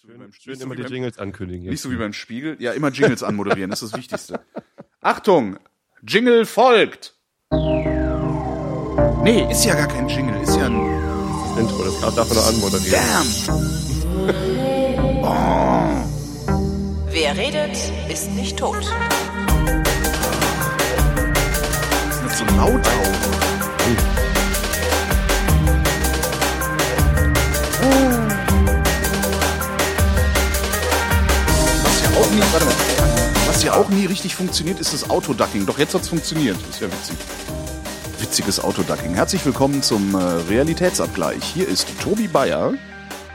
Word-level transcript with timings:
so 0.00 0.08
wie 0.08 0.12
beim, 0.12 0.32
Schön 0.32 0.52
nicht 0.52 0.60
so 0.60 0.64
immer 0.64 0.74
wie 0.74 0.76
die 0.76 0.82
beim, 0.82 0.92
Jingles 0.92 1.18
ankündigen. 1.18 1.68
Nicht 1.68 1.80
so 1.80 1.90
wie 1.90 1.96
beim 1.96 2.12
Spiegel. 2.12 2.56
Ja, 2.60 2.72
immer 2.72 2.90
Jingles 2.90 3.22
anmoderieren, 3.24 3.70
das 3.70 3.82
ist 3.82 3.92
das 3.92 3.98
Wichtigste. 3.98 4.40
Achtung! 5.00 5.58
Jingle 6.06 6.46
folgt! 6.46 7.16
Nee, 9.22 9.50
ist 9.50 9.64
ja 9.64 9.74
gar 9.74 9.88
kein 9.88 10.08
Jingle, 10.08 10.40
ist 10.40 10.56
ja 10.56 10.66
ein 10.66 10.78
das 10.78 11.58
Intro, 11.58 11.82
das 11.82 12.00
darf 12.14 12.28
man 12.28 12.36
noch 12.36 12.46
anmoderieren. 12.46 12.92
Damn! 12.92 13.26
Wer 17.10 17.36
redet, 17.36 17.76
ist 18.08 18.30
nicht 18.32 18.56
tot. 18.56 18.78
Ist 18.78 18.92
das 22.24 22.38
so 22.38 22.44
laut 22.56 22.86
auch? 22.86 24.27
Auch 32.28 32.34
nie, 32.34 32.40
warte 32.52 32.66
mal, 32.66 32.74
was 33.46 33.62
ja 33.62 33.74
auch 33.74 33.88
nie 33.88 34.06
richtig 34.06 34.34
funktioniert, 34.34 34.80
ist 34.80 34.92
das 34.92 35.08
Autoducking. 35.08 35.64
Doch 35.66 35.78
jetzt 35.78 35.94
hat's 35.94 36.08
funktioniert. 36.08 36.56
Ist 36.68 36.80
ja 36.80 36.88
witzig. 36.88 37.16
Witziges 38.20 38.60
Autoducking. 38.60 39.14
Herzlich 39.14 39.44
willkommen 39.46 39.82
zum 39.82 40.14
äh, 40.14 40.18
Realitätsabgleich. 40.18 41.42
Hier 41.42 41.66
ist 41.66 41.86
Tobi 42.02 42.28
Bayer. 42.28 42.74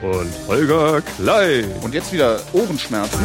Und 0.01 0.31
Holger 0.47 1.01
Klein. 1.17 1.65
Und 1.81 1.93
jetzt 1.93 2.11
wieder 2.13 2.39
Ohrenschmerzen. 2.51 3.19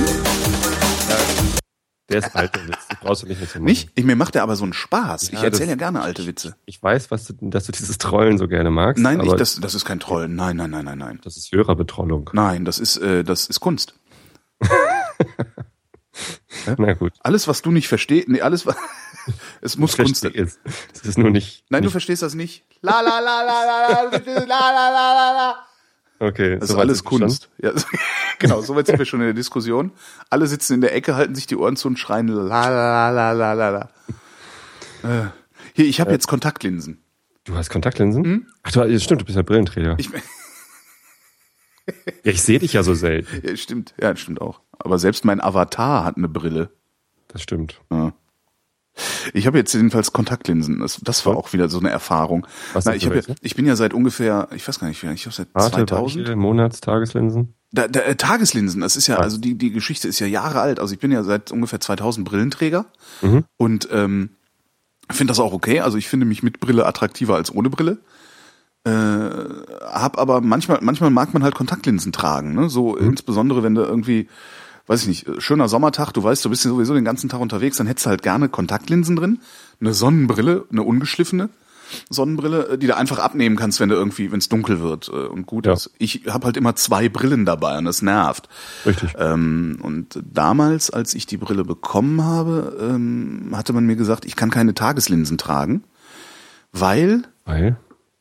Der 2.08 2.18
ist 2.20 2.34
alt, 2.34 2.54
der 2.54 2.66
Witz. 2.68 2.88
Den 2.88 2.96
brauchst 3.02 3.22
du 3.22 3.26
nicht 3.26 3.38
mehr 3.38 3.48
zu 3.48 3.58
machen. 3.58 3.64
Nicht? 3.66 3.90
Ich, 3.94 4.04
mir 4.04 4.16
macht 4.16 4.34
der 4.34 4.42
aber 4.44 4.56
so 4.56 4.64
einen 4.64 4.72
Spaß. 4.72 5.30
Ja, 5.32 5.38
ich 5.38 5.44
erzähle 5.44 5.66
das- 5.66 5.68
ja 5.68 5.74
gerne 5.74 6.00
alte 6.00 6.26
Witze. 6.26 6.56
Ich 6.64 6.82
weiß, 6.82 7.10
was 7.10 7.26
du, 7.26 7.34
dass 7.42 7.64
du 7.66 7.72
dieses 7.72 7.98
Trollen 7.98 8.38
so 8.38 8.48
gerne 8.48 8.70
magst. 8.70 9.02
Nein, 9.02 9.20
ich, 9.20 9.32
das, 9.34 9.56
das 9.60 9.74
ist 9.74 9.84
kein 9.84 10.00
Trollen. 10.00 10.34
Nein, 10.34 10.56
nein, 10.56 10.70
nein, 10.70 10.86
nein, 10.86 10.96
nein. 10.96 11.20
das 11.22 11.36
ist 11.36 11.52
Hörerbetrollung. 11.52 12.30
Nein, 12.32 12.64
das 12.64 12.78
ist, 12.78 12.96
äh, 12.96 13.24
das 13.24 13.46
ist 13.48 13.60
Kunst. 13.60 13.92
Na 16.76 16.92
gut. 16.94 17.12
Alles, 17.20 17.48
was 17.48 17.62
du 17.62 17.70
nicht 17.70 17.88
verstehst, 17.88 18.28
nee, 18.28 18.40
alles, 18.40 18.66
was, 18.66 18.76
es 19.60 19.76
muss 19.78 19.96
Kunst 19.96 20.20
verstehe 20.20 20.42
es. 20.44 20.58
Es 20.94 21.04
ist 21.04 21.18
nur 21.18 21.30
nicht. 21.30 21.64
Nein, 21.70 21.82
du 21.82 21.86
nicht, 21.86 21.92
verstehst 21.92 22.22
das 22.22 22.34
nicht. 22.34 22.64
La 22.82 23.00
la 23.00 23.18
la 23.20 23.42
la 23.42 23.64
la 23.64 24.02
la 24.02 24.46
la 24.46 24.90
la 24.90 25.32
la. 25.32 25.64
Okay, 26.20 26.54
Das 26.56 26.64
ist 26.64 26.70
soweit 26.70 26.80
alles. 26.86 27.04
Kunst. 27.04 27.48
Ja, 27.58 27.72
genau, 28.40 28.60
soweit 28.60 28.86
sind 28.86 28.98
wir 28.98 29.06
schon 29.06 29.20
in 29.20 29.26
der 29.26 29.34
Diskussion. 29.34 29.92
Alle 30.30 30.46
sitzen 30.48 30.74
in 30.74 30.80
der 30.80 30.94
Ecke, 30.94 31.14
halten 31.14 31.34
sich 31.36 31.46
die 31.46 31.56
Ohren 31.56 31.76
zu 31.76 31.86
und 31.88 31.98
schreien 31.98 32.26
la 32.28 32.68
la 32.68 33.10
la 33.10 33.32
la 33.32 33.52
la 33.52 33.70
la. 33.70 33.90
Äh, 35.04 35.28
hier, 35.74 35.84
ich 35.86 36.00
habe 36.00 36.10
jetzt 36.10 36.26
Kontaktlinsen. 36.26 37.04
Du 37.44 37.54
hast 37.54 37.70
Kontaktlinsen? 37.70 38.50
Ach 38.64 38.72
du, 38.72 39.00
stimmt, 39.00 39.20
du 39.20 39.24
bist 39.24 39.36
ja 39.36 39.42
Brillenträger. 39.42 39.92
Hm? 39.92 39.98
Ich, 39.98 40.10
ja, 42.24 42.32
ich 42.32 42.42
sehe 42.42 42.58
dich 42.58 42.72
ja 42.74 42.82
so 42.82 42.94
selten. 42.94 43.46
ja, 43.46 43.56
stimmt, 43.56 43.94
ja, 44.00 44.14
stimmt 44.16 44.40
auch. 44.40 44.60
Aber 44.78 44.98
selbst 44.98 45.24
mein 45.24 45.40
Avatar 45.40 46.04
hat 46.04 46.16
eine 46.16 46.28
Brille. 46.28 46.70
Das 47.28 47.42
stimmt. 47.42 47.80
Ja. 47.90 48.12
Ich 49.32 49.46
habe 49.46 49.58
jetzt 49.58 49.72
jedenfalls 49.74 50.12
Kontaktlinsen. 50.12 50.80
Das, 50.80 50.98
das 51.02 51.24
war 51.24 51.36
auch 51.36 51.52
wieder 51.52 51.68
so 51.68 51.78
eine 51.78 51.90
Erfahrung. 51.90 52.46
Was 52.72 52.84
Na, 52.84 52.94
ich, 52.96 53.04
ja, 53.04 53.12
ich 53.42 53.54
bin 53.54 53.64
ja 53.66 53.76
seit 53.76 53.94
ungefähr, 53.94 54.48
ich 54.54 54.66
weiß 54.66 54.80
gar 54.80 54.88
nicht, 54.88 55.00
wie 55.02 55.06
lange, 55.06 55.14
ich 55.16 55.22
glaube 55.22 55.36
seit 55.36 55.48
Warte, 55.54 55.76
2000. 55.86 56.26
Weiche, 56.26 56.36
Monats, 56.36 56.80
Tageslinsen. 56.80 57.54
Da, 57.70 57.86
da, 57.86 58.00
äh, 58.00 58.16
Tageslinsen, 58.16 58.80
das 58.80 58.96
ist 58.96 59.06
ja, 59.06 59.18
Ah. 59.18 59.20
also 59.20 59.38
die, 59.38 59.56
die 59.56 59.70
Geschichte 59.70 60.08
ist 60.08 60.18
ja 60.18 60.26
Jahre 60.26 60.60
alt. 60.60 60.80
Also 60.80 60.94
ich 60.94 61.00
bin 61.00 61.12
ja 61.12 61.22
seit 61.22 61.52
ungefähr 61.52 61.80
2000 61.80 62.26
Brillenträger 62.26 62.86
Mhm. 63.22 63.44
und 63.56 63.88
ähm, 63.92 64.30
finde 65.10 65.30
das 65.30 65.38
auch 65.38 65.52
okay. 65.52 65.80
Also 65.80 65.96
ich 65.98 66.08
finde 66.08 66.26
mich 66.26 66.42
mit 66.42 66.58
Brille 66.60 66.84
attraktiver 66.86 67.36
als 67.36 67.54
ohne 67.54 67.70
Brille. 67.70 67.98
Äh, 68.84 68.90
hab 68.90 70.18
aber 70.18 70.40
manchmal, 70.40 70.78
manchmal 70.80 71.10
mag 71.10 71.34
man 71.34 71.44
halt 71.44 71.54
Kontaktlinsen 71.54 72.10
tragen. 72.12 72.54
Ne? 72.54 72.68
So 72.68 72.96
Mhm. 72.96 73.10
insbesondere, 73.10 73.62
wenn 73.62 73.74
du 73.76 73.82
irgendwie, 73.82 74.28
weiß 74.88 75.02
ich 75.02 75.08
nicht, 75.08 75.42
schöner 75.42 75.68
Sommertag, 75.68 76.12
du 76.12 76.22
weißt, 76.22 76.44
du 76.44 76.50
bist 76.50 76.64
ja 76.64 76.70
sowieso 76.70 76.94
den 76.94 77.04
ganzen 77.04 77.28
Tag 77.28 77.40
unterwegs, 77.40 77.76
dann 77.76 77.86
hättest 77.86 78.06
du 78.06 78.10
halt 78.10 78.22
gerne 78.22 78.48
Kontaktlinsen 78.48 79.14
drin, 79.16 79.38
eine 79.80 79.94
Sonnenbrille, 79.94 80.64
eine 80.72 80.82
ungeschliffene. 80.82 81.48
Sonnenbrille, 82.10 82.68
äh, 82.68 82.78
die 82.78 82.86
du 82.86 82.94
einfach 82.96 83.18
abnehmen 83.18 83.56
kannst, 83.56 83.80
wenn 83.80 83.88
du 83.88 83.94
irgendwie, 83.94 84.30
wenn 84.30 84.40
es 84.40 84.50
dunkel 84.50 84.80
wird 84.80 85.08
äh, 85.08 85.12
und 85.12 85.46
gut 85.46 85.64
Ja. 85.64 85.72
ist. 85.72 85.90
Ich 85.98 86.24
habe 86.28 86.44
halt 86.44 86.58
immer 86.58 86.76
zwei 86.76 87.08
Brillen 87.08 87.46
dabei 87.46 87.78
und 87.78 87.86
das 87.86 88.02
nervt. 88.02 88.48
Richtig. 88.84 89.14
Ähm, 89.18 89.78
und 89.80 90.20
damals, 90.22 90.90
als 90.90 91.14
ich 91.14 91.24
die 91.24 91.38
Brille 91.38 91.64
bekommen 91.64 92.22
habe, 92.22 92.76
ähm, 92.78 93.52
hatte 93.54 93.72
man 93.72 93.86
mir 93.86 93.96
gesagt, 93.96 94.26
ich 94.26 94.36
kann 94.36 94.50
keine 94.50 94.74
Tageslinsen 94.74 95.38
tragen, 95.38 95.82
weil, 96.72 97.22
Weil? 97.46 97.76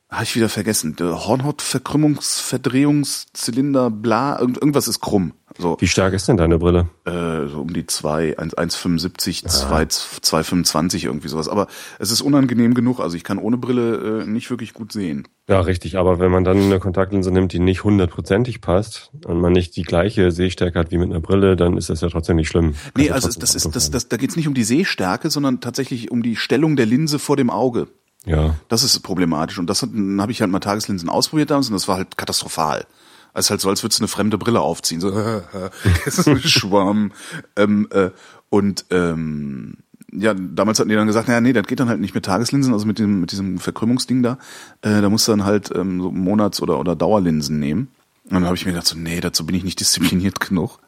Habe 0.09 0.23
ich 0.23 0.35
wieder 0.35 0.49
vergessen, 0.49 0.95
der 0.95 1.27
Hornhautverkrümmungsverdrehungszylinder, 1.27 3.91
bla, 3.91 4.39
irgend, 4.39 4.57
irgendwas 4.57 4.87
ist 4.87 4.99
krumm. 5.01 5.33
So, 5.59 5.75
Wie 5.79 5.87
stark 5.87 6.13
ist 6.13 6.27
denn 6.27 6.37
deine 6.37 6.59
Brille? 6.59 6.87
äh, 7.05 7.47
so 7.47 7.61
um 7.61 7.73
die 7.73 7.85
2, 7.85 8.37
1, 8.37 8.55
1,75, 8.55 9.47
2, 9.47 9.83
2,25 9.83 11.05
irgendwie 11.05 11.29
sowas. 11.29 11.49
Aber 11.49 11.67
es 11.99 12.11
ist 12.11 12.21
unangenehm 12.21 12.73
genug, 12.73 12.99
also 12.99 13.17
ich 13.17 13.23
kann 13.23 13.39
ohne 13.39 13.57
Brille 13.57 14.21
äh, 14.21 14.27
nicht 14.27 14.49
wirklich 14.51 14.73
gut 14.73 14.91
sehen. 14.91 15.27
Ja, 15.49 15.61
richtig. 15.61 15.97
Aber 15.97 16.19
wenn 16.19 16.29
man 16.31 16.43
dann 16.43 16.61
eine 16.61 16.79
Kontaktlinse 16.79 17.31
nimmt, 17.31 17.53
die 17.53 17.59
nicht 17.59 17.83
hundertprozentig 17.83 18.61
passt 18.61 19.09
und 19.25 19.41
man 19.41 19.53
nicht 19.53 19.75
die 19.75 19.83
gleiche 19.83 20.31
Sehstärke 20.31 20.77
hat 20.77 20.91
wie 20.91 20.97
mit 20.99 21.09
einer 21.09 21.21
Brille, 21.21 21.55
dann 21.55 21.75
ist 21.75 21.89
das 21.89 22.01
ja 22.01 22.09
trotzdem 22.09 22.35
nicht 22.35 22.49
schlimm. 22.49 22.73
Kannst 22.73 22.97
Nee, 22.97 23.09
also 23.09 23.27
trotzdem 23.27 23.41
das 23.41 23.55
ist, 23.55 23.75
das, 23.75 23.91
das, 23.91 24.09
da 24.09 24.17
geht's 24.17 24.35
nicht 24.35 24.47
um 24.47 24.53
die 24.53 24.63
Sehstärke, 24.63 25.29
sondern 25.29 25.59
tatsächlich 25.59 26.11
um 26.11 26.21
die 26.21 26.35
Stellung 26.35 26.75
der 26.75 26.85
Linse 26.85 27.17
vor 27.17 27.35
dem 27.35 27.49
Auge. 27.49 27.87
Ja. 28.27 28.55
Das 28.67 28.83
ist 28.83 28.99
problematisch. 28.99 29.57
Und 29.57 29.69
das 29.69 29.81
habe 29.81 30.31
ich 30.31 30.41
halt 30.41 30.51
mal 30.51 30.59
Tageslinsen 30.59 31.09
ausprobiert 31.09 31.49
damals 31.49 31.69
und 31.69 31.73
das 31.73 31.87
war 31.87 31.97
halt 31.97 32.17
katastrophal. 32.17 32.85
Es 33.33 33.45
ist 33.45 33.49
halt 33.51 33.61
so, 33.61 33.69
als 33.69 33.83
würdest 33.83 33.99
du 33.99 34.03
eine 34.03 34.07
fremde 34.07 34.37
Brille 34.37 34.59
aufziehen. 34.59 34.99
So, 34.99 35.09
ist 36.05 36.27
ein 36.27 36.39
Schwamm. 36.41 37.11
ähm, 37.55 37.87
äh, 37.91 38.09
und 38.49 38.85
ähm, 38.91 39.77
ja, 40.11 40.33
damals 40.33 40.79
hatten 40.79 40.89
die 40.89 40.95
dann 40.95 41.07
gesagt, 41.07 41.27
naja, 41.27 41.41
nee, 41.41 41.53
das 41.53 41.67
geht 41.67 41.79
dann 41.79 41.89
halt 41.89 41.99
nicht 41.99 42.15
mit 42.15 42.25
Tageslinsen, 42.25 42.73
also 42.73 42.85
mit 42.85 42.99
dem 42.99 43.21
mit 43.21 43.31
diesem 43.31 43.59
Verkrümmungsding 43.59 44.23
da. 44.23 44.37
Äh, 44.81 45.01
da 45.01 45.09
musst 45.09 45.27
du 45.27 45.33
dann 45.33 45.45
halt 45.45 45.71
ähm, 45.75 46.01
so 46.01 46.11
Monats- 46.11 46.61
oder 46.61 46.79
oder 46.79 46.95
Dauerlinsen 46.95 47.59
nehmen. 47.59 47.89
Und 48.25 48.33
dann 48.33 48.45
habe 48.45 48.55
ich 48.55 48.65
mir 48.65 48.73
gedacht, 48.73 48.87
so, 48.87 48.97
nee, 48.97 49.21
dazu 49.21 49.45
bin 49.45 49.55
ich 49.55 49.63
nicht 49.63 49.79
diszipliniert 49.79 50.39
genug. 50.41 50.79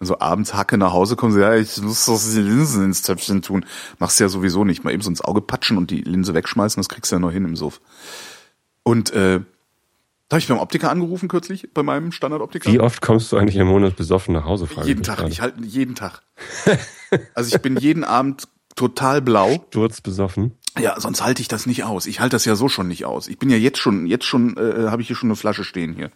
Also 0.00 0.20
abends 0.20 0.54
Hacke 0.54 0.78
nach 0.78 0.92
Hause 0.92 1.16
kommen 1.16 1.32
sie, 1.32 1.40
ja, 1.40 1.56
ich 1.56 1.80
muss 1.82 2.06
doch 2.06 2.20
die 2.20 2.40
Linsen 2.40 2.84
ins 2.84 3.02
Töpfchen 3.02 3.42
tun. 3.42 3.64
Machst 3.98 4.20
du 4.20 4.24
ja 4.24 4.28
sowieso 4.28 4.64
nicht. 4.64 4.84
Mal 4.84 4.92
eben 4.92 5.02
so 5.02 5.10
ins 5.10 5.20
Auge 5.20 5.40
patschen 5.40 5.76
und 5.76 5.90
die 5.90 6.02
Linse 6.02 6.34
wegschmeißen, 6.34 6.80
das 6.80 6.88
kriegst 6.88 7.10
du 7.10 7.16
ja 7.16 7.20
noch 7.20 7.32
hin 7.32 7.44
im 7.44 7.56
Suff. 7.56 7.80
Und 8.84 9.10
äh, 9.10 9.40
da 10.28 10.34
habe 10.34 10.40
ich 10.40 10.48
beim 10.48 10.58
Optiker 10.58 10.90
angerufen 10.90 11.28
kürzlich, 11.28 11.72
bei 11.72 11.82
meinem 11.82 12.12
Standardoptiker. 12.12 12.70
Wie 12.70 12.80
oft 12.80 13.00
kommst 13.00 13.32
du 13.32 13.38
eigentlich 13.38 13.56
im 13.56 13.66
Monat 13.66 13.96
besoffen 13.96 14.34
nach 14.34 14.44
Hause? 14.44 14.66
frage 14.66 14.86
jeden 14.86 15.02
Tag, 15.02 15.18
gerade. 15.18 15.32
ich 15.32 15.40
halte 15.40 15.62
jeden 15.64 15.94
Tag. 15.94 16.22
also 17.34 17.54
ich 17.54 17.60
bin 17.62 17.76
jeden 17.78 18.04
Abend 18.04 18.46
total 18.76 19.22
blau. 19.22 19.64
Sturzbesoffen. 19.70 20.52
Ja, 20.78 21.00
sonst 21.00 21.24
halte 21.24 21.42
ich 21.42 21.48
das 21.48 21.66
nicht 21.66 21.84
aus. 21.84 22.06
Ich 22.06 22.20
halte 22.20 22.36
das 22.36 22.44
ja 22.44 22.54
so 22.54 22.68
schon 22.68 22.88
nicht 22.88 23.04
aus. 23.04 23.26
Ich 23.26 23.38
bin 23.38 23.50
ja 23.50 23.56
jetzt 23.56 23.78
schon, 23.78 24.06
jetzt 24.06 24.26
schon, 24.26 24.56
äh, 24.56 24.88
habe 24.88 25.02
ich 25.02 25.08
hier 25.08 25.16
schon 25.16 25.28
eine 25.28 25.36
Flasche 25.36 25.64
stehen 25.64 25.94
hier. 25.94 26.10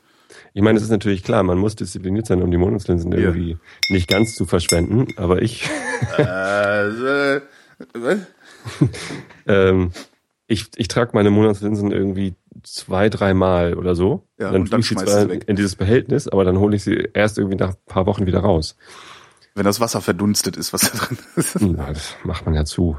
Ich 0.55 0.63
meine, 0.63 0.77
es 0.77 0.85
ist 0.85 0.91
natürlich 0.91 1.23
klar, 1.23 1.43
man 1.43 1.59
muss 1.59 1.77
diszipliniert 1.77 2.27
sein, 2.27 2.43
um 2.43 2.51
die 2.51 2.57
Monatslinsen 2.57 3.13
irgendwie 3.13 3.59
nicht 3.89 4.09
ganz 4.09 4.35
zu 4.35 4.45
verschwenden. 4.45 5.09
Aber 5.17 5.43
ich, 5.43 5.69
Äh, 6.19 6.89
äh, 6.89 7.41
was? 7.95 8.19
ähm, 9.47 9.91
ich, 10.47 10.67
ich 10.77 10.89
trage 10.89 11.13
meine 11.15 11.31
Monatslinsen 11.31 11.91
irgendwie 11.91 12.35
zwei, 12.63 13.09
dreimal 13.09 13.75
oder 13.75 13.95
so. 13.95 14.27
Ja, 14.39 14.51
dann 14.51 14.63
und 14.63 14.73
dann 14.73 14.81
ich 14.81 14.89
sie 14.89 14.97
zwar 14.97 15.31
in 15.31 15.57
dieses 15.57 15.77
Behältnis, 15.77 16.29
aber 16.29 16.45
dann 16.45 16.59
hole 16.59 16.77
ich 16.77 16.85
sie 16.85 17.09
erst 17.15 17.39
irgendwie 17.39 17.57
nach 17.57 17.71
ein 17.71 17.87
paar 17.87 18.07
Wochen 18.07 18.27
wieder 18.27 18.41
raus. 18.41 18.77
Wenn 19.55 19.65
das 19.65 19.81
Wasser 19.81 20.01
verdunstet 20.01 20.57
ist, 20.57 20.73
was 20.73 20.91
da 20.91 20.99
drin 20.99 21.19
ist. 21.37 21.61
Na, 21.61 21.89
das 21.89 22.17
macht 22.25 22.47
man 22.47 22.55
ja 22.55 22.65
zu. 22.65 22.97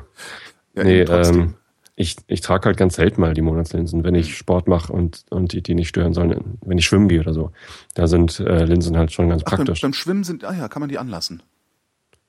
Ja, 0.75 0.83
nee, 0.83 1.01
ähm, 1.01 1.55
ich, 1.95 2.17
ich 2.27 2.41
trage 2.41 2.65
halt 2.65 2.77
ganz 2.77 2.95
selten 2.95 3.21
mal 3.21 3.33
die 3.33 3.41
Monatslinsen, 3.41 4.03
wenn 4.03 4.15
ich 4.15 4.35
Sport 4.35 4.67
mache 4.67 4.91
und, 4.91 5.25
und 5.29 5.53
die, 5.53 5.61
die 5.61 5.75
nicht 5.75 5.89
stören 5.89 6.13
sollen, 6.13 6.57
wenn 6.61 6.77
ich 6.77 6.85
schwimmen 6.85 7.07
gehe 7.07 7.19
oder 7.19 7.33
so. 7.33 7.51
Da 7.93 8.07
sind 8.07 8.39
äh, 8.39 8.65
Linsen 8.65 8.97
halt 8.97 9.11
schon 9.11 9.29
ganz 9.29 9.43
Ach, 9.45 9.51
beim, 9.51 9.57
praktisch. 9.59 9.81
beim 9.81 9.93
Schwimmen 9.93 10.23
sind, 10.23 10.43
ah 10.43 10.53
ja, 10.55 10.67
kann 10.67 10.79
man 10.79 10.89
die 10.89 10.97
anlassen. 10.97 11.43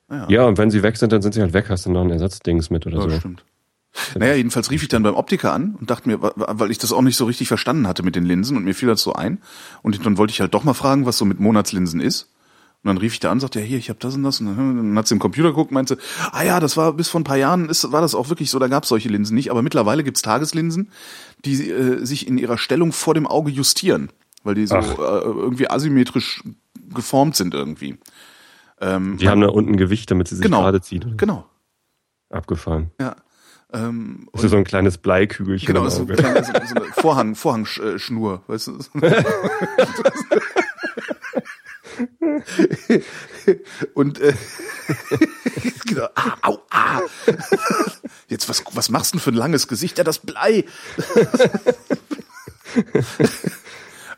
Ah, 0.08 0.16
ja. 0.16 0.26
ja, 0.28 0.44
und 0.46 0.58
wenn 0.58 0.70
sie 0.70 0.82
weg 0.82 0.96
sind, 0.99 1.12
dann 1.12 1.22
sind 1.22 1.32
sie 1.32 1.40
halt 1.40 1.55
weg, 1.55 1.70
hast 1.70 1.87
du 1.87 1.90
noch 1.90 2.02
ein 2.02 2.11
Ersatzdings 2.11 2.69
mit 2.69 2.87
oder 2.87 2.99
Ja, 2.99 3.08
so. 3.11 3.19
stimmt. 3.19 3.44
Naja, 4.19 4.34
jedenfalls 4.34 4.70
rief 4.70 4.82
ich 4.82 4.88
dann 4.88 5.05
beim 5.05 5.14
Optiker 5.14 5.52
an 5.52 5.76
und 5.78 5.88
dachte 5.88 6.08
mir, 6.08 6.19
weil 6.20 6.70
ich 6.70 6.78
das 6.78 6.93
auch 6.93 7.00
nicht 7.00 7.17
so 7.17 7.25
richtig 7.26 7.46
verstanden 7.49 7.87
hatte 7.87 8.02
mit 8.02 8.17
den 8.17 8.25
Linsen 8.25 8.56
und 8.56 8.64
mir 8.64 8.75
fiel 8.75 8.88
das 8.88 9.00
so 9.02 9.12
ein. 9.12 9.40
Und 9.82 10.05
dann 10.05 10.19
wollte 10.19 10.32
ich 10.32 10.40
halt 10.40 10.52
doch 10.52 10.64
mal 10.64 10.75
fragen, 10.75 11.06
was 11.06 11.17
so 11.17 11.25
mit 11.25 11.38
Monatslinsen 11.38 12.00
ist. 12.00 12.28
Und 12.84 12.88
dann 12.88 12.98
rief 12.98 13.14
ich 13.14 13.20
da 13.20 13.31
an, 13.32 13.40
sagte, 13.40 13.60
ja, 13.60 13.64
hier, 13.66 13.78
ich 13.78 13.88
habe 13.88 13.98
das 13.98 14.14
und 14.14 14.22
das. 14.25 14.40
Und 14.40 14.46
dann, 14.46 14.76
dann 14.76 14.98
hat 14.98 15.08
sie 15.08 15.14
im 15.14 15.19
Computer 15.19 15.48
geguckt, 15.48 15.72
meinte, 15.72 15.96
ah 16.32 16.42
ja, 16.44 16.60
das 16.60 16.76
war 16.76 16.92
bis 16.92 17.08
vor 17.08 17.20
ein 17.20 17.25
paar 17.25 17.38
Jahren, 17.38 17.70
ist, 17.70 17.90
war 17.92 18.02
das 18.02 18.14
auch 18.14 18.28
wirklich 18.28 18.50
so, 18.50 18.58
da 18.58 18.69
gab 18.69 18.82
es 18.82 18.90
solche 18.90 19.08
Linsen 19.08 19.34
nicht. 19.34 19.50
Aber 19.50 19.62
mittlerweile 19.62 20.04
gibt's 20.04 20.20
Tageslinsen, 20.20 20.90
die 21.46 21.70
äh, 21.70 22.04
sich 22.04 22.28
in 22.28 22.36
ihrer 22.36 22.58
Stellung 22.58 22.92
vor 22.92 23.14
dem 23.14 23.26
Auge 23.26 23.50
justieren, 23.50 24.10
weil 24.42 24.54
die 24.54 24.66
so 24.66 24.76
Ach. 24.76 24.98
äh, 24.98 25.02
irgendwie 25.25 25.70
asymmetrisch 25.70 26.42
geformt 26.94 27.36
sind 27.36 27.54
irgendwie. 27.54 27.96
Ähm, 28.82 29.16
Die 29.16 29.31
haben 29.31 29.40
da 29.40 29.48
unten 29.48 29.76
Gewicht, 29.78 30.10
damit 30.10 30.28
sie 30.28 30.36
sich 30.36 30.42
Genau. 30.44 30.60
gerade 30.60 30.82
zieht. 30.82 31.06
oder? 31.06 31.14
genau, 31.16 31.46
Abgefahren. 32.28 32.90
ja. 33.00 33.16
Ähm, 33.72 34.28
Das 34.32 34.44
ist 34.44 34.50
so 34.52 34.56
ein 34.58 34.64
kleines 34.64 34.98
Bleikügelchen 34.98 35.66
Genau, 35.66 35.84
im 35.84 35.90
so, 35.90 36.02
ein 36.02 36.10
Auge. 36.12 36.44
so, 36.44 36.52
so 36.52 36.75
eine 36.76 36.84
Vorhang, 36.92 37.34
Vorhangschnur, 37.34 38.42
weißt 38.46 38.66
du? 38.69 38.78
und 43.94 44.20
äh, 44.20 44.35
genau, 45.87 46.06
ah, 46.14 46.37
au, 46.43 46.58
ah. 46.70 47.00
Jetzt, 48.29 48.49
was, 48.49 48.64
was 48.73 48.88
machst 48.91 49.12
du 49.12 49.19
denn 49.19 49.23
für 49.23 49.31
ein 49.31 49.37
langes 49.37 49.69
Gesicht? 49.69 49.99
Ja, 49.99 50.05
das 50.05 50.19
Blei. 50.19 50.64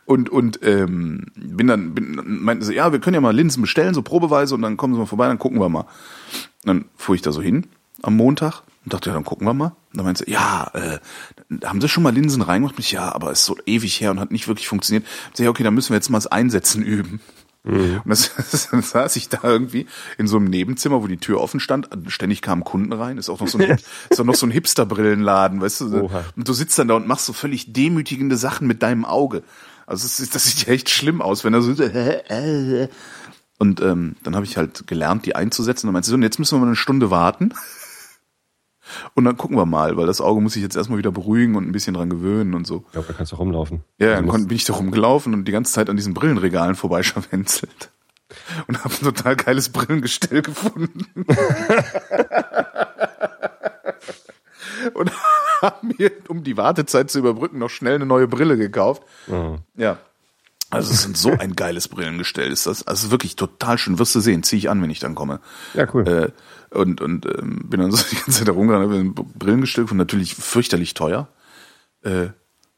und 0.06 0.30
und 0.30 0.60
ähm, 0.62 1.26
bin 1.34 1.66
dann 1.66 1.94
bin, 1.94 2.20
meinten 2.24 2.64
sie, 2.64 2.74
ja, 2.74 2.92
wir 2.92 3.00
können 3.00 3.14
ja 3.14 3.20
mal 3.20 3.34
Linsen 3.34 3.62
bestellen, 3.62 3.94
so 3.94 4.02
probeweise, 4.02 4.54
und 4.54 4.62
dann 4.62 4.76
kommen 4.76 4.94
sie 4.94 5.00
mal 5.00 5.06
vorbei, 5.06 5.26
dann 5.26 5.38
gucken 5.38 5.60
wir 5.60 5.68
mal. 5.68 5.82
Und 5.82 5.88
dann 6.64 6.84
fuhr 6.96 7.14
ich 7.14 7.22
da 7.22 7.32
so 7.32 7.42
hin 7.42 7.66
am 8.02 8.16
Montag 8.16 8.62
und 8.84 8.94
dachte, 8.94 9.10
ja, 9.10 9.14
dann 9.14 9.24
gucken 9.24 9.46
wir 9.46 9.54
mal. 9.54 9.76
Und 9.92 9.96
dann 9.96 10.04
meinte 10.04 10.24
sie, 10.24 10.30
ja, 10.30 10.70
äh, 10.74 10.98
haben 11.64 11.80
sie 11.80 11.88
schon 11.88 12.02
mal 12.02 12.14
Linsen 12.14 12.42
reingemacht? 12.42 12.78
Ich, 12.78 12.92
ja, 12.92 13.12
aber 13.12 13.32
ist 13.32 13.44
so 13.44 13.56
ewig 13.66 14.00
her 14.00 14.12
und 14.12 14.20
hat 14.20 14.30
nicht 14.30 14.48
wirklich 14.48 14.68
funktioniert. 14.68 15.04
Ich, 15.34 15.40
ja, 15.40 15.50
okay, 15.50 15.64
dann 15.64 15.74
müssen 15.74 15.90
wir 15.90 15.96
jetzt 15.96 16.08
mal 16.08 16.18
das 16.18 16.28
Einsetzen 16.28 16.82
üben. 16.82 17.20
Mhm. 17.66 18.00
Und 18.04 18.10
das, 18.52 18.68
dann 18.70 18.82
saß 18.82 19.16
ich 19.16 19.28
da 19.28 19.40
irgendwie 19.42 19.86
in 20.18 20.26
so 20.26 20.36
einem 20.36 20.46
Nebenzimmer, 20.46 21.02
wo 21.02 21.06
die 21.06 21.18
Tür 21.18 21.40
offen 21.40 21.60
stand. 21.60 21.88
Ständig 22.06 22.40
kamen 22.40 22.64
Kunden 22.64 22.92
rein. 22.92 23.18
Ist 23.18 23.28
auch 23.28 23.40
noch 23.40 23.48
so 23.48 23.58
ein, 23.58 23.78
ist 24.10 24.20
auch 24.20 24.24
noch 24.24 24.34
so 24.34 24.46
ein 24.46 24.52
Hipster-Brillenladen, 24.52 25.60
weißt 25.60 25.82
du? 25.82 26.04
Oha. 26.04 26.24
Und 26.36 26.48
du 26.48 26.52
sitzt 26.52 26.78
dann 26.78 26.88
da 26.88 26.94
und 26.94 27.06
machst 27.06 27.26
so 27.26 27.32
völlig 27.32 27.72
demütigende 27.72 28.36
Sachen 28.36 28.66
mit 28.66 28.82
deinem 28.82 29.04
Auge. 29.04 29.42
Also 29.86 30.04
das, 30.04 30.30
das 30.30 30.44
sieht 30.44 30.66
ja 30.66 30.72
echt 30.72 30.90
schlimm 30.90 31.20
aus, 31.20 31.44
wenn 31.44 31.54
er 31.54 31.62
so 31.62 31.70
und 33.58 33.80
ähm, 33.80 34.16
dann 34.22 34.34
habe 34.34 34.44
ich 34.44 34.56
halt 34.56 34.86
gelernt, 34.86 35.26
die 35.26 35.34
einzusetzen. 35.34 35.86
Und 35.86 35.88
dann 35.88 35.94
meinte 35.94 36.06
sie, 36.06 36.10
so, 36.10 36.16
und 36.16 36.22
jetzt 36.22 36.38
müssen 36.38 36.56
wir 36.56 36.60
mal 36.60 36.66
eine 36.66 36.76
Stunde 36.76 37.10
warten. 37.10 37.54
Und 39.14 39.24
dann 39.24 39.36
gucken 39.36 39.56
wir 39.56 39.66
mal, 39.66 39.96
weil 39.96 40.06
das 40.06 40.20
Auge 40.20 40.40
muss 40.40 40.52
sich 40.54 40.62
jetzt 40.62 40.76
erstmal 40.76 40.98
wieder 40.98 41.10
beruhigen 41.10 41.56
und 41.56 41.66
ein 41.66 41.72
bisschen 41.72 41.94
dran 41.94 42.10
gewöhnen 42.10 42.54
und 42.54 42.66
so. 42.66 42.84
Ja, 42.92 43.02
da 43.02 43.12
kannst 43.12 43.32
du 43.32 43.36
rumlaufen. 43.36 43.82
Ja, 43.98 44.14
dann 44.14 44.30
also 44.30 44.46
bin 44.46 44.56
ich 44.56 44.64
da 44.64 44.74
rumgelaufen 44.74 45.34
und 45.34 45.46
die 45.46 45.52
ganze 45.52 45.72
Zeit 45.72 45.90
an 45.90 45.96
diesen 45.96 46.14
Brillenregalen 46.14 46.74
vorbeischarwenzelt. 46.74 47.90
Und 48.66 48.82
habe 48.84 48.94
ein 48.94 49.04
total 49.04 49.36
geiles 49.36 49.68
Brillengestell 49.68 50.42
gefunden. 50.42 51.06
und 54.94 55.12
habe 55.62 55.86
mir, 55.98 56.10
um 56.28 56.42
die 56.42 56.56
Wartezeit 56.56 57.10
zu 57.10 57.18
überbrücken, 57.18 57.58
noch 57.58 57.70
schnell 57.70 57.96
eine 57.96 58.06
neue 58.06 58.28
Brille 58.28 58.56
gekauft. 58.56 59.02
Mhm. 59.26 59.58
Ja. 59.76 59.98
Also 60.76 60.92
es 60.92 61.06
ist 61.06 61.16
so 61.16 61.32
ein 61.32 61.56
geiles 61.56 61.88
Brillengestell 61.88 62.50
ist 62.50 62.66
das. 62.66 62.86
Also 62.86 63.10
wirklich 63.10 63.36
total 63.36 63.78
schön. 63.78 63.98
Wirst 63.98 64.14
du 64.14 64.20
sehen, 64.20 64.42
ziehe 64.42 64.58
ich 64.58 64.70
an, 64.70 64.80
wenn 64.82 64.90
ich 64.90 65.00
dann 65.00 65.14
komme. 65.14 65.40
Ja, 65.74 65.86
cool. 65.94 66.06
Äh, 66.06 66.76
und 66.76 67.00
und 67.00 67.26
ähm, 67.26 67.68
bin 67.68 67.80
dann 67.80 67.92
so 67.92 68.04
die 68.10 68.16
ganze 68.16 68.32
Zeit 68.32 68.46
herumgegangen, 68.46 68.88
habe 68.88 69.00
ein 69.00 69.14
Brillengestell 69.14 69.84
und 69.84 69.96
natürlich 69.96 70.34
fürchterlich 70.34 70.94
teuer. 70.94 71.28
Äh, 72.02 72.28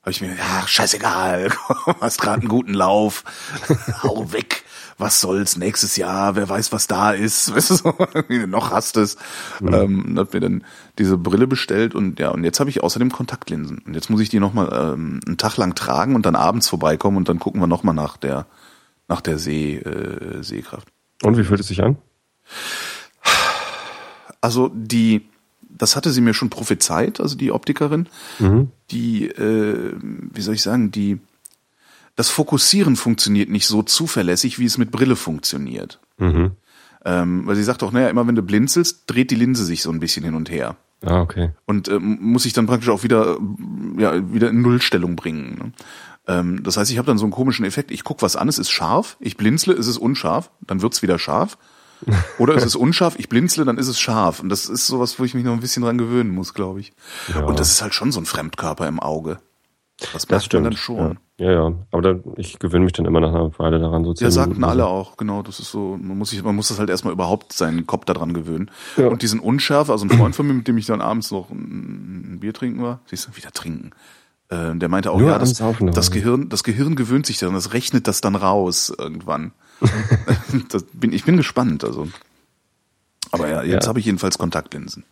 habe 0.03 0.11
ich 0.13 0.21
mir, 0.21 0.35
ja, 0.37 0.67
scheißegal, 0.67 1.51
hast 2.01 2.21
gerade 2.21 2.41
einen 2.41 2.49
guten 2.49 2.73
Lauf, 2.73 3.25
hau 4.03 4.33
weg, 4.33 4.65
was 4.99 5.21
soll's, 5.21 5.57
nächstes 5.57 5.97
Jahr, 5.97 6.35
wer 6.35 6.49
weiß, 6.49 6.73
was 6.73 6.89
da 6.89 7.13
ist, 7.13 7.55
weißt 7.55 7.71
du 7.71 7.75
so, 7.75 7.95
noch 8.47 8.73
hast 8.73 8.97
es. 8.97 9.17
Mhm. 9.61 9.75
Ähm, 9.75 10.19
hab 10.19 10.35
mir 10.35 10.41
dann 10.41 10.65
diese 10.99 11.17
Brille 11.17 11.47
bestellt 11.47 11.95
und 11.95 12.19
ja, 12.19 12.31
und 12.31 12.45
jetzt 12.45 12.61
habe 12.61 12.69
ich 12.69 12.83
außerdem 12.83 13.13
Kontaktlinsen. 13.13 13.79
Und 13.87 13.95
jetzt 13.95 14.11
muss 14.11 14.21
ich 14.21 14.29
die 14.29 14.41
nochmal 14.41 14.69
ähm, 14.73 15.21
einen 15.27 15.39
Tag 15.39 15.57
lang 15.57 15.75
tragen 15.75 16.15
und 16.15 16.27
dann 16.27 16.37
abends 16.37 16.69
vorbeikommen 16.69 17.17
und 17.17 17.29
dann 17.29 17.39
gucken 17.39 17.61
wir 17.61 17.69
nochmal 17.69 17.95
nach 17.95 18.17
der, 18.17 18.47
nach 19.07 19.21
der 19.21 19.39
See, 19.39 19.77
äh, 19.77 20.43
Sehkraft. 20.43 20.89
Und 21.23 21.37
wie 21.37 21.45
fühlt 21.45 21.61
es 21.61 21.69
sich 21.69 21.83
an? 21.83 21.97
Also 24.41 24.71
die, 24.75 25.29
das 25.69 25.97
hatte 25.97 26.11
sie 26.11 26.21
mir 26.21 26.35
schon 26.35 26.51
prophezeit, 26.51 27.21
also 27.21 27.37
die 27.37 27.53
Optikerin, 27.53 28.09
mhm. 28.39 28.71
die, 28.91 29.27
äh, 29.27 29.95
wie 30.01 30.41
soll 30.41 30.55
ich 30.55 30.63
sagen, 30.63 30.91
die, 30.91 31.19
das 32.19 32.31
Fokussieren 32.31 32.97
funktioniert 32.97 33.49
nicht 33.49 33.69
so 33.69 33.85
zuverlässig, 33.85 34.59
wie 34.59 34.65
es 34.65 34.77
mit 34.77 34.91
Brille 34.91 35.15
funktioniert. 35.15 36.01
Mhm. 36.17 36.51
Ähm, 37.05 37.47
weil 37.47 37.55
sie 37.55 37.63
sagt 37.63 37.85
auch, 37.85 37.93
naja, 37.93 38.09
immer 38.09 38.27
wenn 38.27 38.35
du 38.35 38.43
blinzelst, 38.43 39.05
dreht 39.07 39.31
die 39.31 39.37
Linse 39.37 39.65
sich 39.65 39.85
so 39.85 39.93
ein 39.93 40.01
bisschen 40.01 40.25
hin 40.25 40.35
und 40.35 40.51
her. 40.51 40.75
Ah, 41.07 41.21
okay. 41.21 41.53
Und 41.65 41.87
ähm, 41.87 42.19
muss 42.21 42.45
ich 42.45 42.53
dann 42.53 42.67
praktisch 42.67 42.89
auch 42.89 43.05
wieder, 43.05 43.39
ja, 43.97 44.33
wieder 44.33 44.51
in 44.51 44.63
Nullstellung 44.63 45.15
bringen. 45.15 45.59
Ne? 45.59 45.73
Ähm, 46.27 46.65
das 46.65 46.77
heißt, 46.77 46.91
ich 46.91 46.99
habe 46.99 47.07
dann 47.07 47.19
so 47.19 47.25
einen 47.25 47.31
komischen 47.31 47.65
Effekt. 47.65 47.93
Ich 47.93 48.03
guck 48.03 48.21
was 48.21 48.35
an, 48.35 48.49
es 48.49 48.59
ist 48.59 48.71
scharf, 48.71 49.17
ich 49.21 49.37
blinzle, 49.37 49.75
es 49.75 49.87
ist 49.87 49.99
unscharf, 49.99 50.51
dann 50.67 50.83
wird's 50.83 51.03
wieder 51.03 51.21
scharf. 51.21 51.57
Oder 52.39 52.57
es 52.57 52.65
ist 52.65 52.75
unscharf, 52.75 53.15
ich 53.17 53.29
blinzle, 53.29 53.65
dann 53.65 53.79
ist 53.79 53.87
es 53.87 54.01
scharf. 54.01 54.41
Und 54.41 54.49
das 54.49 54.69
ist 54.69 54.89
sowas, 54.89 55.21
wo 55.21 55.25
ich 55.25 55.35
mich 55.35 55.45
noch 55.45 55.53
ein 55.53 55.61
bisschen 55.61 55.85
dran 55.85 55.99
gewöhnen 55.99 56.35
muss, 56.35 56.53
glaube 56.53 56.81
ich. 56.81 56.93
Ja. 57.33 57.45
Und 57.45 57.61
das 57.61 57.71
ist 57.71 57.81
halt 57.81 57.95
schon 57.95 58.11
so 58.11 58.19
ein 58.19 58.27
Fremdkörper 58.27 58.89
im 58.89 58.99
Auge. 58.99 59.39
Das, 60.13 60.27
das 60.27 60.45
stimmt. 60.45 60.67
dann 60.67 60.77
schon. 60.77 61.19
Ja, 61.39 61.47
ja. 61.47 61.53
ja. 61.53 61.75
Aber 61.91 62.03
da, 62.03 62.21
ich 62.37 62.59
gewöhne 62.59 62.85
mich 62.85 62.93
dann 62.93 63.05
immer 63.05 63.21
nach 63.21 63.35
einer 63.35 63.59
Weile 63.59 63.81
daran. 63.81 64.05
So 64.05 64.13
ja, 64.13 64.31
sagten 64.31 64.63
alle 64.63 64.87
auch, 64.87 65.17
genau. 65.17 65.43
Das 65.43 65.59
ist 65.59 65.71
so, 65.73 65.99
man 66.01 66.17
muss 66.17 66.31
sich, 66.31 66.43
man 66.43 66.55
muss 66.55 66.69
das 66.69 66.79
halt 66.79 66.89
erstmal 66.89 67.13
überhaupt 67.13 67.53
seinen 67.53 67.87
Kopf 67.87 68.05
daran 68.05 68.33
gewöhnen. 68.33 68.71
Ja. 68.97 69.09
Und 69.09 69.23
diesen 69.23 69.41
Unschärfe, 69.41 69.91
also 69.91 70.07
ein 70.07 70.11
Freund 70.11 70.37
von 70.37 70.47
mir, 70.47 70.53
mit 70.53 70.69
dem 70.69 70.79
ich 70.79 70.87
dann 70.87 71.01
abends 71.01 71.33
noch 71.33 71.51
ein, 71.51 72.35
ein 72.35 72.41
Bier 72.41 72.55
trinken 72.55 72.83
war, 72.83 73.01
siehst 73.07 73.27
du, 73.27 73.37
wieder 73.37 73.51
trinken. 73.51 73.91
Äh, 74.51 74.77
der 74.77 74.89
meinte 74.89 75.11
auch, 75.11 75.19
Nur 75.19 75.31
ja, 75.31 75.39
das, 75.39 75.55
das 75.55 76.11
Gehirn, 76.13 76.49
das 76.49 76.63
Gehirn 76.63 76.95
gewöhnt 76.95 77.27
sich 77.27 77.39
daran, 77.39 77.55
das 77.55 77.73
rechnet 77.73 78.07
das 78.07 78.21
dann 78.21 78.37
raus 78.37 78.93
irgendwann. 78.97 79.53
das 80.69 80.85
bin, 80.93 81.13
ich 81.13 81.25
bin 81.25 81.37
gespannt, 81.37 81.85
also. 81.85 82.09
Aber 83.31 83.49
ja, 83.49 83.63
jetzt 83.63 83.85
ja. 83.85 83.89
habe 83.89 83.99
ich 83.99 84.07
jedenfalls 84.07 84.39
Kontaktlinsen. 84.39 85.05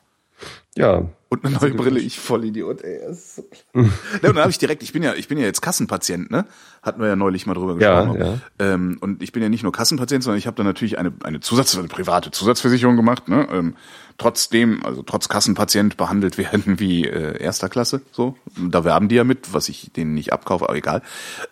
Ja. 0.77 1.09
Und 1.29 1.45
eine 1.45 1.57
neue 1.57 1.75
Brille, 1.75 1.99
ich 1.99 2.21
voll 2.21 2.45
Idiot, 2.45 2.83
ey. 2.83 3.01
So 3.13 3.43
ja, 3.75 3.81
und 3.81 3.93
dann 4.23 4.39
habe 4.39 4.51
ich 4.51 4.59
direkt, 4.59 4.85
ich 4.85 4.93
bin 4.93 5.03
ja, 5.03 5.15
ich 5.15 5.27
bin 5.27 5.39
ja 5.39 5.45
jetzt 5.45 5.61
Kassenpatient, 5.61 6.31
ne? 6.31 6.47
Hatten 6.83 7.01
wir 7.01 7.09
ja 7.09 7.17
neulich 7.17 7.47
mal 7.47 7.55
drüber 7.55 7.75
gesprochen. 7.75 8.21
Ja, 8.21 8.27
ja. 8.27 8.39
Ähm, 8.61 8.99
und 9.01 9.23
ich 9.23 9.33
bin 9.33 9.43
ja 9.43 9.49
nicht 9.49 9.65
nur 9.65 9.73
Kassenpatient, 9.73 10.23
sondern 10.23 10.39
ich 10.39 10.47
habe 10.47 10.57
da 10.57 10.63
natürlich 10.63 10.99
eine, 10.99 11.13
eine 11.25 11.41
Zusatz, 11.41 11.77
eine 11.77 11.89
private 11.89 12.31
Zusatzversicherung 12.31 12.95
gemacht, 12.95 13.29
ne? 13.29 13.49
Ähm, 13.51 13.75
trotzdem, 14.19 14.85
also 14.85 15.03
trotz 15.03 15.29
Kassenpatient 15.29 15.97
behandelt 15.97 16.39
werden 16.39 16.79
wie 16.79 17.07
äh, 17.07 17.43
erster 17.43 17.69
Klasse, 17.69 18.03
so. 18.13 18.37
Da 18.57 18.85
werben 18.85 19.09
die 19.09 19.17
ja 19.17 19.25
mit, 19.25 19.53
was 19.53 19.69
ich 19.69 19.91
denen 19.93 20.15
nicht 20.15 20.33
abkaufe, 20.33 20.67
aber 20.67 20.77
egal. 20.77 21.03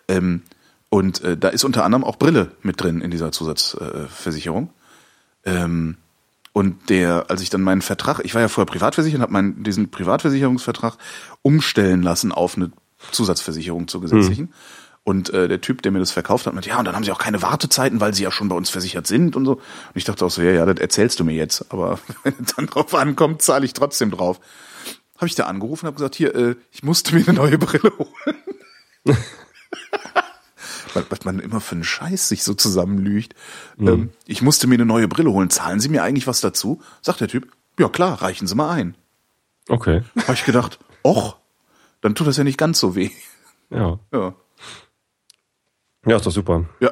Ähm, 0.07 0.43
und 0.89 1.25
äh, 1.25 1.37
da 1.37 1.49
ist 1.49 1.65
unter 1.65 1.85
anderem 1.85 2.05
auch 2.05 2.17
Brille 2.17 2.53
mit 2.63 2.81
drin 2.81 3.01
in 3.01 3.11
dieser 3.11 3.33
Zusatzversicherung. 3.33 4.71
Äh, 5.43 5.57
ähm, 5.57 5.97
und 6.55 6.89
der, 6.89 7.31
als 7.31 7.43
ich 7.43 7.51
dann 7.51 7.63
meinen 7.63 7.83
Vertrag, 7.83 8.21
ich 8.23 8.33
war 8.33 8.41
ja 8.41 8.47
vorher 8.47 8.71
privatversichert, 8.71 9.21
habe 9.21 9.33
meinen 9.33 9.65
diesen 9.65 9.91
Privatversicherungsvertrag 9.91 10.97
umstellen 11.43 12.01
lassen 12.01 12.31
auf 12.31 12.57
eine 12.57 12.71
Zusatzversicherung 13.11 13.89
zur 13.89 14.01
gesetzlichen. 14.01 14.45
Mhm. 14.45 14.53
Und 15.03 15.31
äh, 15.31 15.49
der 15.49 15.61
Typ, 15.61 15.83
der 15.83 15.91
mir 15.91 15.99
das 15.99 16.13
verkauft 16.13 16.47
hat, 16.47 16.55
meinte, 16.55 16.69
ja, 16.69 16.79
und 16.79 16.85
dann 16.85 16.95
haben 16.95 17.03
sie 17.03 17.11
auch 17.11 17.19
keine 17.19 17.43
Wartezeiten, 17.43 18.01
weil 18.01 18.15
sie 18.15 18.23
ja 18.23 18.31
schon 18.31 18.49
bei 18.49 18.55
uns 18.55 18.71
versichert 18.71 19.09
sind 19.09 19.35
und 19.35 19.47
so. 19.47 19.55
Und 19.55 19.63
ich 19.97 20.05
dachte 20.05 20.25
auch 20.25 20.31
so, 20.31 20.43
ja, 20.43 20.53
ja, 20.53 20.65
das 20.65 20.79
erzählst 20.79 21.19
du 21.19 21.25
mir 21.25 21.35
jetzt. 21.35 21.73
Aber 21.73 21.99
wenn 22.23 22.35
es 22.41 22.55
dann 22.55 22.67
drauf 22.67 22.95
ankommt, 22.95 23.43
zahle 23.43 23.65
ich 23.65 23.73
trotzdem 23.73 24.13
drauf. 24.13 24.39
Habe 25.17 25.27
ich 25.27 25.35
da 25.35 25.47
angerufen 25.47 25.87
und 25.87 25.89
habe 25.89 25.97
gesagt, 25.97 26.15
hier, 26.15 26.37
äh, 26.37 26.55
ich 26.71 26.85
musste 26.85 27.17
mir 27.17 27.27
eine 27.27 27.37
neue 27.37 27.59
Brille 27.59 27.93
holen. 27.99 28.37
was 30.95 31.25
man 31.25 31.39
immer 31.39 31.61
für 31.61 31.75
einen 31.75 31.85
Scheiß 31.85 32.29
sich 32.29 32.45
so 32.45 32.55
zusammenlügt. 32.55 33.35
Mhm. 33.77 33.89
Ähm, 33.89 34.11
ich 34.27 34.43
musste 34.43 34.67
mir 34.67 34.75
eine 34.75 34.87
neue 34.87 35.09
Brille 35.09 35.31
holen. 35.31 35.51
Zahlen 35.51 35.81
Sie 35.81 35.89
mir 35.89 36.03
eigentlich 36.03 36.27
was 36.27 36.41
dazu? 36.41 36.81
Sagt 37.03 37.21
der 37.21 37.29
Typ, 37.29 37.51
ja 37.79 37.89
klar, 37.89 38.23
reichen 38.23 38.47
Sie 38.47 38.55
mal 38.55 38.71
ein. 38.71 38.97
Okay. 39.69 40.03
Habe 40.23 40.35
ich 40.35 40.45
gedacht, 40.45 40.79
och, 41.03 41.37
dann 42.01 42.15
tut 42.15 42.27
das 42.27 42.37
ja 42.37 42.45
nicht 42.45 42.59
ganz 42.59 42.79
so 42.79 42.95
weh. 42.95 43.11
Ja. 43.71 43.99
Ja. 44.13 44.35
Ja, 46.07 46.17
ist 46.17 46.27
doch 46.27 46.33
super. 46.33 46.67
Ja, 46.81 46.91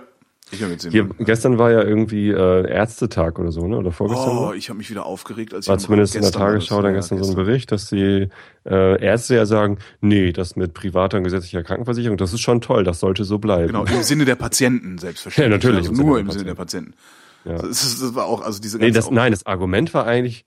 ich 0.53 0.63
habe 0.63 0.73
jetzt 0.73 0.87
Hier, 0.89 1.09
gestern 1.19 1.59
war 1.59 1.71
ja 1.71 1.83
irgendwie 1.83 2.29
äh, 2.29 2.71
Ärztetag 2.71 3.39
oder 3.39 3.51
so, 3.51 3.67
ne? 3.67 3.79
Oder 3.79 3.91
vorgestern? 3.91 4.37
Oh, 4.37 4.53
ich 4.53 4.69
habe 4.69 4.79
mich 4.79 4.91
wieder 4.91 5.07
aufgeregt, 5.07 5.55
als 5.55 5.67
war 5.67 5.77
ich 5.77 5.83
zumindest 5.83 6.15
in 6.15 6.23
der 6.23 6.31
Tagesschau 6.31 6.83
dann 6.83 6.95
gestern, 6.95 7.19
gestern 7.19 7.35
so 7.35 7.41
ein 7.41 7.47
Bericht, 7.47 7.73
dass 7.73 7.87
die 7.87 8.29
äh, 8.65 9.03
Ärzte 9.03 9.35
ja 9.35 9.47
sagen, 9.47 9.79
nee, 10.01 10.33
das 10.33 10.55
mit 10.57 10.75
privater 10.75 11.17
und 11.17 11.25
gesetzlicher 11.25 11.63
Krankenversicherung, 11.63 12.19
das 12.19 12.33
ist 12.33 12.41
schon 12.41 12.61
toll, 12.61 12.85
das 12.85 13.01
sollte 13.01 13.25
so 13.25 13.39
bleiben. 13.39 13.69
Genau, 13.69 13.85
im 13.85 14.03
Sinne 14.03 14.27
der 14.27 14.37
Patienten 14.37 14.99
selbstverständlich. 14.99 15.63
Ja, 15.63 15.71
natürlich. 15.71 15.89
Also 15.89 16.03
nur 16.03 16.19
im 16.19 16.31
Sinne 16.31 16.45
der 16.45 16.55
Patienten. 16.55 16.95
Ja. 17.45 17.55
Das, 17.55 17.99
das 18.01 18.15
war 18.15 18.27
auch, 18.27 18.43
also 18.43 18.61
diese 18.61 18.79
nee, 18.79 18.91
das, 18.91 19.11
nein, 19.11 19.33
das 19.33 19.47
Argument 19.47 19.95
war 19.95 20.07
eigentlich, 20.07 20.45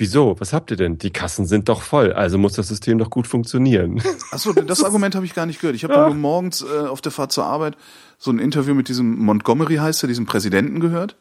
Wieso? 0.00 0.34
Was 0.38 0.54
habt 0.54 0.70
ihr 0.70 0.78
denn? 0.78 0.96
Die 0.96 1.10
Kassen 1.10 1.44
sind 1.44 1.68
doch 1.68 1.82
voll, 1.82 2.14
also 2.14 2.38
muss 2.38 2.54
das 2.54 2.68
System 2.68 2.96
doch 2.96 3.10
gut 3.10 3.26
funktionieren. 3.26 4.02
Achso, 4.30 4.54
das 4.54 4.82
Argument 4.82 5.14
habe 5.14 5.26
ich 5.26 5.34
gar 5.34 5.44
nicht 5.44 5.60
gehört. 5.60 5.76
Ich 5.76 5.84
habe 5.84 5.92
ja. 5.92 6.06
nur 6.06 6.14
morgens 6.14 6.62
äh, 6.62 6.86
auf 6.86 7.02
der 7.02 7.12
Fahrt 7.12 7.32
zur 7.32 7.44
Arbeit 7.44 7.76
so 8.20 8.30
ein 8.30 8.38
Interview 8.38 8.74
mit 8.74 8.88
diesem 8.88 9.18
Montgomery 9.18 9.76
heißt 9.76 10.04
er, 10.04 10.06
diesem 10.06 10.26
Präsidenten 10.26 10.78
gehört, 10.78 11.16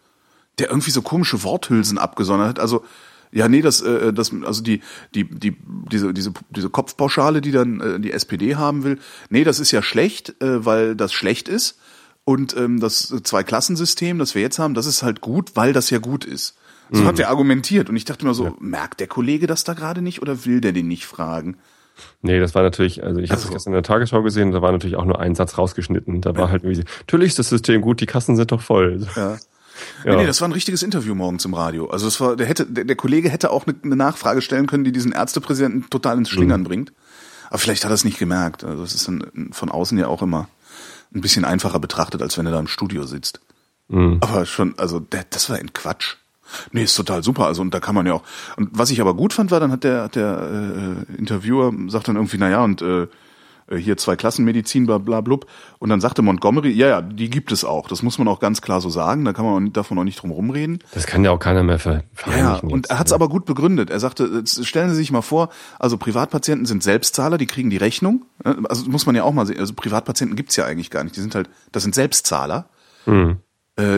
der 0.60 0.70
irgendwie 0.70 0.91
so 0.91 1.01
komische 1.01 1.41
Worthülsen 1.44 1.98
abgesondert 1.98 2.50
hat. 2.50 2.60
Also 2.60 2.84
ja, 3.32 3.48
nee, 3.48 3.62
das, 3.62 3.82
äh, 3.82 4.12
das, 4.12 4.34
also 4.44 4.62
die, 4.62 4.82
die, 5.15 5.24
die, 5.24 5.56
diese, 5.91 6.13
diese, 6.13 6.34
diese 6.50 6.70
Kopfpauschale, 6.70 7.41
die 7.41 7.51
dann 7.51 7.79
äh, 7.79 8.00
die 8.00 8.12
SPD 8.12 8.56
haben 8.58 8.84
will, 8.84 9.00
nee, 9.29 9.46
das 9.46 9.60
ist 9.60 9.72
ja 9.72 9.82
schlecht, 9.82 10.41
äh, 10.41 10.65
weil 10.65 10.96
das 10.96 11.13
schlecht 11.13 11.48
ist. 11.48 11.79
Und 12.25 12.56
ähm, 12.58 12.79
das 12.79 13.08
Zwei-Klassensystem, 13.24 14.20
das 14.20 14.36
wir 14.36 14.41
jetzt 14.41 14.60
haben, 14.60 14.74
das 14.74 14.86
ist 14.86 15.01
halt 15.01 15.22
gut, 15.22 15.56
weil 15.56 15.74
das 15.74 15.89
ja 15.89 16.00
gut 16.00 16.25
ist. 16.25 16.58
So 16.91 17.03
mhm. 17.03 17.08
hat 17.08 17.20
er 17.20 17.29
argumentiert. 17.29 17.89
Und 17.89 17.96
ich 17.96 18.06
dachte 18.06 18.25
mir 18.25 18.34
so, 18.34 18.46
ja. 18.46 18.53
merkt 18.60 19.00
der 19.00 19.08
Kollege 19.08 19.48
das 19.48 19.63
da 19.63 19.74
gerade 19.74 20.01
nicht 20.01 20.22
oder 20.22 20.46
will 20.46 20.60
der 20.60 20.74
den 20.74 20.88
nicht 20.88 21.06
fragen? 21.06 21.58
Nee, 22.22 22.39
das 22.39 22.56
war 22.56 22.63
natürlich, 22.63 23.03
also 23.03 23.20
ich 23.20 23.32
habe 23.32 23.41
das 23.41 23.50
gestern 23.50 23.72
in 23.72 23.75
der 23.75 23.84
Tagesschau 23.84 24.22
gesehen, 24.24 24.51
da 24.51 24.62
war 24.62 24.72
natürlich 24.72 24.96
auch 24.96 25.06
nur 25.06 25.20
ein 25.20 25.36
Satz 25.36 25.58
rausgeschnitten. 25.58 26.22
Da 26.22 26.36
war 26.36 26.50
halt 26.50 26.63
irgendwie, 26.63 26.84
natürlich 27.00 27.29
ist 27.29 27.39
das 27.39 27.50
System 27.50 27.82
gut, 27.82 28.01
die 28.01 28.06
Kassen 28.06 28.36
sind 28.36 28.51
doch 28.51 28.62
voll. 28.62 29.08
Ja. 29.15 29.38
Nee, 30.03 30.13
nee, 30.18 30.25
das 30.25 30.41
war 30.41 30.50
ein 30.50 30.51
richtiges 30.51 30.84
Interview 30.84 31.15
morgens 31.15 31.46
im 31.46 31.53
Radio. 31.53 31.89
Also 31.89 32.06
es 32.06 32.20
war, 32.20 32.36
der 32.36 32.48
hätte, 32.48 32.65
der, 32.65 32.84
der 32.84 32.98
Kollege 32.98 33.29
hätte 33.29 33.50
auch 33.50 33.65
eine, 33.65 33.77
eine 33.82 33.96
Nachfrage 33.96 34.41
stellen 34.41 34.68
können, 34.68 34.84
die 34.84 34.91
diesen 34.91 35.13
Ärztepräsidenten 35.13 35.89
total 35.89 36.18
ins 36.18 36.29
Schlingern 36.29 36.65
bringt. 36.65 36.91
Aber 37.48 37.60
vielleicht 37.60 37.86
hat 37.86 37.91
er 37.91 37.96
es 37.96 38.03
nicht 38.03 38.20
gemerkt. 38.20 38.65
Also 38.65 38.84
es 38.84 38.94
ist 38.94 39.08
dann 39.08 39.50
von 39.53 39.70
außen 39.72 39.98
ja 39.98 40.08
auch 40.08 40.22
immer 40.22 40.50
ein 41.15 41.22
bisschen 41.22 41.46
einfacher 41.46 41.79
betrachtet, 41.79 42.22
als 42.22 42.38
wenn 42.38 42.46
er 42.46 42.51
da 42.51 42.60
im 42.60 42.68
Studio 42.68 43.06
sitzt. 43.06 43.39
Aber 44.20 44.46
schon, 44.46 44.77
also 44.77 45.00
der, 45.00 45.25
das 45.29 45.50
war 45.50 45.58
ein 45.58 45.72
Quatsch. 45.74 46.18
Nee, 46.72 46.84
ist 46.84 46.96
total 46.96 47.24
super. 47.24 47.46
Also 47.46 47.62
und 47.62 47.74
da 47.74 47.79
kann 47.79 47.96
man 47.96 48.06
ja 48.06 48.13
auch. 48.13 48.24
Und 48.58 48.70
was 48.72 48.91
ich 48.91 49.01
aber 49.01 49.13
gut 49.13 49.34
fand, 49.34 49.51
war 49.51 49.60
dann 49.60 49.72
hat 49.72 49.84
der 49.84 50.10
der 50.10 51.06
äh, 51.10 51.18
Interviewer 51.18 51.72
sagt 51.88 52.08
dann 52.08 52.15
irgendwie, 52.15 52.38
na 52.38 52.50
ja 52.50 52.63
und 52.63 52.82
äh, 52.82 53.08
hier 53.77 53.98
zwei 53.98 54.15
Klassenmedizin, 54.15 54.86
bla 54.86 54.98
bla 54.98 55.22
blub. 55.22 55.46
Und 55.77 55.89
dann 55.89 56.01
sagte 56.01 56.22
Montgomery, 56.22 56.72
ja, 56.72 56.88
ja, 56.88 57.01
die 57.01 57.29
gibt 57.29 57.51
es 57.51 57.63
auch. 57.63 57.88
Das 57.88 58.01
muss 58.01 58.18
man 58.18 58.27
auch 58.27 58.39
ganz 58.39 58.62
klar 58.62 58.82
so 58.82 58.89
sagen. 58.89 59.25
Da 59.25 59.34
kann 59.34 59.46
man 59.46 59.74
davon 59.74 59.98
auch 60.00 60.03
nicht 60.03 60.22
drum 60.22 60.32
rumreden. 60.32 60.79
Das 60.94 61.06
kann 61.06 61.24
ja 61.24 61.32
auch 61.32 61.39
keiner 61.39 61.63
mehr 61.63 61.79
ver 61.79 62.03
Ja, 62.25 62.38
ja, 62.38 62.56
und 62.56 62.89
er 62.89 63.00
hat 63.00 63.08
es 63.08 63.13
aber 63.13 63.29
gut 63.29 63.46
begründet. 63.46 63.89
Er 63.89 64.00
sagte, 64.00 64.29
jetzt 64.34 64.65
stellen 64.65 64.89
Sie 64.89 64.96
sich 64.96 65.12
mal 65.12 65.22
vor, 65.22 65.50
also 65.77 65.98
Privatpatienten 65.98 66.65
sind 66.65 66.84
Selbstzahler, 66.84 67.38
die 67.38 67.46
kriegen 67.46 67.70
die 67.70 67.77
Rechnung. 67.77 68.25
Also 68.44 68.89
muss 68.89 69.06
man 69.06 69.15
ja 69.15 69.24
auch 69.24 69.34
mal 69.34 69.46
sehen, 69.46 69.60
also 69.60 69.74
Privatpatienten 69.74 70.36
gibt's 70.36 70.56
ja 70.56 70.65
eigentlich 70.65 70.89
gar 70.89 71.03
nicht. 71.03 71.15
Die 71.15 71.22
sind 71.22 71.36
halt, 71.36 71.50
das 71.72 71.84
sind 71.84 71.94
Selbstzahler, 71.94 72.70
äh, 73.06 73.36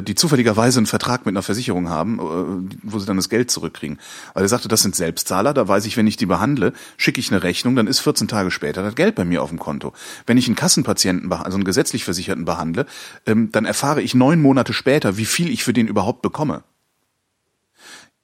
die 0.02 0.16
zufälligerweise 0.16 0.80
einen 0.80 0.86
Vertrag 0.86 1.26
mit 1.26 1.34
einer 1.34 1.42
Versicherung 1.42 1.90
haben, 1.90 2.20
äh, 2.20 2.76
wo 2.84 3.00
sie 3.00 3.06
dann 3.06 3.18
das 3.18 3.30
Geld 3.30 3.50
zurückkriegen. 3.52 4.00
Also 4.34 4.46
er 4.46 4.50
sagte, 4.50 4.68
das 4.68 4.82
sind 4.82 4.96
Selbstzahler, 4.96 5.54
da 5.54 5.68
weiß 5.68 5.86
ich, 5.86 5.98
wenn 5.98 6.08
ich 6.08 6.18
die 6.18 6.26
behandle, 6.26 6.74
schicke 6.98 7.20
ich 7.20 7.32
eine 7.32 7.44
Rechnung, 7.44 7.76
dann 7.76 7.88
ist 7.88 8.00
14 8.00 8.28
Tage 8.28 8.52
später 8.52 8.84
das 8.84 8.96
Geld 8.96 9.16
bei 9.16 9.26
mir 9.26 9.42
auf 9.42 9.50
dem 9.50 9.60
Konto. 9.60 9.94
Wenn 10.26 10.38
ich 10.38 10.48
einen 10.48 10.56
Kassenpatienten, 10.56 11.32
also 11.32 11.56
einen 11.56 11.64
gesetzlich 11.64 12.04
Versicherten 12.04 12.46
behandle, 12.46 12.86
ähm, 13.26 13.50
dann 13.52 13.66
erfahre 13.66 14.02
ich 14.02 14.14
neun 14.14 14.42
Monate 14.42 14.74
später, 14.74 15.18
wie 15.18 15.26
viel 15.26 15.50
ich 15.50 15.64
für 15.64 15.74
den 15.74 15.88
überhaupt 15.88 16.22
bekomme. 16.22 16.64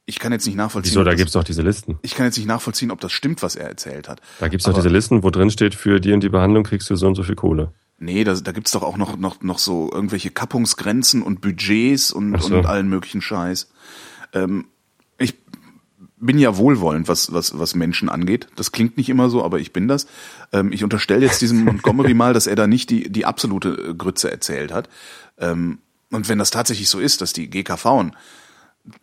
Ich 0.09 0.19
kann 0.19 0.31
jetzt 0.31 0.45
nicht 0.45 0.55
nachvollziehen. 0.55 0.91
Wieso, 0.91 1.03
da 1.03 1.15
gibt's 1.15 1.33
doch 1.33 1.43
diese 1.43 1.61
Listen. 1.61 1.99
ich 2.01 2.15
kann 2.15 2.25
jetzt 2.25 2.37
nicht 2.37 2.47
nachvollziehen, 2.47 2.91
ob 2.91 3.01
das 3.01 3.11
stimmt, 3.11 3.43
was 3.43 3.57
er 3.57 3.67
erzählt 3.67 4.07
hat. 4.07 4.21
Da 4.39 4.47
gibt's 4.47 4.65
doch 4.65 4.73
diese 4.73 4.87
Listen, 4.87 5.21
wo 5.21 5.31
drin 5.31 5.51
steht, 5.51 5.75
für 5.75 5.99
die 5.99 6.13
und 6.13 6.21
die 6.21 6.29
Behandlung 6.29 6.63
kriegst 6.63 6.89
du 6.89 6.95
so 6.95 7.07
und 7.07 7.15
so 7.15 7.23
viel 7.23 7.35
Kohle. 7.35 7.73
Nee, 7.99 8.23
da, 8.23 8.33
da 8.35 8.51
gibt's 8.51 8.71
doch 8.71 8.83
auch 8.83 8.97
noch, 8.97 9.17
noch, 9.17 9.41
noch 9.41 9.59
so 9.59 9.89
irgendwelche 9.91 10.29
Kappungsgrenzen 10.29 11.23
und 11.23 11.41
Budgets 11.41 12.11
und, 12.11 12.39
so. 12.41 12.55
und 12.55 12.65
allen 12.65 12.89
möglichen 12.89 13.21
Scheiß. 13.21 13.69
Ähm, 14.33 14.65
ich 15.17 15.35
bin 16.17 16.37
ja 16.37 16.57
wohlwollend, 16.57 17.07
was, 17.07 17.31
was, 17.33 17.57
was 17.57 17.75
Menschen 17.75 18.09
angeht. 18.09 18.47
Das 18.55 18.71
klingt 18.71 18.97
nicht 18.97 19.09
immer 19.09 19.29
so, 19.29 19.43
aber 19.43 19.59
ich 19.59 19.73
bin 19.73 19.87
das. 19.87 20.07
Ähm, 20.51 20.71
ich 20.71 20.83
unterstelle 20.83 21.25
jetzt 21.25 21.41
diesem 21.41 21.63
Montgomery 21.63 22.13
mal, 22.13 22.33
dass 22.33 22.47
er 22.47 22.55
da 22.55 22.67
nicht 22.67 22.89
die, 22.89 23.09
die 23.09 23.25
absolute 23.25 23.69
äh, 23.69 23.93
Grütze 23.95 24.29
erzählt 24.29 24.71
hat. 24.71 24.89
Ähm, 25.39 25.79
und 26.11 26.29
wenn 26.29 26.37
das 26.37 26.51
tatsächlich 26.51 26.89
so 26.89 26.99
ist, 26.99 27.21
dass 27.21 27.33
die 27.33 27.49
GKV 27.49 28.11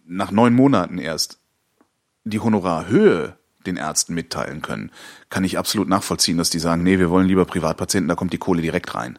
nach 0.06 0.30
neun 0.30 0.54
Monaten 0.54 0.98
erst 0.98 1.38
die 2.24 2.40
Honorarhöhe 2.40 3.36
den 3.66 3.76
Ärzten 3.76 4.14
mitteilen 4.14 4.62
können, 4.62 4.90
kann 5.30 5.44
ich 5.44 5.58
absolut 5.58 5.88
nachvollziehen, 5.88 6.36
dass 6.38 6.50
die 6.50 6.58
sagen, 6.58 6.82
nee, 6.82 6.98
wir 6.98 7.10
wollen 7.10 7.26
lieber 7.26 7.44
Privatpatienten, 7.44 8.08
da 8.08 8.14
kommt 8.14 8.32
die 8.32 8.38
Kohle 8.38 8.62
direkt 8.62 8.94
rein. 8.94 9.18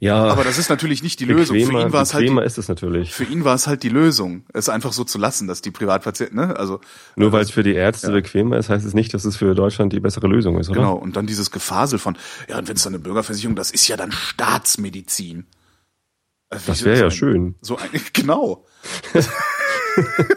Ja, 0.00 0.26
Aber 0.26 0.44
das 0.44 0.58
ist 0.58 0.70
natürlich 0.70 1.02
nicht 1.02 1.18
die 1.18 1.24
Lösung. 1.24 1.56
Für 1.56 1.62
ihn 1.62 1.92
war 1.92 2.02
es 2.02 2.14
halt 2.14 2.28
die, 2.28 2.38
ist 2.44 2.56
es 2.56 2.68
natürlich. 2.68 3.12
für 3.12 3.24
ihn 3.24 3.44
war 3.44 3.56
es 3.56 3.66
halt 3.66 3.82
die 3.82 3.88
Lösung, 3.88 4.44
es 4.54 4.68
einfach 4.68 4.92
so 4.92 5.02
zu 5.02 5.18
lassen, 5.18 5.48
dass 5.48 5.60
die 5.60 5.72
Privatpatienten, 5.72 6.36
ne, 6.38 6.56
also 6.56 6.80
Nur 7.16 7.32
weil 7.32 7.42
es 7.42 7.50
für 7.50 7.64
die 7.64 7.74
Ärzte 7.74 8.12
bequemer 8.12 8.58
ist, 8.58 8.68
heißt 8.68 8.86
es 8.86 8.94
nicht, 8.94 9.12
dass 9.12 9.24
es 9.24 9.34
für 9.36 9.56
Deutschland 9.56 9.92
die 9.92 9.98
bessere 9.98 10.28
Lösung 10.28 10.56
ist, 10.60 10.68
oder? 10.70 10.78
genau 10.82 10.94
und 10.94 11.16
dann 11.16 11.26
dieses 11.26 11.50
Gefasel 11.50 11.98
von, 11.98 12.16
ja 12.48 12.58
und 12.58 12.68
wenn 12.68 12.76
es 12.76 12.84
dann 12.84 12.94
eine 12.94 13.02
Bürgerversicherung, 13.02 13.56
das 13.56 13.72
ist 13.72 13.88
ja 13.88 13.96
dann 13.96 14.12
Staatsmedizin. 14.12 15.46
Also, 16.48 16.64
Das 16.68 16.84
wäre 16.84 16.94
so 16.96 17.00
ja 17.02 17.08
ein- 17.08 17.10
schön. 17.10 17.54
So 17.60 17.76
ein, 17.76 17.88
genau. 18.12 18.64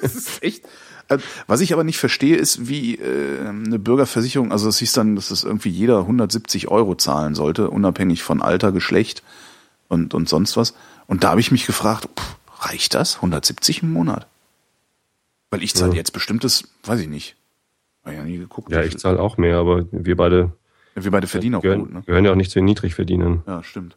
das 0.01 0.15
ist 0.15 0.41
echt. 0.41 0.65
Äh, 1.11 1.19
Was 1.47 1.61
ich 1.61 1.73
aber 1.73 1.83
nicht 1.83 1.97
verstehe, 1.99 2.35
ist, 2.37 2.67
wie 2.67 2.95
äh, 2.95 3.47
eine 3.47 3.79
Bürgerversicherung, 3.79 4.51
also 4.51 4.67
es 4.69 4.79
hieß 4.79 4.93
dann, 4.93 5.15
dass 5.15 5.29
das 5.29 5.43
irgendwie 5.43 5.69
jeder 5.69 5.99
170 5.99 6.67
Euro 6.69 6.95
zahlen 6.95 7.35
sollte, 7.35 7.69
unabhängig 7.69 8.23
von 8.23 8.41
Alter, 8.41 8.71
Geschlecht 8.71 9.23
und, 9.87 10.13
und 10.13 10.27
sonst 10.29 10.57
was. 10.57 10.73
Und 11.07 11.23
da 11.23 11.29
habe 11.31 11.39
ich 11.41 11.51
mich 11.51 11.65
gefragt, 11.65 12.07
pff, 12.17 12.35
reicht 12.69 12.93
das? 12.93 13.17
170 13.17 13.83
im 13.83 13.91
Monat? 13.93 14.27
Weil 15.49 15.63
ich 15.63 15.73
zahle 15.75 15.91
Ja. 15.91 15.97
jetzt 15.97 16.13
bestimmtes, 16.13 16.63
weiß 16.83 16.99
ich 17.01 17.09
nicht. 17.09 17.35
Hab 18.05 18.13
ja 18.13 18.23
nie 18.23 18.37
geguckt. 18.37 18.71
Ja, 18.71 18.81
ich 18.83 18.97
zahle 18.97 19.19
auch 19.19 19.37
mehr, 19.37 19.57
aber 19.57 19.85
wir 19.91 20.15
beide 20.15 20.51
Wir 20.95 21.11
beide 21.11 21.27
verdienen 21.27 21.55
auch 21.55 21.61
gehören, 21.61 21.79
gut, 21.81 21.93
ne? 21.93 22.01
gehören 22.05 22.25
ja 22.25 22.31
auch 22.31 22.35
nicht 22.35 22.49
zu 22.51 22.59
den 22.59 22.65
Niedrigverdienern. 22.65 23.43
Ja, 23.45 23.61
stimmt. 23.63 23.95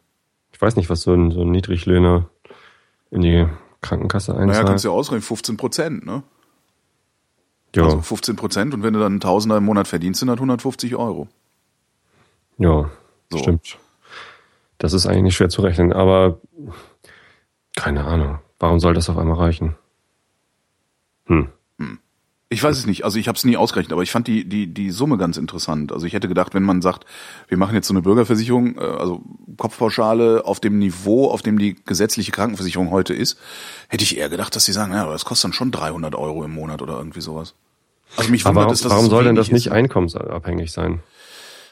Ich 0.52 0.61
weiß 0.61 0.76
nicht, 0.76 0.90
was 0.90 1.02
so 1.02 1.12
ein, 1.14 1.30
so 1.30 1.42
ein 1.42 1.50
Niedriglöhner 1.52 2.28
in 3.11 3.23
die 3.23 3.47
Krankenkasse 3.83 4.33
Naja, 4.33 4.42
einzahlt. 4.44 4.66
kannst 4.66 4.85
du 4.85 4.88
ja 4.88 4.94
ausrechnen, 4.94 5.23
15 5.23 5.56
Prozent, 5.56 6.06
ne? 6.06 6.23
Ja, 7.76 7.85
Also 7.85 8.00
15 8.00 8.37
Prozent 8.37 8.75
und 8.75 8.83
wenn 8.83 8.95
du 8.95 9.00
dann 9.00 9.12
einen 9.12 9.21
Tausender 9.21 9.57
im 9.57 9.64
Monat 9.64 9.88
verdienst, 9.88 10.21
sind 10.21 10.28
das 10.28 10.37
150 10.37 10.97
Euro. 10.97 11.28
ja, 12.59 12.90
So. 13.33 13.38
stimmt. 13.38 13.78
Das 14.78 14.93
ist 14.93 15.07
eigentlich 15.07 15.23
nicht 15.23 15.37
schwer 15.37 15.49
zu 15.49 15.62
rechnen, 15.62 15.93
aber 15.93 16.38
keine 17.76 18.04
Ahnung. 18.04 18.38
Warum 18.59 18.81
soll 18.81 18.95
das 18.95 19.09
auf 19.09 19.19
einmal 19.19 19.37
reichen? 19.37 19.76
Hm. 21.26 21.49
Ich 22.50 22.62
weiß 22.62 22.78
es 22.78 22.87
nicht, 22.87 23.04
also 23.04 23.19
ich 23.19 23.26
habe 23.26 23.37
es 23.37 23.45
nie 23.45 23.57
ausgerechnet, 23.57 23.93
aber 23.93 24.02
ich 24.02 24.12
fand 24.12 24.28
die, 24.28 24.49
die, 24.49 24.73
die 24.73 24.93
Summe 24.93 25.19
ganz 25.19 25.38
interessant. 25.38 25.90
Also 25.90 26.07
ich 26.07 26.12
hätte 26.12 26.28
gedacht, 26.28 26.54
wenn 26.54 26.62
man 26.62 26.83
sagt, 26.83 27.04
wir 27.49 27.59
machen 27.59 27.75
jetzt 27.75 27.88
so 27.88 27.95
eine 27.95 28.02
Bürgerversicherung, 28.02 28.76
äh, 28.76 28.81
also 28.81 29.23
Kopfpauschale 29.57 30.45
auf 30.45 30.61
dem 30.61 30.78
Niveau, 30.78 31.31
auf 31.31 31.43
dem 31.43 31.59
die 31.59 31.75
gesetzliche 31.85 32.31
Krankenversicherung 32.31 32.93
heute 32.93 33.12
ist, 33.12 33.38
hätte 33.88 34.04
ich 34.04 34.16
eher 34.19 34.28
gedacht, 34.28 34.54
dass 34.54 34.66
sie 34.66 34.73
sagen, 34.73 34.93
ja, 34.93 35.02
aber 35.02 35.12
das 35.14 35.25
kostet 35.25 35.47
dann 35.47 35.52
schon 35.52 35.73
300 35.73 36.14
Euro 36.14 36.45
im 36.45 36.52
Monat 36.52 36.81
oder 36.81 36.97
irgendwie 36.97 37.23
sowas. 37.23 37.54
Also 38.16 38.30
mich 38.30 38.44
Aber 38.46 38.50
wundert 38.54 38.64
warum, 38.64 38.73
es, 38.75 38.80
dass 38.82 38.92
warum 38.92 39.08
soll 39.11 39.25
denn 39.25 39.34
das 39.34 39.50
nicht 39.50 39.73
einkommensabhängig 39.73 40.73
sein? 40.73 41.00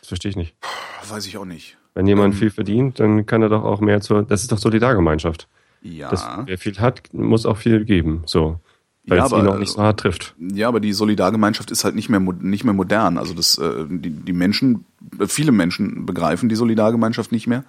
Das 0.00 0.08
verstehe 0.08 0.30
ich 0.30 0.36
nicht. 0.36 0.54
ist. 1.02 1.10
Weiß 1.10 1.26
ich 1.26 1.36
auch 1.38 1.44
nicht. 1.44 1.76
Wenn 1.94 2.06
jemand 2.06 2.34
Ähm. 2.34 2.40
viel 2.40 2.50
verdient, 2.50 2.98
dann 3.00 3.26
kann 3.26 3.42
er 3.42 3.48
doch 3.48 3.64
auch 3.64 3.80
mehr 3.80 4.00
zur. 4.00 4.22
Das 4.22 4.42
ist 4.42 4.50
doch 4.50 4.58
Solidargemeinschaft. 4.58 5.46
Ja. 5.82 6.10
Das, 6.10 6.26
wer 6.46 6.58
viel 6.58 6.78
hat, 6.78 7.12
muss 7.12 7.44
auch 7.46 7.56
viel 7.56 7.84
geben. 7.84 8.22
So. 8.26 8.58
Weil 9.04 9.18
Ja, 9.18 9.26
es 9.26 9.32
aber- 9.32 9.42
ihn 9.42 9.48
auch 9.48 9.58
nicht 9.58 9.72
so 9.72 9.82
hart 9.82 10.00
trifft. 10.00 10.34
Ja, 10.38 10.68
aber 10.68 10.78
die 10.80 10.92
Solidargemeinschaft 10.92 11.70
ist 11.72 11.82
halt 11.84 11.96
nicht 11.96 12.08
mehr 12.08 12.20
nicht 12.20 12.62
mehr 12.64 12.72
modern. 12.74 13.18
Also 13.18 13.34
das 13.34 13.58
äh, 13.58 13.84
die, 13.88 14.10
die 14.10 14.32
Menschen, 14.32 14.84
äh, 15.18 15.26
viele 15.26 15.50
Menschen 15.52 16.06
begreifen 16.06 16.48
die 16.48 16.54
Solidargemeinschaft 16.54 17.32
nicht 17.32 17.46
mehr. 17.48 17.64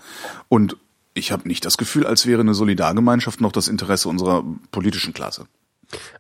Und 0.48 0.78
ich 1.16 1.32
habe 1.32 1.48
nicht 1.48 1.66
das 1.66 1.78
Gefühl, 1.78 2.06
als 2.06 2.26
wäre 2.28 2.42
eine 2.42 2.54
Solidargemeinschaft 2.54 3.42
noch 3.42 3.52
das 3.52 3.68
Interesse 3.68 4.10
unserer 4.10 4.44
politischen 4.72 5.14
Klasse. 5.14 5.46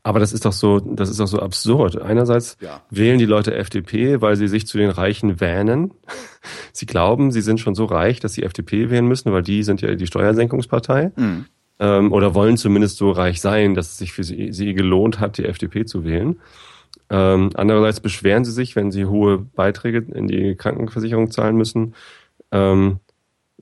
Aber 0.03 0.19
das 0.19 0.33
ist 0.33 0.45
doch 0.45 0.51
so, 0.53 0.79
das 0.79 1.09
ist 1.09 1.19
doch 1.19 1.27
so 1.27 1.39
absurd. 1.39 2.01
Einerseits 2.01 2.57
Ja. 2.61 2.81
wählen 2.89 3.19
die 3.19 3.25
Leute 3.25 3.53
FDP, 3.55 4.21
weil 4.21 4.35
sie 4.35 4.47
sich 4.47 4.67
zu 4.67 4.77
den 4.77 4.89
Reichen 4.89 5.39
wähnen. 5.39 5.91
Sie 6.73 6.85
glauben, 6.85 7.31
sie 7.31 7.41
sind 7.41 7.59
schon 7.61 7.73
so 7.75 7.85
reich, 7.85 8.19
dass 8.19 8.33
sie 8.33 8.43
FDP 8.43 8.89
wählen 8.89 9.07
müssen, 9.07 9.31
weil 9.31 9.43
die 9.43 9.63
sind 9.63 9.81
ja 9.81 9.95
die 9.95 10.07
Steuersenkungspartei. 10.07 11.11
Mhm. 11.15 11.45
Ähm, 11.79 12.11
oder 12.11 12.35
wollen 12.35 12.57
zumindest 12.57 12.97
so 12.97 13.11
reich 13.11 13.39
sein, 13.41 13.75
dass 13.75 13.91
es 13.91 13.97
sich 13.97 14.11
für 14.11 14.23
sie, 14.23 14.51
sie 14.51 14.73
gelohnt 14.73 15.19
hat, 15.19 15.37
die 15.37 15.45
FDP 15.45 15.85
zu 15.85 16.03
wählen. 16.03 16.39
Ähm, 17.09 17.51
andererseits 17.53 17.99
beschweren 17.99 18.43
sie 18.43 18.51
sich, 18.51 18.75
wenn 18.75 18.91
sie 18.91 19.05
hohe 19.05 19.37
Beiträge 19.37 19.99
in 20.13 20.27
die 20.27 20.55
Krankenversicherung 20.55 21.31
zahlen 21.31 21.55
müssen. 21.55 21.93
Ähm, 22.51 22.99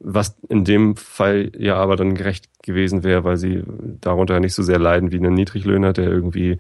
was 0.04 0.36
in 0.50 0.66
dem 0.66 0.96
Fall 0.96 1.52
ja 1.58 1.76
aber 1.76 1.96
dann 1.96 2.16
gerecht 2.16 2.50
gewesen 2.64 3.04
wäre, 3.04 3.24
weil 3.24 3.38
sie 3.38 3.64
darunter 4.02 4.40
nicht 4.40 4.54
so 4.56 4.64
sehr 4.64 4.80
leiden 4.80 5.12
wie 5.12 5.18
ein 5.20 5.34
Niedriglöhner, 5.34 5.94
der 5.94 6.10
irgendwie 6.10 6.58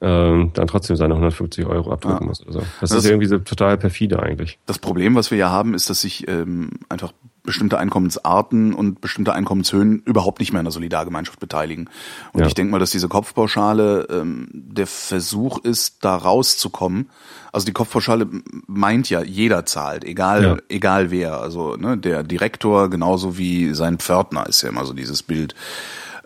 ähm, 0.00 0.50
dann 0.54 0.66
trotzdem 0.66 0.96
seine 0.96 1.14
150 1.14 1.66
Euro 1.66 1.92
abdrücken 1.92 2.22
Ja. 2.22 2.26
muss 2.26 2.42
oder 2.42 2.52
so. 2.52 2.58
Das, 2.80 2.90
Das- 2.90 2.92
ist 3.04 3.06
irgendwie 3.06 3.26
so 3.26 3.38
total 3.38 3.78
perfide 3.78 4.20
eigentlich. 4.22 4.58
Das 4.66 4.78
Problem, 4.78 5.14
was 5.14 5.30
wir 5.30 5.38
ja 5.38 5.50
haben, 5.50 5.74
ist, 5.74 5.88
dass 5.90 6.00
sich 6.02 6.28
ähm, 6.28 6.70
einfach 6.88 7.12
bestimmte 7.44 7.78
Einkommensarten 7.78 8.74
und 8.74 9.00
bestimmte 9.00 9.32
Einkommenshöhen 9.34 10.02
überhaupt 10.04 10.40
nicht 10.40 10.52
mehr 10.52 10.60
an 10.60 10.64
der 10.64 10.72
Solidargemeinschaft 10.72 11.38
beteiligen. 11.38 11.88
Und 12.32 12.40
Ja. 12.40 12.46
ich 12.46 12.54
denke 12.54 12.72
mal, 12.72 12.78
dass 12.78 12.90
diese 12.90 13.08
Kopfpauschale 13.08 14.08
ähm, 14.10 14.48
der 14.52 14.86
Versuch 14.86 15.58
ist, 15.58 15.98
da 16.04 16.16
rauszukommen. 16.16 17.10
Also 17.52 17.66
die 17.66 17.72
Kopfpauschale 17.72 18.26
meint 18.66 19.10
ja, 19.10 19.22
jeder 19.22 19.66
zahlt, 19.66 20.04
egal, 20.04 20.42
Ja. 20.42 20.56
egal 20.68 21.10
wer. 21.10 21.40
Also 21.40 21.76
ne, 21.76 21.96
der 21.98 22.22
Direktor 22.24 22.88
genauso 22.90 23.36
wie 23.38 23.74
sein 23.74 23.98
Pförtner 23.98 24.46
ist 24.48 24.62
ja 24.62 24.70
immer 24.70 24.86
so 24.86 24.94
dieses 24.94 25.22
Bild. 25.22 25.54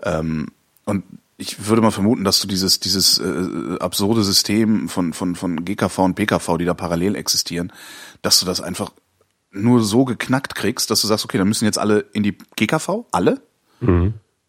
Ähm, 0.04 0.46
und 0.84 1.04
ich 1.36 1.66
würde 1.68 1.82
mal 1.82 1.90
vermuten, 1.90 2.24
dass 2.24 2.40
du 2.40 2.48
dieses 2.48 2.80
dieses 2.80 3.18
äh, 3.18 3.76
absurde 3.80 4.22
System 4.22 4.88
von 4.88 5.12
von 5.12 5.34
von 5.36 5.64
GKV 5.64 5.98
und 5.98 6.14
PKV, 6.14 6.56
die 6.58 6.64
da 6.64 6.74
parallel 6.74 7.14
existieren, 7.16 7.72
dass 8.22 8.40
du 8.40 8.46
das 8.46 8.60
einfach 8.60 8.90
nur 9.50 9.82
so 9.82 10.04
geknackt 10.04 10.54
kriegst, 10.54 10.90
dass 10.90 11.00
du 11.00 11.06
sagst, 11.06 11.24
okay, 11.24 11.38
dann 11.38 11.48
müssen 11.48 11.64
jetzt 11.64 11.78
alle 11.78 12.00
in 12.12 12.22
die 12.22 12.36
GKV, 12.56 13.06
alle. 13.12 13.40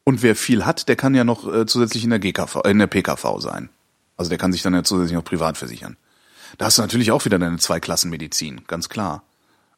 Und 0.03 0.24
wer 0.24 0.36
viel 0.36 0.65
hat, 0.65 0.89
der 0.89 0.96
kann 0.96 1.13
ja 1.13 1.24
noch 1.24 1.51
äh, 1.53 1.65
zusätzlich 1.65 2.03
in 2.03 2.10
der 2.10 2.20
GKV, 2.20 2.62
äh, 2.65 2.72
in 2.72 2.79
der 2.79 2.88
PKV 2.88 3.39
sein. 3.39 3.70
Also 4.18 4.29
der 4.29 4.38
kann 4.38 4.51
sich 4.51 4.62
dann 4.62 4.74
ja 4.74 4.84
zusätzlich 4.84 5.15
noch 5.15 5.24
privat 5.24 5.58
versichern. 5.58 5.98
Da 6.58 6.65
hast 6.65 6.77
du 6.77 6.82
natürlich 6.82 7.12
auch 7.12 7.25
wieder 7.25 7.39
deine 7.39 7.58
Zweiklassenmedizin, 7.58 8.62
ganz 8.68 8.89
klar. 8.89 9.24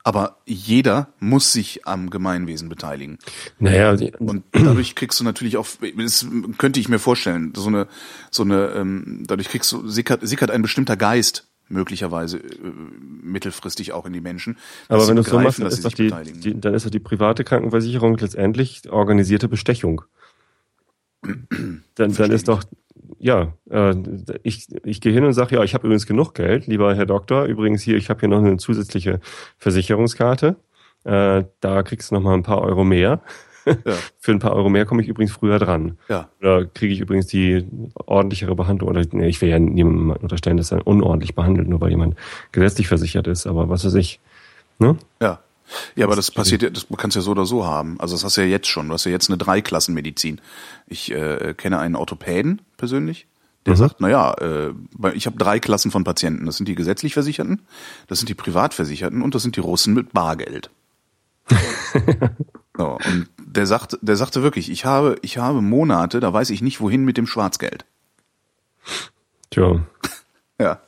Aber 0.03 0.37
jeder 0.45 1.09
muss 1.19 1.53
sich 1.53 1.85
am 1.85 2.09
Gemeinwesen 2.09 2.69
beteiligen. 2.69 3.19
Naja, 3.59 3.95
Und 4.19 4.43
dadurch 4.51 4.95
kriegst 4.95 5.19
du 5.19 5.23
natürlich 5.23 5.57
auch, 5.57 5.67
das 5.97 6.25
könnte 6.57 6.79
ich 6.79 6.89
mir 6.89 6.97
vorstellen, 6.97 7.53
so 7.55 7.67
eine, 7.67 7.87
so 8.31 8.41
eine, 8.43 8.69
ähm, 8.69 9.23
dadurch 9.27 9.49
kriegst 9.49 9.71
du, 9.71 9.87
sickert, 9.87 10.21
sickert 10.27 10.49
ein 10.49 10.63
bestimmter 10.63 10.97
Geist 10.97 11.50
möglicherweise 11.71 12.37
äh, 12.37 12.43
mittelfristig 13.23 13.93
auch 13.93 14.05
in 14.05 14.13
die 14.13 14.21
Menschen. 14.21 14.57
aber 14.87 15.07
wenn 15.07 15.15
du 15.15 15.21
es 15.21 15.29
so 15.29 15.39
machst, 15.39 15.59
dann 15.59 15.67
ist, 15.67 15.85
doch 15.85 15.91
die, 15.91 16.11
die, 16.33 16.59
dann 16.59 16.73
ist 16.73 16.85
doch 16.85 16.91
die 16.91 16.99
private 16.99 17.43
Krankenversicherung 17.43 18.17
letztendlich 18.17 18.89
organisierte 18.91 19.47
Bestechung. 19.47 20.03
Dann, 21.95 22.13
dann 22.13 22.31
ist 22.31 22.47
doch, 22.47 22.63
ja, 23.19 23.53
äh, 23.69 23.95
ich, 24.43 24.67
ich 24.83 25.01
gehe 25.01 25.13
hin 25.13 25.23
und 25.23 25.33
sage, 25.33 25.55
ja, 25.55 25.63
ich 25.63 25.73
habe 25.73 25.85
übrigens 25.85 26.07
genug 26.07 26.33
Geld, 26.33 26.67
lieber 26.67 26.95
Herr 26.95 27.05
Doktor. 27.05 27.45
Übrigens 27.45 27.83
hier, 27.83 27.95
ich 27.95 28.09
habe 28.09 28.19
hier 28.19 28.29
noch 28.29 28.39
eine 28.39 28.57
zusätzliche 28.57 29.19
Versicherungskarte. 29.57 30.55
Äh, 31.03 31.43
da 31.59 31.83
kriegst 31.83 32.11
du 32.11 32.15
noch 32.15 32.21
mal 32.21 32.33
ein 32.33 32.43
paar 32.43 32.61
Euro 32.61 32.83
mehr. 32.83 33.21
Ja. 33.65 33.73
Für 34.19 34.31
ein 34.31 34.39
paar 34.39 34.53
Euro 34.53 34.69
mehr 34.69 34.85
komme 34.85 35.01
ich 35.01 35.07
übrigens 35.07 35.31
früher 35.33 35.59
dran. 35.59 35.97
Ja. 36.09 36.29
Oder 36.39 36.65
kriege 36.65 36.93
ich 36.93 36.99
übrigens 36.99 37.27
die 37.27 37.65
ordentlichere 37.93 38.55
Behandlung? 38.55 38.89
Oder 38.89 39.03
nee, 39.11 39.27
ich 39.27 39.41
will 39.41 39.49
ja 39.49 39.59
niemandem 39.59 40.11
unterstellen, 40.11 40.57
dass 40.57 40.71
er 40.71 40.85
unordentlich 40.87 41.35
behandelt, 41.35 41.67
nur 41.67 41.81
weil 41.81 41.91
jemand 41.91 42.15
gesetzlich 42.51 42.87
versichert 42.87 43.27
ist. 43.27 43.47
Aber 43.47 43.69
was 43.69 43.85
weiß 43.85 43.93
ich. 43.95 44.19
Ne? 44.79 44.97
Ja. 45.21 45.39
Ja, 45.95 46.05
aber 46.05 46.17
das 46.17 46.31
passiert 46.31 46.63
ja, 46.63 46.69
das 46.69 46.85
kannst 46.97 47.15
du 47.15 47.19
ja 47.21 47.23
so 47.23 47.31
oder 47.31 47.45
so 47.45 47.65
haben. 47.65 47.97
Also 47.99 48.15
das 48.15 48.25
hast 48.25 48.35
du 48.35 48.41
ja 48.41 48.47
jetzt 48.47 48.67
schon. 48.67 48.87
Du 48.89 48.93
hast 48.93 49.05
ja 49.05 49.11
jetzt 49.11 49.29
eine 49.29 49.37
Dreiklassenmedizin. 49.37 50.41
Ich 50.87 51.11
äh, 51.11 51.53
kenne 51.55 51.79
einen 51.79 51.95
Orthopäden 51.95 52.61
persönlich, 52.75 53.25
der 53.65 53.73
Mhm. 53.73 53.77
sagt, 53.77 53.95
na 53.99 54.09
ja, 54.09 54.33
äh, 54.33 54.73
ich 55.13 55.27
habe 55.27 55.37
drei 55.37 55.59
Klassen 55.59 55.89
von 55.89 56.03
Patienten. 56.03 56.45
Das 56.45 56.57
sind 56.57 56.67
die 56.67 56.75
gesetzlich 56.75 57.13
Versicherten, 57.13 57.61
das 58.07 58.19
sind 58.19 58.27
die 58.27 58.33
Privatversicherten 58.33 59.21
und 59.21 59.33
das 59.33 59.43
sind 59.43 59.55
die 59.55 59.61
Russen 59.61 59.93
mit 59.93 60.11
Bargeld. 60.11 60.71
so, 62.77 62.97
und 63.05 63.27
der 63.45 63.65
sagt, 63.65 63.97
der 64.01 64.15
sagte 64.15 64.43
wirklich, 64.43 64.71
ich 64.71 64.85
habe, 64.85 65.17
ich 65.21 65.37
habe 65.37 65.61
Monate, 65.61 66.19
da 66.19 66.31
weiß 66.33 66.49
ich 66.51 66.61
nicht 66.61 66.79
wohin 66.81 67.03
mit 67.03 67.17
dem 67.17 67.27
Schwarzgeld. 67.27 67.85
Tja. 69.49 69.81
Ja. 70.59 70.79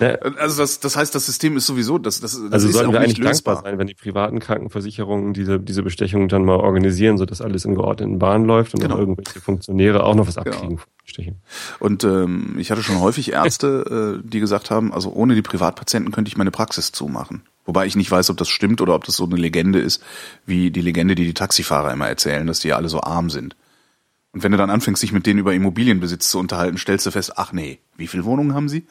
Äh, 0.00 0.16
Also 0.40 0.62
das, 0.62 0.80
das 0.80 0.96
heißt, 0.96 1.14
das 1.14 1.26
System 1.26 1.58
ist 1.58 1.66
sowieso, 1.66 1.98
das, 1.98 2.20
das, 2.20 2.32
das 2.32 2.52
Also 2.52 2.68
ist 2.68 2.74
sollten 2.74 2.88
auch 2.88 2.92
wir 2.94 3.00
nicht 3.00 3.10
eigentlich 3.18 3.24
dankbar 3.32 3.54
lösbar. 3.56 3.62
sein, 3.70 3.78
wenn 3.78 3.86
die 3.86 3.94
privaten 3.94 4.40
Krankenversicherungen 4.40 5.34
diese, 5.34 5.60
diese 5.60 5.82
Bestechung 5.82 6.28
dann 6.28 6.44
mal 6.46 6.56
organisieren, 6.56 7.18
sodass 7.18 7.42
alles 7.42 7.66
in 7.66 7.74
geordneten 7.74 8.18
Bahnen 8.18 8.46
läuft 8.46 8.72
und 8.74 8.80
Genau. 8.80 8.96
irgendwelche 8.96 9.40
Funktionäre 9.42 10.04
auch 10.04 10.14
noch 10.14 10.26
was 10.26 10.36
Genau. 10.36 10.56
abkriegen 10.56 10.80
Bestechen. 11.04 11.42
Und 11.80 12.02
ähm, 12.04 12.54
ich 12.58 12.70
hatte 12.70 12.82
schon 12.82 13.00
häufig 13.00 13.32
Ärzte, 13.32 14.20
äh, 14.24 14.26
die 14.26 14.40
gesagt 14.40 14.70
haben, 14.70 14.92
also 14.92 15.12
ohne 15.12 15.34
die 15.34 15.42
Privatpatienten 15.42 16.12
könnte 16.12 16.30
ich 16.30 16.36
meine 16.38 16.50
Praxis 16.50 16.90
zumachen. 16.90 17.42
Wobei 17.64 17.86
ich 17.86 17.94
nicht 17.96 18.10
weiß, 18.10 18.30
ob 18.30 18.36
das 18.36 18.48
stimmt 18.48 18.80
oder 18.80 18.94
ob 18.94 19.04
das 19.04 19.16
so 19.16 19.24
eine 19.24 19.36
Legende 19.36 19.78
ist, 19.78 20.02
wie 20.46 20.70
die 20.70 20.80
Legende, 20.82 21.14
die 21.14 21.24
die 21.24 21.34
Taxifahrer 21.34 21.92
immer 21.92 22.08
erzählen, 22.08 22.46
dass 22.46 22.60
die 22.60 22.68
ja 22.68 22.76
alle 22.76 22.88
so 22.88 23.00
arm 23.00 23.30
sind. 23.30 23.54
Und 24.32 24.42
wenn 24.42 24.50
du 24.52 24.58
dann 24.58 24.70
anfängst, 24.70 25.02
dich 25.02 25.12
mit 25.12 25.26
denen 25.26 25.38
über 25.40 25.52
Immobilienbesitz 25.54 26.30
zu 26.30 26.38
unterhalten, 26.38 26.78
stellst 26.78 27.04
du 27.06 27.10
fest, 27.10 27.34
ach 27.36 27.52
nee, 27.52 27.78
wie 27.96 28.06
viele 28.06 28.24
Wohnungen 28.24 28.54
haben 28.54 28.68
sie? 28.70 28.86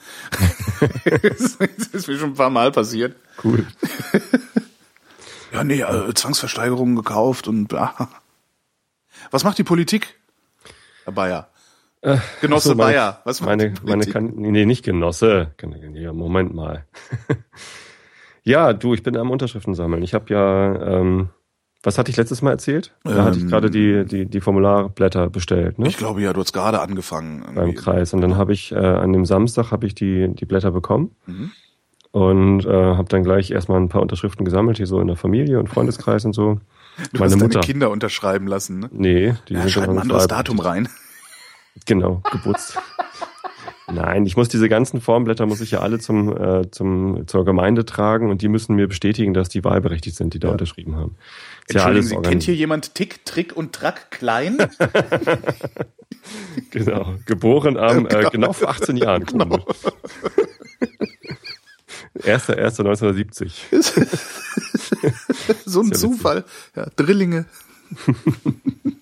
das 1.06 1.56
ist 1.94 2.08
mir 2.08 2.18
schon 2.18 2.32
ein 2.32 2.36
paar 2.36 2.50
Mal 2.52 2.72
passiert. 2.72 3.16
Cool. 3.44 3.66
Ja, 5.52 5.64
nee, 5.64 5.82
äh, 5.82 6.14
Zwangsversteigerungen 6.14 6.96
gekauft 6.96 7.48
und 7.48 7.68
bla. 7.68 8.08
Was 9.32 9.44
macht 9.44 9.58
die 9.58 9.64
Politik? 9.64 10.16
Herr 11.04 11.14
Bayer. 11.14 11.50
Genosse 12.40 12.70
Ach 12.70 12.72
so, 12.72 12.76
meine- 12.76 12.92
Bayer. 12.94 13.22
Was 13.26 13.42
macht 13.42 13.50
Meine, 13.50 13.72
die 13.72 13.80
meine 13.82 14.04
Politik? 14.06 14.14
kan 14.14 14.32
nee, 14.36 14.66
nicht 14.66 14.84
Genosse. 14.86 15.54
Moment 16.14 16.54
mal. 16.54 16.86
Ja, 18.44 18.74
du, 18.74 18.94
ich 18.94 19.04
bin 19.04 19.16
am 19.18 19.30
Unterschriften 19.32 19.74
sammeln. 19.76 20.04
Ich 20.04 20.14
habe 20.14 20.34
ja, 20.34 21.00
ähm, 21.00 21.30
was 21.84 21.98
hatte 21.98 22.12
ich 22.12 22.18
letztes 22.18 22.42
Mal 22.42 22.52
erzählt? 22.52 22.94
Da 23.04 23.24
hatte 23.24 23.38
ich 23.38 23.44
Ähm, 23.44 23.50
gerade 23.50 23.70
die, 23.72 24.06
die, 24.06 24.26
die 24.28 24.42
Formularblätter 24.42 25.30
bestellt, 25.30 25.80
ne? 25.80 25.88
Ich 25.88 25.98
glaube 25.98 26.22
ja, 26.22 26.32
du 26.34 26.42
hast 26.42 26.54
gerade 26.54 26.80
angefangen. 26.82 27.44
beim. 27.56 27.74
Kreis. 27.76 28.14
Und 28.14 28.22
dann 28.22 28.38
habe 28.38 28.54
ich 28.54 28.72
äh, 28.72 28.76
an 28.78 29.14
dem 29.14 29.26
Samstag 29.26 29.72
habe 29.72 29.86
ich 29.88 29.96
die, 29.96 30.28
die 30.34 30.46
Blätter 30.46 30.72
bekommen 30.72 31.16
Mhm. 31.26 31.52
und 32.12 32.66
äh, 32.66 32.70
habe 32.96 33.10
dann 33.10 33.24
gleich 33.24 33.52
erstmal 33.52 33.80
ein 33.80 33.90
paar 33.90 34.02
Unterschriften 34.02 34.46
gesammelt, 34.46 34.78
hier 34.78 34.88
so 34.88 35.00
in 35.00 35.08
der 35.08 35.16
Familie 35.18 35.60
und 35.60 35.68
Freundeskreis 35.70 36.26
und 36.26 36.34
so. 36.34 36.60
Du 37.14 37.20
Meine 37.20 37.34
hast 37.34 37.40
Mutter. 37.42 37.50
deine 37.54 37.66
Kinder 37.66 37.90
unterschreiben 37.90 38.48
lassen, 38.48 38.80
ne? 38.80 38.90
Nee, 38.92 39.34
die 39.48 39.54
Ja, 39.54 39.68
schreib 39.70 39.86
dann 39.86 39.96
ein 39.96 40.02
anderes 40.04 40.28
Datum 40.28 40.60
rein. 40.60 40.90
Genau, 41.86 42.22
Geburtstag. 42.32 42.84
Nein, 43.94 44.26
ich 44.26 44.38
muss 44.38 44.50
diese 44.50 44.70
ganzen 44.70 45.02
Formblätter 45.02 45.46
muss 45.46 45.62
ich 45.62 45.72
ja 45.72 45.80
alle 45.80 46.00
zum, 46.00 46.36
äh, 46.36 46.72
zum 46.72 47.28
zur 47.28 47.46
Gemeinde 47.46 47.86
tragen 47.86 48.30
und 48.30 48.42
die 48.42 48.48
müssen 48.48 48.76
mir 48.76 48.88
bestätigen, 48.88 49.34
dass 49.34 49.50
die 49.50 49.64
wahlberechtigt 49.64 50.16
sind, 50.16 50.34
die 50.34 50.40
da 50.40 50.50
unterschrieben 50.50 50.96
haben. 50.96 51.16
Ist 51.68 51.76
ja 51.76 51.88
Entschuldigen 51.88 52.16
alles 52.16 52.26
Sie, 52.26 52.30
kennt 52.30 52.44
hier 52.44 52.56
jemand 52.56 52.96
Tick, 52.96 53.26
Trick 53.26 53.56
und 53.56 53.74
Track 53.74 54.12
klein? 54.12 54.58
Genau, 56.70 57.16
geboren 57.26 57.78
am 57.78 58.06
äh, 58.06 58.30
genau 58.32 58.54
vor 58.54 58.70
18 58.70 58.96
Jahren. 58.98 59.26
Genau. 59.26 59.58
komisch. 59.58 59.66
1.1.1970. 62.20 63.52
so 65.66 65.82
ein 65.82 65.88
ja 65.88 65.94
Zufall. 65.94 66.44
Ja, 66.76 66.88
Drillinge. 66.96 67.46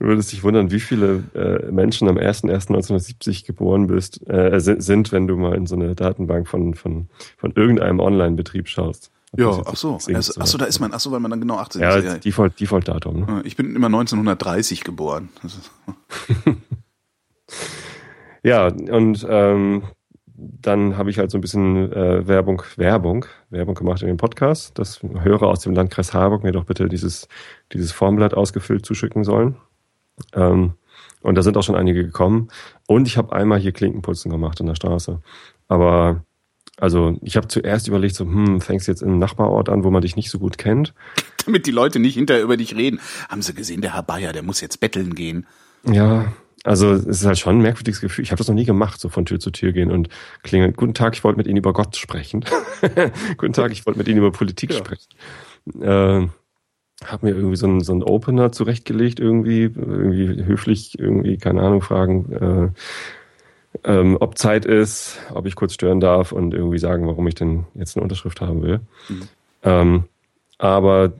Du 0.00 0.06
würdest 0.06 0.32
dich 0.32 0.42
wundern, 0.42 0.70
wie 0.70 0.80
viele 0.80 1.24
äh, 1.34 1.70
Menschen 1.70 2.08
am 2.08 2.16
1.1.1970 2.16 3.46
geboren 3.46 3.86
bist, 3.86 4.26
äh, 4.28 4.58
sind, 4.58 5.12
wenn 5.12 5.26
du 5.26 5.36
mal 5.36 5.54
in 5.54 5.66
so 5.66 5.76
eine 5.76 5.94
Datenbank 5.94 6.48
von, 6.48 6.74
von, 6.74 7.08
von 7.36 7.52
irgendeinem 7.52 8.00
Online-Betrieb 8.00 8.66
schaust. 8.66 9.10
Ja, 9.36 9.62
ach 9.64 9.76
so. 9.76 9.98
Also, 10.12 10.40
ach 10.40 10.46
so, 10.46 10.56
da 10.56 10.64
ist 10.64 10.80
man, 10.80 10.94
ach 10.94 11.00
so, 11.00 11.12
weil 11.12 11.20
man 11.20 11.30
dann 11.30 11.40
genau 11.40 11.58
18 11.58 11.82
Ja, 11.82 11.96
ist. 11.96 12.04
ja 12.04 12.16
Default, 12.16 12.58
Default-Datum. 12.58 13.20
Ne? 13.26 13.42
Ich 13.44 13.56
bin 13.56 13.76
immer 13.76 13.86
1930 13.86 14.82
geboren. 14.84 15.28
Ja, 18.42 18.68
und 18.68 19.26
ähm, 19.28 19.82
dann 20.34 20.96
habe 20.96 21.10
ich 21.10 21.18
halt 21.18 21.30
so 21.30 21.36
ein 21.36 21.42
bisschen 21.42 21.92
äh, 21.92 22.26
Werbung, 22.26 22.62
Werbung, 22.76 23.26
Werbung 23.50 23.74
gemacht 23.74 24.00
in 24.00 24.08
dem 24.08 24.16
Podcast, 24.16 24.78
dass 24.78 25.02
Hörer 25.02 25.48
aus 25.48 25.60
dem 25.60 25.74
Landkreis 25.74 26.14
Harburg 26.14 26.42
mir 26.42 26.52
doch 26.52 26.64
bitte 26.64 26.88
dieses, 26.88 27.28
dieses 27.74 27.92
Formblatt 27.92 28.32
ausgefüllt 28.32 28.86
zuschicken 28.86 29.24
sollen. 29.24 29.56
Ähm, 30.34 30.74
und 31.22 31.34
da 31.34 31.42
sind 31.42 31.56
auch 31.56 31.62
schon 31.62 31.76
einige 31.76 32.04
gekommen. 32.04 32.48
Und 32.86 33.06
ich 33.06 33.16
habe 33.18 33.32
einmal 33.34 33.58
hier 33.58 33.72
Klinkenputzen 33.72 34.30
gemacht 34.30 34.60
in 34.60 34.66
der 34.66 34.74
Straße. 34.74 35.20
Aber 35.68 36.24
also 36.78 37.18
ich 37.20 37.36
habe 37.36 37.46
zuerst 37.48 37.88
überlegt, 37.88 38.14
so, 38.14 38.24
hm, 38.24 38.60
fängst 38.60 38.88
jetzt 38.88 39.02
in 39.02 39.08
einem 39.08 39.18
Nachbarort 39.18 39.68
an, 39.68 39.84
wo 39.84 39.90
man 39.90 40.00
dich 40.02 40.16
nicht 40.16 40.30
so 40.30 40.38
gut 40.38 40.56
kennt. 40.56 40.94
damit 41.44 41.66
die 41.66 41.70
Leute 41.72 41.98
nicht 41.98 42.14
hinterher 42.14 42.42
über 42.42 42.56
dich 42.56 42.74
reden. 42.74 43.00
Haben 43.28 43.42
sie 43.42 43.54
gesehen, 43.54 43.82
der 43.82 43.94
Herr 43.94 44.02
Bayer, 44.02 44.32
der 44.32 44.42
muss 44.42 44.60
jetzt 44.60 44.80
betteln 44.80 45.14
gehen. 45.14 45.46
Ja, 45.84 46.32
also 46.64 46.92
es 46.92 47.04
ist 47.06 47.24
halt 47.26 47.38
schon 47.38 47.56
ein 47.56 47.62
merkwürdiges 47.62 48.00
Gefühl. 48.00 48.22
Ich 48.22 48.30
habe 48.30 48.38
das 48.38 48.48
noch 48.48 48.54
nie 48.54 48.66
gemacht, 48.66 49.00
so 49.00 49.08
von 49.08 49.24
Tür 49.24 49.40
zu 49.40 49.50
Tür 49.50 49.72
gehen 49.72 49.90
und 49.90 50.08
klingeln. 50.42 50.74
Guten 50.74 50.94
Tag, 50.94 51.14
ich 51.14 51.24
wollte 51.24 51.38
mit 51.38 51.46
Ihnen 51.46 51.56
über 51.56 51.72
Gott 51.72 51.96
sprechen. 51.96 52.44
Guten 53.38 53.52
Tag, 53.52 53.72
ich 53.72 53.86
wollte 53.86 53.98
mit 53.98 54.08
Ihnen 54.08 54.18
über 54.18 54.30
Politik 54.30 54.72
Ja. 54.72 54.78
sprechen. 54.78 55.08
Äh, 55.82 56.28
habe 57.06 57.26
mir 57.26 57.32
irgendwie 57.34 57.56
so 57.56 57.66
einen, 57.66 57.80
so 57.80 57.92
einen 57.92 58.02
Opener 58.02 58.52
zurechtgelegt, 58.52 59.20
irgendwie, 59.20 59.62
irgendwie 59.62 60.44
höflich, 60.44 60.98
irgendwie, 60.98 61.38
keine 61.38 61.62
Ahnung, 61.62 61.80
fragen, 61.82 62.32
äh, 62.32 62.68
ähm, 63.84 64.16
ob 64.20 64.36
Zeit 64.36 64.64
ist, 64.64 65.18
ob 65.32 65.46
ich 65.46 65.54
kurz 65.54 65.74
stören 65.74 66.00
darf 66.00 66.32
und 66.32 66.52
irgendwie 66.54 66.78
sagen, 66.78 67.06
warum 67.06 67.26
ich 67.28 67.34
denn 67.36 67.66
jetzt 67.74 67.96
eine 67.96 68.02
Unterschrift 68.02 68.40
haben 68.40 68.62
will. 68.62 68.80
Mhm. 69.08 69.22
Ähm, 69.62 70.04
aber 70.58 71.12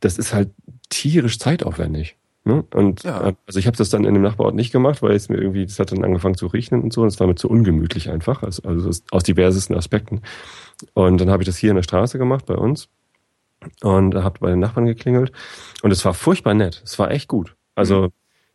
das 0.00 0.18
ist 0.18 0.34
halt 0.34 0.50
tierisch 0.88 1.38
zeitaufwendig. 1.38 2.16
Ne? 2.44 2.64
Und 2.74 3.02
Ja. 3.02 3.32
also 3.46 3.58
ich 3.58 3.66
habe 3.66 3.76
das 3.76 3.90
dann 3.90 4.04
in 4.04 4.14
dem 4.14 4.22
Nachbarort 4.22 4.54
nicht 4.54 4.72
gemacht, 4.72 5.02
weil 5.02 5.16
es 5.16 5.28
mir 5.28 5.38
irgendwie, 5.38 5.64
das 5.66 5.78
hat 5.78 5.90
dann 5.90 6.04
angefangen 6.04 6.36
zu 6.36 6.46
riechen 6.48 6.82
und 6.82 6.92
so, 6.92 7.02
und 7.02 7.08
es 7.08 7.18
war 7.18 7.26
mir 7.26 7.34
zu 7.34 7.48
ungemütlich 7.48 8.10
einfach, 8.10 8.42
also, 8.42 8.62
also 8.68 8.88
aus- 8.88 9.02
aus 9.10 9.22
diversesten 9.22 9.74
Aspekten. 9.74 10.20
Und 10.94 11.20
dann 11.20 11.30
habe 11.30 11.42
ich 11.42 11.46
das 11.46 11.56
hier 11.56 11.70
in 11.70 11.76
der 11.76 11.82
Straße 11.82 12.18
gemacht 12.18 12.46
bei 12.46 12.54
uns 12.54 12.88
und 13.82 14.14
habe 14.14 14.40
bei 14.40 14.50
den 14.50 14.60
Nachbarn 14.60 14.86
geklingelt 14.86 15.32
und 15.82 15.90
es 15.90 16.04
war 16.04 16.14
furchtbar 16.14 16.54
nett. 16.54 16.82
Es 16.84 16.98
war 16.98 17.10
echt 17.10 17.28
gut. 17.28 17.56
Also 17.74 18.10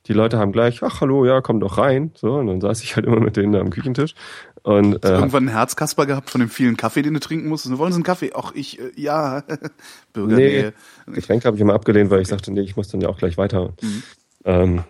die 0.08 0.14
Leute 0.14 0.40
haben 0.40 0.52
gleich, 0.52 0.82
ach 0.82 1.02
hallo, 1.02 1.26
ja, 1.26 1.42
komm 1.42 1.60
doch 1.60 1.78
rein. 1.78 2.12
So, 2.16 2.34
und 2.34 2.48
dann 2.48 2.62
saß 2.62 2.82
ich 2.82 2.96
halt 2.96 3.06
immer 3.06 3.20
mit 3.20 3.38
denen 3.38 3.52
da 3.52 3.60
am 3.60 3.70
Küchentisch. 3.70 4.16
Und 4.64 5.04
äh, 5.06 5.14
Irgendwann 5.14 5.46
ein 5.46 5.52
Herzkasper 5.52 6.06
gehabt 6.06 6.30
von 6.30 6.42
dem 6.42 6.50
vielen 6.50 6.76
Kaffee, 6.76 7.02
den 7.04 7.14
du 7.14 7.20
trinken 7.20 7.48
musstest. 7.50 7.78
Wollen 7.78 7.92
Sie 7.92 7.98
einen 7.98 8.04
Kaffee? 8.04 8.32
Ach, 8.36 8.52
ich, 8.56 8.80
äh, 8.80 8.92
ja. 8.96 9.44
Bürgernähe. 10.14 10.74
Getränke 11.06 11.46
habe 11.46 11.56
ich 11.58 11.62
immer 11.62 11.74
abgelehnt, 11.74 12.10
weil 12.10 12.22
ich 12.22 12.28
sagte, 12.28 12.52
nee, 12.52 12.62
ich 12.62 12.76
muss 12.76 12.88
dann 12.88 13.02
ja 13.02 13.10
auch 13.10 13.18
gleich 13.18 13.38
weiter. 13.38 13.74
Mhm. 13.82 14.04
Ähm, 14.46 14.84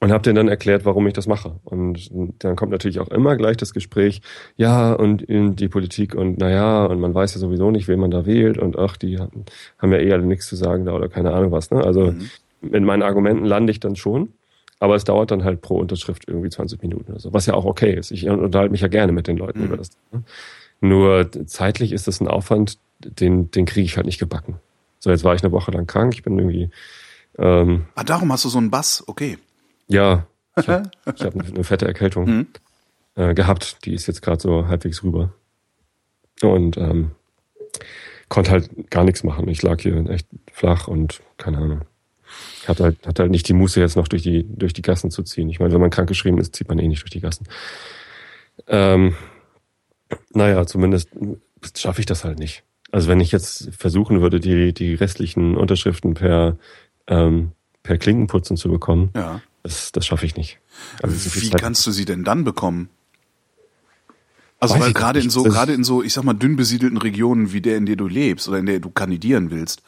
und 0.00 0.12
habe 0.12 0.22
denen 0.22 0.36
dann 0.36 0.48
erklärt, 0.48 0.84
warum 0.84 1.06
ich 1.06 1.14
das 1.14 1.26
mache. 1.26 1.58
Und 1.64 2.10
dann 2.40 2.54
kommt 2.56 2.70
natürlich 2.72 3.00
auch 3.00 3.08
immer 3.08 3.36
gleich 3.36 3.56
das 3.56 3.72
Gespräch, 3.72 4.20
ja, 4.56 4.92
und 4.92 5.22
in 5.22 5.56
die 5.56 5.68
Politik 5.68 6.14
und 6.14 6.38
naja, 6.38 6.84
und 6.86 7.00
man 7.00 7.14
weiß 7.14 7.34
ja 7.34 7.40
sowieso 7.40 7.70
nicht, 7.70 7.88
wen 7.88 7.98
man 8.00 8.10
da 8.10 8.26
wählt 8.26 8.58
und 8.58 8.78
ach, 8.78 8.96
die 8.96 9.18
haben 9.18 9.92
ja 9.92 9.98
eh 9.98 10.12
alle 10.12 10.26
nichts 10.26 10.46
zu 10.48 10.56
sagen 10.56 10.84
da 10.84 10.92
oder 10.92 11.08
keine 11.08 11.32
Ahnung 11.32 11.50
was. 11.52 11.70
Ne? 11.70 11.82
Also 11.82 12.12
Mhm. 12.12 12.30
mit 12.60 12.82
meinen 12.84 13.02
Argumenten 13.02 13.44
lande 13.46 13.70
ich 13.70 13.80
dann 13.80 13.96
schon, 13.96 14.32
aber 14.80 14.96
es 14.96 15.04
dauert 15.04 15.30
dann 15.30 15.44
halt 15.44 15.62
pro 15.62 15.76
Unterschrift 15.78 16.24
irgendwie 16.28 16.50
20 16.50 16.82
Minuten 16.82 17.12
oder 17.12 17.20
so, 17.20 17.32
was 17.32 17.46
ja 17.46 17.54
auch 17.54 17.64
okay 17.64 17.94
ist. 17.94 18.10
Ich 18.10 18.28
unterhalte 18.28 18.72
mich 18.72 18.82
ja 18.82 18.88
gerne 18.88 19.12
mit 19.12 19.26
den 19.28 19.38
Leuten 19.38 19.60
Mhm. 19.60 19.64
über 19.66 19.76
das. 19.78 19.90
Ne? 20.12 20.22
Nur 20.80 21.30
zeitlich 21.46 21.92
ist 21.92 22.06
das 22.06 22.20
ein 22.20 22.28
Aufwand, 22.28 22.78
den, 22.98 23.50
den 23.50 23.64
kriege 23.64 23.86
ich 23.86 23.96
halt 23.96 24.04
nicht 24.06 24.18
gebacken. 24.18 24.56
So, 24.98 25.10
jetzt 25.10 25.24
war 25.24 25.34
ich 25.34 25.42
eine 25.42 25.52
Woche 25.52 25.70
lang 25.70 25.86
krank. 25.86 26.12
Ich 26.14 26.22
bin 26.22 26.38
irgendwie. 26.38 26.68
Ähm, 27.38 27.84
Ah, 27.94 28.04
darum 28.04 28.32
hast 28.32 28.44
du 28.44 28.48
so 28.48 28.58
einen 28.58 28.70
Bass, 28.70 29.02
okay. 29.06 29.38
Ja, 29.88 30.26
ich 30.58 30.68
habe 30.68 30.90
hab 31.04 31.20
eine, 31.34 31.44
eine 31.44 31.64
fette 31.64 31.86
Erkältung 31.86 32.24
Mhm. 32.26 32.46
äh, 33.14 33.34
gehabt. 33.34 33.84
Die 33.84 33.94
ist 33.94 34.06
jetzt 34.06 34.22
gerade 34.22 34.40
so 34.40 34.66
halbwegs 34.68 35.02
rüber. 35.02 35.32
Und 36.42 36.76
ähm, 36.76 37.12
konnte 38.28 38.50
halt 38.50 38.90
gar 38.90 39.04
nichts 39.04 39.22
machen. 39.24 39.48
Ich 39.48 39.62
lag 39.62 39.80
hier 39.80 40.08
echt 40.10 40.26
flach 40.52 40.88
und 40.88 41.20
keine 41.38 41.58
Ahnung. 41.58 41.80
Ich 42.60 42.68
hatte 42.68 42.82
halt, 42.84 43.06
hatte 43.06 43.22
halt 43.22 43.30
nicht 43.30 43.48
die 43.48 43.52
Muße, 43.54 43.80
jetzt 43.80 43.96
noch 43.96 44.08
durch 44.08 44.22
die, 44.22 44.44
durch 44.48 44.72
die 44.72 44.82
Gassen 44.82 45.10
zu 45.10 45.22
ziehen. 45.22 45.48
Ich 45.48 45.60
meine, 45.60 45.72
wenn 45.72 45.80
man 45.80 45.90
krankgeschrieben 45.90 46.40
ist, 46.40 46.56
zieht 46.56 46.68
man 46.68 46.78
eh 46.78 46.88
nicht 46.88 47.02
durch 47.02 47.10
die 47.12 47.20
Gassen. 47.20 47.46
Ähm, 48.66 49.14
naja, 50.32 50.66
zumindest 50.66 51.10
schaffe 51.76 52.00
ich 52.00 52.06
das 52.06 52.24
halt 52.24 52.38
nicht. 52.38 52.64
Also 52.90 53.08
wenn 53.08 53.20
ich 53.20 53.32
jetzt 53.32 53.70
versuchen 53.76 54.20
würde, 54.20 54.40
die, 54.40 54.72
die 54.72 54.94
restlichen 54.94 55.56
Unterschriften 55.56 56.14
per, 56.14 56.56
ähm, 57.06 57.52
per 57.82 57.98
Klinkenputzen 57.98 58.56
zu 58.56 58.68
bekommen, 58.70 59.10
Ja. 59.14 59.40
Das, 59.66 59.90
das 59.90 60.06
schaffe 60.06 60.24
ich 60.26 60.36
nicht. 60.36 60.58
Also 61.02 61.16
so 61.16 61.34
Wie 61.40 61.50
Zeit- 61.50 61.60
kannst 61.60 61.84
du 61.86 61.90
sie 61.90 62.04
denn 62.04 62.22
dann 62.22 62.44
bekommen? 62.44 62.88
Also 64.60 64.74
Weiß 64.74 64.82
weil 64.82 64.92
gerade 64.92 65.18
in 65.20 65.28
so 65.28 65.42
gerade 65.42 65.72
in 65.72 65.82
so 65.82 66.02
ich 66.02 66.12
sag 66.12 66.22
mal 66.24 66.34
dünn 66.34 66.54
besiedelten 66.56 66.98
Regionen 66.98 67.52
wie 67.52 67.60
der 67.60 67.76
in 67.76 67.84
der 67.84 67.96
du 67.96 68.06
lebst 68.06 68.48
oder 68.48 68.58
in 68.58 68.66
der 68.66 68.78
du 68.80 68.90
kandidieren 68.90 69.50
willst, 69.50 69.82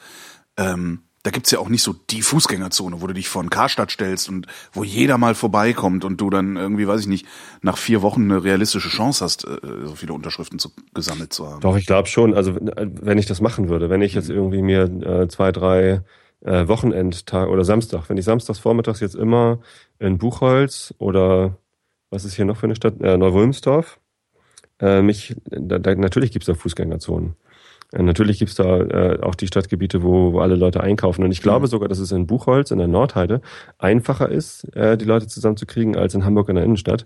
ähm, 0.57 1.03
da 1.23 1.31
gibt's 1.31 1.51
ja 1.51 1.59
auch 1.59 1.69
nicht 1.69 1.81
so 1.81 1.93
die 1.93 2.21
Fußgängerzone, 2.21 3.01
wo 3.01 3.07
du 3.07 3.13
dich 3.13 3.29
vor 3.29 3.41
einen 3.41 3.49
Karstadt 3.49 3.91
stellst 3.91 4.27
und 4.29 4.47
wo 4.73 4.83
jeder 4.83 5.17
mal 5.17 5.33
vorbeikommt 5.33 6.03
und 6.05 6.19
du 6.19 6.29
dann 6.29 6.55
irgendwie, 6.55 6.87
weiß 6.87 7.01
ich 7.01 7.07
nicht, 7.07 7.25
nach 7.61 7.77
vier 7.77 8.01
Wochen 8.01 8.23
eine 8.23 8.43
realistische 8.43 8.89
Chance 8.89 9.23
hast, 9.23 9.45
äh, 9.45 9.57
so 9.85 9.95
viele 9.95 10.13
Unterschriften 10.13 10.59
zu, 10.59 10.71
gesammelt 10.93 11.33
zu 11.33 11.47
haben. 11.47 11.61
Doch, 11.61 11.77
ich 11.77 11.85
glaube 11.85 12.09
schon. 12.09 12.33
Also 12.33 12.55
wenn 12.55 12.99
wenn 13.01 13.17
ich 13.17 13.25
das 13.25 13.39
machen 13.41 13.69
würde, 13.69 13.89
wenn 13.89 14.01
ich 14.01 14.13
jetzt 14.13 14.29
irgendwie 14.29 14.61
mir 14.61 14.83
äh, 14.83 15.27
zwei, 15.29 15.51
drei 15.51 16.03
äh, 16.41 16.67
Wochenendtag 16.67 17.49
oder 17.49 17.63
Samstag, 17.63 18.09
wenn 18.09 18.17
ich 18.17 18.25
samstags 18.25 18.59
vormittags 18.59 18.99
jetzt 18.99 19.15
immer 19.15 19.59
in 19.99 20.17
Buchholz 20.17 20.93
oder 20.97 21.57
was 22.09 22.25
ist 22.25 22.35
hier 22.35 22.45
noch 22.45 22.57
für 22.57 22.65
eine 22.65 22.75
Stadt? 22.75 22.99
Äh, 23.01 23.17
Neu-Wulmsdorf. 23.17 23.99
Äh, 24.79 25.01
mich, 25.01 25.35
da, 25.45 25.77
da, 25.79 25.95
natürlich 25.95 26.31
gibt's 26.31 26.47
da 26.47 26.53
Fußgängerzonen. 26.53 27.35
Äh, 27.91 28.03
natürlich 28.03 28.39
gibt's 28.39 28.55
da 28.55 28.79
äh, 28.79 29.19
auch 29.21 29.35
die 29.35 29.47
Stadtgebiete, 29.47 30.01
wo, 30.03 30.33
wo 30.33 30.39
alle 30.39 30.55
Leute 30.55 30.81
einkaufen. 30.81 31.23
Und 31.23 31.31
ich 31.31 31.41
glaube 31.41 31.67
sogar, 31.67 31.89
dass 31.89 31.99
es 31.99 32.11
in 32.11 32.27
Buchholz, 32.27 32.71
in 32.71 32.77
der 32.77 32.87
Nordheide, 32.87 33.41
einfacher 33.77 34.29
ist, 34.29 34.63
äh, 34.75 34.97
die 34.97 35.05
Leute 35.05 35.27
zusammenzukriegen, 35.27 35.95
als 35.95 36.15
in 36.15 36.25
Hamburg 36.25 36.49
in 36.49 36.55
der 36.55 36.63
Innenstadt. 36.63 37.05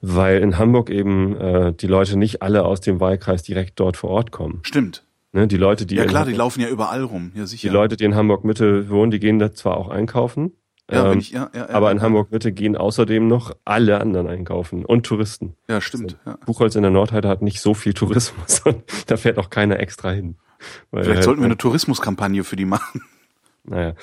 Weil 0.00 0.40
in 0.40 0.58
Hamburg 0.58 0.90
eben 0.90 1.40
äh, 1.40 1.72
die 1.72 1.86
Leute 1.86 2.18
nicht 2.18 2.42
alle 2.42 2.64
aus 2.64 2.80
dem 2.80 3.00
Wahlkreis 3.00 3.42
direkt 3.42 3.80
dort 3.80 3.96
vor 3.96 4.10
Ort 4.10 4.32
kommen. 4.32 4.60
Stimmt. 4.62 5.04
Ne, 5.34 5.48
die 5.48 5.56
Leute, 5.56 5.84
die 5.84 5.96
Ja 5.96 6.04
klar, 6.06 6.26
die 6.26 6.32
laufen 6.32 6.60
ja 6.60 6.68
überall 6.68 7.02
rum. 7.02 7.32
Ja, 7.34 7.44
sicher. 7.44 7.68
die 7.68 7.74
Leute, 7.74 7.96
die 7.96 8.04
in 8.04 8.14
Hamburg 8.14 8.44
Mitte 8.44 8.88
wohnen, 8.88 9.10
die 9.10 9.18
gehen 9.18 9.40
da 9.40 9.52
zwar 9.52 9.76
auch 9.76 9.88
einkaufen, 9.88 10.52
ja, 10.88 11.10
ähm, 11.10 11.18
ich, 11.18 11.30
ja, 11.30 11.50
ja, 11.52 11.70
aber 11.70 11.90
in. 11.90 12.02
Hamburg 12.02 12.30
Mitte 12.30 12.52
gehen 12.52 12.76
außerdem 12.76 13.26
noch 13.26 13.56
alle 13.64 14.00
anderen 14.00 14.28
einkaufen 14.28 14.84
und 14.84 15.04
Touristen. 15.04 15.56
Ja, 15.68 15.80
stimmt. 15.80 16.18
Ja. 16.24 16.38
Buchholz 16.46 16.76
in 16.76 16.82
der 16.82 16.92
Nordheide 16.92 17.28
hat 17.28 17.42
nicht 17.42 17.60
so 17.60 17.74
viel 17.74 17.94
Tourismus 17.94 18.60
und 18.64 18.84
da 19.08 19.16
fährt 19.16 19.38
auch 19.38 19.50
keiner 19.50 19.80
extra 19.80 20.12
hin. 20.12 20.36
Vielleicht 20.90 21.20
äh, 21.20 21.22
sollten 21.22 21.40
wir 21.40 21.46
eine 21.46 21.58
Tourismuskampagne 21.58 22.44
für 22.44 22.54
die 22.54 22.64
machen. 22.64 23.02
Naja. 23.64 23.94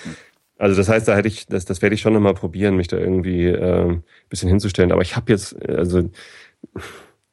Also 0.58 0.76
das 0.76 0.89
heißt, 0.89 1.08
da 1.08 1.15
hätte 1.15 1.30
ich, 1.30 1.48
das, 1.48 1.63
das 1.63 1.82
werde 1.82 1.96
ich 1.96 2.02
schon 2.02 2.13
nochmal 2.13 2.34
probieren, 2.34 2.76
mich 2.76 2.88
da 2.89 2.98
irgendwie 2.98 3.46
äh, 3.46 3.89
ein 3.89 4.04
bisschen 4.28 4.50
hinzustellen. 4.50 4.91
Aber 4.91 5.02
ich 5.02 5.15
habe 5.15 5.32
jetzt, 5.32 5.56
also 5.65 6.10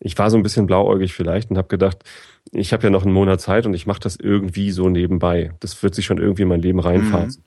ich 0.01 0.17
war 0.19 0.31
so 0.31 0.37
ein 0.37 0.43
bisschen 0.43 0.67
blauäugig 0.67 1.13
vielleicht 1.13 1.51
und 1.51 1.59
habe 1.59 1.69
gedacht, 1.69 2.05
ich 2.53 2.73
habe 2.73 2.85
ja 2.85 2.91
noch 2.91 3.05
einen 3.05 3.13
Monat 3.13 3.41
Zeit 3.41 3.67
und 3.67 3.75
ich 3.75 3.87
mache 3.87 4.01
das 4.01 4.17
irgendwie 4.17 4.71
so 4.71 4.89
nebenbei. 4.89 5.53
Das 5.61 5.83
wird 5.83 5.95
sich 5.95 6.07
schon 6.07 6.19
irgendwie 6.19 6.43
in 6.43 6.49
mein 6.49 6.63
Leben 6.63 6.81
reinphasen. 6.81 7.43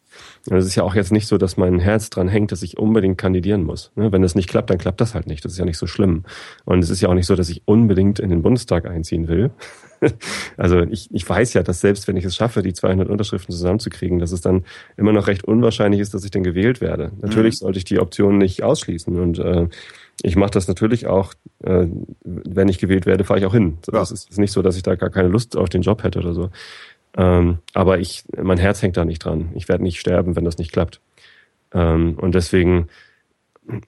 Und 0.50 0.58
es 0.58 0.66
ist 0.66 0.76
ja 0.76 0.84
auch 0.84 0.96
jetzt 0.96 1.12
nicht 1.12 1.28
so, 1.28 1.38
dass 1.38 1.58
mein 1.58 1.80
Herz 1.80 2.10
dran 2.10 2.28
hängt, 2.28 2.52
dass 2.52 2.64
ich 2.64 2.78
unbedingt 2.78 3.18
kandidieren 3.18 3.64
muss. 3.64 3.92
Ne? 3.96 4.12
Wenn 4.12 4.22
das 4.22 4.36
nicht 4.36 4.50
klappt, 4.50 4.70
dann 4.70 4.78
klappt 4.78 5.02
das 5.02 5.16
halt 5.16 5.28
nicht. 5.28 5.46
Das 5.46 5.54
ist 5.54 5.58
ja 5.58 5.66
nicht 5.66 5.78
so 5.78 5.88
schlimm. 5.88 6.24
Und 6.66 6.84
es 6.84 6.90
ist 6.90 7.02
ja 7.02 7.10
auch 7.10 7.14
nicht 7.14 7.26
so, 7.26 7.36
dass 7.36 7.50
ich 7.50 7.62
unbedingt 7.66 8.20
in 8.20 8.30
den 8.30 8.42
Bundestag 8.42 8.86
einziehen 8.86 9.28
will. 9.28 9.52
Also 10.58 10.82
ich, 10.82 11.10
ich 11.12 11.30
weiß 11.30 11.54
ja, 11.54 11.62
dass 11.62 11.80
selbst 11.80 12.08
wenn 12.08 12.18
ich 12.18 12.26
es 12.26 12.36
schaffe, 12.36 12.64
die 12.64 12.74
200 12.74 13.08
Unterschriften 13.08 13.54
zusammenzukriegen, 13.54 14.18
dass 14.18 14.32
es 14.32 14.42
dann 14.42 14.66
immer 14.98 15.14
noch 15.14 15.28
recht 15.28 15.44
unwahrscheinlich 15.44 16.02
ist, 16.02 16.16
dass 16.16 16.26
ich 16.26 16.32
dann 16.32 16.42
gewählt 16.42 16.82
werde. 16.82 17.12
Natürlich 17.22 17.60
sollte 17.60 17.78
ich 17.78 17.84
die 17.84 18.00
Option 18.00 18.40
nicht 18.40 18.64
ausschließen 18.64 19.20
und 19.20 19.38
äh, 19.38 19.68
ich 20.24 20.36
mache 20.36 20.52
das 20.52 20.68
natürlich 20.68 21.08
auch, 21.08 21.34
äh, 21.64 21.88
wenn 22.24 22.68
ich 22.70 22.78
gewählt 22.80 23.06
werde, 23.06 23.24
fahre 23.24 23.40
ich 23.40 23.46
auch 23.46 23.54
hin. 23.54 23.78
So, 23.86 23.92
Ja. 23.92 24.00
Das 24.00 24.12
ist 24.12 24.38
nicht 24.38 24.52
so, 24.52 24.62
dass 24.62 24.76
ich 24.78 24.84
da 24.84 24.96
gar 24.96 25.10
keine 25.10 25.28
Lust 25.30 25.58
auf 25.58 25.70
den 25.70 25.82
Job 25.82 26.04
hätte 26.04 26.20
oder 26.20 26.34
so. 26.34 26.50
Ähm, 27.18 27.58
aber 27.74 28.00
ich, 28.00 28.24
mein 28.42 28.58
Herz 28.58 28.82
hängt 28.82 28.98
da 28.98 29.04
nicht 29.06 29.20
dran. 29.26 29.50
Ich 29.56 29.68
werde 29.68 29.84
nicht 29.84 30.00
sterben, 30.00 30.36
wenn 30.36 30.46
das 30.46 30.58
nicht 30.58 30.72
klappt. 30.72 31.02
Ähm, 31.74 32.16
und 32.20 32.36
deswegen, 32.36 32.88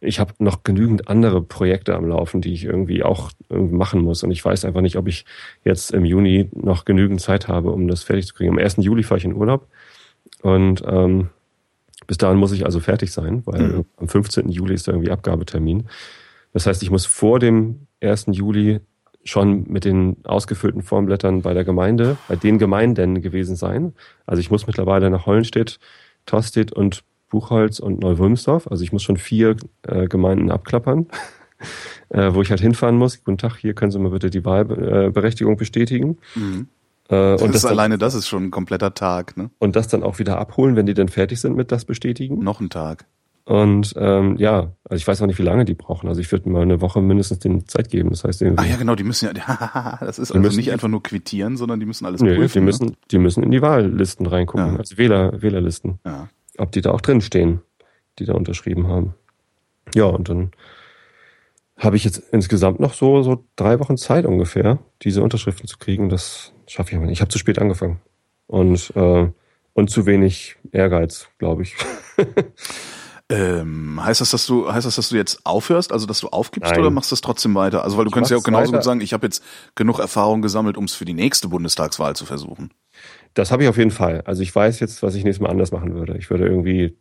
ich 0.01 0.19
habe 0.19 0.33
noch 0.39 0.63
genügend 0.63 1.07
andere 1.07 1.41
Projekte 1.41 1.95
am 1.95 2.05
Laufen, 2.07 2.41
die 2.41 2.53
ich 2.53 2.63
irgendwie 2.65 3.03
auch 3.03 3.31
irgendwie 3.49 3.75
machen 3.75 4.01
muss. 4.01 4.23
Und 4.23 4.31
ich 4.31 4.43
weiß 4.43 4.65
einfach 4.65 4.81
nicht, 4.81 4.97
ob 4.97 5.07
ich 5.07 5.25
jetzt 5.63 5.91
im 5.91 6.03
Juni 6.05 6.49
noch 6.53 6.85
genügend 6.85 7.21
Zeit 7.21 7.47
habe, 7.47 7.71
um 7.71 7.87
das 7.87 8.03
fertig 8.03 8.27
zu 8.27 8.33
kriegen. 8.33 8.51
Am 8.51 8.57
1. 8.59 8.77
Juli 8.79 9.03
fahre 9.03 9.19
ich 9.19 9.25
in 9.25 9.35
Urlaub. 9.35 9.67
Und 10.41 10.83
ähm, 10.85 11.29
bis 12.07 12.17
dahin 12.17 12.37
muss 12.37 12.51
ich 12.51 12.65
also 12.65 12.79
fertig 12.81 13.11
sein, 13.13 13.41
weil 13.45 13.61
Mhm. 13.61 13.85
am 13.97 14.07
15. 14.09 14.49
Juli 14.49 14.73
ist 14.73 14.87
da 14.87 14.91
irgendwie 14.91 15.11
Abgabetermin. 15.11 15.85
Das 16.53 16.67
heißt, 16.67 16.83
ich 16.83 16.91
muss 16.91 17.05
vor 17.05 17.39
dem 17.39 17.87
1. 18.01 18.27
Juli 18.31 18.79
schon 19.25 19.65
mit 19.67 19.85
den 19.85 20.17
ausgefüllten 20.25 20.81
Formblättern 20.81 21.41
bei 21.41 21.53
der 21.53 21.63
Gemeinde, 21.63 22.17
bei 22.27 22.35
den 22.35 22.59
Gemeinden 22.59 23.21
gewesen 23.21 23.55
sein. 23.55 23.93
Also 24.25 24.39
ich 24.39 24.51
muss 24.51 24.67
mittlerweile 24.67 25.09
nach 25.09 25.25
Hollenstedt, 25.25 25.79
Tostedt 26.25 26.71
und 26.71 27.03
Buchholz 27.29 27.79
und 27.79 28.01
Neuwulmsdorf. 28.01 28.67
Also 28.67 28.83
ich 28.83 28.91
muss 28.91 29.03
schon 29.03 29.17
vier 29.17 29.55
äh, 29.83 30.07
Gemeinden 30.07 30.51
abklappern, 30.51 31.07
äh, 32.09 32.33
wo 32.33 32.41
ich 32.41 32.51
halt 32.51 32.61
hinfahren 32.61 32.97
muss. 32.97 33.23
Guten 33.23 33.37
Tag, 33.37 33.57
hier 33.57 33.73
können 33.73 33.91
Sie 33.91 33.99
mal 33.99 34.11
bitte 34.11 34.29
die 34.29 34.45
Wahlberechtigung 34.45 35.57
bestätigen. 35.57 36.17
Mhm. 36.35 36.67
Äh, 37.07 37.15
Das 37.15 37.41
und, 37.41 37.55
das 37.55 37.61
dann, 37.63 37.71
alleine 37.71 37.97
das 37.97 38.13
ist 38.13 38.27
schon 38.27 38.45
ein 38.45 38.51
kompletter 38.51 38.93
Tag, 38.93 39.35
ne? 39.37 39.49
und 39.57 39.75
das 39.75 39.87
dann 39.87 40.03
auch 40.03 40.19
wieder 40.19 40.37
abholen, 40.37 40.75
wenn 40.75 40.85
die 40.85 40.93
dann 40.93 41.09
fertig 41.09 41.41
sind 41.41 41.55
mit 41.55 41.71
das 41.71 41.85
Bestätigen. 41.85 42.43
Noch 42.43 42.59
ein 42.59 42.69
Tag. 42.69 43.05
Und 43.45 43.93
ähm, 43.97 44.37
ja, 44.37 44.71
also 44.85 44.95
ich 45.01 45.05
weiß 45.05 45.21
auch 45.21 45.25
nicht, 45.27 45.37
wie 45.37 45.43
lange 45.43 45.65
die 45.65 45.73
brauchen. 45.73 46.07
Also 46.07 46.21
ich 46.21 46.31
würde 46.31 46.49
mal 46.49 46.61
eine 46.61 46.79
Woche 46.79 47.01
mindestens 47.01 47.39
den 47.39 47.67
Zeit 47.67 47.89
geben. 47.89 48.09
Das 48.11 48.23
heißt, 48.23 48.41
irgendwie, 48.41 48.63
Ach 48.65 48.69
ja, 48.69 48.77
genau, 48.77 48.95
die 48.95 49.03
müssen 49.03 49.25
ja, 49.35 49.97
das 49.99 50.17
ist 50.17 50.31
also 50.31 50.55
nicht 50.55 50.71
einfach 50.71 50.87
nur 50.87 51.03
quittieren, 51.03 51.57
sondern 51.57 51.79
die 51.81 51.85
müssen 51.85 52.05
alles 52.05 52.21
nö, 52.21 52.35
prüfen. 52.35 52.59
die 52.59 52.63
müssen, 52.65 52.97
die 53.11 53.17
müssen 53.17 53.43
in 53.43 53.51
die 53.51 53.61
Wahllisten 53.61 54.25
reingucken, 54.27 54.73
Ja. 54.73 54.79
also 54.79 54.97
Wähler, 54.97 55.41
Wählerlisten, 55.41 55.99
Ne? 56.05 56.11
Ja. 56.11 56.29
ob 56.57 56.71
die 56.71 56.79
da 56.81 56.91
auch 56.91 57.01
drin 57.01 57.19
stehen, 57.19 57.59
die 58.19 58.25
da 58.25 58.33
unterschrieben 58.33 58.87
haben. 58.87 59.13
Ja, 59.93 60.05
und 60.05 60.29
dann 60.29 60.51
habe 61.77 61.97
ich 61.97 62.05
jetzt 62.05 62.19
insgesamt 62.31 62.79
noch 62.79 62.93
so 62.93 63.23
so 63.23 63.43
drei 63.57 63.77
Wochen 63.81 63.97
Zeit 63.97 64.25
ungefähr, 64.25 64.79
diese 65.01 65.21
Unterschriften 65.21 65.67
zu 65.67 65.77
kriegen. 65.79 66.07
Das 66.07 66.53
schaffe 66.65 66.91
ich 66.91 66.95
aber 66.95 67.05
nicht. 67.07 67.13
Ich 67.15 67.21
habe 67.21 67.29
zu 67.31 67.39
spät 67.39 67.59
angefangen 67.59 67.99
und 68.47 68.93
äh, 68.95 69.27
und 69.73 69.89
zu 69.89 70.05
wenig 70.05 70.55
Ehrgeiz, 70.71 71.27
glaube 71.39 71.63
ich. 71.63 71.75
Ähm, 73.33 74.03
heißt 74.03 74.21
das, 74.21 74.31
dass 74.31 74.45
du, 74.45 74.71
heißt 74.71 74.85
das, 74.85 74.95
dass 74.95 75.09
du 75.09 75.15
jetzt 75.15 75.45
aufhörst, 75.45 75.91
also 75.91 76.05
dass 76.05 76.19
du 76.19 76.27
aufgibst 76.29 76.71
Nein. 76.71 76.79
oder 76.81 76.89
machst 76.91 77.11
du 77.11 77.13
das 77.15 77.21
trotzdem 77.21 77.55
weiter? 77.55 77.83
Also 77.83 77.97
weil 77.97 78.05
du 78.05 78.09
Ich 78.09 78.13
könntest 78.13 78.31
ja 78.31 78.37
auch 78.37 78.43
genauso 78.43 78.67
weiter. 78.67 78.77
gut 78.79 78.83
sagen, 78.83 79.01
ich 79.01 79.13
habe 79.13 79.25
jetzt 79.25 79.43
genug 79.75 79.99
Erfahrung 79.99 80.41
gesammelt, 80.41 80.77
um 80.77 80.83
es 80.85 80.93
für 80.93 81.05
die 81.05 81.13
nächste 81.13 81.47
Bundestagswahl 81.47 82.15
zu 82.15 82.25
versuchen. 82.25 82.71
Das 83.33 83.51
habe 83.51 83.63
ich 83.63 83.69
auf 83.69 83.77
jeden 83.77 83.91
Fall. 83.91 84.21
Also 84.25 84.43
ich 84.43 84.53
weiß 84.53 84.79
jetzt, 84.79 85.01
was 85.01 85.15
ich 85.15 85.23
nächstes 85.23 85.41
Mal 85.41 85.49
anders 85.49 85.71
machen 85.71 85.95
würde. 85.95 86.17
Ich 86.17 86.29
würde 86.29 86.45
irgendwie 86.45 86.95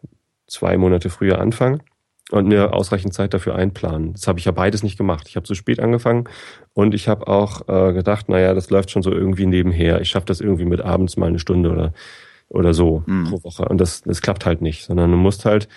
zwei 0.47 0.77
Monate 0.79 1.11
früher 1.11 1.39
anfangen 1.41 1.83
und 2.31 2.49
mir 2.49 2.73
ausreichend 2.73 3.13
Zeit 3.13 3.35
dafür 3.35 3.55
einplanen. 3.57 4.15
Das 4.15 4.27
habe 4.27 4.39
ich 4.39 4.47
ja 4.47 4.53
beides 4.53 4.83
nicht 4.83 4.97
gemacht. 4.97 5.27
Ich 5.29 5.37
habe 5.37 5.45
zu 5.45 5.55
spät 5.55 5.81
angefangen 5.81 6.25
und 6.73 6.95
ich 6.95 7.09
habe 7.09 7.27
auch 7.29 7.69
äh, 7.69 7.93
gedacht, 7.93 8.29
naja, 8.31 8.55
das 8.55 8.71
läuft 8.71 8.91
schon 8.91 9.03
so 9.03 9.11
irgendwie 9.13 9.45
nebenher. 9.47 10.01
Ich 10.01 10.09
schaffe 10.09 10.27
das 10.27 10.41
irgendwie 10.41 10.65
mit 10.65 10.81
abends 10.81 11.17
mal 11.19 11.27
eine 11.27 11.39
Stunde 11.39 11.71
oder 11.71 11.93
oder 12.49 12.75
so 12.75 13.03
Mhm. 13.07 13.25
pro 13.31 13.45
Woche. 13.45 13.65
Und 13.67 13.79
das, 13.79 14.03
das 14.03 14.21
klappt 14.21 14.45
halt 14.47 14.61
nicht, 14.61 14.85
sondern 14.85 15.11
du 15.11 15.17
musst 15.17 15.47
halt 15.47 15.69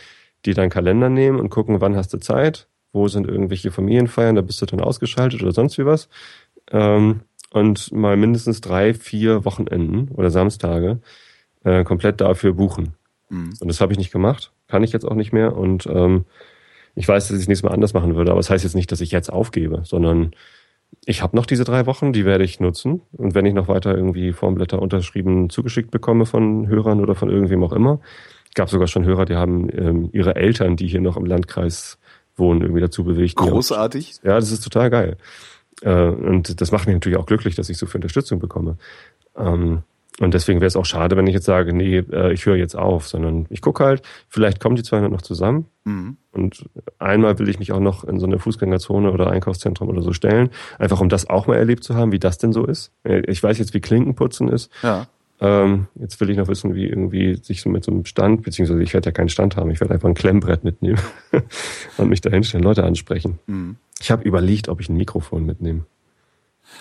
dir 0.45 0.53
deinen 0.53 0.69
Kalender 0.69 1.09
nehmen 1.09 1.39
und 1.39 1.49
gucken, 1.49 1.81
wann 1.81 1.95
hast 1.95 2.13
du 2.13 2.17
Zeit, 2.17 2.67
wo 2.93 3.07
sind 3.07 3.27
irgendwelche 3.27 3.71
Familienfeiern, 3.71 4.35
da 4.35 4.41
bist 4.41 4.61
du 4.61 4.65
dann 4.65 4.81
ausgeschaltet 4.81 5.41
oder 5.41 5.51
sonst 5.51 5.77
wie 5.77 5.85
was. 5.85 6.09
Ähm, 6.71 7.21
und 7.51 7.91
mal 7.91 8.17
mindestens 8.17 8.61
drei, 8.61 8.93
vier 8.93 9.45
Wochenenden 9.45 10.09
oder 10.09 10.29
Samstage 10.29 10.99
äh, 11.63 11.83
komplett 11.83 12.21
dafür 12.21 12.53
buchen. 12.53 12.95
Mhm. 13.29 13.53
Und 13.59 13.67
das 13.67 13.81
habe 13.81 13.93
ich 13.93 13.97
nicht 13.97 14.11
gemacht, 14.11 14.51
kann 14.67 14.83
ich 14.83 14.91
jetzt 14.91 15.05
auch 15.05 15.15
nicht 15.15 15.33
mehr. 15.33 15.55
Und 15.55 15.85
ähm, 15.87 16.25
ich 16.95 17.07
weiß, 17.07 17.27
dass 17.27 17.37
ich 17.37 17.43
es 17.43 17.47
nächstes 17.47 17.67
Mal 17.67 17.73
anders 17.73 17.93
machen 17.93 18.15
würde, 18.15 18.31
aber 18.31 18.39
es 18.39 18.47
das 18.47 18.53
heißt 18.53 18.63
jetzt 18.63 18.75
nicht, 18.75 18.91
dass 18.91 19.01
ich 19.01 19.11
jetzt 19.11 19.31
aufgebe, 19.31 19.81
sondern 19.83 20.31
ich 21.05 21.21
habe 21.21 21.35
noch 21.35 21.45
diese 21.45 21.63
drei 21.63 21.85
Wochen, 21.85 22.13
die 22.13 22.25
werde 22.25 22.43
ich 22.43 22.59
nutzen. 22.59 23.01
Und 23.11 23.35
wenn 23.35 23.45
ich 23.45 23.53
noch 23.53 23.67
weiter 23.67 23.95
irgendwie 23.95 24.31
Formblätter 24.31 24.81
unterschrieben 24.81 25.49
zugeschickt 25.49 25.91
bekomme 25.91 26.25
von 26.25 26.67
Hörern 26.67 27.01
oder 27.01 27.15
von 27.15 27.29
irgendwem 27.29 27.63
auch 27.63 27.73
immer, 27.73 27.99
gab 28.55 28.69
sogar 28.69 28.87
schon 28.87 29.05
Hörer, 29.05 29.25
die 29.25 29.35
haben 29.35 29.69
ähm, 29.71 30.09
ihre 30.11 30.35
Eltern, 30.35 30.75
die 30.75 30.87
hier 30.87 31.01
noch 31.01 31.17
im 31.17 31.25
Landkreis 31.25 31.97
wohnen, 32.35 32.61
irgendwie 32.61 32.81
dazu 32.81 33.03
bewegt. 33.03 33.35
Großartig. 33.35 34.15
ja, 34.23 34.35
das 34.35 34.51
ist 34.51 34.63
total 34.63 34.89
geil. 34.89 35.17
Äh, 35.81 36.07
und 36.07 36.59
das 36.61 36.71
macht 36.71 36.87
mich 36.87 36.95
natürlich 36.95 37.17
auch 37.17 37.25
glücklich, 37.25 37.55
dass 37.55 37.69
ich 37.69 37.77
so 37.77 37.85
viel 37.85 37.99
Unterstützung 37.99 38.39
bekomme. 38.39 38.77
Ähm, 39.37 39.83
und 40.21 40.33
deswegen 40.33 40.61
wäre 40.61 40.67
es 40.67 40.77
auch 40.77 40.85
schade, 40.85 41.17
wenn 41.17 41.27
ich 41.27 41.33
jetzt 41.33 41.45
sage, 41.45 41.73
nee, 41.73 41.97
äh, 41.97 42.31
ich 42.31 42.45
höre 42.45 42.55
jetzt 42.55 42.75
auf, 42.75 43.05
sondern 43.07 43.47
ich 43.49 43.61
gucke 43.61 43.83
halt, 43.83 44.01
vielleicht 44.29 44.61
kommen 44.61 44.77
die 44.77 44.83
200 44.83 45.11
noch 45.11 45.21
zusammen. 45.21 45.65
Mhm. 45.83 46.15
Und 46.31 46.69
einmal 46.99 47.37
will 47.37 47.49
ich 47.49 47.59
mich 47.59 47.73
auch 47.73 47.81
noch 47.81 48.05
in 48.05 48.19
so 48.19 48.25
eine 48.25 48.39
Fußgängerzone 48.39 49.11
oder 49.11 49.29
Einkaufszentrum 49.29 49.89
oder 49.89 50.01
so 50.01 50.13
stellen, 50.13 50.51
einfach 50.79 51.01
um 51.01 51.09
das 51.09 51.29
auch 51.29 51.47
mal 51.47 51.57
erlebt 51.57 51.83
zu 51.83 51.95
haben, 51.95 52.13
wie 52.13 52.19
das 52.19 52.37
denn 52.37 52.53
so 52.53 52.65
ist. 52.65 52.93
Äh, 53.03 53.23
ich 53.29 53.43
weiß 53.43 53.57
jetzt, 53.57 53.73
wie 53.73 53.81
Klinkenputzen 53.81 54.47
ist. 54.47 54.71
Ja. 54.83 55.07
Ähm, 55.41 55.87
jetzt 55.95 56.19
will 56.21 56.29
ich 56.29 56.37
noch 56.37 56.47
wissen, 56.47 56.75
wie 56.75 56.85
irgendwie 56.85 57.35
sich 57.35 57.61
so 57.61 57.69
mit 57.69 57.83
so 57.83 57.91
einem 57.91 58.05
Stand, 58.05 58.43
beziehungsweise 58.43 58.81
ich 58.81 58.93
werde 58.93 59.09
ja 59.09 59.11
keinen 59.11 59.29
Stand 59.29 59.57
haben, 59.57 59.69
ich 59.69 59.81
werde 59.81 59.93
einfach 59.93 60.07
ein 60.07 60.15
Klemmbrett 60.15 60.63
mitnehmen 60.63 60.99
und 61.97 62.09
mich 62.09 62.21
da 62.21 62.29
hinstellen, 62.29 62.63
Leute 62.63 62.83
ansprechen. 62.83 63.39
Mhm. 63.47 63.75
Ich 63.99 64.11
habe 64.11 64.23
überlegt, 64.23 64.69
ob 64.69 64.79
ich 64.79 64.89
ein 64.89 64.95
Mikrofon 64.95 65.45
mitnehme. 65.45 65.85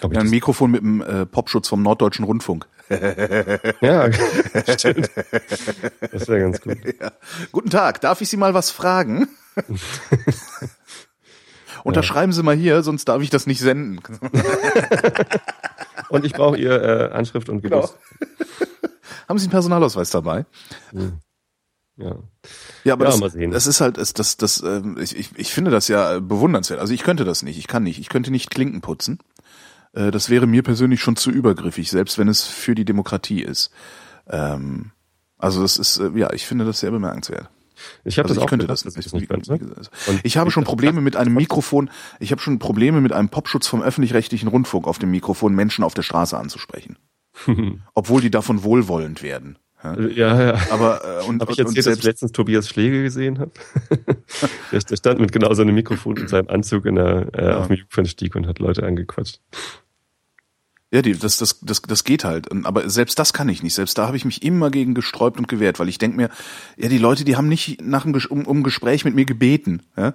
Ja, 0.02 0.20
ein 0.20 0.30
Mikrofon 0.30 0.70
mit 0.70 0.80
dem 0.82 1.02
äh, 1.02 1.26
Popschutz 1.26 1.68
vom 1.68 1.82
Norddeutschen 1.82 2.24
Rundfunk. 2.24 2.66
ja, 3.80 4.12
stimmt. 4.78 5.10
Das 6.12 6.28
wäre 6.28 6.40
ganz 6.40 6.60
gut. 6.60 6.78
Ja. 7.00 7.12
Guten 7.52 7.70
Tag, 7.70 8.00
darf 8.00 8.20
ich 8.20 8.28
Sie 8.28 8.36
mal 8.36 8.54
was 8.54 8.70
fragen? 8.70 9.28
Unterschreiben 11.82 12.32
Sie 12.32 12.42
mal 12.42 12.56
hier, 12.56 12.82
sonst 12.82 13.06
darf 13.06 13.22
ich 13.22 13.30
das 13.30 13.46
nicht 13.46 13.60
senden. 13.60 14.00
Und 16.14 16.24
ich 16.24 16.32
brauche 16.32 16.58
Ihr 16.58 16.82
äh, 16.82 17.10
Anschrift 17.12 17.48
und 17.48 17.62
Geburtstag. 17.62 18.00
Genau. 18.18 18.62
Haben 19.28 19.38
Sie 19.38 19.44
einen 19.44 19.52
Personalausweis 19.52 20.10
dabei? 20.10 20.46
Hm. 20.90 21.20
Ja. 21.96 22.16
Ja, 22.82 22.94
aber 22.94 23.08
ja, 23.08 23.16
das, 23.16 23.36
das 23.50 23.66
ist 23.66 23.80
halt, 23.80 23.98
das, 23.98 24.12
das, 24.14 24.36
das, 24.36 24.62
ähm, 24.62 24.98
ich, 25.00 25.16
ich, 25.16 25.30
ich 25.36 25.52
finde 25.52 25.70
das 25.70 25.88
ja 25.88 26.18
bewundernswert. 26.18 26.80
Also 26.80 26.92
ich 26.92 27.02
könnte 27.02 27.24
das 27.24 27.42
nicht, 27.42 27.58
ich 27.58 27.68
kann 27.68 27.84
nicht, 27.84 28.00
ich 28.00 28.08
könnte 28.08 28.30
nicht 28.30 28.50
Klinken 28.50 28.80
putzen. 28.80 29.18
Äh, 29.92 30.10
das 30.10 30.28
wäre 30.28 30.46
mir 30.46 30.62
persönlich 30.62 31.00
schon 31.00 31.16
zu 31.16 31.30
übergriffig, 31.30 31.90
selbst 31.90 32.18
wenn 32.18 32.28
es 32.28 32.42
für 32.42 32.74
die 32.74 32.84
Demokratie 32.84 33.42
ist. 33.42 33.70
Ähm, 34.28 34.90
also 35.38 35.62
das 35.62 35.76
ist, 35.76 35.98
äh, 35.98 36.10
ja, 36.14 36.32
ich 36.32 36.46
finde 36.46 36.64
das 36.64 36.80
sehr 36.80 36.90
bemerkenswert. 36.90 37.48
Ich, 38.04 38.18
hab 38.18 38.26
also 38.26 38.34
das 38.34 38.44
ich 38.44 38.48
könnte 38.48 38.66
gedacht, 38.66 38.84
das, 38.84 38.94
das 38.94 39.12
nicht. 39.12 39.28
Könnte. 39.28 39.58
Ich 40.22 40.36
habe 40.36 40.50
schon 40.50 40.64
Probleme 40.64 41.00
mit 41.00 41.16
einem 41.16 41.34
Mikrofon, 41.34 41.90
ich 42.20 42.30
habe 42.30 42.40
schon 42.40 42.58
Probleme 42.58 43.00
mit 43.00 43.12
einem 43.12 43.28
Popschutz 43.28 43.66
vom 43.66 43.82
öffentlich-rechtlichen 43.82 44.48
Rundfunk 44.48 44.86
auf 44.86 44.98
dem 44.98 45.10
Mikrofon, 45.10 45.54
Menschen 45.54 45.84
auf 45.84 45.94
der 45.94 46.02
Straße 46.02 46.36
anzusprechen. 46.36 46.96
Obwohl 47.94 48.20
die 48.20 48.30
davon 48.30 48.62
wohlwollend 48.62 49.22
werden. 49.22 49.58
Ja, 49.84 50.42
ja. 50.42 50.58
Aber 50.70 51.02
äh, 51.04 51.26
und, 51.26 51.42
hab 51.42 51.50
ich 51.50 51.58
erzählt, 51.58 51.86
dass 51.86 51.98
ich 51.98 52.04
letztens 52.04 52.32
Tobias 52.32 52.68
Schläge 52.68 53.02
gesehen 53.02 53.38
habe? 53.38 53.50
der, 54.72 54.80
der, 54.80 54.96
stand 54.96 55.20
mit 55.20 55.30
genau 55.30 55.52
so 55.52 55.60
einem 55.60 55.74
Mikrofon 55.74 56.16
in 56.16 56.28
seinem 56.28 56.48
Anzug 56.48 56.86
in 56.86 56.94
der, 56.94 57.28
äh, 57.34 57.44
ja. 57.44 57.58
auf 57.58 57.66
dem 57.66 57.76
Jungfernstieg 57.76 58.34
und 58.34 58.46
hat 58.46 58.60
Leute 58.60 58.84
angequatscht. 58.84 59.40
Ja, 60.94 61.02
die, 61.02 61.18
das, 61.18 61.38
das, 61.38 61.58
das, 61.58 61.82
das 61.82 62.04
geht 62.04 62.22
halt. 62.22 62.46
Aber 62.64 62.88
selbst 62.88 63.18
das 63.18 63.32
kann 63.32 63.48
ich 63.48 63.64
nicht. 63.64 63.74
Selbst 63.74 63.98
da 63.98 64.06
habe 64.06 64.16
ich 64.16 64.24
mich 64.24 64.44
immer 64.44 64.70
gegen 64.70 64.94
gesträubt 64.94 65.40
und 65.40 65.48
gewehrt, 65.48 65.80
weil 65.80 65.88
ich 65.88 65.98
denke 65.98 66.16
mir, 66.16 66.30
ja, 66.76 66.88
die 66.88 66.98
Leute, 66.98 67.24
die 67.24 67.34
haben 67.34 67.48
nicht 67.48 67.82
nach 67.82 68.06
einem 68.06 68.16
um, 68.30 68.46
um 68.46 68.62
Gespräch 68.62 69.04
mit 69.04 69.12
mir 69.12 69.24
gebeten. 69.24 69.82
Ja? 69.96 70.12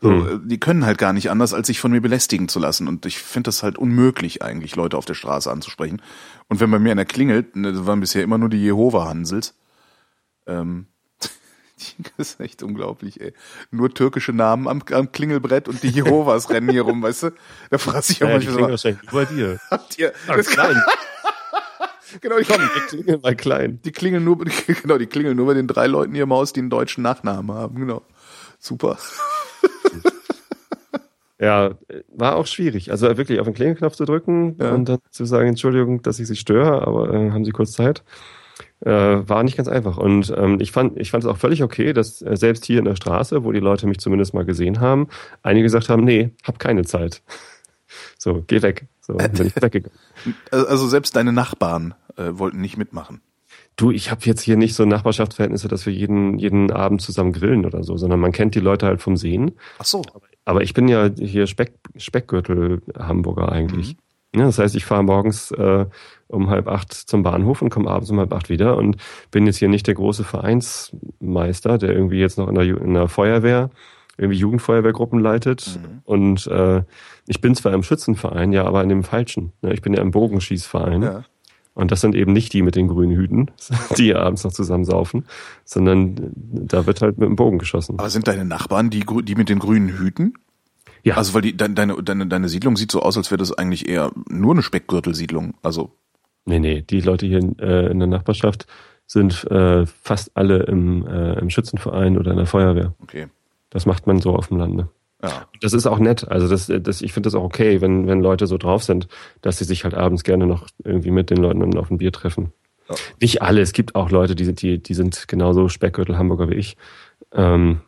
So, 0.00 0.08
mhm. 0.08 0.48
Die 0.48 0.58
können 0.58 0.86
halt 0.86 0.96
gar 0.96 1.12
nicht 1.12 1.30
anders, 1.30 1.52
als 1.52 1.66
sich 1.66 1.78
von 1.78 1.90
mir 1.90 2.00
belästigen 2.00 2.48
zu 2.48 2.58
lassen. 2.58 2.88
Und 2.88 3.04
ich 3.04 3.18
finde 3.18 3.48
das 3.48 3.62
halt 3.62 3.76
unmöglich, 3.76 4.42
eigentlich 4.42 4.76
Leute 4.76 4.96
auf 4.96 5.04
der 5.04 5.12
Straße 5.12 5.52
anzusprechen. 5.52 6.00
Und 6.48 6.58
wenn 6.58 6.70
bei 6.70 6.78
mir 6.78 6.92
einer 6.92 7.04
klingelt, 7.04 7.54
ne, 7.54 7.74
das 7.74 7.84
waren 7.84 8.00
bisher 8.00 8.22
immer 8.22 8.38
nur 8.38 8.48
die 8.48 8.62
Jehova-Hansels, 8.62 9.54
ähm, 10.46 10.86
Das 12.16 12.30
ist 12.30 12.40
echt 12.40 12.62
unglaublich, 12.62 13.20
ey. 13.20 13.32
Nur 13.70 13.92
türkische 13.92 14.32
Namen 14.32 14.68
am, 14.68 14.82
am 14.92 15.12
Klingelbrett 15.12 15.68
und 15.68 15.82
die 15.82 15.88
Jehovas 15.88 16.50
rennen 16.50 16.70
hier 16.70 16.82
rum, 16.82 17.02
weißt 17.02 17.24
du? 17.24 17.30
Da 17.70 17.78
frage 17.78 18.04
ich 18.08 18.22
auch 18.22 18.28
ja, 18.28 18.34
manchmal. 18.34 18.70
Wahrscheinlich 18.70 19.02
über 19.02 19.24
dir. 19.26 19.58
Habt 19.70 19.98
ihr, 19.98 20.12
Ach, 20.28 20.36
das 20.36 20.46
klein. 20.46 20.80
genau, 22.20 22.38
die, 22.38 22.44
Komm, 22.44 22.60
die 22.60 22.96
klingeln 22.96 23.20
mal 23.20 23.36
klein. 23.36 23.80
Die 23.84 23.92
klingeln 23.92 24.24
nur, 24.24 24.38
genau, 24.82 24.98
die 24.98 25.06
klingeln 25.06 25.36
nur 25.36 25.46
bei 25.46 25.54
den 25.54 25.66
drei 25.66 25.86
Leuten 25.86 26.14
hier 26.14 26.24
im 26.24 26.32
Haus, 26.32 26.52
die 26.52 26.60
einen 26.60 26.70
deutschen 26.70 27.02
Nachnamen 27.02 27.54
haben, 27.54 27.76
genau. 27.76 28.02
Super. 28.58 28.98
Ja, 31.40 31.72
war 32.08 32.36
auch 32.36 32.46
schwierig. 32.46 32.90
Also 32.90 33.06
wirklich 33.18 33.40
auf 33.40 33.46
den 33.46 33.54
Klingelknopf 33.54 33.96
zu 33.96 34.04
drücken 34.04 34.56
ja. 34.58 34.72
und 34.72 34.88
dann 34.88 35.00
zu 35.10 35.24
sagen, 35.24 35.48
Entschuldigung, 35.48 36.00
dass 36.00 36.18
ich 36.20 36.28
Sie 36.28 36.36
störe, 36.36 36.86
aber 36.86 37.12
äh, 37.12 37.32
haben 37.32 37.44
Sie 37.44 37.50
kurz 37.50 37.72
Zeit? 37.72 38.04
Äh, 38.84 39.28
war 39.28 39.42
nicht 39.42 39.56
ganz 39.56 39.68
einfach. 39.68 39.96
Und 39.96 40.32
ähm, 40.36 40.58
ich 40.60 40.72
fand 40.72 40.98
ich 40.98 41.10
fand 41.10 41.24
es 41.24 41.30
auch 41.30 41.38
völlig 41.38 41.62
okay, 41.62 41.92
dass 41.92 42.22
äh, 42.22 42.36
selbst 42.36 42.64
hier 42.64 42.78
in 42.78 42.84
der 42.84 42.96
Straße, 42.96 43.44
wo 43.44 43.52
die 43.52 43.60
Leute 43.60 43.86
mich 43.86 43.98
zumindest 43.98 44.34
mal 44.34 44.44
gesehen 44.44 44.80
haben, 44.80 45.08
einige 45.42 45.64
gesagt 45.64 45.88
haben, 45.88 46.04
nee, 46.04 46.30
hab 46.42 46.58
keine 46.58 46.84
Zeit. 46.84 47.22
So, 48.18 48.42
geh 48.48 48.60
weg. 48.60 48.88
So, 49.00 49.12
bin 49.14 49.46
ich 49.46 49.54
weggegangen. 49.62 49.96
Also 50.50 50.88
selbst 50.88 51.14
deine 51.14 51.32
Nachbarn 51.32 51.94
äh, 52.16 52.30
wollten 52.32 52.60
nicht 52.60 52.76
mitmachen. 52.76 53.20
Du, 53.76 53.92
ich 53.92 54.10
habe 54.10 54.22
jetzt 54.24 54.40
hier 54.40 54.56
nicht 54.56 54.74
so 54.74 54.84
Nachbarschaftsverhältnisse, 54.84 55.68
dass 55.68 55.86
wir 55.86 55.92
jeden, 55.92 56.38
jeden 56.38 56.72
Abend 56.72 57.02
zusammen 57.02 57.32
grillen 57.32 57.64
oder 57.64 57.84
so, 57.84 57.96
sondern 57.96 58.18
man 58.18 58.32
kennt 58.32 58.56
die 58.56 58.60
Leute 58.60 58.86
halt 58.86 59.00
vom 59.00 59.16
Sehen. 59.16 59.52
Ach 59.78 59.84
so. 59.84 60.02
Aber 60.44 60.62
ich 60.62 60.74
bin 60.74 60.88
ja 60.88 61.08
hier 61.16 61.46
Speck, 61.46 61.74
Speckgürtel 61.96 62.82
Hamburger 62.98 63.52
eigentlich. 63.52 63.94
Mhm. 63.94 63.98
Ja, 64.34 64.46
das 64.46 64.58
heißt, 64.58 64.74
ich 64.74 64.84
fahre 64.84 65.04
morgens 65.04 65.50
äh, 65.52 65.86
um 66.26 66.50
halb 66.50 66.68
acht 66.68 66.92
zum 66.92 67.22
Bahnhof 67.22 67.62
und 67.62 67.70
komme 67.70 67.90
abends 67.90 68.10
um 68.10 68.18
halb 68.18 68.32
acht 68.32 68.48
wieder 68.48 68.76
und 68.76 68.96
bin 69.30 69.46
jetzt 69.46 69.58
hier 69.58 69.68
nicht 69.68 69.86
der 69.86 69.94
große 69.94 70.24
Vereinsmeister, 70.24 71.78
der 71.78 71.92
irgendwie 71.92 72.18
jetzt 72.18 72.38
noch 72.38 72.48
in 72.48 72.54
der, 72.54 72.64
in 72.64 72.94
der 72.94 73.08
Feuerwehr 73.08 73.70
irgendwie 74.16 74.38
Jugendfeuerwehrgruppen 74.38 75.18
leitet. 75.18 75.78
Mhm. 75.80 76.00
Und 76.04 76.46
äh, 76.46 76.82
ich 77.26 77.40
bin 77.40 77.54
zwar 77.54 77.72
im 77.72 77.82
Schützenverein, 77.82 78.52
ja, 78.52 78.64
aber 78.64 78.82
in 78.82 78.88
dem 78.88 79.04
falschen. 79.04 79.52
Ne? 79.62 79.72
Ich 79.72 79.82
bin 79.82 79.94
ja 79.94 80.00
im 80.00 80.10
Bogenschießverein. 80.10 81.02
Ja. 81.02 81.24
Und 81.74 81.90
das 81.90 82.00
sind 82.00 82.14
eben 82.14 82.32
nicht 82.32 82.52
die 82.52 82.62
mit 82.62 82.76
den 82.76 82.86
grünen 82.86 83.16
Hüten, 83.16 83.50
die 83.98 84.14
abends 84.14 84.44
noch 84.44 84.52
zusammen 84.52 84.84
saufen, 84.84 85.26
sondern 85.64 86.32
da 86.36 86.86
wird 86.86 87.02
halt 87.02 87.18
mit 87.18 87.28
dem 87.28 87.36
Bogen 87.36 87.58
geschossen. 87.58 87.98
Aber 87.98 88.10
sind 88.10 88.28
deine 88.28 88.44
Nachbarn 88.44 88.90
die, 88.90 89.04
die 89.24 89.34
mit 89.34 89.48
den 89.48 89.58
grünen 89.58 89.88
Hüten? 89.88 90.34
Ja. 91.04 91.16
Also 91.16 91.34
weil 91.34 91.42
die, 91.42 91.56
deine, 91.56 92.02
deine, 92.02 92.26
deine 92.26 92.48
Siedlung 92.48 92.76
sieht 92.76 92.90
so 92.90 93.00
aus, 93.00 93.16
als 93.16 93.30
wäre 93.30 93.38
das 93.38 93.52
eigentlich 93.52 93.88
eher 93.88 94.10
nur 94.28 94.52
eine 94.52 94.62
Speckgürtelsiedlung. 94.62 95.54
Also 95.62 95.92
Nee, 96.46 96.58
nee, 96.58 96.82
die 96.82 97.00
Leute 97.00 97.26
hier 97.26 97.38
äh, 97.58 97.90
in 97.90 97.98
der 97.98 98.08
Nachbarschaft 98.08 98.66
sind 99.06 99.44
äh, 99.50 99.86
fast 99.86 100.32
alle 100.34 100.64
im, 100.64 101.06
äh, 101.06 101.38
im 101.38 101.50
Schützenverein 101.50 102.18
oder 102.18 102.32
in 102.32 102.36
der 102.36 102.46
Feuerwehr. 102.46 102.94
Okay. 103.02 103.28
Das 103.70 103.86
macht 103.86 104.06
man 104.06 104.20
so 104.20 104.34
auf 104.34 104.48
dem 104.48 104.58
Lande. 104.58 104.88
Ja. 105.22 105.46
Das 105.60 105.72
ist 105.72 105.86
auch 105.86 105.98
nett. 105.98 106.28
Also 106.28 106.48
das, 106.48 106.70
das, 106.82 107.00
ich 107.00 107.12
finde 107.12 107.28
das 107.28 107.34
auch 107.34 107.44
okay, 107.44 107.80
wenn, 107.80 108.06
wenn 108.06 108.20
Leute 108.20 108.46
so 108.46 108.58
drauf 108.58 108.84
sind, 108.84 109.08
dass 109.40 109.58
sie 109.58 109.64
sich 109.64 109.84
halt 109.84 109.94
abends 109.94 110.22
gerne 110.22 110.46
noch 110.46 110.68
irgendwie 110.84 111.10
mit 111.10 111.30
den 111.30 111.38
Leuten 111.38 111.76
auf 111.78 111.90
ein 111.90 111.98
Bier 111.98 112.12
treffen. 112.12 112.52
Ja. 112.88 112.96
Nicht 113.20 113.40
alle, 113.40 113.62
es 113.62 113.72
gibt 113.72 113.94
auch 113.94 114.10
Leute, 114.10 114.34
die 114.34 114.44
sind, 114.44 114.60
die, 114.60 114.82
die 114.82 114.94
sind 114.94 115.28
genauso 115.28 115.68
Speckgürtel 115.68 116.18
Hamburger 116.18 116.50
wie 116.50 116.54
ich. 116.54 116.76
Ähm, 117.32 117.80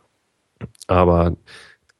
aber 0.87 1.35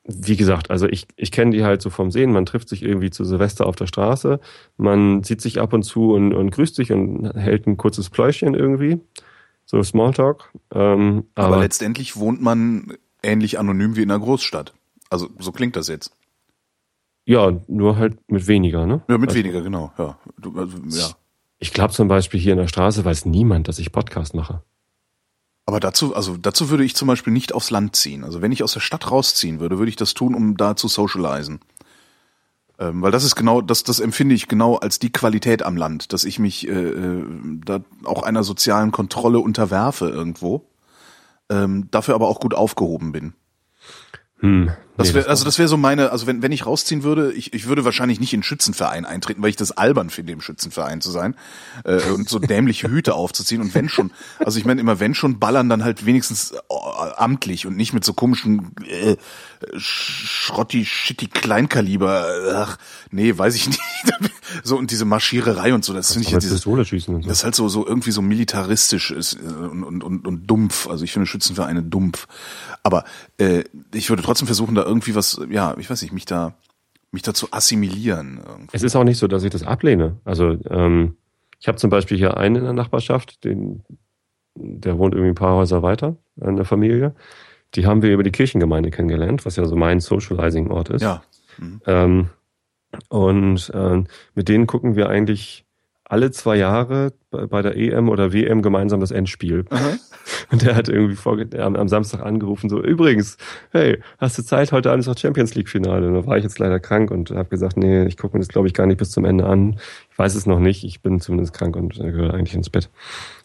wie 0.08 0.38
gesagt, 0.38 0.72
also 0.72 0.88
ich, 0.88 1.08
ich 1.18 1.32
kenne 1.32 1.52
die 1.52 1.64
halt 1.64 1.82
so 1.82 1.90
vom 1.90 2.12
Sehen. 2.12 2.32
Man 2.32 2.46
trifft 2.46 2.70
sich 2.70 2.82
irgendwie 2.82 3.10
zu 3.10 3.26
Silvester 3.26 3.66
auf 3.66 3.76
der 3.76 3.88
Straße, 3.88 4.40
man 4.78 5.24
sieht 5.24 5.42
sich 5.42 5.60
ab 5.60 5.74
und 5.74 5.84
zu 5.84 6.14
und, 6.14 6.34
und 6.34 6.52
grüßt 6.52 6.76
sich 6.76 6.92
und 6.92 7.32
hält 7.36 7.68
ein 7.68 7.78
kurzes 7.78 8.10
Pläuschen 8.10 8.54
irgendwie. 8.54 9.00
So 9.66 9.84
Smalltalk. 9.84 10.50
Ähm, 10.74 11.26
aber, 11.36 11.48
aber 11.48 11.60
letztendlich 11.60 12.16
wohnt 12.16 12.42
man 12.42 12.94
ähnlich 13.22 13.60
anonym 13.60 13.98
wie 13.98 14.04
in 14.04 14.12
einer 14.12 14.24
Großstadt. 14.24 14.74
Also 15.10 15.30
so 15.40 15.52
klingt 15.52 15.76
das 15.76 15.90
jetzt. 15.90 16.12
Ja, 17.26 17.52
nur 17.68 17.98
halt 17.98 18.18
mit 18.30 18.48
weniger, 18.48 18.86
ne? 18.86 19.02
Ja, 19.10 19.18
mit 19.18 19.30
also, 19.30 19.40
weniger, 19.40 19.62
genau. 19.62 19.92
Ja, 19.98 20.18
du, 20.38 20.58
also, 20.58 20.78
ja. 20.88 21.10
Ich 21.60 21.74
glaube 21.74 21.94
zum 21.94 22.08
Beispiel 22.08 22.40
hier 22.40 22.54
in 22.54 22.60
der 22.60 22.68
Straße 22.68 23.04
weiß 23.04 23.26
niemand, 23.26 23.68
dass 23.68 23.80
ich 23.80 23.92
Podcast 23.92 24.34
mache. 24.34 24.62
Aber 25.68 25.82
dazu, 25.82 26.16
also 26.16 26.38
dazu 26.38 26.70
würde 26.70 26.86
ich 26.86 26.96
zum 26.96 27.10
Beispiel 27.10 27.34
nicht 27.34 27.54
aufs 27.54 27.72
Land 27.72 27.94
ziehen. 27.98 28.24
Also 28.24 28.42
wenn 28.42 28.54
ich 28.54 28.64
aus 28.64 28.72
der 28.72 28.80
Stadt 28.80 29.12
rausziehen 29.12 29.60
würde, 29.60 29.78
würde 29.78 29.90
ich 29.90 29.98
das 29.98 30.14
tun, 30.14 30.34
um 30.34 30.56
da 30.56 30.78
zu 30.78 30.88
socialisen. 30.88 31.60
Ähm, 32.80 33.02
weil 33.02 33.12
das 33.12 33.26
ist 33.26 33.36
genau, 33.36 33.60
das, 33.60 33.84
das 33.84 34.00
empfinde 34.00 34.34
ich 34.34 34.48
genau 34.48 34.78
als 34.78 34.98
die 34.98 35.12
Qualität 35.12 35.64
am 35.64 35.76
Land, 35.76 36.14
dass 36.14 36.24
ich 36.24 36.40
mich 36.40 36.70
äh, 36.70 36.72
äh 36.72 37.24
da 37.66 37.82
auch 38.06 38.24
einer 38.24 38.46
sozialen 38.46 38.92
Kontrolle 38.92 39.40
unterwerfe 39.40 40.08
irgendwo, 40.08 40.70
ähm, 41.50 41.92
dafür 41.92 42.16
aber 42.16 42.30
auch 42.30 42.40
gut 42.40 42.54
aufgehoben 42.54 43.12
bin. 43.12 43.34
Hm, 44.40 44.72
das 44.98 45.14
wär, 45.14 45.30
also 45.30 45.46
das 45.46 45.60
wäre 45.60 45.68
so 45.68 45.78
meine, 45.78 46.12
also 46.12 46.28
wenn, 46.28 46.42
wenn 46.42 46.52
ich 46.52 46.66
rausziehen 46.66 47.04
würde, 47.04 47.32
ich, 47.34 47.54
ich 47.54 47.68
würde 47.68 47.86
wahrscheinlich 47.86 48.20
nicht 48.20 48.34
in 48.34 48.44
Schützenverein 48.44 49.06
eintreten, 49.06 49.42
weil 49.42 49.50
ich 49.50 49.56
das 49.56 49.72
albern 49.72 50.10
finde, 50.10 50.34
im 50.34 50.42
Schützenverein 50.42 51.02
zu 51.02 51.12
sein 51.12 51.36
äh, 51.84 52.02
und 52.10 52.28
so 52.28 52.40
dämliche 52.40 52.90
Hüte 52.90 53.14
aufzuziehen. 53.14 53.62
Und 53.62 53.76
wenn 53.76 53.90
schon, 53.90 54.12
also 54.40 54.58
ich 54.58 54.66
meine 54.66 54.82
immer, 54.82 55.00
wenn 55.00 55.14
schon 55.14 55.40
ballern, 55.40 55.70
dann 55.70 55.84
halt 55.84 56.06
wenigstens 56.06 56.52
äh, 56.52 56.58
amtlich 57.16 57.68
und 57.68 57.78
nicht 57.78 57.94
mit 57.94 58.04
so 58.04 58.14
komischen 58.14 58.72
äh, 58.88 59.18
schrotti, 59.78 60.86
shitty 60.86 61.28
Kleinkaliber. 61.28 62.28
Ach, 62.56 62.78
nee, 63.12 63.38
weiß 63.38 63.56
ich 63.56 63.68
nicht. 63.68 63.80
so 64.64 64.78
und 64.78 64.90
diese 64.90 65.06
Marschiererei 65.06 65.74
und 65.74 65.86
so, 65.86 65.94
das 65.94 66.14
finde 66.14 66.28
ich 66.28 66.32
ja 66.32 66.40
dieses, 66.40 66.62
so. 66.62 66.76
das 66.76 66.92
ist 66.92 67.44
halt 67.44 67.56
so, 67.56 67.70
so 67.70 67.86
irgendwie 67.86 68.12
so 68.12 68.22
militaristisch 68.22 69.12
ist 69.12 69.36
äh, 69.36 69.46
und, 69.46 69.84
und, 69.84 70.04
und, 70.04 70.28
und 70.28 70.48
dumpf. 70.48 70.88
Also 70.88 71.04
ich 71.04 71.12
finde 71.12 71.28
Schützenvereine 71.28 71.84
dumpf. 71.84 72.28
Aber 72.84 73.04
äh, 73.38 73.64
ich 73.94 74.10
würde 74.10 74.24
trotzdem 74.24 74.48
versuchen, 74.48 74.74
da 74.74 74.87
irgendwie 74.88 75.16
was, 75.16 75.40
ja, 75.50 75.76
ich 75.78 75.90
weiß 75.90 76.02
nicht, 76.02 76.14
mich 76.14 76.26
da 76.26 76.54
mich 77.12 77.22
dazu 77.22 77.48
assimilieren. 77.52 78.40
Irgendwie. 78.46 78.70
Es 78.74 78.84
ist 78.84 78.96
auch 78.96 79.04
nicht 79.04 79.18
so, 79.18 79.28
dass 79.28 79.44
ich 79.44 79.50
das 79.50 79.64
ablehne. 79.64 80.18
Also 80.26 80.58
ähm, 80.70 81.18
ich 81.60 81.68
habe 81.68 81.78
zum 81.78 81.90
Beispiel 81.90 82.18
hier 82.18 82.38
einen 82.38 82.58
in 82.58 82.64
der 82.64 82.74
Nachbarschaft, 82.74 83.44
den, 83.44 83.84
der 84.56 84.98
wohnt 84.98 85.14
irgendwie 85.14 85.32
ein 85.32 85.36
paar 85.36 85.56
Häuser 85.56 85.82
weiter 85.82 86.18
in 86.40 86.56
der 86.56 86.66
Familie. 86.66 87.16
Die 87.76 87.86
haben 87.86 88.02
wir 88.02 88.14
über 88.14 88.24
die 88.24 88.32
Kirchengemeinde 88.32 88.92
kennengelernt, 88.92 89.46
was 89.46 89.56
ja 89.56 89.66
so 89.66 89.76
mein 89.76 90.00
Socializing-Ort 90.00 90.90
ist. 90.90 91.02
Ja. 91.02 91.24
Mhm. 91.58 91.82
Ähm, 91.86 92.30
und 93.10 93.70
äh, 93.74 94.04
mit 94.36 94.50
denen 94.50 94.68
gucken 94.68 94.96
wir 94.96 95.10
eigentlich 95.10 95.66
alle 96.10 96.32
zwei 96.32 96.56
Jahre 96.56 97.14
bei, 97.32 97.62
der 97.62 97.76
EM 97.76 98.10
oder 98.10 98.32
WM 98.32 98.62
gemeinsam 98.62 99.00
das 99.00 99.12
Endspiel. 99.12 99.66
Aha. 99.70 99.94
Und 100.52 100.62
der 100.62 100.76
hat 100.76 100.88
irgendwie 100.90 101.16
vor, 101.16 101.38
am, 101.58 101.76
am 101.76 101.88
Samstag 101.88 102.22
angerufen, 102.22 102.70
so, 102.70 102.82
übrigens, 102.82 103.38
hey, 103.72 104.00
hast 104.18 104.38
du 104.38 104.44
Zeit, 104.44 104.72
heute 104.72 104.90
Abend 104.90 105.02
ist 105.02 105.08
noch 105.08 105.18
Champions 105.18 105.56
League-Finale? 105.56 106.08
Und 106.08 106.14
da 106.14 106.26
war 106.26 106.38
ich 106.38 106.44
jetzt 106.44 106.60
leider 106.60 106.80
krank 106.80 107.12
und 107.12 107.32
habe 107.32 107.50
gesagt, 107.50 107.78
nee, 107.78 108.06
ich 108.06 108.18
gucke 108.18 108.36
mir 108.36 108.42
das, 108.42 108.48
glaube 108.48 108.68
ich, 108.68 108.74
gar 108.74 108.86
nicht 108.88 108.98
bis 108.98 109.12
zum 109.12 109.26
Ende 109.26 109.46
an. 109.46 109.80
Ich 110.12 110.18
weiß 110.18 110.36
es 110.36 110.46
noch 110.46 110.60
nicht, 110.60 110.84
ich 110.84 111.02
bin 111.02 111.20
zumindest 111.20 111.54
krank 111.54 111.76
und 111.76 111.98
äh, 112.00 112.12
gehöre 112.12 112.34
eigentlich 112.34 112.56
ins 112.56 112.70
Bett. 112.70 112.90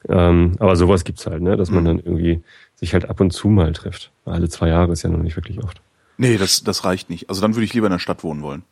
Ähm, 0.09 0.53
aber 0.59 0.77
sowas 0.77 1.05
gibt's 1.05 1.27
halt, 1.27 1.42
ne, 1.42 1.57
dass 1.57 1.70
man 1.70 1.83
Mhm. 1.83 1.87
dann 1.87 1.98
irgendwie 1.98 2.42
sich 2.75 2.92
halt 2.94 3.09
ab 3.09 3.20
und 3.20 3.33
zu 3.33 3.48
mal 3.48 3.72
trifft. 3.72 4.12
Alle 4.25 4.48
zwei 4.48 4.68
Jahre 4.68 4.92
ist 4.92 5.03
ja 5.03 5.11
noch 5.11 5.22
nicht 5.22 5.37
wirklich 5.37 5.62
oft. 5.62 5.81
Nee, 6.18 6.37
das, 6.37 6.62
das 6.62 6.85
reicht 6.85 7.11
nicht. 7.11 7.29
Also 7.29 7.40
dann 7.40 7.55
würde 7.55 7.64
ich 7.64 7.75
lieber 7.75 7.87
in 7.87 7.92
der 7.92 7.98
Stadt 7.98 8.22
wohnen 8.22 8.42
wollen. 8.42 8.62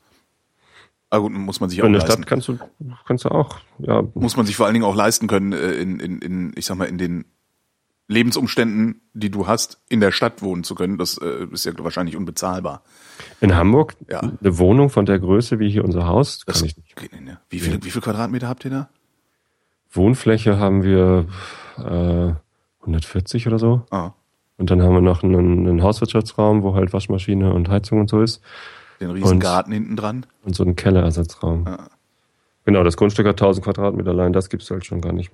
Aber 1.11 1.23
gut, 1.25 1.33
muss 1.33 1.61
man 1.61 1.69
sich 1.71 1.83
auch 1.83 1.87
In 1.87 1.93
der 1.93 2.01
leisten. 2.03 2.23
Stadt 2.23 2.27
kannst 2.29 2.49
du, 2.49 2.59
kannst 3.07 3.25
du 3.25 3.31
auch, 3.31 3.59
ja, 3.79 4.03
muss 4.15 4.37
man 4.37 4.47
sich 4.47 4.55
vor 4.57 4.67
allen 4.67 4.75
Dingen 4.75 4.85
auch 4.87 4.95
leisten 4.95 5.27
können, 5.27 5.53
äh, 5.53 5.73
in, 5.73 5.99
in, 5.99 6.19
in, 6.21 6.53
ich 6.57 6.67
sag 6.67 6.77
mal, 6.77 6.85
in 6.85 6.99
den 6.99 7.25
Lebensumständen, 8.07 9.03
die 9.13 9.31
du 9.31 9.47
hast, 9.47 9.81
in 9.89 10.01
der 10.01 10.11
Stadt 10.11 10.43
wohnen 10.43 10.65
zu 10.65 10.75
können. 10.75 10.99
Das 10.99 11.17
äh, 11.19 11.47
ist 11.53 11.65
ja 11.65 11.73
wahrscheinlich 11.79 12.17
unbezahlbar. 12.17 12.83
In 13.41 13.55
Hamburg 13.57 13.95
Ja. 14.09 14.21
eine 14.21 14.59
Wohnung 14.59 14.91
von 14.91 15.07
der 15.07 15.19
Größe 15.21 15.59
wie 15.61 15.71
hier 15.71 15.85
unser 15.85 16.07
Haus 16.07 16.41
Das 16.47 16.59
kann 16.59 16.67
ich 16.67 16.77
nicht. 16.77 16.97
geht 16.97 17.13
nicht, 17.13 17.25
ne? 17.25 17.39
Wie 17.51 17.61
viel, 17.61 17.83
wie 17.85 17.91
viel 17.91 18.03
Quadratmeter 18.03 18.49
habt 18.49 18.65
ihr 18.65 18.71
da? 18.73 18.89
Wohnfläche 19.93 20.59
haben 20.59 20.83
wir 20.83 21.27
äh, 21.79 22.33
140 22.83 23.47
oder 23.47 23.59
so. 23.59 23.83
Ah, 23.91 24.13
Und 24.59 24.71
dann 24.71 24.83
haben 24.83 24.95
wir 24.95 25.01
noch 25.01 25.23
einen, 25.23 25.69
einen 25.69 25.83
Hauswirtschaftsraum, 25.83 26.63
wo 26.63 26.75
halt 26.75 26.93
Waschmaschine 26.93 27.53
und 27.53 27.69
Heizung 27.69 28.01
und 28.01 28.11
so 28.11 28.23
ist. 28.23 28.41
Den 29.01 29.11
riesen 29.11 29.33
Und- 29.35 29.41
Garten 29.41 29.73
hinten 29.73 29.97
dran. 29.97 30.27
Und 30.45 30.55
so 30.55 30.63
einen 30.65 30.77
Kellerersatzraum. 30.77 31.67
Ah. 31.67 31.89
Genau, 32.67 32.85
das 32.85 32.97
Grundstück 32.99 33.27
hat 33.27 33.41
1000 33.41 33.65
Quadratmeter 33.65 34.11
allein, 34.11 34.33
das 34.35 34.51
gibt's 34.51 34.71
halt 34.71 34.85
schon 34.85 35.01
gar 35.01 35.13
nicht. 35.13 35.31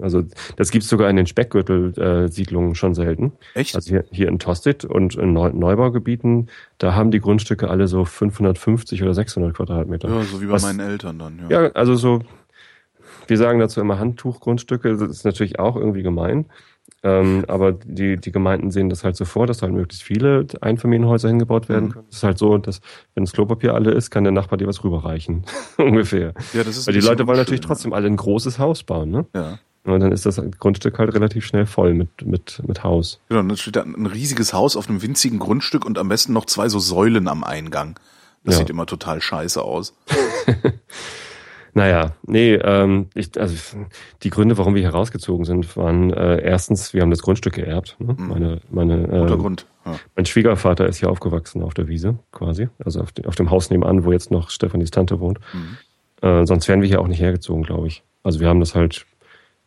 Also 0.00 0.22
das 0.56 0.70
gibt's 0.70 0.88
sogar 0.88 1.08
in 1.08 1.16
den 1.16 1.26
Speckgürtel-Siedlungen 1.26 2.74
schon 2.74 2.94
selten. 2.94 3.32
Echt? 3.54 3.74
Also 3.74 3.88
hier, 3.88 4.04
hier 4.10 4.28
in 4.28 4.38
Tosted 4.38 4.84
und 4.84 5.14
in 5.16 5.32
Neu 5.32 5.50
Neubaugebieten, 5.50 6.48
da 6.76 6.94
haben 6.94 7.10
die 7.10 7.20
Grundstücke 7.20 7.68
alle 7.70 7.88
so 7.88 8.04
550 8.04 9.02
oder 9.02 9.14
600 9.14 9.54
Quadratmeter. 9.54 10.08
ja, 10.08 10.22
so 10.22 10.40
wie 10.42 10.46
bei 10.46 10.52
Was- 10.52 10.62
meinen 10.62 10.80
Eltern 10.80 11.18
dann. 11.18 11.40
Ja. 11.48 11.62
Ja, 11.64 11.72
also 11.72 11.96
so, 11.96 12.20
wir 13.26 13.38
sagen 13.38 13.58
dazu 13.58 13.80
immer 13.80 13.98
Handtuchgrundstücke, 13.98 14.90
das 14.96 15.10
ist 15.10 15.24
natürlich 15.24 15.58
auch 15.58 15.74
irgendwie 15.74 16.02
gemein. 16.02 16.46
Ähm, 17.04 17.44
aber 17.46 17.72
die, 17.72 18.16
die 18.16 18.32
Gemeinden 18.32 18.70
sehen 18.72 18.88
das 18.90 19.04
halt 19.04 19.14
so 19.16 19.24
vor, 19.24 19.46
dass 19.46 19.62
halt 19.62 19.72
möglichst 19.72 20.02
viele 20.02 20.46
Einfamilienhäuser 20.60 21.28
hingebaut 21.28 21.68
werden 21.68 21.86
Mhm. 21.86 21.92
können. 21.92 22.06
Es 22.10 22.16
ist 22.18 22.22
halt 22.24 22.38
so, 22.38 22.58
dass 22.58 22.80
wenn 23.14 23.24
das 23.24 23.32
Klopapier 23.32 23.74
alle 23.74 23.92
ist, 23.92 24.10
kann 24.10 24.24
der 24.24 24.32
Nachbar 24.32 24.56
dir 24.58 24.66
was 24.66 24.82
rüberreichen. 24.82 25.44
Ungefähr. 25.78 26.34
ja, 26.52 26.64
das 26.64 26.76
ist 26.76 26.86
Weil 26.88 26.94
die 26.94 27.00
Leute 27.00 27.26
wollen 27.26 27.38
natürlich 27.38 27.60
unschön, 27.60 27.68
trotzdem 27.68 27.92
alle 27.92 28.06
ein 28.08 28.16
großes 28.16 28.58
Haus 28.58 28.82
bauen, 28.82 29.10
ne? 29.10 29.26
Ja. 29.34 29.58
Und 29.84 30.00
dann 30.00 30.12
ist 30.12 30.26
das 30.26 30.42
Grundstück 30.58 30.98
halt 30.98 31.14
relativ 31.14 31.46
schnell 31.46 31.64
voll 31.64 31.94
mit, 31.94 32.26
mit, 32.26 32.60
mit 32.66 32.82
Haus. 32.84 33.20
Genau, 33.28 33.42
dann 33.42 33.56
steht 33.56 33.76
da 33.76 33.82
ein 33.82 34.04
riesiges 34.06 34.52
Haus 34.52 34.76
auf 34.76 34.88
einem 34.88 35.00
winzigen 35.00 35.38
Grundstück 35.38 35.86
und 35.86 35.98
am 35.98 36.08
besten 36.08 36.32
noch 36.34 36.44
zwei 36.46 36.68
so 36.68 36.78
Säulen 36.78 37.26
am 37.28 37.42
Eingang. 37.44 37.98
Das 38.44 38.54
Ja. 38.56 38.58
sieht 38.60 38.70
immer 38.70 38.86
total 38.86 39.20
scheiße 39.22 39.62
aus. 39.62 39.94
Naja, 41.78 42.16
nee, 42.26 42.54
ähm, 42.54 43.06
ich, 43.14 43.38
also 43.38 43.54
die 44.24 44.30
Gründe, 44.30 44.58
warum 44.58 44.74
wir 44.74 44.82
hier 44.82 44.90
rausgezogen 44.90 45.44
sind, 45.44 45.76
waren 45.76 46.12
äh, 46.12 46.42
erstens, 46.42 46.92
wir 46.92 47.02
haben 47.02 47.10
das 47.10 47.22
Grundstück 47.22 47.54
geerbt. 47.54 47.94
Ne? 48.00 48.16
Meine, 48.18 48.60
meine, 48.68 49.02
Guter 49.02 49.34
äh, 49.34 49.36
Grund. 49.36 49.66
Ja. 49.86 49.94
mein 50.16 50.26
Schwiegervater 50.26 50.86
ist 50.86 50.98
hier 50.98 51.08
aufgewachsen 51.08 51.62
auf 51.62 51.74
der 51.74 51.86
Wiese, 51.86 52.18
quasi. 52.32 52.68
Also 52.84 53.00
auf, 53.00 53.12
de, 53.12 53.26
auf 53.26 53.36
dem 53.36 53.52
Haus 53.52 53.70
nebenan, 53.70 54.04
wo 54.04 54.10
jetzt 54.10 54.32
noch 54.32 54.50
Stefanis 54.50 54.90
Tante 54.90 55.20
wohnt. 55.20 55.38
Mhm. 55.52 56.28
Äh, 56.28 56.46
sonst 56.46 56.66
wären 56.66 56.80
wir 56.80 56.88
hier 56.88 57.00
auch 57.00 57.06
nicht 57.06 57.20
hergezogen, 57.20 57.62
glaube 57.62 57.86
ich. 57.86 58.02
Also 58.24 58.40
wir 58.40 58.48
haben 58.48 58.58
das 58.58 58.74
halt, 58.74 59.06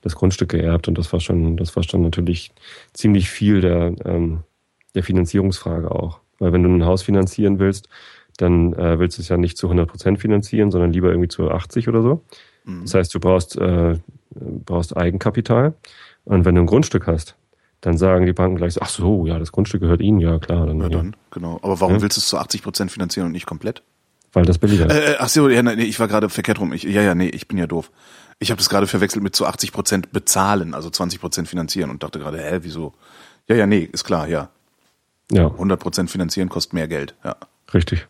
das 0.01 0.15
Grundstück 0.15 0.49
geerbt 0.49 0.89
und 0.89 0.97
das 0.97 1.13
war 1.13 1.21
schon, 1.21 1.55
das 1.55 1.77
war 1.77 1.83
schon 1.83 2.01
natürlich 2.01 2.51
ziemlich 2.91 3.29
viel 3.29 3.61
der, 3.61 3.93
ähm, 4.03 4.39
der 4.95 5.03
Finanzierungsfrage 5.03 5.89
auch. 5.89 6.19
Weil 6.39 6.51
wenn 6.51 6.63
du 6.63 6.69
ein 6.69 6.85
Haus 6.85 7.03
finanzieren 7.03 7.59
willst, 7.59 7.87
dann 8.41 8.73
äh, 8.73 8.99
willst 8.99 9.17
du 9.17 9.21
es 9.21 9.29
ja 9.29 9.37
nicht 9.37 9.57
zu 9.57 9.67
100 9.67 9.89
Prozent 9.89 10.19
finanzieren, 10.19 10.71
sondern 10.71 10.91
lieber 10.93 11.09
irgendwie 11.09 11.27
zu 11.27 11.49
80 11.51 11.87
oder 11.87 12.01
so. 12.01 12.23
Mhm. 12.65 12.81
Das 12.83 12.93
heißt, 12.93 13.13
du 13.13 13.19
brauchst, 13.19 13.57
äh, 13.57 13.99
brauchst 14.35 14.95
Eigenkapital. 14.95 15.73
Und 16.23 16.45
wenn 16.45 16.55
du 16.55 16.61
ein 16.61 16.67
Grundstück 16.67 17.07
hast, 17.07 17.35
dann 17.81 17.97
sagen 17.97 18.25
die 18.25 18.33
Banken 18.33 18.57
gleich 18.57 18.73
so, 18.73 18.81
ach 18.81 18.89
so, 18.89 19.25
ja, 19.25 19.39
das 19.39 19.51
Grundstück 19.51 19.81
gehört 19.81 20.01
ihnen, 20.01 20.19
ja 20.19 20.37
klar. 20.37 20.67
Dann, 20.67 20.77
Ja, 20.79 20.83
ja, 20.83 20.89
dann, 20.89 21.15
genau. 21.31 21.59
Aber 21.63 21.79
warum 21.81 21.95
Ja. 21.95 22.01
willst 22.01 22.17
du 22.17 22.19
es 22.19 22.27
zu 22.27 22.37
80 22.37 22.61
Prozent 22.61 22.91
finanzieren 22.91 23.25
und 23.25 23.31
nicht 23.31 23.47
komplett? 23.47 23.81
Weil 24.33 24.45
das 24.45 24.59
billiger 24.59 24.85
ist. 24.85 24.93
Äh, 24.95 25.13
äh, 25.13 25.15
ach 25.19 25.29
so, 25.29 25.49
ja, 25.49 25.61
nee, 25.63 25.73
ich 25.83 25.99
war 25.99 26.07
gerade 26.07 26.29
verkehrt 26.29 26.59
rum. 26.59 26.73
Ich, 26.73 26.83
ja, 26.83 27.01
ja, 27.01 27.15
nee, 27.15 27.27
ich 27.27 27.47
bin 27.47 27.57
ja 27.57 27.67
doof. 27.67 27.91
Ich 28.39 28.49
habe 28.49 28.57
das 28.59 28.69
gerade 28.69 28.87
verwechselt 28.87 29.23
mit 29.23 29.35
zu 29.35 29.45
80 29.45 29.71
Prozent 29.71 30.11
bezahlen, 30.11 30.73
also 30.73 30.89
20 30.89 31.19
Prozent 31.19 31.47
finanzieren 31.47 31.89
und 31.89 32.01
dachte 32.03 32.19
gerade, 32.19 32.37
hä, 32.39 32.59
wieso? 32.61 32.93
Ja, 33.47 33.55
ja, 33.55 33.67
nee, 33.67 33.89
ist 33.91 34.03
klar, 34.03 34.27
ja. 34.27 34.49
Ja, 35.31 35.47
100 35.47 35.79
Prozent 35.79 36.09
finanzieren 36.11 36.49
kostet 36.49 36.73
mehr 36.73 36.87
Geld, 36.87 37.15
ja. 37.23 37.35
richtig. 37.73 38.07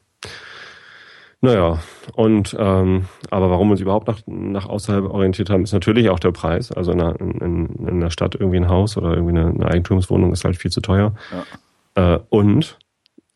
Naja, 1.44 1.80
und 2.14 2.56
ähm, 2.60 3.06
aber 3.32 3.50
warum 3.50 3.70
wir 3.70 3.72
uns 3.72 3.82
überhaupt 3.82 4.08
nach, 4.08 4.22
nach 4.28 4.70
außerhalb 4.70 5.06
orientiert 5.06 5.50
haben, 5.50 5.64
ist 5.64 5.74
natürlich 5.74 6.10
auch 6.12 6.20
der 6.20 6.32
Preis. 6.32 6.72
Also 6.72 6.92
in 6.92 7.02
einer, 7.02 7.20
in, 7.20 7.66
in 7.80 7.88
einer 7.88 8.12
Stadt 8.12 8.36
irgendwie 8.36 8.58
ein 8.58 8.70
Haus 8.70 8.96
oder 8.96 9.14
irgendwie 9.16 9.40
eine, 9.40 9.48
eine 9.48 9.66
Eigentumswohnung 9.66 10.32
ist 10.34 10.46
halt 10.46 10.56
viel 10.56 10.72
zu 10.72 10.82
teuer. 10.82 11.16
Äh, 11.96 12.20
und 12.30 12.78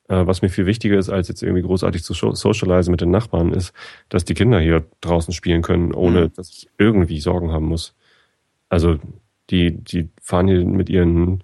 äh, 0.08 0.26
was 0.28 0.44
mir 0.44 0.50
viel 0.50 0.68
wichtiger 0.68 1.00
ist, 1.00 1.10
als 1.10 1.30
jetzt 1.30 1.42
irgendwie 1.42 1.64
großartig 1.64 2.04
zu 2.04 2.14
socialisen 2.14 2.92
mit 2.92 3.02
den 3.02 3.10
Nachbarn, 3.10 3.52
ist, 3.52 3.74
dass 4.10 4.24
die 4.24 4.36
Kinder 4.36 4.60
hier 4.60 4.86
draußen 5.02 5.34
spielen 5.34 5.64
können, 5.64 5.92
ohne 5.92 6.26
Mhm. 6.26 6.34
dass 6.36 6.50
ich 6.52 6.70
irgendwie 6.78 7.20
Sorgen 7.20 7.52
haben 7.52 7.66
muss. 7.66 7.96
Also 8.70 8.98
die, 9.50 9.72
die 9.84 10.10
fahren 10.22 10.48
hier 10.48 10.64
mit 10.64 10.90
ihren 10.90 11.44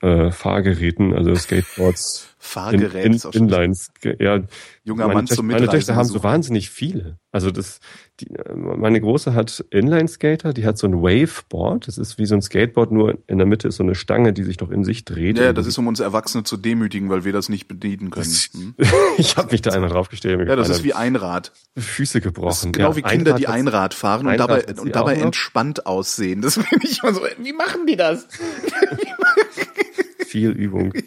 äh, 0.00 0.32
Fahrgeräten, 0.32 1.14
also 1.14 1.34
Skateboards, 1.36 2.31
Fahrgerät 2.44 3.04
in, 3.06 3.12
ist 3.14 3.22
schon 3.22 3.32
Inlines. 3.32 3.92
Ja, 4.18 4.40
junger 4.82 5.04
meine, 5.04 5.14
Mann 5.14 5.26
Töchter, 5.26 5.36
zum 5.36 5.46
meine. 5.46 5.68
Töchter 5.68 5.94
haben 5.94 6.08
so 6.08 6.24
wahnsinnig 6.24 6.70
viele. 6.70 7.18
Also 7.30 7.52
das, 7.52 7.78
die, 8.18 8.26
äh, 8.34 8.52
meine 8.54 9.00
große 9.00 9.32
hat 9.32 9.64
Inline-Skater, 9.70 10.52
die 10.52 10.66
hat 10.66 10.76
so 10.76 10.88
ein 10.88 11.00
Waveboard. 11.02 11.86
Das 11.86 11.98
ist 11.98 12.18
wie 12.18 12.26
so 12.26 12.34
ein 12.34 12.42
Skateboard, 12.42 12.90
nur 12.90 13.16
in 13.28 13.38
der 13.38 13.46
Mitte 13.46 13.68
ist 13.68 13.76
so 13.76 13.84
eine 13.84 13.94
Stange, 13.94 14.32
die 14.32 14.42
sich 14.42 14.56
doch 14.56 14.70
in 14.72 14.82
sich 14.82 15.04
dreht. 15.04 15.38
Ja, 15.38 15.52
das 15.52 15.68
ist, 15.68 15.78
um 15.78 15.86
uns 15.86 16.00
Erwachsene 16.00 16.42
zu 16.42 16.56
demütigen, 16.56 17.10
weil 17.10 17.24
wir 17.24 17.32
das 17.32 17.48
nicht 17.48 17.68
bedienen 17.68 18.10
können. 18.10 18.26
Hm? 18.26 18.74
ich 19.18 19.36
habe 19.36 19.52
mich 19.52 19.62
da 19.62 19.70
einmal 19.70 19.90
draufgestellt. 19.90 20.46
Ja, 20.48 20.56
das 20.56 20.68
ist 20.68 20.82
wie 20.82 20.94
Einrad. 20.94 21.52
Füße 21.78 22.20
gebrochen. 22.20 22.48
Das 22.48 22.64
ist 22.64 22.72
genau 22.72 22.90
Ja, 22.90 22.96
wie 22.96 23.02
Kinder, 23.02 23.34
die 23.34 23.46
hat's- 23.46 23.54
Einrad 23.56 23.94
fahren 23.94 24.26
und 24.26 24.32
Einrad 24.32 24.50
dabei, 24.50 24.80
und 24.80 24.86
die 24.88 24.92
dabei 24.92 25.12
auch 25.12 25.18
noch? 25.18 25.24
entspannt 25.26 25.86
aussehen. 25.86 26.42
Das 26.42 26.54
finde 26.60 26.86
ich 26.86 27.00
immer 27.04 27.14
so, 27.14 27.20
wie 27.38 27.52
machen 27.52 27.86
die 27.86 27.96
das? 27.96 28.26
viel 30.26 30.50
Übung. 30.50 30.92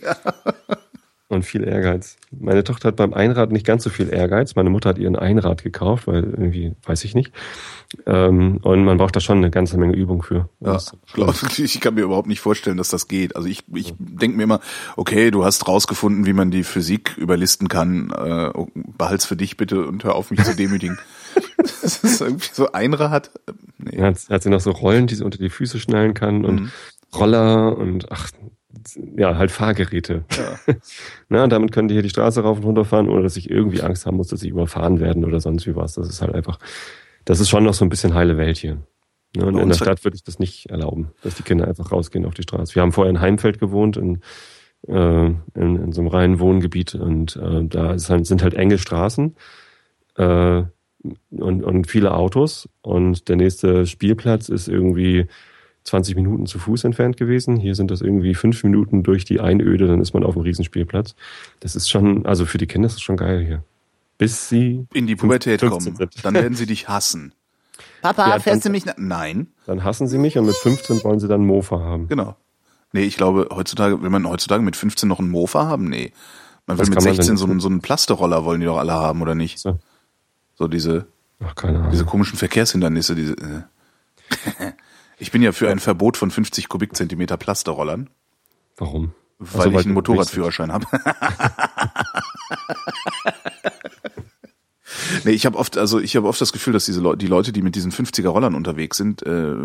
Und 1.27 1.43
viel 1.43 1.63
Ehrgeiz. 1.67 2.17
Meine 2.31 2.63
Tochter 2.63 2.89
hat 2.89 2.97
beim 2.97 3.11
Einrad 3.13 3.51
nicht 3.51 3.65
ganz 3.65 3.83
so 3.83 3.89
viel 3.89 4.13
Ehrgeiz. 4.13 4.55
Meine 4.55 4.69
Mutter 4.69 4.89
hat 4.89 4.99
ihr 4.99 5.07
ein 5.09 5.15
Einrad 5.15 5.63
gekauft, 5.63 6.05
weil 6.05 6.23
irgendwie, 6.23 6.73
weiß 6.85 7.03
ich 7.03 7.15
nicht. 7.15 7.31
Ähm, 8.05 8.59
und 8.61 8.85
man 8.85 8.97
braucht 8.97 9.15
da 9.15 9.19
schon 9.19 9.39
eine 9.39 9.49
ganze 9.49 9.77
Menge 9.79 9.95
Übung 9.95 10.21
für. 10.21 10.49
Ja, 10.59 10.77
glaub, 11.13 11.35
ich 11.57 11.81
kann 11.81 11.95
mir 11.95 12.01
überhaupt 12.01 12.27
nicht 12.27 12.41
vorstellen, 12.41 12.77
dass 12.77 12.89
das 12.89 13.07
geht. 13.07 13.35
Also 13.35 13.47
ich, 13.47 13.63
ich 13.73 13.95
denke 13.97 14.37
mir 14.37 14.43
immer, 14.43 14.59
okay, 14.97 15.31
du 15.31 15.43
hast 15.43 15.67
rausgefunden, 15.67 16.27
wie 16.27 16.33
man 16.33 16.51
die 16.51 16.63
Physik 16.63 17.17
überlisten 17.17 17.69
kann. 17.69 18.11
Äh, 18.11 18.51
behalt's 18.75 19.25
für 19.25 19.35
dich 19.35 19.57
bitte 19.57 19.87
und 19.87 20.03
hör 20.03 20.13
auf, 20.15 20.29
mich 20.29 20.43
zu 20.43 20.55
demütigen. 20.55 20.99
das 21.57 22.03
ist 22.03 22.21
irgendwie 22.21 22.49
so 22.53 22.71
Einrad. 22.71 23.31
äh, 23.47 23.53
Nee. 23.77 24.01
Hat, 24.01 24.17
hat 24.29 24.41
sie 24.41 24.49
noch 24.49 24.61
so 24.61 24.71
Rollen, 24.71 25.05
die 25.05 25.15
sie 25.15 25.23
unter 25.23 25.37
die 25.37 25.49
Füße 25.49 25.79
schnallen 25.79 26.13
kann 26.13 26.45
und 26.45 26.61
Mhm. 26.61 26.71
Roller 27.15 27.77
und 27.77 28.11
ach, 28.11 28.29
ja, 29.17 29.37
halt 29.37 29.51
Fahrgeräte. 29.51 30.25
Ja. 30.37 30.73
Na, 31.29 31.47
damit 31.47 31.71
können 31.71 31.87
die 31.87 31.95
hier 31.95 32.03
die 32.03 32.09
Straße 32.09 32.41
rauf 32.41 32.57
und 32.57 32.65
runter 32.65 32.85
fahren, 32.85 33.09
ohne 33.09 33.23
dass 33.23 33.37
ich 33.37 33.49
irgendwie 33.49 33.81
Angst 33.81 34.05
haben 34.05 34.17
muss, 34.17 34.27
dass 34.27 34.41
sie 34.41 34.49
überfahren 34.49 34.99
werden 34.99 35.25
oder 35.25 35.39
sonst 35.39 35.65
wie 35.67 35.75
was. 35.75 35.93
Das 35.93 36.07
ist 36.09 36.21
halt 36.21 36.33
einfach, 36.33 36.59
das 37.25 37.39
ist 37.39 37.49
schon 37.49 37.63
noch 37.63 37.73
so 37.73 37.85
ein 37.85 37.89
bisschen 37.89 38.13
heile 38.13 38.37
Welt 38.37 38.57
hier. 38.57 38.77
Ne, 39.35 39.47
in 39.47 39.55
der 39.55 39.65
halt- 39.65 39.75
Stadt 39.75 40.03
würde 40.03 40.15
ich 40.15 40.23
das 40.23 40.39
nicht 40.39 40.69
erlauben, 40.69 41.11
dass 41.21 41.35
die 41.35 41.43
Kinder 41.43 41.67
einfach 41.67 41.91
rausgehen 41.91 42.25
auf 42.25 42.33
die 42.33 42.43
Straße. 42.43 42.75
Wir 42.75 42.81
haben 42.81 42.93
vorher 42.93 43.09
in 43.09 43.19
Heimfeld 43.19 43.59
gewohnt, 43.59 43.97
in, 43.97 44.21
äh, 44.87 45.25
in, 45.25 45.41
in 45.55 45.91
so 45.91 46.01
einem 46.01 46.07
reinen 46.09 46.39
Wohngebiet 46.39 46.95
und 46.95 47.35
äh, 47.35 47.65
da 47.65 47.95
halt, 48.07 48.25
sind 48.27 48.43
halt 48.43 48.53
enge 48.53 48.77
Straßen. 48.77 49.35
Äh, 50.17 50.63
und, 51.31 51.63
und 51.63 51.87
viele 51.87 52.13
Autos 52.13 52.69
und 52.81 53.29
der 53.29 53.35
nächste 53.35 53.85
Spielplatz 53.85 54.49
ist 54.49 54.67
irgendwie 54.67 55.27
20 55.85 56.15
Minuten 56.15 56.45
zu 56.47 56.59
Fuß 56.59 56.83
entfernt 56.83 57.15
gewesen. 57.17 57.57
Hier 57.57 57.75
sind 57.75 57.91
das 57.91 58.01
irgendwie 58.01 58.33
fünf 58.35 58.63
Minuten 58.63 59.03
durch 59.03 59.23
die 59.25 59.39
Einöde, 59.39 59.87
dann 59.87 60.01
ist 60.01 60.13
man 60.13 60.23
auf 60.23 60.33
dem 60.33 60.41
Riesenspielplatz. 60.41 61.15
Das 61.61 61.75
ist 61.75 61.89
schon, 61.89 62.25
also 62.25 62.45
für 62.45 62.57
die 62.57 62.67
Kinder 62.67 62.87
ist 62.87 62.95
das 62.95 63.01
schon 63.01 63.17
geil 63.17 63.45
hier. 63.45 63.63
Bis 64.17 64.49
sie 64.49 64.85
in 64.93 65.07
die 65.07 65.15
Pubertät 65.15 65.59
15 65.59 65.93
kommen. 65.93 66.09
sind. 66.11 66.25
Dann 66.25 66.33
werden 66.33 66.55
sie 66.55 66.65
dich 66.65 66.87
hassen. 66.89 67.33
Papa, 68.01 68.27
Ja, 68.29 68.39
fährst 68.39 68.63
du 68.63 68.69
dann- 68.69 68.71
mich? 68.71 68.85
nach- 68.85 68.95
Nein, 68.97 69.47
Dann 69.65 69.83
hassen 69.83 70.07
sie 70.07 70.17
mich 70.17 70.37
und 70.37 70.45
mit 70.45 70.55
15 70.55 71.03
wollen 71.03 71.19
sie 71.19 71.27
dann 71.27 71.41
einen 71.41 71.47
Mofa 71.47 71.79
haben. 71.79 72.07
genau. 72.07 72.35
Nee, 72.93 73.03
ich 73.03 73.17
glaube, 73.17 73.49
heutzutage, 73.51 74.01
will 74.01 74.09
man 74.09 74.25
heutzutage 74.27 74.63
mit 74.63 74.77
15 74.77 75.09
noch 75.09 75.19
einen 75.19 75.29
Mofa 75.29 75.65
haben? 75.65 75.89
Nee. 75.89 76.13
Man 76.65 76.77
will 76.77 76.83
Was 76.83 76.89
mit 76.89 76.97
kann 76.97 77.03
man 77.03 77.13
16 77.15 77.33
denn- 77.33 77.37
so 77.37 77.45
einen, 77.45 77.59
so 77.59 77.67
einen 77.67 77.81
Plasteroller 77.81 78.45
wollen 78.45 78.61
die 78.61 78.65
doch 78.67 78.77
alle 78.77 78.93
haben, 78.93 79.21
oder 79.21 79.35
nicht? 79.35 79.59
So. 79.59 79.79
So 80.55 80.67
diese, 80.69 81.05
Ach, 81.43 81.53
keine 81.55 81.79
Ahnung. 81.79 81.91
diese 81.91 82.05
komischen 82.05 82.37
Verkehrshindernisse, 82.37 83.13
diese, 83.15 83.33
äh. 83.33 83.61
Ich 85.17 85.31
bin 85.31 85.41
ja 85.41 85.51
für 85.51 85.69
ein 85.69 85.79
Verbot 85.79 86.17
von 86.17 86.31
50 86.31 86.67
Kubikzentimeter 86.69 87.37
Plasterrollern, 87.37 88.09
Warum? 88.77 89.13
weil 89.39 89.67
Also, 89.67 89.79
ich 89.79 89.85
einen 89.85 89.93
Motorradführerschein 89.93 90.71
habe. 90.73 90.85
nee, 95.23 95.31
ich 95.31 95.45
habe 95.45 95.57
oft, 95.57 95.77
also 95.77 95.99
ich 95.99 96.15
habe 96.15 96.27
oft 96.27 96.39
das 96.41 96.51
Gefühl, 96.51 96.73
dass 96.73 96.85
diese 96.85 97.01
Leute, 97.01 97.17
die 97.17 97.27
Leute, 97.27 97.51
die 97.51 97.61
mit 97.61 97.75
diesen 97.75 97.91
50er 97.91 98.27
Rollern 98.27 98.55
unterwegs 98.55 98.97
sind, 98.97 99.23
äh, 99.23 99.55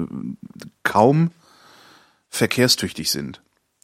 kaum 0.83 1.31
verkehrstüchtig 2.29 3.11
sind. 3.11 3.43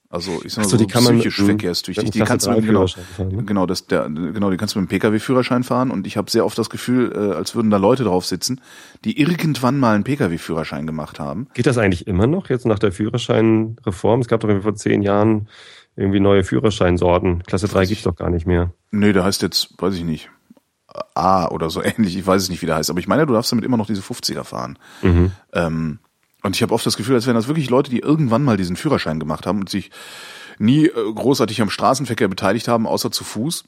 Also 0.08 0.40
ich 0.44 0.52
sag 0.54 0.62
mal 0.64 0.70
so, 0.70 0.76
so, 0.76 0.84
die 0.84 0.86
kann 0.86 1.02
man 1.04 1.14
psychisch 1.18 1.38
einem- 1.40 1.48
verkehrstüchtig. 1.48 2.10
Die 2.12 2.20
kannst 2.20 2.46
du 2.46 2.50
mit, 2.52 2.64
genau, 2.64 2.84
3 2.84 2.86
Führerschein 2.94 3.04
fahren, 3.16 3.28
ne? 3.36 3.42
genau, 3.44 3.66
das, 3.66 3.86
der, 3.86 4.08
genau, 4.08 4.50
die 4.50 4.56
kannst 4.56 4.74
du 4.74 4.80
mit 4.80 4.88
dem 4.90 4.98
Pkw-Führerschein 5.00 5.64
fahren 5.64 5.90
und 5.90 6.06
ich 6.06 6.16
habe 6.16 6.30
sehr 6.30 6.44
oft 6.46 6.56
das 6.58 6.70
Gefühl, 6.70 7.12
äh, 7.12 7.34
als 7.34 7.54
würden 7.56 7.70
da 7.70 7.76
Leute 7.76 8.04
drauf 8.04 8.24
sitzen, 8.24 8.60
die 9.04 9.20
irgendwann 9.20 9.78
mal 9.80 9.94
einen 9.96 10.04
Pkw-Führerschein 10.04 10.86
gemacht 10.86 11.18
haben. 11.18 11.48
Geht 11.54 11.66
das 11.66 11.76
eigentlich 11.78 12.06
immer 12.06 12.26
noch 12.26 12.48
jetzt 12.48 12.66
nach 12.66 12.78
der 12.78 12.92
Führerscheinreform? 12.92 14.20
Es 14.20 14.28
gab 14.28 14.40
doch 14.40 14.48
irgendwie 14.48 14.64
vor 14.64 14.74
zehn 14.76 15.02
Jahren 15.02 15.48
irgendwie 15.96 16.20
neue 16.20 16.44
Führerscheinsorten. 16.44 17.42
Klasse 17.44 17.68
3 17.68 17.86
gibt's 17.86 18.04
doch 18.04 18.14
gar 18.16 18.30
nicht 18.30 18.46
mehr. 18.46 18.72
Nee, 18.90 19.12
der 19.12 19.24
heißt 19.24 19.42
jetzt, 19.42 19.70
weiß 19.78 19.94
ich 19.94 20.04
nicht, 20.04 20.30
A 21.14 21.48
oder 21.48 21.68
so 21.70 21.82
ähnlich. 21.82 22.16
Ich 22.16 22.26
weiß 22.26 22.42
es 22.42 22.48
nicht, 22.48 22.62
wie 22.62 22.66
der 22.66 22.76
heißt. 22.76 22.90
Aber 22.90 23.00
ich 23.00 23.08
meine, 23.08 23.26
du 23.26 23.32
darfst 23.32 23.50
damit 23.52 23.64
immer 23.64 23.76
noch 23.76 23.86
diese 23.86 24.02
50er 24.02 24.44
fahren. 24.44 24.78
Ähm, 25.52 25.98
und 26.46 26.56
ich 26.56 26.62
habe 26.62 26.72
oft 26.72 26.86
das 26.86 26.96
Gefühl, 26.96 27.16
als 27.16 27.26
wären 27.26 27.36
das 27.36 27.48
wirklich 27.48 27.70
Leute, 27.70 27.90
die 27.90 27.98
irgendwann 27.98 28.44
mal 28.44 28.56
diesen 28.56 28.76
Führerschein 28.76 29.20
gemacht 29.20 29.46
haben 29.46 29.60
und 29.60 29.68
sich 29.68 29.90
nie 30.58 30.86
äh, 30.86 31.12
großartig 31.12 31.60
am 31.60 31.70
Straßenverkehr 31.70 32.28
beteiligt 32.28 32.68
haben, 32.68 32.86
außer 32.86 33.10
zu 33.10 33.24
Fuß. 33.24 33.64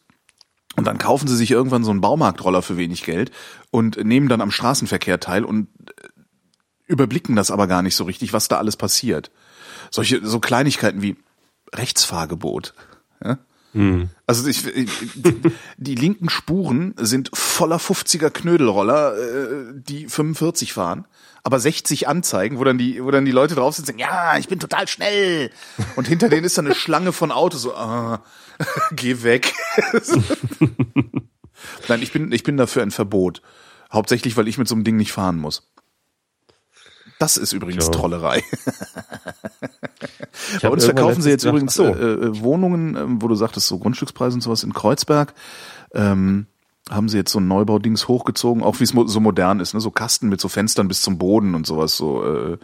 Und 0.76 0.87
dann 0.87 0.99
kaufen 0.99 1.26
sie 1.26 1.37
sich 1.37 1.51
irgendwann 1.51 1.83
so 1.83 1.91
einen 1.91 2.01
Baumarktroller 2.01 2.62
für 2.62 2.76
wenig 2.76 3.03
Geld 3.03 3.33
und 3.70 4.03
nehmen 4.05 4.29
dann 4.29 4.41
am 4.41 4.53
Straßenverkehr 4.53 5.18
teil 5.18 5.45
und 5.45 5.68
äh, 5.89 6.09
überblicken 6.87 7.37
das 7.37 7.51
aber 7.51 7.66
gar 7.66 7.83
nicht 7.83 7.97
so 7.97 8.05
richtig, 8.05 8.33
was 8.33 8.49
da 8.49 8.59
alles 8.59 8.76
passiert. 8.76 9.31
Solche, 9.91 10.24
so 10.24 10.39
Kleinigkeiten 10.39 11.03
wie 11.03 11.16
Rechtsfahrgebot. 11.74 12.74
Ja? 13.22 13.39
Also 14.26 14.49
ich, 14.49 14.66
ich, 14.66 14.91
die 15.76 15.95
linken 15.95 16.31
Spuren 16.31 16.95
sind 16.97 17.31
voller 17.35 17.79
50er 17.79 18.31
Knödelroller, 18.31 19.16
äh, 19.16 19.72
die 19.74 20.07
45 20.09 20.72
fahren, 20.72 21.07
aber 21.49 21.61
60 21.61 22.07
anzeigen, 22.09 22.59
wo 22.59 22.65
dann 22.65 22.77
die, 22.77 23.03
wo 23.03 23.11
dann 23.11 23.25
die 23.25 23.31
Leute 23.31 23.55
drauf 23.55 23.75
sitzen, 23.75 23.93
und 23.93 24.01
sagen, 24.01 24.13
ja, 24.13 24.37
ich 24.37 24.49
bin 24.49 24.61
total 24.61 24.87
schnell. 24.87 25.51
Und 25.97 26.07
hinter 26.07 26.29
denen 26.29 26.45
ist 26.45 26.59
dann 26.59 26.67
eine 26.67 26.75
Schlange 26.75 27.15
von 27.15 27.33
Autos, 27.33 27.63
so, 27.63 27.75
ah, 27.75 28.23
geh 28.93 29.23
weg. 29.23 29.55
Nein, 31.89 32.03
ich 32.03 32.13
bin, 32.13 32.31
ich 32.33 32.43
bin 32.43 32.59
dafür 32.59 32.83
ein 32.83 32.91
Verbot. 32.91 33.41
Hauptsächlich, 33.91 34.37
weil 34.37 34.47
ich 34.47 34.59
mit 34.59 34.69
so 34.69 34.75
einem 34.75 34.85
Ding 34.85 34.99
nicht 34.99 35.11
fahren 35.11 35.39
muss. 35.39 35.71
Das 37.19 37.39
ist 37.39 37.55
übrigens 37.55 37.87
Ja. 37.87 37.93
Trollerei. 37.93 38.45
Bei 40.61 40.69
uns 40.69 40.85
verkaufen 40.85 41.23
sie 41.23 41.31
jetzt 41.31 41.45
übrigens 41.45 41.79
gedacht, 41.79 41.97
ach 41.97 42.03
äh, 42.03 42.27
äh, 42.27 42.41
Wohnungen, 42.43 42.95
ähm, 42.95 43.23
wo 43.23 43.29
du 43.29 43.37
sagtest, 43.37 43.69
so 43.69 43.79
Grundstückspreise 43.79 44.35
und 44.35 44.43
sowas 44.43 44.65
in 44.65 44.75
Kreuzberg. 44.75 45.33
Ähm, 45.95 46.47
haben 46.91 47.09
sie 47.09 47.18
jetzt 47.18 47.32
so 47.32 47.41
ein 47.41 47.49
Neubaudings 47.49 48.09
hochgezogen, 48.09 48.62
auch 48.62 48.80
wie 48.80 48.84
es 48.84 48.91
so 48.91 49.20
modern 49.20 49.61
ist, 49.61 49.74
ne? 49.74 49.80
so 49.80 49.91
Kasten 49.91 50.28
mit 50.28 50.41
so 50.41 50.49
Fenstern 50.49 50.89
bis 50.89 51.03
zum 51.03 51.18
Boden 51.18 51.55
und 51.55 51.66
sowas, 51.66 51.97
so 51.97 52.24
äh, 52.24 52.59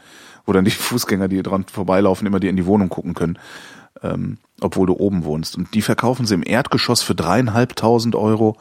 wo 0.46 0.52
dann 0.52 0.64
die 0.64 0.70
Fußgänger, 0.72 1.28
die 1.28 1.42
dran 1.42 1.64
vorbeilaufen, 1.70 2.26
immer 2.26 2.40
dir 2.40 2.50
in 2.50 2.56
die 2.56 2.66
Wohnung 2.66 2.88
gucken 2.88 3.14
können, 3.14 3.38
ähm, 4.02 4.38
obwohl 4.60 4.86
du 4.86 4.94
oben 4.94 5.24
wohnst. 5.24 5.56
Und 5.56 5.74
die 5.74 5.82
verkaufen 5.82 6.26
sie 6.26 6.34
im 6.34 6.42
Erdgeschoss 6.44 7.02
für 7.02 7.14
dreieinhalbtausend 7.14 8.14
Euro 8.16 8.56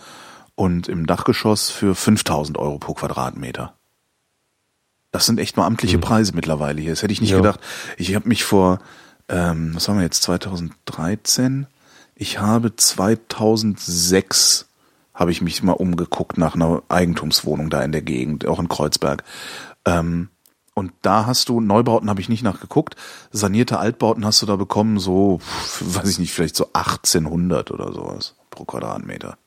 und 0.55 0.87
im 0.87 1.07
Dachgeschoss 1.07 1.69
für 1.69 1.95
5000 1.95 2.57
Euro 2.57 2.77
pro 2.77 2.93
Quadratmeter. 2.93 3.73
Das 5.11 5.25
sind 5.27 5.39
echt 5.39 5.57
mal 5.57 5.65
amtliche 5.67 5.99
Preise 5.99 6.33
mittlerweile 6.33 6.81
hier. 6.81 6.91
Das 6.91 7.03
hätte 7.03 7.13
ich 7.13 7.21
nicht 7.21 7.29
Ja. 7.31 7.37
gedacht. 7.37 7.59
Ich 7.97 8.15
habe 8.15 8.27
mich 8.27 8.43
vor, 8.43 8.79
ähm, 9.29 9.71
was 9.75 9.87
haben 9.87 9.97
wir 9.97 10.03
jetzt, 10.03 10.23
2013? 10.23 11.67
Ich 12.15 12.39
habe 12.39 12.75
2006 12.75 14.67
habe 15.13 15.31
ich 15.31 15.41
mich 15.41 15.63
mal 15.63 15.73
umgeguckt 15.73 16.37
nach 16.37 16.55
einer 16.55 16.83
Eigentumswohnung 16.89 17.69
da 17.69 17.81
in 17.81 17.91
der 17.91 18.01
Gegend, 18.01 18.47
auch 18.47 18.59
in 18.59 18.69
Kreuzberg. 18.69 19.23
Ähm, 19.85 20.29
und 20.75 20.91
da 21.03 21.27
hast 21.27 21.49
du, 21.49 21.61
Neubauten 21.61 22.09
habe 22.09 22.19
ich 22.19 22.29
nicht 22.29 22.43
nachgeguckt, 22.43 22.95
sanierte 23.31 23.77
Altbauten 23.77 24.25
hast 24.25 24.41
du 24.41 24.45
da 24.45 24.55
bekommen, 24.55 24.99
so, 24.99 25.39
weiß 25.79 26.09
ich 26.09 26.19
nicht, 26.19 26.33
vielleicht 26.33 26.55
so 26.55 26.69
1800 26.73 27.69
oder 27.69 27.93
sowas 27.93 28.35
pro 28.49 28.65
Quadratmeter. 28.65 29.37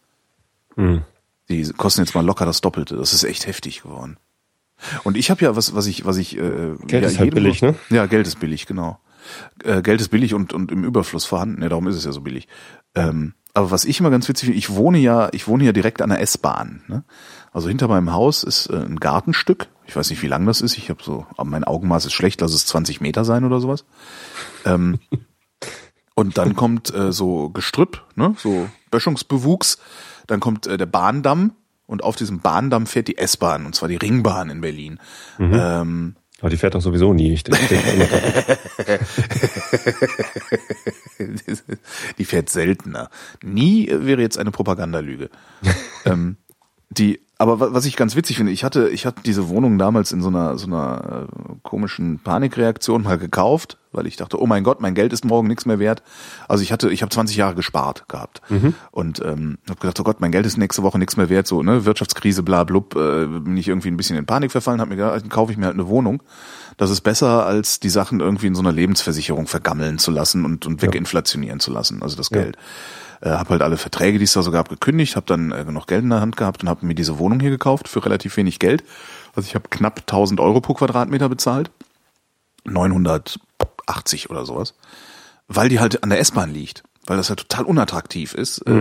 Hm. 0.77 1.03
Die 1.49 1.65
kosten 1.73 2.03
jetzt 2.03 2.15
mal 2.15 2.25
locker 2.25 2.47
das 2.47 2.61
Doppelte. 2.61 2.97
Das 2.97 3.13
ist 3.13 3.25
echt 3.25 3.47
heftig 3.47 3.83
geworden. 3.83 4.19
Und 5.05 5.17
ich 5.17 5.31
habe 5.31 5.43
ja 5.43 5.57
was, 5.57 5.75
was 5.75 5.87
ich, 5.87 6.05
was 6.05 6.17
ich. 6.17 6.37
Äh, 6.37 6.77
Geld 6.87 7.03
ja, 7.03 7.09
ist 7.09 7.19
halt 7.19 7.35
billig, 7.35 7.63
ne? 7.63 7.75
Ja, 7.89 8.07
Geld 8.07 8.27
ist 8.27 8.41
billig, 8.41 8.67
genau. 8.67 8.99
Äh, 9.65 9.83
Geld 9.83 10.01
ist 10.01 10.09
billig 10.09 10.35
und 10.35 10.53
und 10.53 10.71
im 10.71 10.85
Überfluss 10.85 11.25
vorhanden. 11.25 11.63
Ja, 11.63 11.69
darum 11.69 11.87
ist 11.87 11.97
es 11.97 12.05
ja 12.05 12.13
so 12.13 12.21
billig. 12.21 12.47
Ähm, 12.95 13.35
aber 13.57 13.71
was 13.71 13.87
ich 13.87 14.01
immer 14.01 14.11
ganz 14.11 14.29
witzig 14.29 14.49
finde, 14.49 14.59
ich 14.59 14.75
wohne 14.75 14.99
ja, 14.99 15.31
ich 15.33 15.49
wohne 15.49 15.65
ja 15.65 15.73
direkt 15.73 16.03
an 16.03 16.11
der 16.11 16.21
S-Bahn. 16.21 16.83
Ne? 16.89 17.05
Also 17.55 17.69
hinter 17.69 17.89
meinem 17.89 18.13
Haus 18.13 18.43
ist 18.43 18.67
äh, 18.67 18.77
ein 18.77 19.01
Gartenstück. 19.01 19.69
Ich 19.87 19.97
weiß 19.97 20.11
nicht, 20.11 20.21
wie 20.21 20.27
lang 20.27 20.45
das 20.45 20.61
ist. 20.61 20.77
Ich 20.77 20.91
habe 20.91 21.03
so, 21.03 21.25
aber 21.39 21.49
mein 21.49 21.65
Augenmaß 21.65 22.05
ist 22.05 22.13
schlecht, 22.13 22.43
lass 22.43 22.53
es 22.53 22.67
20 22.67 23.01
Meter 23.01 23.25
sein 23.25 23.45
oder 23.45 23.59
sowas. 23.59 23.87
Ähm, 24.67 24.99
und 26.15 26.37
dann 26.37 26.55
kommt 26.55 26.93
äh, 26.93 27.13
so 27.13 27.49
Gestrüpp, 27.49 28.05
ne? 28.15 28.35
so 28.37 28.69
Böschungsbewuchs. 28.91 29.79
Dann 30.27 30.41
kommt 30.41 30.67
äh, 30.67 30.77
der 30.77 30.85
Bahndamm 30.85 31.53
und 31.87 32.05
auf 32.05 32.17
diesem 32.17 32.41
Bahndamm 32.41 32.85
fährt 32.85 33.09
die 33.09 33.17
S-Bahn 33.17 33.65
und 33.65 33.75
zwar 33.75 33.89
die 33.89 33.97
Ringbahn 33.97 34.51
in 34.51 34.61
Berlin. 34.61 35.01
Ähm, 35.39 36.17
Aber 36.41 36.51
die 36.51 36.57
fährt 36.59 36.75
doch 36.75 36.83
sowieso 36.83 37.15
nie. 37.15 37.33
Ich 37.33 37.45
denke, 37.45 37.79
die 42.19 42.25
fährt 42.25 42.51
seltener. 42.51 43.09
Nie 43.43 43.89
wäre 43.91 44.21
jetzt 44.21 44.39
eine 44.39 44.51
Propagandalüge. 44.51 45.31
ähm, 46.05 46.37
die, 46.91 47.26
aber 47.39 47.61
wa- 47.61 47.69
was 47.73 47.85
ich 47.85 47.97
ganz 47.97 48.17
witzig 48.17 48.37
finde, 48.39 48.53
ich 48.53 48.65
hatte, 48.65 48.89
ich 48.89 49.05
hatte 49.07 49.23
diese 49.25 49.49
Wohnung 49.49 49.79
damals 49.79 50.13
in 50.13 50.23
so 50.23 50.29
einer, 50.29 50.57
so 50.59 50.67
einer 50.67 51.29
äh, 51.29 51.55
komischen 51.63 52.19
Panikreaktion 52.19 53.03
mal 53.03 53.19
gekauft, 53.19 53.77
weil 53.93 54.07
ich 54.07 54.17
dachte, 54.17 54.41
oh 54.41 54.47
mein 54.47 54.63
Gott, 54.65 54.81
mein 54.81 54.95
Geld 54.95 55.13
ist 55.13 55.25
morgen 55.25 55.49
nichts 55.49 55.67
mehr 55.67 55.79
wert. 55.79 56.03
Also 56.49 56.63
ich 56.63 56.73
hatte, 56.73 56.91
ich 56.91 57.03
habe 57.03 57.11
20 57.11 57.37
Jahre 57.37 57.55
gespart 57.55 58.09
gehabt 58.09 58.41
und 58.91 59.21
ähm, 59.25 59.59
habe 59.69 59.81
gedacht, 59.81 59.99
oh 60.01 60.03
Gott, 60.05 60.21
mein 60.21 60.33
Geld 60.33 60.47
ist 60.47 60.57
nächste 60.59 60.83
Woche 60.83 60.99
nichts 60.99 61.17
mehr 61.17 61.29
wert, 61.29 61.47
so 61.47 61.63
ne 61.63 61.85
Wirtschaftskrise, 61.85 62.43
bla 62.43 62.65
blub, 62.65 62.95
äh, 62.97 63.27
bin 63.27 63.57
ich 63.57 63.69
irgendwie 63.69 63.89
ein 63.89 63.97
bisschen 63.97 64.17
in 64.17 64.27
Panik 64.27 64.53
verfallen, 64.53 64.81
habe 64.81 64.91
mir 64.91 64.97
gedacht, 64.97 65.21
dann 65.23 65.29
kaufe 65.29 65.53
ich 65.53 65.59
mir 65.59 65.67
halt 65.67 65.75
eine 65.75 65.89
Wohnung. 65.89 66.23
Das 66.77 66.91
ist 66.91 67.01
besser, 67.01 67.47
als 67.47 67.81
die 67.81 67.89
Sachen 67.89 68.21
irgendwie 68.21 68.49
in 68.49 68.55
so 68.55 68.61
einer 68.61 68.73
Lebensversicherung 68.73 69.47
vergammeln 69.47 69.99
zu 69.99 70.11
lassen 70.11 70.45
und, 70.45 70.67
und 70.67 70.83
weginflationieren 70.83 71.59
zu 71.59 71.73
lassen, 71.73 72.03
also 72.03 72.17
das 72.17 72.31
Geld. 72.31 72.57
Äh, 73.23 73.31
habe 73.31 73.51
halt 73.51 73.63
alle 73.63 73.79
Verträge, 73.79 74.19
die 74.19 74.25
es 74.25 74.35
da 74.35 74.43
so 74.43 74.51
gab, 74.51 74.69
gekündigt, 74.69 75.17
habe 75.17 75.27
dann 75.27 75.51
äh, 75.53 75.65
noch 75.65 75.87
Geld 75.87 76.03
in 76.03 76.11
der 76.11 76.21
Hand 76.21 76.37
gehabt 76.37 76.63
und 76.63 76.69
habe 76.69 76.85
mir 76.85 76.95
diese 76.95 77.19
Wohnung 77.19 77.41
hier 77.41 77.51
gekauft 77.51 77.89
für 77.89 78.05
relativ 78.05 78.37
wenig 78.37 78.59
Geld. 78.59 78.85
Also 79.35 79.47
ich 79.47 79.55
habe 79.55 79.69
knapp 79.71 80.01
1000 80.01 80.41
Euro 80.41 80.61
pro 80.61 80.75
Quadratmeter 80.75 81.29
bezahlt. 81.29 81.71
980 82.65 84.31
oder 84.31 84.45
sowas. 84.45 84.75
Weil 85.49 85.69
die 85.69 85.81
halt 85.81 86.03
an 86.03 86.11
der 86.11 86.21
S-Bahn 86.21 86.53
liegt. 86.53 86.83
Weil 87.07 87.17
das 87.17 87.29
halt 87.29 87.39
total 87.39 87.65
unattraktiv 87.65 88.35
ist, 88.35 88.59
äh, 88.67 88.73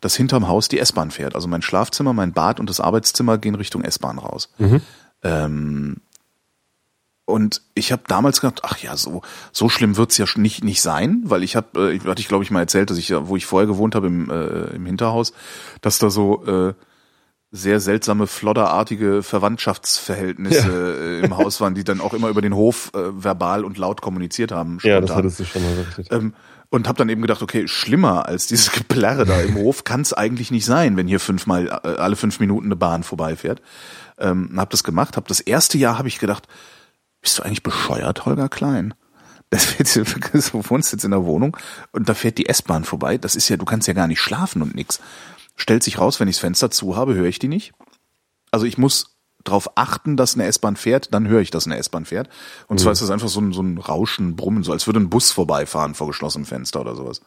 dass 0.00 0.16
hinterm 0.16 0.48
Haus 0.48 0.68
die 0.68 0.80
S-Bahn 0.80 1.10
fährt. 1.10 1.34
Also 1.34 1.48
mein 1.48 1.62
Schlafzimmer, 1.62 2.12
mein 2.12 2.32
Bad 2.32 2.60
und 2.60 2.68
das 2.68 2.80
Arbeitszimmer 2.80 3.38
gehen 3.38 3.54
Richtung 3.54 3.84
S-Bahn 3.84 4.18
raus. 4.18 4.50
Ähm, 5.22 5.98
und 7.28 7.62
ich 7.74 7.92
habe 7.92 8.02
damals 8.08 8.40
gedacht, 8.40 8.60
ach 8.62 8.78
ja, 8.78 8.96
so 8.96 9.20
so 9.52 9.68
schlimm 9.68 9.96
wird's 9.96 10.16
ja 10.16 10.24
nicht 10.36 10.64
nicht 10.64 10.80
sein, 10.80 11.22
weil 11.24 11.42
ich 11.42 11.56
habe, 11.56 11.92
äh, 11.92 12.00
hatte 12.00 12.20
ich 12.20 12.28
glaube 12.28 12.42
ich 12.42 12.50
mal 12.50 12.60
erzählt, 12.60 12.90
dass 12.90 12.96
ich 12.96 13.10
ja, 13.10 13.28
wo 13.28 13.36
ich 13.36 13.44
vorher 13.44 13.66
gewohnt 13.66 13.94
habe 13.94 14.06
im 14.06 14.30
äh, 14.30 14.74
im 14.74 14.86
Hinterhaus, 14.86 15.32
dass 15.82 15.98
da 15.98 16.08
so 16.08 16.44
äh, 16.46 16.74
sehr 17.50 17.80
seltsame 17.80 18.26
flodderartige 18.26 19.22
Verwandtschaftsverhältnisse 19.22 21.20
äh, 21.20 21.24
im 21.24 21.36
Haus 21.36 21.60
waren, 21.60 21.74
die 21.74 21.84
dann 21.84 22.00
auch 22.00 22.14
immer 22.14 22.28
über 22.28 22.42
den 22.42 22.54
Hof 22.54 22.90
äh, 22.94 22.98
verbal 23.12 23.64
und 23.64 23.78
laut 23.78 24.00
kommuniziert 24.00 24.50
haben. 24.52 24.78
ja, 24.82 25.00
das 25.00 25.10
spontan. 25.10 25.16
hattest 25.16 25.40
du 25.40 25.44
schon 25.44 25.62
mal 25.62 25.74
berichtet. 25.74 26.08
Ähm, 26.10 26.34
und 26.70 26.86
habe 26.86 26.98
dann 26.98 27.08
eben 27.08 27.22
gedacht, 27.22 27.42
okay, 27.42 27.66
schlimmer 27.66 28.26
als 28.26 28.46
dieses 28.46 28.72
Geplärre 28.72 29.24
da 29.24 29.40
im 29.40 29.54
Hof 29.54 29.84
kann 29.84 30.02
es 30.02 30.12
eigentlich 30.12 30.50
nicht 30.50 30.66
sein, 30.66 30.96
wenn 30.96 31.08
hier 31.08 31.20
fünfmal 31.20 31.68
äh, 31.68 31.88
alle 31.96 32.16
fünf 32.16 32.40
Minuten 32.40 32.66
eine 32.66 32.76
Bahn 32.76 33.02
vorbeifährt. 33.02 33.62
Ähm, 34.18 34.52
habe 34.56 34.70
das 34.70 34.84
gemacht, 34.84 35.16
habe 35.16 35.28
das 35.28 35.40
erste 35.40 35.78
Jahr 35.78 35.96
habe 35.98 36.08
ich 36.08 36.18
gedacht, 36.18 36.46
bist 37.20 37.38
du 37.38 37.42
eigentlich 37.42 37.62
bescheuert, 37.62 38.26
Holger 38.26 38.48
Klein? 38.48 38.94
Das 39.50 39.78
wird, 39.78 39.94
du 39.96 40.70
wohnst 40.70 40.92
jetzt 40.92 41.04
in 41.04 41.10
der 41.10 41.24
Wohnung 41.24 41.56
und 41.92 42.08
da 42.08 42.14
fährt 42.14 42.38
die 42.38 42.48
S-Bahn 42.48 42.84
vorbei. 42.84 43.18
Das 43.18 43.36
ist 43.36 43.48
ja, 43.48 43.56
du 43.56 43.64
kannst 43.64 43.88
ja 43.88 43.94
gar 43.94 44.06
nicht 44.06 44.20
schlafen 44.20 44.62
und 44.62 44.74
nix. 44.74 45.00
stellt 45.56 45.82
sich 45.82 45.98
raus, 45.98 46.20
wenn 46.20 46.28
ich 46.28 46.36
das 46.36 46.40
Fenster 46.40 46.70
zu 46.70 46.96
habe, 46.96 47.14
höre 47.14 47.26
ich 47.26 47.38
die 47.38 47.48
nicht. 47.48 47.72
Also 48.50 48.66
ich 48.66 48.78
muss 48.78 49.16
darauf 49.44 49.76
achten, 49.76 50.16
dass 50.16 50.34
eine 50.34 50.44
S-Bahn 50.44 50.76
fährt, 50.76 51.14
dann 51.14 51.28
höre 51.28 51.40
ich, 51.40 51.50
dass 51.50 51.66
eine 51.66 51.78
S-Bahn 51.78 52.04
fährt. 52.04 52.28
Und 52.66 52.76
mhm. 52.76 52.82
zwar 52.82 52.92
ist 52.92 53.02
das 53.02 53.10
einfach 53.10 53.28
so 53.28 53.40
ein, 53.40 53.52
so 53.52 53.62
ein 53.62 53.78
Rauschen, 53.78 54.36
Brummen, 54.36 54.62
so 54.62 54.72
als 54.72 54.86
würde 54.86 55.00
ein 55.00 55.10
Bus 55.10 55.30
vorbeifahren 55.30 55.94
vor 55.94 56.06
geschlossenem 56.06 56.46
Fenster 56.46 56.80
oder 56.80 56.94
sowas. 56.94 57.20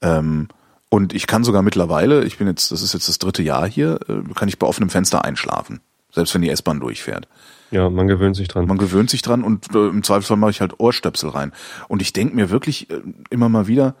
Ähm, 0.00 0.48
und 0.88 1.14
ich 1.14 1.26
kann 1.26 1.42
sogar 1.42 1.62
mittlerweile, 1.62 2.24
ich 2.24 2.38
bin 2.38 2.46
jetzt, 2.46 2.70
das 2.70 2.82
ist 2.82 2.92
jetzt 2.92 3.08
das 3.08 3.18
dritte 3.18 3.42
Jahr 3.42 3.66
hier, 3.66 3.98
äh, 4.08 4.34
kann 4.34 4.48
ich 4.48 4.58
bei 4.58 4.66
offenem 4.66 4.90
Fenster 4.90 5.24
einschlafen. 5.24 5.80
Selbst 6.12 6.34
wenn 6.34 6.42
die 6.42 6.50
S-Bahn 6.50 6.80
durchfährt. 6.80 7.26
Ja, 7.72 7.88
man 7.88 8.06
gewöhnt 8.06 8.36
sich 8.36 8.48
dran. 8.48 8.66
Man 8.66 8.78
gewöhnt 8.78 9.10
sich 9.10 9.22
dran 9.22 9.42
und 9.42 9.74
äh, 9.74 9.88
im 9.88 10.02
Zweifelsfall 10.02 10.36
mache 10.36 10.50
ich 10.50 10.60
halt 10.60 10.78
Ohrstöpsel 10.78 11.30
rein. 11.30 11.52
Und 11.88 12.02
ich 12.02 12.12
denke 12.12 12.36
mir 12.36 12.50
wirklich 12.50 12.90
äh, 12.90 13.00
immer 13.30 13.48
mal 13.48 13.66
wieder, 13.66 13.96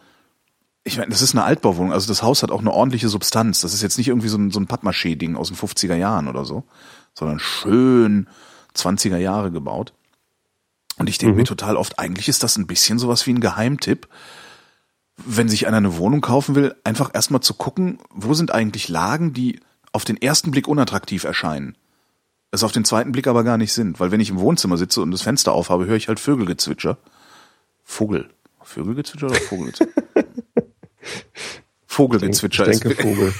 ich 0.84 0.98
meine, 0.98 1.10
das 1.10 1.22
ist 1.22 1.34
eine 1.34 1.44
Altbauwohnung, 1.44 1.92
also 1.92 2.06
das 2.06 2.22
Haus 2.22 2.42
hat 2.42 2.50
auch 2.50 2.60
eine 2.60 2.72
ordentliche 2.72 3.08
Substanz. 3.08 3.62
Das 3.62 3.72
ist 3.72 3.82
jetzt 3.82 3.96
nicht 3.98 4.08
irgendwie 4.08 4.28
so 4.28 4.36
ein, 4.36 4.50
so 4.50 4.60
ein 4.60 4.66
Pappmaché-Ding 4.66 5.36
aus 5.36 5.48
den 5.48 5.56
50er 5.56 5.94
Jahren 5.94 6.28
oder 6.28 6.44
so, 6.44 6.64
sondern 7.14 7.38
schön 7.38 8.28
20er 8.76 9.16
Jahre 9.16 9.50
gebaut. 9.50 9.94
Und 10.98 11.08
ich 11.08 11.18
denke 11.18 11.32
mhm. 11.32 11.38
mir 11.38 11.44
total 11.44 11.76
oft, 11.76 11.98
eigentlich 11.98 12.28
ist 12.28 12.42
das 12.42 12.58
ein 12.58 12.66
bisschen 12.66 12.98
sowas 12.98 13.26
wie 13.26 13.32
ein 13.32 13.40
Geheimtipp, 13.40 14.06
wenn 15.16 15.48
sich 15.48 15.66
einer 15.66 15.78
eine 15.78 15.96
Wohnung 15.96 16.20
kaufen 16.20 16.54
will, 16.54 16.74
einfach 16.84 17.10
erstmal 17.14 17.40
zu 17.40 17.54
gucken, 17.54 17.98
wo 18.10 18.34
sind 18.34 18.52
eigentlich 18.52 18.88
Lagen, 18.88 19.32
die 19.32 19.60
auf 19.92 20.04
den 20.04 20.20
ersten 20.20 20.50
Blick 20.50 20.68
unattraktiv 20.68 21.24
erscheinen. 21.24 21.76
Es 22.54 22.62
auf 22.62 22.70
den 22.70 22.84
zweiten 22.84 23.12
Blick 23.12 23.26
aber 23.26 23.44
gar 23.44 23.56
nicht 23.56 23.72
sind, 23.72 23.98
weil 23.98 24.10
wenn 24.10 24.20
ich 24.20 24.28
im 24.28 24.38
Wohnzimmer 24.38 24.76
sitze 24.76 25.00
und 25.00 25.10
das 25.10 25.22
Fenster 25.22 25.52
aufhabe, 25.52 25.86
höre 25.86 25.96
ich 25.96 26.08
halt 26.08 26.20
Vögelgezwitscher. 26.20 26.98
Vogel. 27.82 28.28
Vögelgezwitscher 28.62 29.28
oder 29.28 29.36
Vogelgezwitscher? 29.36 30.02
Vogelgezwitscher. 31.86 32.68
Ich 32.68 32.80
denke, 32.80 33.02
Vogel. 33.02 33.32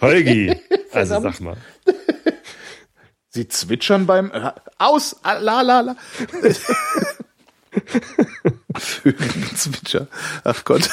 Holgi, 0.02 0.54
also 0.92 1.22
sag 1.22 1.40
mal. 1.40 1.56
Sie 3.30 3.48
zwitschern 3.48 4.04
beim 4.04 4.30
aus 4.76 5.16
ah, 5.22 5.38
la 5.38 5.62
la 5.62 5.80
la. 5.80 5.96
Vögelgezwitscher. 8.76 10.06
Ach 10.44 10.62
Gott. 10.66 10.90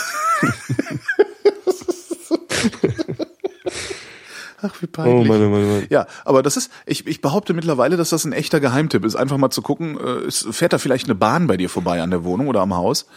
Ach, 4.62 4.82
wie 4.82 4.88
peinlich. 4.88 5.14
Oh 5.14 5.24
Mann, 5.24 5.42
oh 5.44 5.50
Mann, 5.50 5.64
oh 5.64 5.68
Mann. 5.68 5.88
Ja, 5.90 6.06
aber 6.26 6.44
das 6.44 6.58
ist, 6.58 6.72
ich, 6.86 7.08
ich 7.08 7.22
behaupte 7.22 7.54
mittlerweile, 7.54 7.98
dass 7.98 8.10
das 8.10 8.26
ein 8.26 8.34
echter 8.34 8.60
Geheimtipp 8.60 9.04
ist. 9.06 9.16
Einfach 9.16 9.38
mal 9.38 9.50
zu 9.50 9.62
gucken, 9.62 9.98
äh, 10.00 10.28
es 10.28 10.48
fährt 10.52 10.74
da 10.74 10.78
vielleicht 10.78 11.06
eine 11.06 11.16
Bahn 11.16 11.48
bei 11.48 11.58
dir 11.58 11.70
vorbei 11.70 12.02
an 12.02 12.12
der 12.12 12.24
Wohnung 12.24 12.48
oder 12.48 12.62
am 12.62 12.76
Haus. 12.76 13.08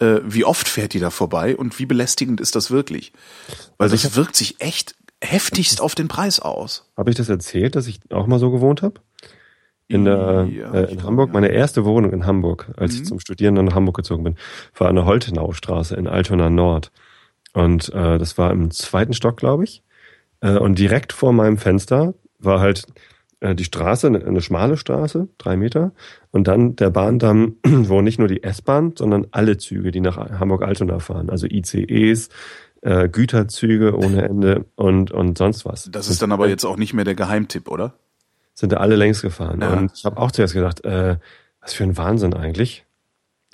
Äh, 0.00 0.20
wie 0.24 0.44
oft 0.44 0.68
fährt 0.68 0.94
die 0.94 1.00
da 1.00 1.10
vorbei 1.10 1.56
und 1.56 1.78
wie 1.78 1.86
belästigend 1.86 2.40
ist 2.40 2.56
das 2.56 2.70
wirklich? 2.70 3.12
Weil 3.76 3.90
also 3.90 3.96
das 3.96 4.16
wirkt 4.16 4.36
sich 4.36 4.60
echt 4.60 4.94
heftigst 5.22 5.80
auf 5.80 5.94
den 5.94 6.08
Preis 6.08 6.40
aus. 6.40 6.88
Habe 6.96 7.10
ich 7.10 7.16
das 7.16 7.28
erzählt, 7.28 7.76
dass 7.76 7.86
ich 7.86 8.00
auch 8.10 8.26
mal 8.26 8.38
so 8.38 8.50
gewohnt 8.50 8.82
habe? 8.82 9.00
In, 9.90 10.04
der, 10.04 10.46
ja, 10.52 10.70
äh, 10.72 10.92
in 10.92 11.02
Hamburg, 11.02 11.32
meine 11.32 11.48
erste 11.48 11.84
Wohnung 11.86 12.12
in 12.12 12.26
Hamburg, 12.26 12.70
als 12.76 12.92
mhm. 12.92 12.98
ich 12.98 13.08
zum 13.08 13.20
Studieren 13.20 13.54
nach 13.54 13.74
Hamburg 13.74 13.96
gezogen 13.96 14.22
bin, 14.22 14.36
war 14.76 14.88
an 14.88 14.96
der 14.96 15.06
Holtenaustraße 15.06 15.96
in 15.96 16.06
Altona 16.06 16.50
Nord. 16.50 16.92
Und 17.54 17.88
äh, 17.94 18.18
das 18.18 18.36
war 18.36 18.52
im 18.52 18.70
zweiten 18.70 19.14
Stock, 19.14 19.38
glaube 19.38 19.64
ich. 19.64 19.82
Äh, 20.40 20.58
und 20.58 20.78
direkt 20.78 21.12
vor 21.12 21.32
meinem 21.32 21.58
Fenster 21.58 22.14
war 22.38 22.60
halt 22.60 22.86
äh, 23.40 23.54
die 23.54 23.64
Straße, 23.64 24.06
eine, 24.06 24.24
eine 24.24 24.40
schmale 24.40 24.76
Straße, 24.76 25.28
drei 25.38 25.56
Meter. 25.56 25.92
Und 26.30 26.48
dann 26.48 26.76
der 26.76 26.90
Bahndamm, 26.90 27.56
wo 27.64 28.00
nicht 28.00 28.18
nur 28.18 28.28
die 28.28 28.42
S-Bahn, 28.42 28.94
sondern 28.96 29.26
alle 29.30 29.56
Züge, 29.58 29.90
die 29.90 30.00
nach 30.00 30.16
Hamburg-Altona 30.16 30.98
fahren, 30.98 31.30
also 31.30 31.46
ICEs, 31.46 32.28
äh, 32.82 33.08
Güterzüge 33.08 33.96
ohne 33.96 34.22
Ende 34.28 34.66
und, 34.76 35.10
und 35.10 35.38
sonst 35.38 35.64
was. 35.64 35.88
Das 35.90 36.08
ist 36.08 36.22
dann 36.22 36.32
aber 36.32 36.48
jetzt 36.48 36.64
auch 36.64 36.76
nicht 36.76 36.94
mehr 36.94 37.04
der 37.04 37.14
Geheimtipp, 37.14 37.68
oder? 37.68 37.94
Sind 38.54 38.72
da 38.72 38.78
alle 38.78 38.96
längs 38.96 39.22
gefahren. 39.22 39.60
Ja. 39.60 39.72
Und 39.72 39.92
ich 39.94 40.04
habe 40.04 40.16
auch 40.16 40.30
zuerst 40.32 40.54
gedacht, 40.54 40.84
äh, 40.84 41.18
was 41.60 41.74
für 41.74 41.84
ein 41.84 41.96
Wahnsinn 41.96 42.34
eigentlich. 42.34 42.86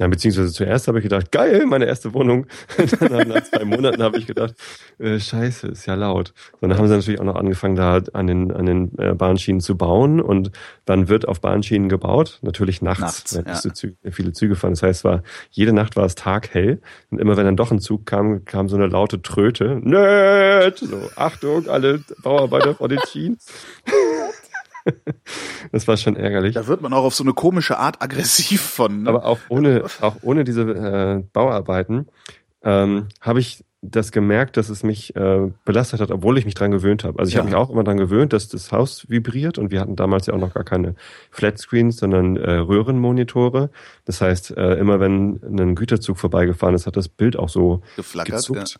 Ja, 0.00 0.08
beziehungsweise 0.08 0.52
zuerst 0.52 0.88
habe 0.88 0.98
ich 0.98 1.04
gedacht, 1.04 1.30
geil, 1.30 1.66
meine 1.66 1.84
erste 1.84 2.14
Wohnung. 2.14 2.46
dann 3.00 3.28
nach 3.28 3.44
zwei 3.44 3.64
Monaten 3.64 4.02
habe 4.02 4.18
ich 4.18 4.26
gedacht, 4.26 4.54
äh, 4.98 5.20
scheiße, 5.20 5.68
ist 5.68 5.86
ja 5.86 5.94
laut. 5.94 6.34
Und 6.60 6.68
dann 6.68 6.78
haben 6.78 6.88
sie 6.88 6.94
natürlich 6.94 7.20
auch 7.20 7.24
noch 7.24 7.36
angefangen, 7.36 7.76
da 7.76 8.02
an 8.12 8.26
den, 8.26 8.50
an 8.50 8.66
den 8.66 8.98
äh, 8.98 9.14
Bahnschienen 9.14 9.60
zu 9.60 9.76
bauen. 9.76 10.20
Und 10.20 10.50
dann 10.84 11.08
wird 11.08 11.28
auf 11.28 11.40
Bahnschienen 11.40 11.88
gebaut, 11.88 12.40
natürlich 12.42 12.82
nachts, 12.82 13.34
nachts 13.34 13.36
wenn 13.36 13.46
ja. 13.46 13.74
Züge, 13.74 13.96
viele 14.10 14.32
Züge 14.32 14.56
fahren. 14.56 14.72
Das 14.72 14.82
heißt, 14.82 15.00
es 15.00 15.04
war, 15.04 15.22
jede 15.50 15.72
Nacht 15.72 15.94
war 15.94 16.06
es 16.06 16.16
taghell. 16.16 16.80
Und 17.10 17.20
immer 17.20 17.36
wenn 17.36 17.44
dann 17.44 17.56
doch 17.56 17.70
ein 17.70 17.78
Zug 17.78 18.04
kam, 18.04 18.44
kam 18.44 18.68
so 18.68 18.74
eine 18.74 18.88
laute 18.88 19.22
Tröte. 19.22 19.80
Nerd! 19.80 20.78
So, 20.78 21.08
Achtung, 21.14 21.68
alle 21.68 22.00
Bauarbeiter 22.20 22.74
vor 22.74 22.88
den 22.88 22.98
Schienen. 23.06 23.38
das 25.72 25.88
war 25.88 25.96
schon 25.96 26.16
ärgerlich. 26.16 26.54
Da 26.54 26.66
wird 26.66 26.80
man 26.82 26.92
auch 26.92 27.04
auf 27.04 27.14
so 27.14 27.24
eine 27.24 27.32
komische 27.32 27.78
Art 27.78 28.02
aggressiv 28.02 28.60
von. 28.60 29.02
Ne? 29.04 29.08
Aber 29.08 29.24
auch 29.24 29.38
ohne, 29.48 29.84
auch 30.00 30.16
ohne 30.22 30.44
diese 30.44 30.62
äh, 30.62 31.24
Bauarbeiten 31.32 32.06
ähm, 32.62 33.08
habe 33.20 33.40
ich 33.40 33.64
das 33.86 34.12
gemerkt, 34.12 34.56
dass 34.56 34.70
es 34.70 34.82
mich 34.82 35.14
äh, 35.14 35.50
belastet 35.64 36.00
hat, 36.00 36.10
obwohl 36.10 36.38
ich 36.38 36.46
mich 36.46 36.54
dran 36.54 36.70
gewöhnt 36.70 37.04
habe. 37.04 37.18
Also 37.18 37.28
ich 37.28 37.34
ja. 37.34 37.40
habe 37.40 37.50
mich 37.50 37.56
auch 37.56 37.70
immer 37.70 37.84
dran 37.84 37.98
gewöhnt, 37.98 38.32
dass 38.32 38.48
das 38.48 38.72
Haus 38.72 39.08
vibriert 39.10 39.58
und 39.58 39.70
wir 39.70 39.80
hatten 39.80 39.94
damals 39.94 40.26
ja 40.26 40.34
auch 40.34 40.38
noch 40.38 40.54
gar 40.54 40.64
keine 40.64 40.94
Flatscreens, 41.30 41.98
sondern 41.98 42.36
äh, 42.36 42.52
Röhrenmonitore. 42.52 43.70
Das 44.06 44.20
heißt, 44.20 44.56
äh, 44.56 44.74
immer 44.74 45.00
wenn 45.00 45.40
ein 45.42 45.74
Güterzug 45.74 46.18
vorbeigefahren 46.18 46.74
ist, 46.74 46.86
hat 46.86 46.96
das 46.96 47.08
Bild 47.08 47.38
auch 47.38 47.50
so 47.50 47.82
Geflackert, 47.96 48.36
gezuckt. 48.36 48.78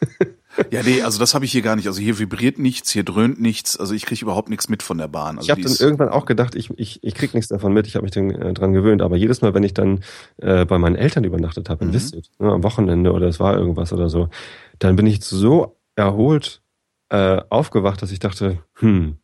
Ja. 0.00 0.26
Ja, 0.70 0.82
nee, 0.82 1.02
also 1.02 1.18
das 1.18 1.34
habe 1.34 1.44
ich 1.44 1.52
hier 1.52 1.62
gar 1.62 1.76
nicht. 1.76 1.86
Also 1.86 2.00
hier 2.00 2.18
vibriert 2.18 2.58
nichts, 2.58 2.90
hier 2.90 3.04
dröhnt 3.04 3.40
nichts. 3.40 3.78
Also 3.78 3.94
ich 3.94 4.04
kriege 4.04 4.22
überhaupt 4.22 4.48
nichts 4.48 4.68
mit 4.68 4.82
von 4.82 4.98
der 4.98 5.08
Bahn. 5.08 5.38
Also 5.38 5.46
ich 5.46 5.50
habe 5.50 5.62
dann 5.62 5.76
irgendwann 5.78 6.08
auch 6.08 6.26
gedacht, 6.26 6.54
ich, 6.54 6.70
ich, 6.76 7.02
ich 7.02 7.14
krieg 7.14 7.34
nichts 7.34 7.48
davon 7.48 7.72
mit. 7.72 7.86
Ich 7.86 7.94
habe 7.94 8.02
mich 8.02 8.12
dann 8.12 8.30
äh, 8.30 8.52
dran 8.52 8.72
gewöhnt. 8.72 9.02
Aber 9.02 9.16
jedes 9.16 9.42
Mal, 9.42 9.54
wenn 9.54 9.62
ich 9.62 9.74
dann 9.74 10.00
äh, 10.38 10.64
bei 10.64 10.78
meinen 10.78 10.96
Eltern 10.96 11.24
übernachtet 11.24 11.68
habe, 11.70 11.84
mhm. 11.84 11.92
Wisset, 11.92 12.30
ne, 12.38 12.50
am 12.50 12.62
Wochenende 12.62 13.12
oder 13.12 13.28
es 13.28 13.40
war 13.40 13.56
irgendwas 13.56 13.92
oder 13.92 14.08
so, 14.08 14.28
dann 14.78 14.96
bin 14.96 15.06
ich 15.06 15.22
so 15.22 15.76
erholt 15.94 16.62
äh, 17.10 17.40
aufgewacht, 17.48 18.02
dass 18.02 18.12
ich 18.12 18.18
dachte, 18.18 18.58
hm, 18.74 19.18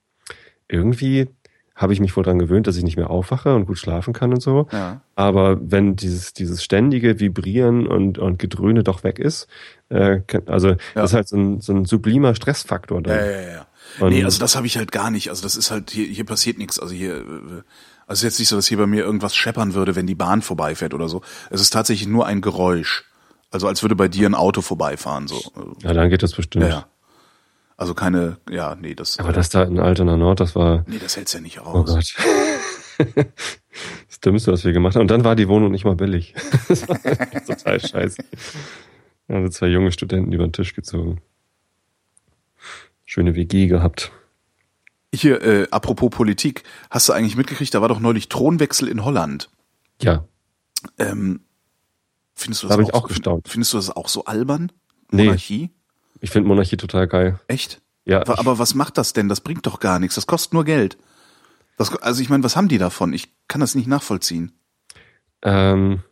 irgendwie 0.68 1.29
habe 1.77 1.93
ich 1.93 2.01
mich 2.01 2.16
wohl 2.16 2.24
dran 2.24 2.39
gewöhnt, 2.39 2.66
dass 2.66 2.77
ich 2.77 2.83
nicht 2.83 2.97
mehr 2.97 3.11
aufwache 3.11 3.55
und 3.55 3.66
gut 3.66 3.79
schlafen 3.79 4.14
kann 4.14 4.33
und 4.33 4.41
so. 4.41 4.66
Ja. 4.72 5.03
Aber 5.14 5.59
wenn 5.61 5.95
dieses, 5.95 6.33
dieses 6.33 6.64
ständige 6.64 7.20
Vibrieren 7.20 7.87
und, 7.87 8.18
und 8.18 8.39
Gedröhne 8.39 8.83
doch 8.83 9.05
weg 9.05 9.18
ist, 9.18 9.47
äh, 9.91 10.20
also 10.47 10.70
ja. 10.70 10.77
das 10.95 11.11
ist 11.11 11.14
halt 11.14 11.29
so 11.29 11.37
ein, 11.37 11.61
so 11.61 11.74
ein 11.74 11.85
sublimer 11.85 12.35
Stressfaktor 12.35 13.03
da. 13.03 13.14
Ja, 13.14 13.31
ja, 13.31 13.41
ja. 13.41 13.66
Und 14.01 14.11
nee, 14.11 14.24
also 14.24 14.41
das 14.41 14.57
habe 14.57 14.66
ich 14.66 14.79
halt 14.79 14.91
gar 14.91 15.11
nicht. 15.11 15.29
Also 15.29 15.43
das 15.43 15.55
ist 15.55 15.70
halt, 15.70 15.91
hier, 15.91 16.07
hier 16.07 16.24
passiert 16.24 16.57
nichts. 16.59 16.81
Also 16.81 16.95
hier, 16.95 17.24
also 18.07 18.27
jetzt 18.27 18.39
nicht 18.39 18.49
so, 18.49 18.57
dass 18.57 18.66
hier 18.66 18.79
bei 18.79 18.87
mir 18.87 19.05
irgendwas 19.05 19.37
scheppern 19.37 19.74
würde, 19.74 19.95
wenn 19.95 20.07
die 20.07 20.14
Bahn 20.14 20.41
vorbeifährt 20.41 20.95
oder 20.95 21.09
so. 21.09 21.20
Es 21.51 21.61
ist 21.61 21.70
tatsächlich 21.70 22.09
nur 22.09 22.27
ein 22.27 22.41
Geräusch. 22.41 23.05
Also 23.51 23.68
als 23.68 23.83
würde 23.83 23.95
bei 23.97 24.09
dir 24.09 24.29
ein 24.29 24.35
Auto 24.35 24.61
vorbeifahren. 24.62 25.29
so. 25.29 25.41
Ja, 25.83 25.93
dann 25.93 26.09
geht 26.09 26.22
das 26.22 26.33
bestimmt. 26.33 26.64
Ja, 26.64 26.70
ja. 26.70 26.87
Also 27.77 27.95
keine, 27.95 28.39
ja, 28.49 28.74
nee, 28.74 28.95
das. 28.95 29.18
Aber 29.18 29.33
das 29.33 29.51
da 29.51 29.62
in 29.62 29.79
Altona 29.79 30.16
Nord, 30.16 30.41
das 30.41 30.55
war. 30.55 30.85
Nee, 30.87 30.99
das 30.99 31.16
hält's 31.16 31.35
ja 31.35 31.41
nicht 31.41 31.61
aus. 31.61 31.74
Oh 31.74 31.85
Gott. 31.85 32.14
das 34.09 34.20
Dümmste, 34.20 34.53
was 34.53 34.64
wir 34.64 34.72
gemacht 34.72 34.95
haben. 34.95 35.03
Und 35.03 35.11
dann 35.11 35.24
war 35.24 35.37
die 35.37 35.49
Wohnung 35.49 35.70
nicht 35.72 35.85
mal 35.85 35.95
billig. 35.95 36.35
das 36.68 36.89
war 36.89 36.99
total 37.47 37.81
scheiße. 37.81 38.24
Also 39.29 39.49
zwei 39.51 39.66
junge 39.66 39.93
Studenten 39.93 40.33
über 40.33 40.47
den 40.47 40.53
Tisch 40.53 40.74
gezogen. 40.74 41.20
Schöne 43.05 43.35
WG 43.35 43.66
gehabt. 43.66 44.11
Hier, 45.14 45.43
äh, 45.43 45.68
apropos 45.70 46.11
Politik, 46.11 46.62
hast 46.91 47.09
du 47.09 47.12
eigentlich 47.12 47.37
mitgekriegt, 47.37 47.74
da 47.74 47.81
war 47.81 47.89
doch 47.89 48.01
neulich 48.01 48.29
Thronwechsel 48.29 48.89
in 48.89 49.05
Holland. 49.05 49.51
Ja. 50.01 50.27
Ähm, 50.99 51.41
findest 52.35 52.62
du 52.62 52.68
das 52.68 52.77
da 52.77 52.83
auch, 52.83 52.89
ich 52.89 52.95
auch 52.95 53.09
gestaunt. 53.09 53.49
Findest 53.49 53.72
du 53.72 53.77
das 53.77 53.91
auch 53.91 54.09
so 54.09 54.24
albern? 54.24 54.72
Monarchie? 55.11 55.62
Nee. 55.62 55.70
Ich 56.21 56.31
finde 56.31 56.49
Monarchie 56.49 56.77
total 56.77 57.07
geil. 57.07 57.41
Echt? 57.49 57.81
Ja. 58.05 58.21
Aber, 58.21 58.39
aber, 58.39 58.59
was 58.59 58.75
macht 58.75 58.99
das 58.99 59.12
denn? 59.12 59.29
Das 59.29 59.41
bringt 59.41 59.67
doch 59.67 59.81
gar 59.81 59.99
nichts. 59.99 60.14
Das 60.14 60.27
kostet 60.27 60.55
nur 60.55 60.64
Geld. 60.64 60.97
Das, 61.77 61.95
also 61.97 62.23
ich 62.23 62.31
meine, 62.31 62.45
was 62.45 62.57
haben 62.57 62.69
die 62.69 62.79
davon? 62.79 63.12
Ich 63.12 63.33
kann 63.49 63.61
das 63.61 63.75
nicht 63.75 63.89
nachvollziehen. 63.89 64.53
Ähm. 65.43 66.03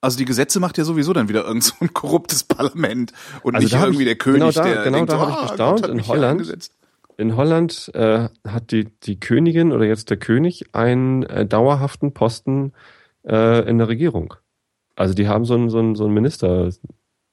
Also 0.00 0.18
die 0.18 0.26
Gesetze 0.26 0.60
macht 0.60 0.76
ja 0.76 0.84
sowieso 0.84 1.14
dann 1.14 1.30
wieder 1.30 1.46
irgend 1.46 1.64
so 1.64 1.74
ein 1.80 1.94
korruptes 1.94 2.44
Parlament 2.44 3.14
und 3.42 3.54
also 3.54 3.64
nicht 3.64 3.74
irgendwie 3.74 4.02
ich, 4.02 4.08
der 4.08 4.16
König, 4.16 4.40
genau 4.40 4.50
da, 4.50 4.62
der 4.62 4.84
genau 4.84 4.96
denkt, 4.98 5.12
da 5.12 5.18
habe 5.18 5.30
ich 5.30 5.36
ah, 5.38 5.46
gestaunt. 5.46 5.86
In 5.86 6.06
Holland, 6.06 6.70
in 7.16 7.36
Holland 7.36 7.90
äh, 7.94 8.28
hat 8.46 8.70
die, 8.70 8.84
die 9.00 9.18
Königin 9.18 9.72
oder 9.72 9.86
jetzt 9.86 10.10
der 10.10 10.18
König 10.18 10.74
einen 10.74 11.22
äh, 11.22 11.46
dauerhaften 11.46 12.12
Posten 12.12 12.72
äh, 13.26 13.66
in 13.66 13.78
der 13.78 13.88
Regierung. 13.88 14.34
Also 14.94 15.14
die 15.14 15.26
haben 15.26 15.46
so 15.46 15.54
einen, 15.54 15.70
so 15.70 15.78
einen, 15.78 15.94
so 15.94 16.04
einen 16.04 16.12
Minister, 16.12 16.70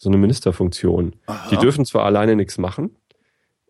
so 0.02 0.10
eine 0.10 0.18
Ministerfunktion. 0.18 1.14
Aha. 1.28 1.48
Die 1.52 1.58
dürfen 1.58 1.86
zwar 1.86 2.06
alleine 2.06 2.36
nichts 2.36 2.58
machen, 2.58 2.96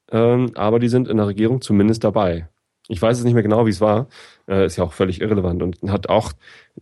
ähm, 0.09 0.51
aber 0.55 0.79
die 0.79 0.87
sind 0.87 1.09
in 1.09 1.17
der 1.17 1.27
Regierung 1.27 1.59
zumindest 1.59 2.05
dabei. 2.05 2.47
Ich 2.87 3.01
weiß 3.01 3.17
es 3.17 3.25
nicht 3.25 3.33
mehr 3.33 3.43
genau, 3.43 3.65
wie 3.65 3.71
es 3.71 3.81
war. 3.81 4.07
Äh, 4.47 4.65
ist 4.65 4.77
ja 4.77 4.85
auch 4.85 4.93
völlig 4.93 5.19
irrelevant 5.19 5.61
und 5.61 5.91
hat 5.91 6.07
auch 6.07 6.31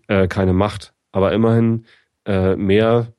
äh, 0.08 0.28
keine 0.28 0.54
Macht. 0.54 0.93
Aber 1.12 1.34
immerhin 1.34 1.86
äh, 2.26 2.56
mehr 2.56 3.14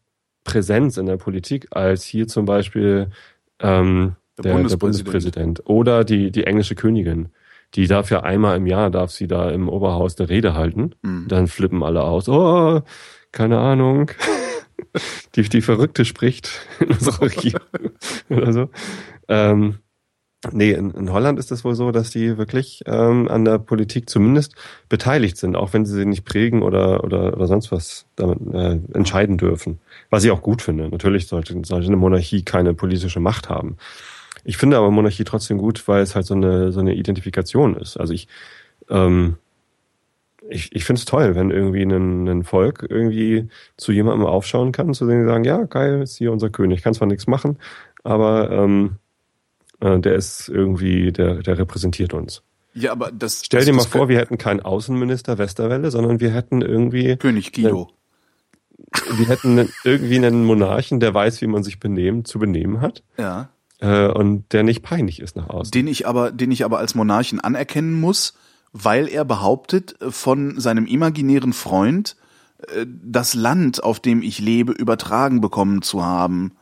Präsenz 0.45 0.99
in 0.99 1.07
der 1.07 1.17
Politik 1.17 1.67
als 1.73 2.05
hier 2.05 2.29
zum 2.29 2.45
Beispiel 2.45 3.11
ähm, 3.59 4.15
der, 4.39 4.45
der, 4.45 4.53
Bundespräsident. 4.53 4.71
der 4.71 4.77
Bundespräsident 4.77 5.63
oder 5.67 6.05
die, 6.05 6.31
die 6.31 6.45
englische 6.45 6.77
Königin. 6.77 7.31
Die 7.75 7.89
darf 7.89 8.09
ja 8.11 8.23
einmal 8.23 8.57
im 8.57 8.69
Jahr, 8.69 8.91
darf 8.91 9.11
sie 9.11 9.27
da 9.27 9.51
im 9.51 9.69
Oberhaus 9.69 10.17
eine 10.19 10.29
Rede 10.29 10.55
halten. 10.55 10.95
Mhm. 11.03 11.27
Dann 11.27 11.49
flippen 11.49 11.83
alle 11.83 12.05
aus. 12.05 12.29
Oh, 12.29 12.83
keine 13.33 13.59
Ahnung. 13.59 14.13
die, 15.35 15.43
die 15.43 15.63
Verrückte 15.63 16.05
spricht 16.05 16.51
in 16.81 16.89
unserer 16.89 17.23
Regierung 17.23 17.91
oder 18.29 18.53
so. 18.53 18.71
Ähm, 19.29 19.79
Nee, 20.53 20.73
in, 20.73 20.91
in 20.93 21.13
Holland 21.13 21.39
ist 21.39 21.53
es 21.53 21.65
wohl 21.65 21.75
so, 21.75 21.91
dass 21.91 22.11
die 22.11 22.39
wirklich 22.39 22.83
ähm, 22.87 23.29
an 23.29 23.45
der 23.45 23.59
Politik 23.59 24.09
zumindest 24.09 24.55
beteiligt 24.89 25.37
sind, 25.37 25.55
auch 25.55 25.75
wenn 25.75 25.85
sie 25.85 25.95
sie 25.95 26.07
nicht 26.07 26.25
prägen 26.25 26.63
oder, 26.63 27.05
oder, 27.05 27.35
oder 27.35 27.47
sonst 27.47 27.71
was 27.71 28.07
damit 28.17 28.39
äh, 28.55 28.79
entscheiden 28.95 29.37
dürfen. 29.37 29.81
Was 30.09 30.25
ich 30.25 30.31
auch 30.31 30.41
gut 30.41 30.63
finde. 30.63 30.89
Natürlich 30.89 31.27
sollte, 31.27 31.61
sollte 31.67 31.89
eine 31.89 31.97
Monarchie 31.97 32.43
keine 32.43 32.73
politische 32.73 33.21
Macht 33.21 33.51
haben. 33.51 33.77
Ich 34.43 34.57
finde 34.57 34.79
aber 34.79 34.91
Monarchie 34.91 35.25
trotzdem 35.25 35.59
gut, 35.59 35.87
weil 35.87 36.03
es 36.03 36.15
halt 36.15 36.25
so 36.25 36.33
eine, 36.33 36.73
so 36.73 36.81
eine 36.81 36.95
Identifikation 36.95 37.77
ist. 37.77 37.99
Also 37.99 38.15
ich, 38.15 38.27
ähm, 38.89 39.37
ich, 40.51 40.75
ich 40.75 40.85
finde 40.85 40.99
es 40.99 41.05
toll, 41.05 41.35
wenn 41.35 41.51
irgendwie 41.51 41.83
ein, 41.83 42.29
ein 42.29 42.45
Volk 42.45 42.87
irgendwie 42.89 43.49
zu 43.77 43.93
jemandem 43.93 44.27
aufschauen 44.27 44.73
kann, 44.73 44.93
zu 44.95 45.07
denen 45.07 45.27
sagen, 45.27 45.45
ja, 45.45 45.63
geil, 45.65 46.03
ist 46.03 46.17
hier 46.17 46.33
unser 46.33 46.51
König, 46.51 46.83
kann 46.83 46.95
zwar 46.95 47.09
nichts 47.09 47.27
machen, 47.27 47.59
aber 48.03 48.51
ähm, 48.51 48.97
äh, 49.81 49.99
der 49.99 50.15
ist 50.15 50.49
irgendwie, 50.49 51.13
der, 51.13 51.43
der 51.43 51.59
repräsentiert 51.59 52.15
uns. 52.15 52.43
Ja, 52.73 52.93
aber 52.93 53.11
das. 53.11 53.43
Stell 53.45 53.61
das, 53.61 53.67
dir 53.67 53.73
mal 53.73 53.83
vor, 53.83 54.09
wir 54.09 54.19
hätten 54.19 54.39
keinen 54.39 54.61
Außenminister 54.61 55.39
Westerwelle, 55.39 55.91
sondern 55.91 56.21
wir 56.21 56.31
hätten 56.31 56.63
irgendwie. 56.63 57.17
König 57.17 57.53
Guido. 57.53 57.89
Einen, 59.09 59.19
wir 59.19 59.29
hätten 59.29 59.69
irgendwie 59.85 60.17
einen 60.17 60.45
Monarchen, 60.45 61.01
der 61.01 61.13
weiß, 61.13 61.43
wie 61.43 61.47
man 61.47 61.63
sich 61.63 61.81
benehmen, 61.81 62.25
zu 62.25 62.39
benehmen 62.39 62.81
hat. 62.81 63.03
Ja. 63.19 63.51
Äh, 63.81 64.09
und 64.09 64.53
der 64.53 64.63
nicht 64.63 64.83
peinlich 64.83 65.21
ist 65.21 65.37
nach 65.37 65.49
außen. 65.49 65.71
Den 65.73 65.87
ich 65.87 66.07
aber, 66.07 66.31
den 66.31 66.53
ich 66.53 66.65
aber 66.65 66.79
als 66.79 66.95
Monarchen 66.95 67.41
anerkennen 67.41 68.01
muss, 68.01 68.35
weil 68.73 69.09
er 69.09 69.25
behauptet, 69.25 69.97
von 70.09 70.61
seinem 70.61 70.87
imaginären 70.87 71.53
Freund 71.53 72.17
äh, 72.69 72.87
das 72.87 73.35
Land, 73.35 73.83
auf 73.83 74.01
dem 74.01 74.23
ich 74.23 74.39
lebe, 74.39 74.73
übertragen 74.73 75.41
bekommen 75.41 75.83
zu 75.83 76.05
haben. 76.05 76.53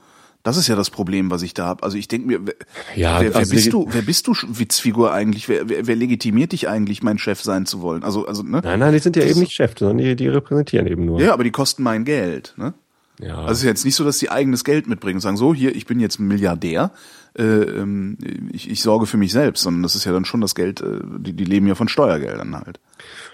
Das 0.42 0.56
ist 0.56 0.68
ja 0.68 0.76
das 0.76 0.88
Problem, 0.88 1.30
was 1.30 1.42
ich 1.42 1.52
da 1.52 1.66
habe. 1.66 1.82
Also 1.82 1.98
ich 1.98 2.08
denke 2.08 2.26
mir, 2.26 2.46
wer, 2.46 2.54
ja, 2.94 3.20
wer, 3.20 3.30
wer 3.30 3.36
also 3.36 3.54
bist 3.54 3.72
du, 3.72 3.86
wer 3.90 4.02
bist 4.02 4.26
du 4.26 4.34
Witzfigur 4.48 5.12
eigentlich? 5.12 5.48
Wer, 5.48 5.68
wer, 5.68 5.86
wer 5.86 5.96
legitimiert 5.96 6.52
dich 6.52 6.68
eigentlich, 6.68 7.02
mein 7.02 7.18
Chef 7.18 7.42
sein 7.42 7.66
zu 7.66 7.82
wollen? 7.82 8.02
Also, 8.02 8.26
also, 8.26 8.42
ne? 8.42 8.60
Nein, 8.62 8.78
nein, 8.78 8.92
die 8.92 9.00
sind 9.00 9.16
ja 9.16 9.22
das 9.22 9.32
eben 9.32 9.40
nicht 9.40 9.52
Chef, 9.52 9.74
sondern 9.76 9.98
die, 9.98 10.16
die 10.16 10.28
repräsentieren 10.28 10.86
eben 10.86 11.04
nur. 11.04 11.20
Ja, 11.20 11.34
aber 11.34 11.44
die 11.44 11.50
kosten 11.50 11.82
mein 11.82 12.04
Geld, 12.04 12.54
ne? 12.56 12.72
Ja. 13.20 13.38
Also 13.38 13.52
es 13.52 13.58
ist 13.58 13.64
jetzt 13.64 13.84
nicht 13.84 13.96
so, 13.96 14.04
dass 14.04 14.18
sie 14.20 14.30
eigenes 14.30 14.62
Geld 14.62 14.86
mitbringen 14.86 15.16
und 15.16 15.22
sagen, 15.22 15.36
so, 15.36 15.52
hier, 15.52 15.74
ich 15.74 15.86
bin 15.86 15.98
jetzt 15.98 16.20
Milliardär, 16.20 16.92
äh, 17.36 17.42
ähm, 17.42 18.18
ich, 18.52 18.70
ich 18.70 18.82
sorge 18.82 19.06
für 19.06 19.16
mich 19.16 19.32
selbst, 19.32 19.62
sondern 19.62 19.82
das 19.82 19.94
ist 19.94 20.04
ja 20.04 20.12
dann 20.12 20.24
schon 20.24 20.40
das 20.40 20.54
Geld, 20.54 20.80
äh, 20.80 21.00
die, 21.18 21.32
die 21.32 21.44
leben 21.44 21.66
ja 21.66 21.74
von 21.74 21.88
Steuergeldern 21.88 22.54
halt. 22.54 22.80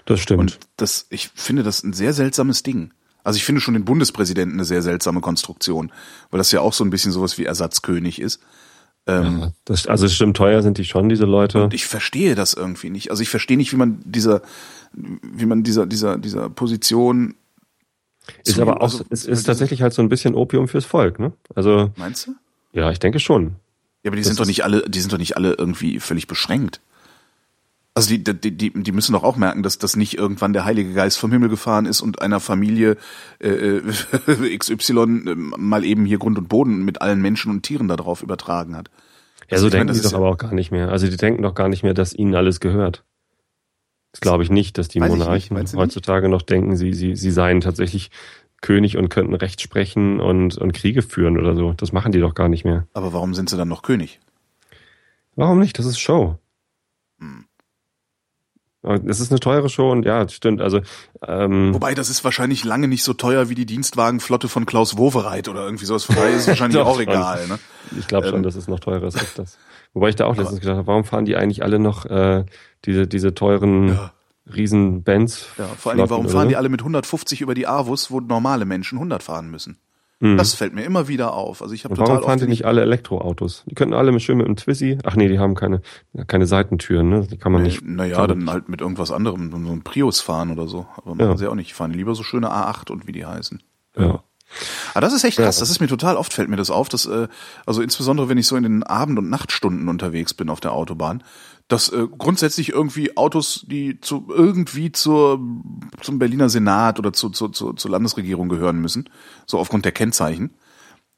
Das 0.05 0.19
stimmt. 0.19 0.39
Und 0.39 0.59
das, 0.77 1.07
ich 1.09 1.29
finde 1.33 1.63
das 1.63 1.83
ein 1.83 1.93
sehr 1.93 2.13
seltsames 2.13 2.63
Ding. 2.63 2.91
Also 3.23 3.37
ich 3.37 3.45
finde 3.45 3.61
schon 3.61 3.73
den 3.73 3.85
Bundespräsidenten 3.85 4.57
eine 4.57 4.65
sehr 4.65 4.81
seltsame 4.81 5.21
Konstruktion, 5.21 5.91
weil 6.29 6.37
das 6.37 6.51
ja 6.51 6.61
auch 6.61 6.73
so 6.73 6.83
ein 6.83 6.91
bisschen 6.91 7.11
sowas 7.11 7.37
wie 7.37 7.45
Ersatzkönig 7.45 8.21
ist. 8.21 8.39
Ähm, 9.07 9.39
ja, 9.39 9.51
das, 9.65 9.87
also 9.87 10.07
stimmt, 10.07 10.37
teuer 10.37 10.61
sind 10.61 10.77
die 10.77 10.85
schon, 10.85 11.09
diese 11.09 11.25
Leute. 11.25 11.63
Und 11.63 11.73
ich 11.73 11.85
verstehe 11.85 12.35
das 12.35 12.53
irgendwie 12.53 12.89
nicht. 12.89 13.11
Also 13.11 13.21
ich 13.23 13.29
verstehe 13.29 13.57
nicht, 13.57 13.71
wie 13.71 13.77
man 13.77 13.99
dieser, 14.03 14.41
wie 14.93 15.45
man 15.45 15.63
dieser, 15.63 15.85
dieser, 15.85 16.17
dieser 16.17 16.49
Position 16.49 17.35
ist 18.43 18.59
aber 18.59 18.77
auch, 18.77 18.83
also, 18.83 19.03
es 19.09 19.25
ist 19.25 19.43
tatsächlich 19.43 19.81
halt 19.81 19.93
so 19.93 20.01
ein 20.01 20.09
bisschen 20.09 20.35
Opium 20.35 20.67
fürs 20.67 20.85
Volk, 20.85 21.19
ne? 21.19 21.33
Also. 21.53 21.91
Meinst 21.95 22.27
du? 22.27 22.35
Ja, 22.73 22.91
ich 22.91 22.99
denke 22.99 23.19
schon. 23.19 23.55
Ja, 24.05 24.09
aber 24.09 24.17
die 24.17 24.21
das 24.21 24.27
sind 24.27 24.39
doch 24.39 24.45
nicht 24.45 24.63
alle, 24.63 24.87
die 24.87 24.99
sind 24.99 25.11
doch 25.11 25.17
nicht 25.17 25.35
alle 25.35 25.53
irgendwie 25.53 25.99
völlig 25.99 26.27
beschränkt. 26.27 26.79
Also 27.95 28.09
die, 28.09 28.23
die, 28.23 28.51
die, 28.51 28.71
die 28.71 28.91
müssen 28.91 29.13
doch 29.13 29.23
auch 29.23 29.35
merken, 29.35 29.63
dass 29.63 29.79
das 29.79 29.95
nicht 29.95 30.15
irgendwann 30.15 30.53
der 30.53 30.63
Heilige 30.63 30.93
Geist 30.93 31.17
vom 31.17 31.31
Himmel 31.31 31.49
gefahren 31.49 31.87
ist 31.87 32.01
und 32.01 32.21
einer 32.21 32.39
Familie 32.39 32.97
äh, 33.39 33.47
äh 33.47 34.57
XY 34.57 34.99
äh, 35.01 35.35
mal 35.35 35.83
eben 35.83 36.05
hier 36.05 36.19
Grund 36.19 36.37
und 36.37 36.47
Boden 36.47 36.85
mit 36.85 37.01
allen 37.01 37.19
Menschen 37.19 37.49
und 37.49 37.63
Tieren 37.63 37.87
darauf 37.87 38.21
übertragen 38.21 38.75
hat. 38.75 38.91
Ja, 39.49 39.57
so 39.57 39.65
also 39.65 39.69
denken 39.69 39.87
meine, 39.87 39.97
die 39.97 40.03
doch 40.03 40.11
ja 40.11 40.17
aber 40.17 40.29
auch 40.29 40.37
gar 40.37 40.53
nicht 40.53 40.69
mehr. 40.69 40.89
Also 40.89 41.07
die 41.07 41.17
denken 41.17 41.41
doch 41.41 41.55
gar 41.55 41.67
nicht 41.67 41.81
mehr, 41.81 41.95
dass 41.95 42.13
ihnen 42.13 42.35
alles 42.35 42.59
gehört. 42.59 43.03
Das 44.11 44.21
glaube 44.21 44.43
ich 44.43 44.51
nicht, 44.51 44.77
dass 44.77 44.87
die 44.87 44.99
Monarchen 44.99 45.57
heutzutage 45.57 46.29
noch 46.29 46.43
denken, 46.43 46.77
sie, 46.77 46.93
sie, 46.93 47.15
sie 47.15 47.31
seien 47.31 47.59
tatsächlich 47.59 48.11
König 48.65 48.97
und 48.97 49.09
könnten 49.09 49.35
Recht 49.35 49.61
sprechen 49.61 50.19
und, 50.19 50.57
und 50.57 50.73
Kriege 50.73 51.03
führen 51.03 51.37
oder 51.37 51.55
so. 51.55 51.73
Das 51.73 51.91
machen 51.91 52.11
die 52.11 52.19
doch 52.19 52.33
gar 52.33 52.49
nicht 52.49 52.65
mehr. 52.65 52.87
Aber 52.93 53.13
warum 53.13 53.35
sind 53.35 53.47
sie 53.47 53.57
dann 53.57 53.67
noch 53.67 53.83
König? 53.83 54.19
Warum 55.35 55.59
nicht? 55.59 55.77
Das 55.77 55.85
ist 55.85 55.99
Show. 55.99 56.39
Hm. 57.19 57.45
Es 59.07 59.19
ist 59.19 59.31
eine 59.31 59.39
teure 59.39 59.69
Show 59.69 59.91
und 59.91 60.03
ja, 60.03 60.27
stimmt. 60.29 60.61
Also 60.61 60.81
ähm, 61.27 61.75
wobei 61.75 61.93
das 61.93 62.09
ist 62.09 62.23
wahrscheinlich 62.23 62.63
lange 62.63 62.87
nicht 62.87 63.03
so 63.03 63.13
teuer 63.13 63.49
wie 63.49 63.55
die 63.55 63.67
Dienstwagenflotte 63.67 64.47
von 64.47 64.65
Klaus 64.65 64.97
Wowereit 64.97 65.47
oder 65.47 65.63
irgendwie 65.63 65.85
sowas. 65.85 66.05
Von 66.05 66.15
daher 66.15 66.31
ist 66.31 66.41
es 66.41 66.47
wahrscheinlich 66.47 66.81
auch 66.81 66.99
egal. 66.99 67.47
Ne? 67.47 67.59
Ich 67.99 68.07
glaube 68.07 68.27
schon, 68.27 68.37
ähm, 68.37 68.43
dass 68.43 68.55
es 68.55 68.67
noch 68.67 68.79
teurer 68.79 69.07
ist 69.07 69.17
als 69.17 69.33
das. 69.35 69.57
Wobei 69.93 70.09
ich 70.09 70.15
da 70.15 70.25
auch 70.25 70.35
letztens 70.35 70.59
gedacht 70.59 70.77
habe, 70.77 70.87
warum 70.87 71.03
fahren 71.03 71.25
die 71.25 71.35
eigentlich 71.35 71.61
alle 71.61 71.77
noch 71.77 72.05
äh, 72.05 72.45
diese 72.85 73.07
diese 73.07 73.35
teuren 73.35 73.89
ja. 73.89 74.11
Riesen 74.53 75.03
Bands? 75.03 75.47
Ja, 75.57 75.65
vor 75.65 75.91
allem, 75.91 76.09
warum 76.09 76.29
fahren 76.29 76.49
die 76.49 76.55
alle 76.55 76.69
mit 76.69 76.81
150 76.81 77.41
über 77.41 77.55
die 77.55 77.67
Avus, 77.67 78.11
wo 78.11 78.19
normale 78.19 78.65
Menschen 78.65 78.97
100 78.97 79.23
fahren 79.23 79.49
müssen? 79.49 79.77
Mhm. 80.19 80.37
Das 80.37 80.53
fällt 80.53 80.73
mir 80.73 80.83
immer 80.83 81.07
wieder 81.07 81.33
auf. 81.33 81.61
Also 81.61 81.73
ich 81.73 81.83
habe 81.83 81.95
total 81.95 82.15
Warum 82.15 82.23
fahren 82.25 82.39
die 82.39 82.47
nicht 82.47 82.65
alle 82.65 82.81
Elektroautos? 82.81 83.63
Die 83.65 83.75
könnten 83.75 83.93
alle 83.93 84.17
schön 84.19 84.37
mit 84.37 84.45
einem 84.45 84.55
Twizy. 84.55 84.97
Ach 85.03 85.15
nee, 85.15 85.27
die 85.27 85.39
haben 85.39 85.55
keine 85.55 85.81
keine 86.27 86.47
Seitentüren, 86.47 87.09
ne? 87.09 87.27
Die 87.29 87.37
kann 87.37 87.51
man 87.51 87.63
nee, 87.63 87.69
nicht. 87.69 87.85
Naja, 87.85 88.25
dann 88.25 88.49
halt 88.49 88.69
mit 88.69 88.81
irgendwas 88.81 89.11
anderem, 89.11 89.51
so 89.51 89.57
ein 89.57 89.83
Prius 89.83 90.21
fahren 90.21 90.51
oder 90.51 90.67
so. 90.67 90.87
Aber 90.97 91.15
machen 91.15 91.31
ja. 91.31 91.37
sie 91.37 91.47
auch 91.47 91.55
nicht. 91.55 91.69
Die 91.69 91.73
fahren 91.73 91.91
lieber 91.91 92.15
so 92.15 92.23
schöne 92.23 92.49
A8 92.49 92.91
und 92.91 93.07
wie 93.07 93.11
die 93.11 93.25
heißen. 93.25 93.61
Ja. 93.97 94.23
Aber 94.93 95.01
das 95.01 95.13
ist 95.13 95.23
echt 95.23 95.37
krass. 95.37 95.59
Das 95.59 95.69
ist 95.69 95.81
mir 95.81 95.87
total 95.87 96.15
oft 96.15 96.31
fällt 96.31 96.49
mir 96.49 96.55
das 96.55 96.69
auf, 96.69 96.87
dass 96.87 97.05
äh, 97.07 97.27
also 97.65 97.81
insbesondere 97.81 98.29
wenn 98.29 98.37
ich 98.37 98.47
so 98.47 98.55
in 98.55 98.63
den 98.63 98.83
Abend- 98.83 99.19
und 99.19 99.29
Nachtstunden 99.29 99.89
unterwegs 99.89 100.33
bin 100.33 100.49
auf 100.49 100.61
der 100.61 100.71
Autobahn, 100.71 101.23
dass 101.67 101.89
äh, 101.89 102.07
grundsätzlich 102.17 102.69
irgendwie 102.69 103.17
Autos, 103.17 103.65
die 103.67 103.99
zu 103.99 104.27
irgendwie 104.29 104.91
zur 104.91 105.39
zum 106.01 106.19
Berliner 106.19 106.49
Senat 106.49 106.99
oder 106.99 107.11
zu, 107.13 107.29
zu, 107.29 107.49
zu, 107.49 107.73
zur 107.73 107.91
Landesregierung 107.91 108.49
gehören 108.49 108.79
müssen, 108.79 109.09
so 109.47 109.57
aufgrund 109.57 109.85
der 109.85 109.91
Kennzeichen 109.91 110.51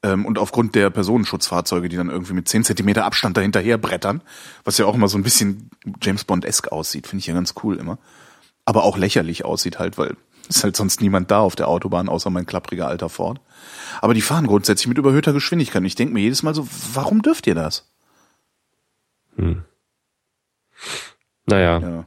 ähm, 0.02 0.24
und 0.24 0.38
aufgrund 0.38 0.74
der 0.74 0.90
Personenschutzfahrzeuge, 0.90 1.88
die 1.88 1.96
dann 1.96 2.08
irgendwie 2.08 2.32
mit 2.32 2.48
zehn 2.48 2.64
Zentimeter 2.64 3.04
Abstand 3.04 3.36
dahinterher 3.36 3.76
brettern, 3.76 4.22
was 4.64 4.78
ja 4.78 4.86
auch 4.86 4.94
immer 4.94 5.08
so 5.08 5.18
ein 5.18 5.22
bisschen 5.22 5.70
James 6.00 6.24
Bond-esk 6.24 6.68
aussieht, 6.68 7.06
finde 7.06 7.20
ich 7.20 7.26
ja 7.26 7.34
ganz 7.34 7.54
cool 7.62 7.76
immer. 7.76 7.98
Aber 8.64 8.84
auch 8.84 8.96
lächerlich 8.96 9.44
aussieht 9.44 9.78
halt, 9.78 9.98
weil 9.98 10.16
ist 10.48 10.64
halt 10.64 10.76
sonst 10.76 11.02
niemand 11.02 11.30
da 11.30 11.40
auf 11.40 11.56
der 11.56 11.68
Autobahn, 11.68 12.08
außer 12.08 12.30
mein 12.30 12.46
klappriger 12.46 12.88
alter 12.88 13.10
Ford. 13.10 13.40
Aber 14.00 14.14
die 14.14 14.22
fahren 14.22 14.46
grundsätzlich 14.46 14.86
mit 14.86 14.96
überhöhter 14.96 15.34
Geschwindigkeit. 15.34 15.80
Und 15.80 15.86
ich 15.86 15.94
denke 15.94 16.14
mir 16.14 16.20
jedes 16.20 16.42
Mal 16.42 16.54
so, 16.54 16.66
warum 16.94 17.20
dürft 17.20 17.46
ihr 17.46 17.54
das? 17.54 17.90
Hm. 19.36 19.64
Naja. 21.48 21.78
Ja. 21.78 22.06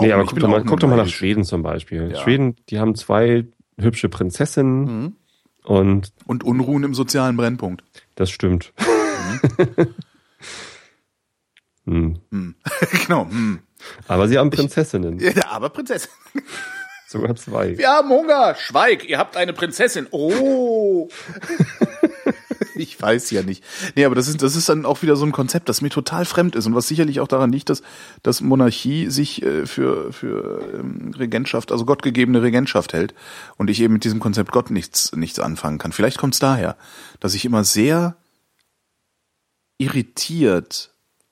Nee, 0.00 0.12
aber 0.12 0.24
guck 0.24 0.38
doch, 0.38 0.48
mal, 0.48 0.64
guck 0.64 0.80
doch 0.80 0.88
mal 0.88 0.96
nach 0.96 1.08
Schweden 1.08 1.44
zum 1.44 1.62
Beispiel. 1.62 2.10
Ja. 2.12 2.20
Schweden, 2.20 2.56
die 2.68 2.78
haben 2.78 2.94
zwei 2.94 3.46
hübsche 3.78 4.08
Prinzessinnen 4.08 4.84
mhm. 4.84 5.16
und. 5.64 6.12
Und 6.26 6.44
Unruhen 6.44 6.82
im 6.82 6.94
sozialen 6.94 7.36
Brennpunkt. 7.36 7.84
Das 8.14 8.30
stimmt. 8.30 8.72
Mhm. 11.84 12.20
hm. 12.30 12.54
genau. 13.06 13.26
Hm. 13.28 13.60
Aber 14.06 14.28
sie 14.28 14.38
haben 14.38 14.50
Prinzessinnen. 14.50 15.18
Ich, 15.20 15.34
ja, 15.34 15.48
aber 15.48 15.70
Prinzessinnen. 15.70 16.16
Sogar 17.08 17.34
zwei. 17.34 17.76
Wir 17.76 17.88
haben 17.88 18.08
Hunger. 18.08 18.54
Schweig, 18.54 19.08
ihr 19.08 19.18
habt 19.18 19.36
eine 19.36 19.52
Prinzessin. 19.52 20.06
Oh. 20.12 21.08
ich 22.82 23.00
weiß 23.00 23.30
ja 23.30 23.42
nicht. 23.42 23.62
Nee, 23.94 24.04
aber 24.04 24.14
das 24.14 24.28
ist, 24.28 24.42
das 24.42 24.56
ist 24.56 24.68
dann 24.68 24.84
auch 24.84 25.02
wieder 25.02 25.16
so 25.16 25.24
ein 25.24 25.32
Konzept, 25.32 25.68
das 25.68 25.80
mir 25.80 25.88
total 25.88 26.24
fremd 26.24 26.56
ist 26.56 26.66
und 26.66 26.74
was 26.74 26.88
sicherlich 26.88 27.20
auch 27.20 27.28
daran 27.28 27.52
liegt, 27.52 27.70
dass, 27.70 27.82
dass 28.22 28.40
Monarchie 28.40 29.08
sich 29.08 29.42
äh, 29.42 29.66
für, 29.66 30.12
für 30.12 30.60
ähm, 30.74 31.14
Regentschaft, 31.16 31.72
also 31.72 31.84
gottgegebene 31.84 32.42
Regentschaft 32.42 32.92
hält 32.92 33.14
und 33.56 33.70
ich 33.70 33.80
eben 33.80 33.94
mit 33.94 34.04
diesem 34.04 34.20
Konzept 34.20 34.50
Gott 34.50 34.70
nichts, 34.70 35.12
nichts 35.14 35.38
anfangen 35.38 35.78
kann. 35.78 35.92
Vielleicht 35.92 36.18
kommt 36.18 36.34
es 36.34 36.40
daher, 36.40 36.76
dass 37.20 37.34
ich 37.34 37.44
immer 37.44 37.64
sehr 37.64 38.16
irritiert, 39.78 40.90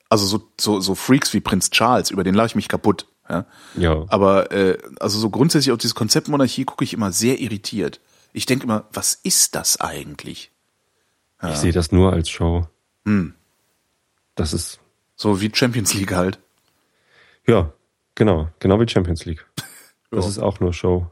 also 0.08 0.26
so, 0.26 0.48
so, 0.60 0.80
so 0.80 0.94
Freaks 0.94 1.34
wie 1.34 1.40
Prinz 1.40 1.70
Charles, 1.70 2.10
über 2.10 2.24
den 2.24 2.34
lache 2.34 2.48
ich 2.48 2.54
mich 2.54 2.68
kaputt. 2.68 3.06
Ja. 3.28 3.46
ja. 3.76 4.04
Aber 4.08 4.50
äh, 4.52 4.78
also 4.98 5.18
so 5.18 5.30
grundsätzlich 5.30 5.72
auf 5.72 5.78
dieses 5.78 5.94
Konzept 5.94 6.28
Monarchie 6.28 6.64
gucke 6.64 6.84
ich 6.84 6.94
immer 6.94 7.12
sehr 7.12 7.40
irritiert. 7.40 8.00
Ich 8.32 8.46
denke 8.46 8.64
immer, 8.64 8.88
was 8.92 9.14
ist 9.14 9.54
das 9.54 9.80
eigentlich? 9.80 10.50
Ja. 11.42 11.50
Ich 11.50 11.56
sehe 11.56 11.72
das 11.72 11.92
nur 11.92 12.12
als 12.12 12.28
Show. 12.28 12.66
Hm. 13.04 13.34
Das 14.34 14.52
ist. 14.52 14.80
So 15.16 15.40
wie 15.40 15.50
Champions 15.52 15.94
League 15.94 16.12
halt. 16.12 16.38
Ja, 17.46 17.72
genau. 18.14 18.48
Genau 18.58 18.80
wie 18.80 18.88
Champions 18.88 19.24
League. 19.24 19.46
Das 20.12 20.24
ja. 20.24 20.30
ist 20.30 20.38
auch 20.40 20.58
nur 20.58 20.72
Show. 20.72 21.08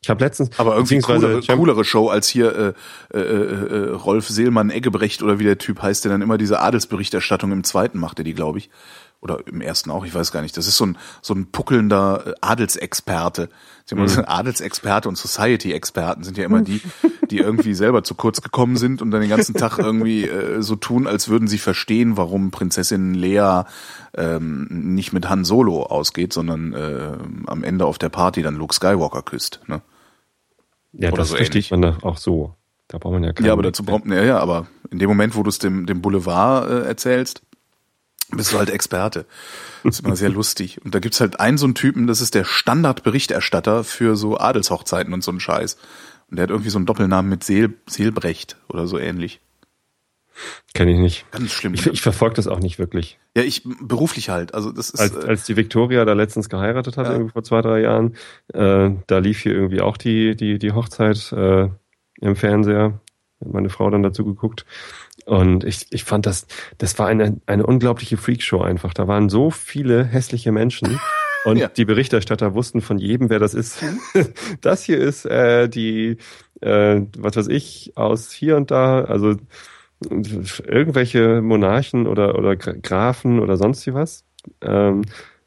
Ich 0.00 0.08
habe 0.10 0.22
letztens, 0.22 0.56
Aber 0.58 0.74
irgendwie 0.74 1.00
coolere, 1.00 1.40
coolere 1.40 1.82
Show 1.82 2.10
als 2.10 2.28
hier 2.28 2.74
äh, 3.12 3.18
äh, 3.18 3.20
äh, 3.20 3.90
Rolf 3.90 4.28
Seelmann 4.28 4.70
Eggebrecht 4.70 5.22
oder 5.22 5.40
wie 5.40 5.44
der 5.44 5.58
Typ 5.58 5.82
heißt, 5.82 6.04
der 6.04 6.12
dann 6.12 6.22
immer 6.22 6.38
diese 6.38 6.60
Adelsberichterstattung 6.60 7.50
im 7.50 7.64
zweiten 7.64 7.98
macht, 7.98 8.18
der 8.18 8.24
die, 8.24 8.34
glaube 8.34 8.58
ich. 8.58 8.70
Oder 9.24 9.38
im 9.46 9.62
ersten 9.62 9.90
auch, 9.90 10.04
ich 10.04 10.14
weiß 10.14 10.32
gar 10.32 10.42
nicht. 10.42 10.54
Das 10.58 10.66
ist 10.66 10.76
so 10.76 10.84
ein, 10.84 10.98
so 11.22 11.32
ein 11.32 11.46
puckelnder 11.50 12.24
äh, 12.26 12.34
Adelsexperte. 12.42 13.48
Mhm. 13.90 14.24
Adelsexperte 14.26 15.08
und 15.08 15.16
Society-Experten 15.16 16.24
sind 16.24 16.36
ja 16.36 16.44
immer 16.44 16.60
die, 16.60 16.82
die 17.30 17.38
irgendwie 17.38 17.72
selber 17.72 18.04
zu 18.04 18.14
kurz 18.14 18.42
gekommen 18.42 18.76
sind 18.76 19.00
und 19.00 19.10
dann 19.10 19.22
den 19.22 19.30
ganzen 19.30 19.54
Tag 19.54 19.78
irgendwie 19.78 20.24
äh, 20.24 20.60
so 20.60 20.76
tun, 20.76 21.06
als 21.06 21.28
würden 21.28 21.48
sie 21.48 21.56
verstehen, 21.56 22.18
warum 22.18 22.50
Prinzessin 22.50 23.14
Lea 23.14 23.62
ähm, 24.14 24.66
nicht 24.68 25.14
mit 25.14 25.28
Han 25.30 25.46
Solo 25.46 25.84
ausgeht, 25.84 26.34
sondern 26.34 26.74
äh, 26.74 27.16
am 27.46 27.64
Ende 27.64 27.86
auf 27.86 27.96
der 27.96 28.10
Party 28.10 28.42
dann 28.42 28.56
Luke 28.56 28.74
Skywalker 28.74 29.22
küsst. 29.22 29.60
Ne? 29.66 29.80
ja, 30.92 31.08
oder 31.08 31.18
das 31.18 31.30
so 31.30 31.36
versteht 31.36 31.70
man 31.70 31.80
da 31.80 31.96
auch 32.02 32.18
so. 32.18 32.54
Da 32.88 32.98
braucht 32.98 33.14
man 33.14 33.24
ja 33.24 33.32
keine. 33.32 33.48
Ja, 33.48 33.54
aber 33.54 33.62
dazu 33.62 33.84
braucht 33.84 34.04
ja, 34.06 34.22
ja, 34.22 34.38
aber 34.38 34.66
in 34.90 34.98
dem 34.98 35.08
Moment, 35.08 35.34
wo 35.34 35.42
du 35.42 35.48
es 35.48 35.58
dem, 35.58 35.86
dem 35.86 36.02
Boulevard 36.02 36.68
äh, 36.68 36.82
erzählst, 36.86 37.42
bist 38.30 38.52
du 38.52 38.58
halt 38.58 38.70
Experte. 38.70 39.26
Das 39.82 39.98
ist 39.98 40.04
immer 40.04 40.16
sehr 40.16 40.30
lustig. 40.30 40.80
Und 40.84 40.94
da 40.94 40.98
gibt's 40.98 41.20
halt 41.20 41.40
einen 41.40 41.58
so 41.58 41.66
einen 41.66 41.74
Typen, 41.74 42.06
das 42.06 42.20
ist 42.20 42.34
der 42.34 42.44
Standardberichterstatter 42.44 43.84
für 43.84 44.16
so 44.16 44.38
Adelshochzeiten 44.38 45.12
und 45.12 45.22
so 45.22 45.30
einen 45.30 45.40
Scheiß. 45.40 45.76
Und 46.30 46.36
der 46.36 46.44
hat 46.44 46.50
irgendwie 46.50 46.70
so 46.70 46.78
einen 46.78 46.86
Doppelnamen 46.86 47.28
mit 47.28 47.44
Seel, 47.44 47.74
Seelbrecht 47.88 48.56
oder 48.68 48.86
so 48.86 48.98
ähnlich. 48.98 49.40
Kenne 50.72 50.92
ich 50.92 50.98
nicht. 50.98 51.30
Ganz 51.30 51.52
schlimm. 51.52 51.74
Ich, 51.74 51.86
ich 51.86 52.02
verfolge 52.02 52.34
das 52.34 52.48
auch 52.48 52.58
nicht 52.58 52.80
wirklich. 52.80 53.18
ja, 53.36 53.44
ich 53.44 53.62
beruflich 53.82 54.30
halt. 54.30 54.52
Also 54.52 54.72
das 54.72 54.90
ist 54.90 54.98
Als, 55.00 55.14
äh, 55.14 55.28
als 55.28 55.44
die 55.44 55.56
Victoria 55.56 56.04
da 56.04 56.12
letztens 56.14 56.48
geheiratet 56.48 56.96
hat, 56.96 57.06
Ja. 57.06 57.12
irgendwie 57.12 57.30
vor 57.32 57.44
zwei, 57.44 57.60
drei 57.62 57.82
Jahren, 57.82 58.16
äh, 58.52 58.90
da 59.06 59.18
lief 59.18 59.38
hier 59.40 59.52
irgendwie 59.52 59.80
auch 59.80 59.96
die, 59.96 60.34
die, 60.34 60.58
die 60.58 60.72
Hochzeit 60.72 61.30
äh, 61.32 61.68
im 62.20 62.34
Fernseher. 62.36 62.98
Hat 63.40 63.52
meine 63.52 63.70
Frau 63.70 63.88
dann 63.90 64.02
dazu 64.02 64.24
geguckt. 64.24 64.64
Und 65.24 65.64
ich, 65.64 65.86
ich 65.90 66.04
fand 66.04 66.26
das, 66.26 66.46
das 66.78 66.98
war 66.98 67.06
eine, 67.06 67.40
eine 67.46 67.64
unglaubliche 67.66 68.16
Freakshow 68.16 68.60
einfach. 68.60 68.92
Da 68.94 69.08
waren 69.08 69.28
so 69.28 69.50
viele 69.50 70.04
hässliche 70.04 70.52
Menschen. 70.52 71.00
Und 71.46 71.58
Ja. 71.58 71.68
die 71.68 71.84
Berichterstatter 71.84 72.54
wussten 72.54 72.80
von 72.80 72.96
jedem, 72.98 73.28
wer 73.28 73.38
das 73.38 73.52
ist. 73.52 73.82
das 74.62 74.82
hier 74.84 74.98
ist 74.98 75.26
äh, 75.26 75.68
die, 75.68 76.16
äh, 76.62 77.02
was 77.18 77.36
weiß 77.36 77.48
ich, 77.48 77.92
aus 77.96 78.32
hier 78.32 78.56
und 78.56 78.70
da, 78.70 79.04
also 79.04 79.34
irgendwelche 80.66 81.40
Monarchen 81.42 82.06
oder, 82.06 82.38
oder 82.38 82.52
Gra- 82.52 82.80
Grafen 82.80 83.40
oder 83.40 83.56
sonst 83.56 83.86
wie 83.86 83.94
was. 83.94 84.24
Ähm, 84.60 85.02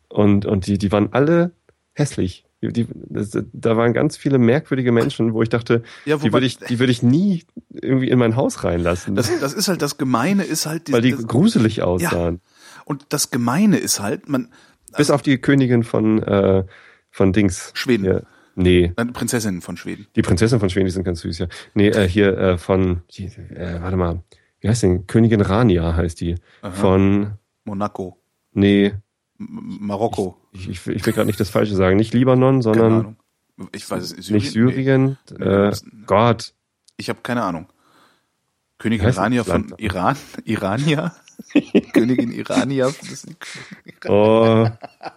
und, 0.10 0.46
und 0.46 0.68
die, 0.68 0.78
die 0.78 0.92
waren 0.92 1.14
alle 1.14 1.52
hässlich. 1.94 2.46
Die, 2.64 2.74
die, 2.74 2.88
das, 3.10 3.38
da 3.54 3.78
waren 3.78 3.94
ganz 3.94 4.18
viele 4.18 4.40
merkwürdige 4.40 4.92
Menschen, 4.92 5.34
wo 5.34 5.44
ich 5.44 5.50
dachte, 5.50 5.84
Ja, 6.06 6.18
die 6.18 6.24
wobei- 6.24 6.34
würde 6.34 6.46
ich, 6.48 6.58
die 6.58 6.80
würde 6.80 6.92
ich 6.92 7.04
nie 7.04 7.44
irgendwie 7.72 8.10
in 8.10 8.18
mein 8.18 8.36
Haus 8.36 8.64
reinlassen, 8.64 9.14
das, 9.16 9.30
das 9.40 9.54
ist 9.54 9.68
halt 9.68 9.82
das 9.84 9.98
Gemeine 10.00 10.44
ist 10.44 10.66
halt 10.66 10.92
weil 10.92 11.02
die 11.02 11.12
das, 11.12 11.28
gruselig 11.28 11.84
aussahen. 11.84 12.42
und 12.86 13.06
das 13.10 13.30
Gemeine 13.30 13.78
ist 13.78 14.00
halt, 14.00 14.28
man 14.28 14.50
Bis 14.96 15.12
auf 15.12 15.22
die 15.22 15.38
Königin 15.38 15.84
von, 15.84 16.24
äh, 16.24 16.64
von 17.12 17.32
Dings. 17.34 17.72
Schweden. 17.76 18.06
Ja, 18.06 18.22
nee, 18.56 18.92
äh, 18.96 19.06
Prinzessinnen 19.06 19.62
von 19.62 19.78
Schweden. 19.78 20.08
die 20.16 20.24
Prinzessin 20.24 20.60
von 20.60 20.72
Schweden, 20.72 20.86
die 20.88 20.92
sind 20.94 21.04
ganz 21.04 21.20
süß, 21.22 21.38
ja. 21.38 21.48
Nee, 21.76 21.90
äh, 21.90 22.08
hier 22.10 22.36
äh, 22.38 22.58
von, 22.58 23.02
die, 23.12 23.26
äh, 23.26 23.82
warte 23.82 23.98
mal, 23.98 24.24
wie 24.62 24.70
heißt 24.70 24.82
denn? 24.82 25.06
Königin 25.06 25.42
Rania 25.42 25.96
heißt 25.96 26.20
die. 26.22 26.34
Aha. 26.64 26.72
Von, 26.72 27.34
Monaco, 27.66 28.18
nee, 28.54 28.94
M 29.40 29.78
Marokko, 29.82 30.36
ich, 30.60 30.70
ich, 30.70 30.86
will- 30.88 31.14
gerade 31.14 31.26
nicht 31.28 31.40
das 31.40 31.50
Falsche 31.50 31.76
sagen. 31.76 31.98
Nicht 31.98 32.14
Libanon, 32.14 32.56
keine 32.56 32.62
sondern 32.64 32.94
Ahnung. 32.94 33.18
Ich 33.72 33.90
weiß 33.90 34.12
es, 34.18 34.30
nicht 34.30 34.52
Syrien. 34.52 35.18
Nee. 35.38 35.46
Äh. 35.46 35.72
Gott. 36.06 36.54
Ich 36.98 37.10
habe 37.10 37.20
keine 37.24 37.44
Ahnung. 37.44 37.68
Königin 38.78 39.08
Heißt 39.08 39.18
Irania 39.18 39.44
von? 39.44 39.74
Iran? 39.78 40.16
Irania? 40.46 41.16
Königin 41.94 42.32
Irania? 42.32 42.92
Oh, 44.08 44.68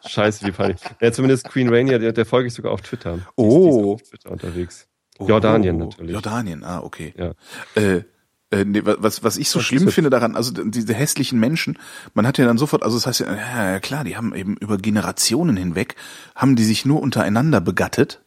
scheiße, 0.06 0.46
wie 0.46 0.52
peinlich. 0.52 0.80
Ja, 1.00 1.12
zumindest 1.12 1.48
Queen 1.48 1.68
Rania, 1.72 1.98
der, 1.98 2.12
der 2.12 2.26
folge 2.26 2.48
ich 2.48 2.54
sogar 2.54 2.72
auf 2.72 2.80
Twitter. 2.82 3.14
Die 3.14 3.18
ist- 3.18 3.26
die 3.26 3.42
ist 3.42 3.74
Oh. 3.76 3.92
auf 3.94 4.02
Twitter 4.02 4.30
unterwegs. 4.30 4.86
Jordanien 5.18 5.76
natürlich. 5.78 6.12
Jordanien, 6.12 6.64
ah, 6.64 6.80
okay. 6.80 7.12
Ja. 7.16 7.32
Äh, 7.74 8.04
äh, 8.50 8.64
nee, 8.64 8.84
wa- 8.84 8.96
was, 8.98 9.22
was 9.22 9.36
ich 9.36 9.48
so 9.50 9.58
Was 9.60 9.66
schlimm 9.66 9.90
finde 9.90 10.10
daran, 10.10 10.36
also 10.36 10.52
diese 10.52 10.94
hässlichen 10.94 11.38
Menschen, 11.38 11.78
man 12.14 12.26
hat 12.26 12.38
ja 12.38 12.44
dann 12.46 12.58
sofort, 12.58 12.82
also 12.82 12.96
das 12.96 13.06
heißt 13.06 13.20
ja, 13.20 13.34
ja, 13.72 13.80
klar, 13.80 14.04
die 14.04 14.16
haben 14.16 14.34
eben 14.34 14.56
über 14.56 14.76
Generationen 14.78 15.56
hinweg, 15.56 15.94
haben 16.34 16.56
die 16.56 16.64
sich 16.64 16.84
nur 16.84 17.00
untereinander 17.00 17.60
begattet 17.60 18.20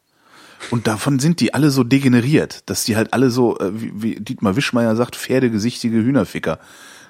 und 0.69 0.87
davon 0.87 1.19
sind 1.19 1.39
die 1.41 1.53
alle 1.53 1.71
so 1.71 1.83
degeneriert, 1.83 2.63
dass 2.69 2.83
die 2.85 2.95
halt 2.95 3.13
alle 3.13 3.29
so, 3.29 3.59
äh, 3.59 3.71
wie, 3.73 3.91
wie 4.01 4.15
Dietmar 4.19 4.55
Wischmeier 4.55 4.95
sagt, 4.95 5.15
pferdegesichtige 5.15 5.97
Hühnerficker, 5.97 6.59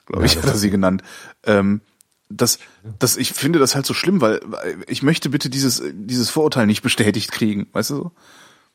glaube 0.08 0.26
ich, 0.26 0.36
Ja, 0.36 0.42
hat 0.42 0.50
er 0.50 0.58
sie 0.58 0.72
genannt. 0.72 1.04
Ähm, 1.46 1.82
das, 2.30 2.58
das, 2.98 3.16
ich 3.18 3.32
finde 3.34 3.60
das 3.60 3.76
halt 3.76 3.86
so 3.86 3.94
schlimm, 3.94 4.20
weil 4.22 4.40
weil 4.46 4.78
ich 4.88 5.04
möchte 5.04 5.30
bitte 5.30 5.52
dieses, 5.52 5.84
dieses 5.94 6.32
Vorurteil 6.32 6.66
nicht 6.66 6.82
bestätigt 6.82 7.32
kriegen, 7.32 7.68
weißt 7.74 7.92
du 7.92 7.96
so? 7.96 8.12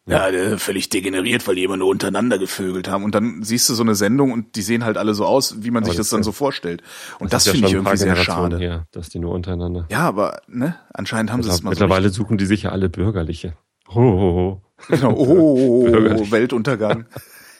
Ja, 0.08 0.58
völlig 0.58 0.88
degeneriert, 0.88 1.46
weil 1.46 1.54
die 1.54 1.64
immer 1.64 1.76
nur 1.76 1.88
untereinander 1.88 2.38
gevögelt 2.38 2.88
haben. 2.88 3.04
Und 3.04 3.14
dann 3.14 3.42
siehst 3.42 3.68
du 3.68 3.74
so 3.74 3.82
eine 3.82 3.94
Sendung 3.94 4.32
und 4.32 4.56
die 4.56 4.62
sehen 4.62 4.84
halt 4.84 4.96
alle 4.96 5.14
so 5.14 5.24
aus, 5.26 5.62
wie 5.62 5.70
man 5.70 5.82
Aber 5.82 5.90
sich 5.90 5.96
das, 5.98 6.06
das 6.06 6.10
dann 6.16 6.22
so 6.22 6.32
vorstellt. 6.32 6.82
Und 7.18 7.32
Das 7.32 7.44
das, 7.44 7.46
ist 7.46 7.46
ja 7.46 7.52
finde 7.52 7.68
ich 7.68 7.74
irgendwie 7.74 7.96
sehr 7.96 8.16
schade. 8.16 8.58
Her, 8.58 8.86
dass 8.92 9.08
die 9.10 9.18
nur 9.18 9.32
untereinander. 9.32 9.86
Ja, 9.90 10.00
aber 10.00 10.40
ne, 10.48 10.76
anscheinend 10.94 11.30
haben 11.32 11.42
sie 11.42 11.50
es 11.50 11.62
mal 11.62 11.70
Mittlerweile 11.70 12.08
suchen 12.10 12.38
die 12.38 12.46
sich 12.46 12.62
ja 12.64 12.70
alle 12.70 12.88
bürgerliche. 12.88 13.54
Oh, 13.90 14.00
oh, 14.00 14.02
oh. 14.02 14.62
so. 14.80 14.94
Genau. 14.96 15.14
Oh, 15.16 15.84
Bürgerlich. 15.90 16.30
Weltuntergang. 16.30 17.06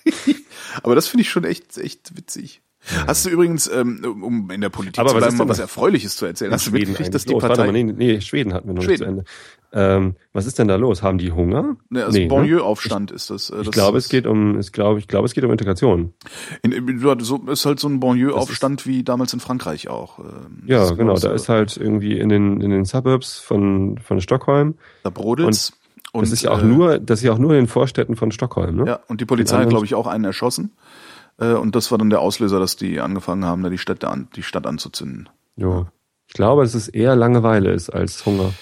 aber 0.83 0.95
das 0.95 1.09
finde 1.09 1.23
ich 1.23 1.31
schon 1.31 1.45
echt, 1.45 1.79
echt 1.79 2.17
witzig. 2.17 2.61
Hast 3.07 3.27
du 3.27 3.31
übrigens, 3.31 3.67
ähm, 3.67 4.23
um 4.23 4.51
in 4.51 4.61
der 4.61 4.69
Politik 4.71 4.99
Aber 4.99 5.11
zu 5.11 5.17
was 5.17 5.35
bleiben, 5.35 5.49
was 5.49 5.57
da- 5.57 5.65
Erfreuliches 5.65 6.17
zu 6.17 6.27
erzählen? 6.27 6.53
Hast 6.53 6.67
du 6.67 6.71
Schweden 6.71 6.91
mitgekriegt, 6.91 7.15
dass 7.15 7.25
die? 7.25 7.35
Warte 7.35 7.49
Partei, 7.49 7.67
mal, 7.67 7.73
nee, 7.73 7.83
nee, 7.85 8.21
Schweden 8.21 8.55
hatten 8.55 8.69
wir 8.69 8.75
noch 8.75 8.83
nicht 8.83 8.91
zu 8.99 9.05
Schweden. 9.05 9.19
Ende. 9.19 9.25
Ähm, 9.71 10.17
was 10.33 10.47
ist 10.47 10.59
denn 10.59 10.67
da 10.69 10.77
los? 10.77 11.03
Haben 11.03 11.19
die 11.19 11.33
Hunger? 11.33 11.77
ne, 11.91 12.05
also 12.05 12.17
Nee, 12.19 12.25
ne? 12.25 12.31
Banlieue-Aufstand 12.31 13.11
ist 13.11 13.29
das. 13.29 13.51
äh, 13.51 13.59
Ich 13.59 13.67
das 13.67 13.75
glaube, 13.75 13.99
es 13.99 14.09
geht 14.09 14.27
um, 14.27 14.59
ich 14.59 14.73
glaube, 14.73 14.99
ich 14.99 15.09
glaube, 15.09 15.27
es 15.27 15.35
geht 15.35 15.45
um 15.45 15.51
Integration. 15.51 16.15
In, 16.63 16.73
in, 16.73 17.01
ja, 17.01 17.15
so, 17.21 17.37
ist 17.47 17.67
halt 17.67 17.79
so 17.79 17.89
ein 17.89 18.01
Banlieue-Aufstand 18.01 18.87
wie 18.87 19.03
damals 19.05 19.35
in 19.35 19.41
Frankreich 19.41 19.89
auch. 19.89 20.21
ähm, 20.21 20.63
Ja, 20.67 20.91
genau. 20.93 21.17
Da 21.19 21.33
ist 21.33 21.49
halt 21.51 21.77
irgendwie 21.77 22.19
in 22.19 22.29
den, 22.31 22.61
in 22.63 22.71
den 22.71 22.85
Suburbs 22.87 23.39
von, 23.39 23.99
von 23.99 24.21
Stockholm. 24.21 24.75
da 25.03 25.11
brodelt's. 25.11 25.73
Und, 26.13 26.23
das 26.23 26.33
ist 26.33 26.43
ja 26.43 26.51
auch 26.53 26.63
äh, 26.63 26.65
nur, 26.65 26.99
das 26.99 27.21
ist 27.21 27.25
ja 27.25 27.33
auch 27.33 27.39
nur 27.39 27.51
in 27.53 27.59
den 27.59 27.67
Vorstädten 27.69 28.17
von 28.17 28.33
Stockholm, 28.33 28.77
ne? 28.77 28.87
Ja, 28.87 29.01
und 29.09 29.21
die 29.21 29.27
Polizei 29.27 29.59
hat, 29.59 29.69
glaube 29.69 29.85
ich, 29.85 29.95
auch 29.95 30.07
einen 30.07 30.25
erschossen. 30.25 30.73
Äh, 31.39 31.53
und 31.53 31.77
das 31.77 31.91
war 31.91 31.99
dann 31.99 32.09
der 32.09 32.21
Auslöser, 32.21 32.59
dass 32.59 32.77
die 32.77 33.01
angefangen 33.01 33.45
haben, 33.45 33.63
da 33.63 33.69
die 33.69 33.77
Stadt, 33.79 34.03
an, 34.05 34.29
die 34.35 34.43
Stadt 34.43 34.67
anzuzünden. 34.67 35.29
Jo. 35.57 35.87
Ich 36.27 36.33
glaube, 36.35 36.63
dass 36.63 36.75
es 36.75 36.89
eher 36.89 37.15
Langeweile 37.15 37.73
ist 37.73 37.91
als 37.91 38.25
Hunger. 38.25 38.53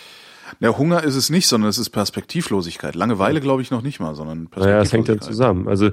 Ja, 0.60 0.76
Hunger 0.76 1.02
ist 1.04 1.16
es 1.16 1.30
nicht, 1.30 1.46
sondern 1.48 1.70
es 1.70 1.78
ist 1.78 1.90
Perspektivlosigkeit. 1.90 2.94
Langeweile 2.94 3.40
glaube 3.40 3.62
ich 3.62 3.70
noch 3.70 3.82
nicht 3.82 4.00
mal, 4.00 4.14
sondern 4.14 4.48
Naja, 4.56 4.80
es 4.80 4.92
hängt 4.92 5.08
ja 5.08 5.14
Perspektivlosigkeit. 5.14 5.22
zusammen. 5.28 5.68
Also, 5.68 5.90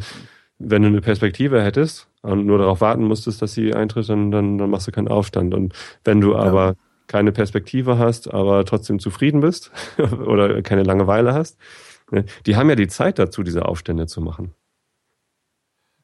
wenn 0.60 0.82
du 0.84 0.88
eine 0.90 1.02
Perspektive 1.02 1.62
hättest 1.64 2.08
und 2.22 2.46
nur 2.46 2.58
darauf 2.60 2.80
warten 2.82 3.04
musstest, 3.04 3.42
dass 3.42 3.54
sie 3.54 3.74
eintritt, 3.74 4.08
dann, 4.10 4.32
dann, 4.32 4.58
dann 4.58 4.70
machst 4.70 4.88
du 4.88 4.92
keinen 4.92 5.08
Aufstand. 5.08 5.54
Und 5.54 5.74
wenn 6.04 6.22
du 6.22 6.36
aber 6.36 6.76
keine 7.08 7.32
Perspektive 7.32 7.98
hast, 7.98 8.34
aber 8.34 8.64
trotzdem 8.66 9.00
zufrieden 9.00 9.42
bist 9.42 9.72
oder 9.98 10.62
keine 10.62 10.84
Langeweile 10.84 11.34
hast, 11.34 11.58
ne, 12.12 12.26
die 12.46 12.56
haben 12.56 12.70
ja 12.70 12.76
die 12.76 12.88
Zeit 12.88 13.20
dazu, 13.20 13.44
diese 13.44 13.66
Aufstände 13.66 14.06
zu 14.08 14.22
machen. 14.22 14.54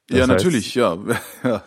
Ja, 0.09 0.17
Das 0.17 0.25
heißt- 0.25 0.27
natürlich, 0.29 0.75
ja. 0.75 0.97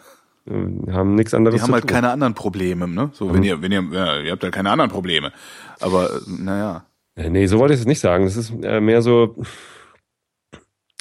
ja. 0.46 0.52
Äh, 0.54 0.92
Haben 0.92 1.14
nichts 1.14 1.34
anderes 1.34 1.56
Die 1.56 1.62
haben 1.62 1.72
halt 1.72 1.82
tun. 1.84 1.90
keine 1.90 2.10
anderen 2.10 2.34
Probleme, 2.34 2.88
ne? 2.88 3.10
So, 3.12 3.28
wenn 3.32 3.38
Mhm. 3.38 3.42
ihr, 3.44 3.62
wenn 3.62 3.72
ihr, 3.72 3.82
ja, 3.92 4.20
ihr 4.20 4.32
habt 4.32 4.42
halt 4.42 4.54
keine 4.54 4.70
anderen 4.70 4.90
Probleme. 4.90 5.32
Aber, 5.80 6.10
äh, 6.16 6.20
naja. 6.28 6.84
Äh, 7.14 7.30
Nee, 7.30 7.46
so 7.46 7.58
wollte 7.58 7.74
ich 7.74 7.80
es 7.80 7.86
nicht 7.86 8.00
sagen. 8.00 8.24
Das 8.24 8.36
ist 8.36 8.50
äh, 8.62 8.80
mehr 8.80 9.02
so, 9.02 9.36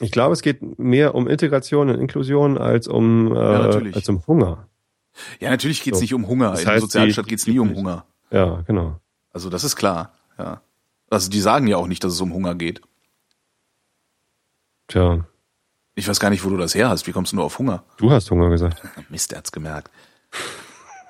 ich 0.02 0.12
glaube, 0.12 0.34
es 0.34 0.42
geht 0.42 0.78
mehr 0.80 1.16
um 1.16 1.28
Integration 1.28 1.90
und 1.90 2.00
Inklusion 2.00 2.58
als 2.58 2.88
um, 2.88 3.34
äh, 3.36 3.40
als 3.94 4.10
um 4.10 4.26
Hunger. 4.28 4.68
Ja, 5.40 5.50
natürlich 5.52 5.84
geht's 5.84 5.98
So. 6.00 6.04
nicht 6.04 6.14
um 6.14 6.28
Hunger. 6.28 6.52
Das 6.52 6.60
In 6.62 6.66
der 6.66 6.74
heißt, 6.76 6.82
Sozialstaat 6.84 7.26
die- 7.26 7.30
geht's 7.30 7.48
nie 7.48 7.60
um 7.60 7.76
Hunger. 7.76 8.06
Ja, 8.32 8.62
genau. 8.68 9.00
Also, 9.34 9.50
das 9.50 9.64
ist 9.64 9.76
klar, 9.76 10.14
ja. 10.38 10.62
Also, 11.10 11.30
die 11.30 11.40
sagen 11.42 11.68
ja 11.68 11.78
auch 11.78 11.88
nicht, 11.88 12.04
dass 12.04 12.14
es 12.14 12.22
um 12.22 12.34
Hunger 12.34 12.56
geht. 12.56 12.82
Tja, 14.88 15.26
Ich 16.02 16.08
weiß 16.08 16.20
gar 16.20 16.32
nicht, 16.32 16.44
wo 16.44 16.50
du 16.50 16.58
das 16.58 16.74
her 16.74 16.90
hast. 16.90 17.06
Wie 17.06 17.12
kommst 17.12 17.32
du 17.32 17.36
nur 17.36 17.46
auf 17.46 17.60
Hunger? 17.60 17.84
du 17.98 18.10
hast 18.10 18.32
Hunger 18.32 18.50
gesagt. 18.50 18.82
Mist, 19.10 19.34
er 19.34 19.38
hat's 19.38 19.52
gemerkt. 19.52 19.92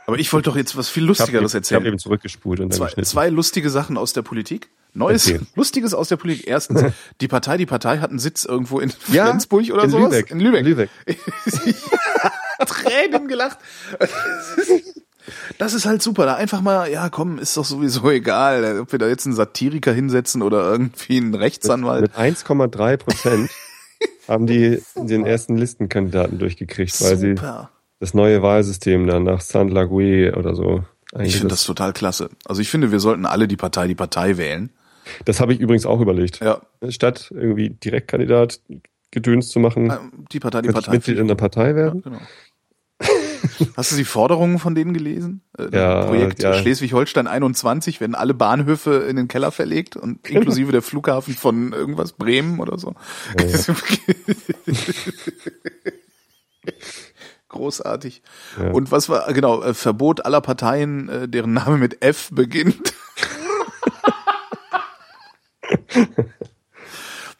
Aber 0.05 0.19
ich 0.19 0.33
wollte 0.33 0.49
doch 0.49 0.57
jetzt 0.57 0.75
was 0.75 0.89
viel 0.89 1.03
Ich 1.03 1.19
habe 1.21 1.31
Lustigeres 1.31 1.53
hab 1.53 1.59
erzählen. 1.59 1.85
eben 1.85 1.97
zurückgespult 1.97 2.59
und 2.59 2.73
Zwei, 2.73 2.89
zwei 3.03 3.29
lustige 3.29 3.69
Sachen 3.69 3.97
aus 3.97 4.11
der 4.11 4.21
Politik. 4.21 4.69
Neues, 4.93 5.29
Erzähl. 5.29 5.47
Lustiges 5.55 5.93
aus 5.93 6.09
der 6.09 6.17
Politik. 6.17 6.45
Erstens, 6.47 6.91
die 7.21 7.29
Partei, 7.29 7.55
die 7.55 7.65
Partei 7.65 7.99
hat 7.99 8.09
einen 8.09 8.19
Sitz 8.19 8.43
irgendwo 8.43 8.81
in 8.81 8.91
Ja, 9.07 9.27
Flensburg 9.27 9.71
oder 9.71 9.83
in 9.85 9.91
sowas. 9.91 10.11
Lübeck. 10.11 10.31
In 10.31 10.39
Lübeck. 10.41 10.65
Lübeck. 10.65 10.89
Tränen 12.67 13.29
gelacht. 13.29 13.59
Das 15.57 15.73
ist 15.73 15.85
halt 15.85 16.01
super. 16.01 16.25
Da 16.25 16.35
einfach 16.35 16.59
mal, 16.61 16.91
ja 16.91 17.09
komm, 17.09 17.39
ist 17.39 17.55
doch 17.55 17.63
sowieso 17.65 18.09
egal, 18.09 18.79
ob 18.81 18.91
wir 18.91 18.99
da 18.99 19.07
jetzt 19.07 19.25
einen 19.25 19.35
Satiriker 19.35 19.93
hinsetzen 19.93 20.41
oder 20.41 20.69
irgendwie 20.69 21.17
einen 21.17 21.35
Rechtsanwalt. 21.35 22.01
Mit 22.01 22.15
1,3 22.17 22.97
Prozent 22.97 23.49
haben 24.31 24.47
die 24.47 24.81
den 24.95 25.25
ersten 25.25 25.57
Listenkandidaten 25.57 26.39
durchgekriegt, 26.39 27.01
weil 27.01 27.17
sie 27.17 27.31
Super. 27.31 27.69
das 27.99 28.13
neue 28.13 28.41
Wahlsystem 28.41 29.07
dann 29.07 29.23
nach 29.23 29.41
Saint-Lagué 29.41 30.35
oder 30.35 30.55
so 30.55 30.83
Ich 31.19 31.35
finde 31.35 31.49
das 31.49 31.63
total 31.63 31.93
klasse. 31.93 32.29
Also 32.45 32.61
ich 32.61 32.69
finde, 32.69 32.91
wir 32.91 32.99
sollten 32.99 33.25
alle 33.25 33.47
die 33.47 33.57
Partei 33.57 33.87
die 33.87 33.95
Partei 33.95 34.37
wählen. 34.37 34.71
Das 35.25 35.39
habe 35.39 35.53
ich 35.53 35.59
übrigens 35.59 35.85
auch 35.85 35.99
überlegt. 35.99 36.39
Ja, 36.41 36.61
Statt 36.89 37.31
irgendwie 37.35 37.69
Direktkandidat 37.69 38.61
Gedöns 39.11 39.49
zu 39.49 39.59
machen, 39.59 39.91
ähm, 39.91 40.25
die 40.31 40.39
Partei 40.39 40.61
die 40.61 40.69
Partei. 40.69 40.93
Mitglied 40.93 41.17
in 41.17 41.27
der 41.27 41.35
Partei 41.35 41.75
werden. 41.75 42.01
Genau. 42.01 42.19
Hast 43.77 43.91
du 43.91 43.95
die 43.95 44.05
Forderungen 44.05 44.59
von 44.59 44.75
denen 44.75 44.93
gelesen? 44.93 45.41
Äh, 45.57 45.75
Ja, 45.75 46.05
Projekt 46.05 46.43
ja. 46.43 46.53
Schleswig-Holstein 46.53 47.27
21 47.27 47.99
werden 48.01 48.15
alle 48.15 48.33
Bahnhöfe 48.33 48.95
in 49.09 49.15
den 49.15 49.27
Keller 49.27 49.51
verlegt 49.51 49.95
und 49.95 50.27
inklusive 50.29 50.71
der 50.71 50.81
Flughafen 50.81 51.33
von 51.35 51.73
irgendwas 51.73 52.13
Bremen 52.13 52.59
oder 52.59 52.77
so. 52.77 52.95
Großartig. 57.49 58.21
Ja. 58.59 58.71
Und 58.71 58.91
was 58.91 59.09
war, 59.09 59.31
genau, 59.33 59.61
äh, 59.61 59.73
Verbot 59.73 60.25
aller 60.25 60.41
Parteien, 60.41 61.09
äh, 61.09 61.27
deren 61.27 61.53
Name 61.53 61.77
mit 61.77 62.01
F 62.01 62.29
beginnt. 62.31 62.93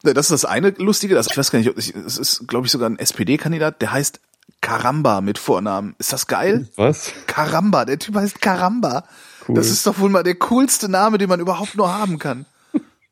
Das 0.03 0.25
ist 0.25 0.31
das 0.31 0.45
eine 0.45 0.71
Lustige, 0.71 1.13
das, 1.15 1.27
ich 1.29 1.37
weiß 1.37 1.51
gar 1.51 1.59
nicht, 1.59 1.77
es 1.77 2.17
ist, 2.17 2.47
glaube 2.47 2.65
ich, 2.65 2.71
sogar 2.71 2.89
ein 2.89 2.97
SPD-Kandidat, 2.97 3.81
der 3.81 3.91
heißt 3.91 4.19
Karamba 4.62 5.22
mit 5.22 5.38
Vornamen. 5.38 5.95
Ist 5.97 6.14
das 6.14 6.28
geil? 6.28 6.70
Was? 6.76 7.12
Karamba, 7.28 7.86
der 7.86 7.99
Typ 7.99 8.16
heißt 8.16 8.41
Karamba. 8.41 9.03
Cool. 9.47 9.55
Das 9.55 9.70
ist 9.70 9.86
doch 9.88 9.99
wohl 9.99 10.09
mal 10.09 10.24
der 10.24 10.36
coolste 10.36 10.88
Name, 10.88 11.18
den 11.18 11.30
man 11.30 11.39
überhaupt 11.39 11.76
nur 11.76 11.91
haben 11.93 12.20
kann. 12.20 12.45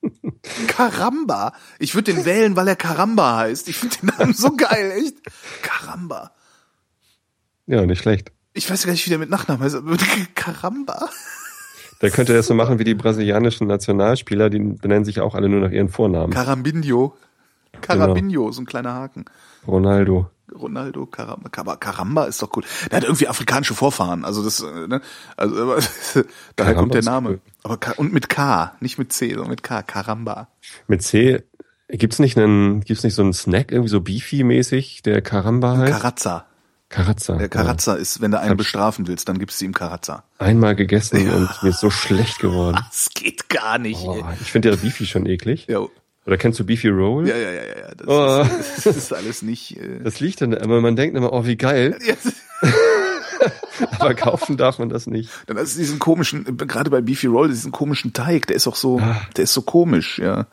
Karamba. 0.68 1.54
Ich 1.80 1.96
würde 1.96 2.14
den 2.14 2.26
wählen, 2.26 2.56
weil 2.56 2.68
er 2.68 2.76
Karamba 2.76 3.38
heißt. 3.38 3.68
Ich 3.68 3.78
finde 3.78 3.98
den 3.98 4.10
Namen 4.18 4.34
so 4.34 4.56
geil, 4.56 4.92
echt. 4.92 5.18
Karamba. 5.64 6.32
Ja, 7.66 7.86
nicht 7.86 8.02
schlecht. 8.02 8.32
Ich 8.54 8.70
weiß 8.70 8.86
gar 8.86 8.92
nicht, 8.92 9.06
wie 9.06 9.10
der 9.10 9.20
mit 9.20 9.30
Nachnamen 9.30 9.64
heißt. 9.64 9.76
aber 9.76 9.98
Karamba. 10.36 11.10
Der 12.02 12.12
könnte 12.12 12.34
das 12.34 12.48
so 12.48 12.54
machen 12.54 12.80
wie 12.80 12.84
die 12.86 12.96
brasilianischen 12.96 13.68
Nationalspieler, 13.68 14.50
die 14.50 14.60
benennen 14.60 15.04
sich 15.04 15.20
auch 15.20 15.36
alle 15.36 15.50
nur 15.50 15.60
nach 15.60 15.72
ihren 15.72 15.90
Vornamen. 15.90 16.32
Carambinho. 16.32 17.18
Carambinho, 17.82 18.52
so 18.52 18.62
ein 18.62 18.66
kleiner 18.66 18.94
Haken. 18.94 19.26
Ronaldo. 19.68 20.30
Ronaldo 20.54 21.06
Caramba, 21.06 21.50
aber 21.58 21.78
Caramba 21.78 22.26
ist 22.26 22.42
doch 22.42 22.50
cool. 22.56 22.64
Der 22.92 22.98
hat 22.98 23.04
irgendwie 23.04 23.28
afrikanische 23.28 23.74
Vorfahren, 23.76 24.26
also 24.26 24.44
das, 24.44 24.62
äh, 24.62 24.88
ne, 24.88 25.02
also 25.38 25.76
daher 26.56 26.76
kommt 26.76 26.94
der 26.94 27.04
Name. 27.04 27.30
cool. 27.30 27.42
Aber 27.64 27.78
Ka- 27.78 27.94
und 27.98 28.14
mit 28.14 28.30
K, 28.30 28.74
nicht 28.80 28.98
mit 28.98 29.12
C, 29.14 29.30
sondern 29.30 29.50
mit 29.50 29.64
K, 29.64 29.82
Caramba. 29.84 30.48
Mit 30.88 31.02
C 31.02 31.44
gibt's 31.90 32.20
nicht 32.20 32.38
einen, 32.38 32.82
gibt's 32.82 33.04
nicht 33.04 33.16
so 33.16 33.22
einen 33.22 33.34
Snack 33.34 33.72
irgendwie 33.72 33.90
so 33.90 34.00
Beefy-mäßig, 34.00 35.02
der 35.04 35.22
Karamba 35.22 35.78
heißt? 35.78 35.94
Karazza. 35.94 36.46
Karazza. 36.90 37.36
Der 37.36 37.50
Karazza 37.50 37.94
ist, 37.94 38.20
wenn 38.20 38.32
du 38.32 38.40
einen 38.40 38.58
bestrafen 38.58 39.08
willst, 39.08 39.30
dann 39.30 39.38
gibst 39.38 39.62
du 39.62 39.66
ihm 39.66 39.74
Karazza. 39.76 40.24
Ja. 40.40 40.46
Einmal 40.46 40.76
gegessen 40.76 41.30
und 41.30 41.50
mir 41.62 41.70
ist 41.70 41.80
so 41.80 41.92
schlecht 41.92 42.40
geworden. 42.40 42.78
Das 42.90 43.10
geht 43.14 43.50
gar 43.50 43.78
nicht. 43.78 44.02
Oh, 44.02 44.24
ich 44.42 44.52
finde 44.52 44.70
ja 44.72 44.76
Beefy 44.76 45.06
schon 45.06 45.26
eklig. 45.28 45.68
Ja, 45.70 45.86
Oder 46.30 46.38
kennst 46.38 46.60
du 46.60 46.64
Beefy 46.64 46.90
Roll? 46.90 47.28
ja, 47.28 47.36
ja, 47.36 47.52
ja, 47.52 47.64
ja. 47.64 47.96
Das, 47.98 48.08
Oh. 48.08 48.60
ist, 48.60 48.86
das 48.86 48.96
ist 48.98 49.14
alles 49.14 49.42
nicht. 49.42 49.78
Äh, 49.78 50.00
Das 50.04 50.20
liegt 50.20 50.42
dann, 50.42 50.54
aber 50.54 50.80
man 50.80 50.96
denkt 50.96 51.18
immer, 51.18 51.34
oh, 51.34 51.48
wie 51.48 51.56
geil. 51.56 51.98
Aber 53.98 54.14
kaufen 54.14 54.56
darf 54.58 54.78
man 54.78 54.90
das 54.90 55.08
nicht. 55.08 55.32
dann 55.48 55.58
ist 55.58 55.76
diesen 55.78 55.98
komischen, 55.98 56.46
äh, 56.46 56.52
gerade 56.66 56.92
bei 56.92 57.02
Beefy 57.02 57.26
Roll, 57.28 57.48
diesen 57.48 57.72
komischen 57.72 58.14
Teig, 58.14 58.46
der 58.46 58.58
ist 58.58 58.68
auch 58.68 58.76
so, 58.76 59.02
der 59.38 59.46
ist 59.46 59.54
so 59.54 59.62
komisch, 59.64 60.20
ja. 60.20 60.46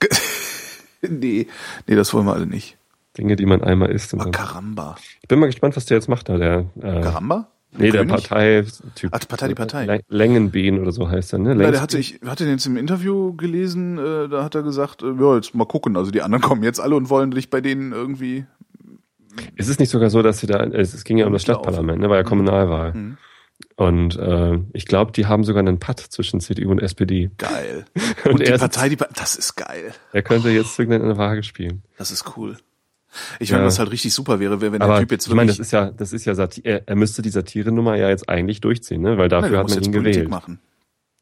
nee, 1.02 1.48
nee, 1.88 1.94
das 1.96 2.14
wollen 2.14 2.26
wir 2.26 2.34
alle 2.34 2.46
nicht. 2.46 2.76
Dinge, 3.16 3.34
die 3.34 3.46
man 3.46 3.62
einmal 3.64 3.90
isst. 3.90 4.12
Und 4.12 4.20
dann. 4.20 4.30
Karamba. 4.30 4.96
Ich 5.22 5.28
bin 5.28 5.40
mal 5.40 5.46
gespannt, 5.46 5.74
was 5.76 5.86
der 5.86 5.96
jetzt 5.96 6.08
macht 6.08 6.28
da, 6.28 6.36
der. 6.36 6.66
Äh, 6.80 7.00
Karamba? 7.00 7.48
Nee, 7.76 7.90
der? 7.90 8.04
Parteityp. 8.04 9.10
Ach, 9.12 9.20
Partei, 9.28 9.48
die 9.48 9.54
Partei. 9.54 9.84
Lä- 9.84 10.02
Längenbehn 10.08 10.78
oder 10.78 10.92
so 10.92 11.08
heißt 11.10 11.32
er, 11.34 11.38
ne? 11.38 11.50
Ja, 11.62 11.70
der 11.70 11.80
hatte 11.82 11.98
ich 11.98 12.20
hatte 12.24 12.44
den 12.44 12.54
jetzt 12.54 12.66
im 12.66 12.76
Interview 12.76 13.34
gelesen, 13.34 13.98
äh, 13.98 14.28
da 14.28 14.44
hat 14.44 14.54
er 14.54 14.62
gesagt, 14.62 15.02
äh, 15.02 15.12
ja, 15.18 15.36
jetzt 15.36 15.54
mal 15.54 15.66
gucken, 15.66 15.96
also 15.96 16.10
die 16.10 16.22
anderen 16.22 16.42
kommen 16.48 16.62
jetzt 16.62 16.80
alle 16.80 16.96
und 16.96 17.10
wollen 17.10 17.30
dich 17.30 17.50
bei 17.50 17.60
denen 17.60 17.92
irgendwie 17.92 18.46
Es 19.56 19.68
ist 19.68 19.80
nicht 19.80 19.90
sogar 19.90 20.10
so, 20.10 20.22
dass 20.22 20.38
sie 20.40 20.46
da, 20.46 20.62
es, 20.64 21.04
ging 21.04 21.18
ja 21.18 21.26
um 21.26 21.32
das. 21.32 21.42
Stadtparlament, 21.42 22.00
ne, 22.00 22.08
war 22.08 22.16
ja 22.16 22.22
Kommunalwahl. 22.24 22.94
Mhm. 22.94 23.16
Und 23.76 24.16
äh, 24.16 24.58
ich 24.72 24.86
glaube, 24.86 25.10
die 25.12 25.26
haben 25.26 25.42
sogar 25.44 25.60
einen 25.60 25.78
Patt 25.80 25.98
zwischen 26.00 26.40
CDU 26.40 26.70
und 26.70 26.78
SPD. 26.80 27.30
geil. 27.38 27.84
Und, 28.24 28.32
Und 28.34 28.46
die 28.48 28.52
Partei, 28.52 28.88
die 28.88 28.96
das 28.96 29.34
ist 29.36 29.56
geil. 29.56 29.92
er 30.12 30.22
könnte 30.22 30.50
jetzt 30.50 30.78
irgendeine 30.78 31.16
Waage 31.16 31.42
spielen. 31.42 31.82
Das 31.96 32.10
ist 32.12 32.36
cool. 32.36 32.56
Ich 33.40 33.50
meine, 33.50 33.62
Ja. 33.62 33.66
was 33.66 33.78
halt 33.78 33.90
richtig 33.90 34.12
super 34.12 34.38
wäre, 34.40 34.60
wäre, 34.60 34.72
wenn 34.72 34.80
der 34.80 34.88
Aber 34.88 35.00
Typ 35.00 35.10
jetzt 35.12 35.26
ich 35.26 35.32
meine, 35.34 35.48
wirklich 35.48 35.58
das 35.58 35.66
ist 35.66 35.72
ja, 35.72 35.90
das 35.90 36.12
ist 36.12 36.24
ja 36.24 36.34
Sati 36.34 36.60
er, 36.64 36.86
er 36.86 36.96
müsste 36.96 37.22
die 37.22 37.30
Satire-Nummer 37.30 37.96
ja 37.96 38.08
jetzt 38.08 38.28
eigentlich 38.28 38.60
durchziehen, 38.60 39.00
ne? 39.02 39.16
Weil 39.18 39.28
dafür 39.28 39.50
der 39.50 39.58
hat 39.60 39.68
man 39.68 39.76
jetzt 39.76 39.86
ihn 39.86 39.92
Politik 39.92 40.12
gewählt. 40.14 40.30
machen. 40.30 40.58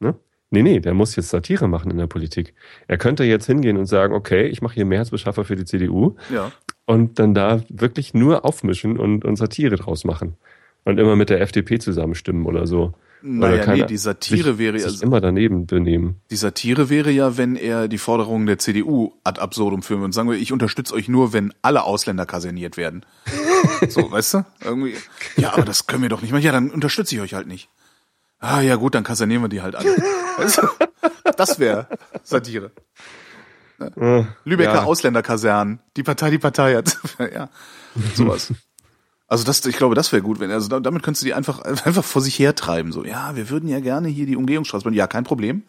Ne? 0.01 0.15
Nee, 0.51 0.63
nee, 0.63 0.81
der 0.81 0.95
muss 0.95 1.17
jetzt 1.17 1.31
Satire 1.31 1.69
machen 1.69 1.91
in 1.91 1.99
der 1.99 2.07
Politik. 2.07 2.55
Er 2.87 2.99
könnte 2.99 3.25
jetzt 3.25 3.47
hingehen 3.47 3.77
und 3.77 3.87
sagen, 3.87 4.15
okay, 4.15 4.47
ich 4.47 4.63
mache 4.63 4.75
hier 4.75 4.85
Mehrheitsbeschaffer 4.85 5.45
für 5.45 5.57
die 5.57 5.65
CDU 5.65 6.17
Ja. 6.33 6.53
und 6.85 7.19
dann 7.19 7.35
da 7.35 7.63
wirklich 7.69 8.15
nur 8.15 8.45
aufmischen 8.45 8.99
und, 8.99 9.25
und 9.25 9.37
Satire 9.37 9.77
draus 9.77 10.05
machen. 10.05 10.37
Und 10.85 10.99
immer 11.01 11.17
mit 11.17 11.31
der 11.31 11.41
FDP 11.41 11.79
zusammenstimmen 11.81 12.47
oder 12.47 12.67
so. 12.69 12.95
Naja, 13.23 13.65
keine- 13.65 13.83
nee, 13.83 13.87
die 13.87 13.97
Satire 13.97 14.59
wäre 14.59 14.79
ja, 14.79 14.89
immer 15.01 15.21
daneben 15.21 15.67
benehmen. 15.67 16.21
die 16.31 16.37
Satire 16.37 16.91
wäre 16.91 17.11
ja, 17.11 17.37
wenn 17.37 17.57
er 17.57 17.89
die 17.89 17.99
Forderungen 17.99 18.47
der 18.47 18.59
CDU 18.59 19.13
ad 19.25 19.41
absurdum 19.41 19.83
führen 19.83 20.01
würde 20.01 20.07
und 20.07 20.13
sagen 20.13 20.29
würde, 20.29 20.41
ich 20.41 20.53
unterstütze 20.53 20.95
euch 20.95 21.09
nur, 21.09 21.33
wenn 21.33 21.53
alle 21.63 21.85
Ausländer 21.85 22.27
kaserniert 22.27 22.77
werden. 22.77 23.05
so, 23.89 24.11
weißt 24.11 24.35
du? 24.35 24.45
Irgendwie, 24.65 24.95
ja, 25.37 25.53
aber 25.55 25.65
das 25.65 25.87
können 25.87 26.03
wir 26.03 26.09
doch 26.09 26.23
nicht 26.23 26.31
machen. 26.33 26.43
Ja, 26.45 26.53
dann 26.53 26.71
unterstütze 26.71 27.15
ich 27.15 27.21
euch 27.21 27.35
halt 27.35 27.47
nicht. 27.47 27.69
Ah, 28.39 28.61
ja 28.61 28.77
gut, 28.77 28.95
dann 28.95 29.03
kasernieren 29.05 29.43
wir 29.43 29.49
die 29.49 29.63
halt 29.63 29.75
alle. 29.77 29.97
Weißt 30.37 30.59
du? 30.59 30.69
Das 31.37 31.59
wäre 31.59 31.89
Satire. 32.23 32.71
Äh, 33.81 34.25
Lübecker 34.45 34.75
ja. 34.75 34.83
Ausländerkasernen. 34.85 35.81
Die 35.97 36.03
Partei, 36.03 36.31
die 36.31 36.39
Partei 36.39 36.77
hat. 36.77 36.99
ja, 37.35 37.49
sowas. 38.15 38.53
Also 39.29 39.43
das, 39.45 39.65
ich 39.67 39.77
glaube, 39.77 39.95
das 39.97 40.13
wäre 40.13 40.23
gut, 40.23 40.39
wenn 40.39 40.51
also 40.53 40.69
da- 40.69 40.79
damit 40.81 41.03
könntest 41.03 41.23
du 41.23 41.27
die 41.27 41.35
einfach 41.35 41.61
einfach 41.85 42.05
vor 42.05 42.23
sich 42.23 42.39
hertreiben. 42.39 42.93
So, 42.93 43.05
ja, 43.05 43.35
wir 43.37 43.51
würden 43.51 43.69
ja 43.69 43.81
gerne 43.81 44.09
hier 44.09 44.27
die 44.27 44.37
Umgehungsstraße 44.37 44.85
bauen. 44.85 44.95
Ja, 44.95 45.07
kein 45.07 45.25
Problem. 45.25 45.65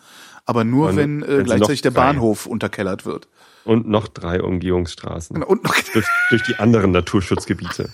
Aber 0.45 0.63
nur, 0.63 0.89
Und 0.89 0.95
wenn, 0.95 1.23
äh, 1.23 1.43
gleichzeitig 1.43 1.81
der 1.81 1.91
Bahnhof 1.91 2.45
unterkellert 2.45 3.05
wird. 3.05 3.27
Und 3.65 3.87
noch 3.87 4.07
drei 4.07 4.41
Umgehungsstraßen. 4.41 5.33
Genau, 5.33 5.47
Und 5.47 5.63
noch, 5.63 5.75
Durch, 5.93 6.07
durch 6.29 6.43
die 6.43 6.55
anderen 6.55 6.91
Naturschutzgebiete. 6.91 7.89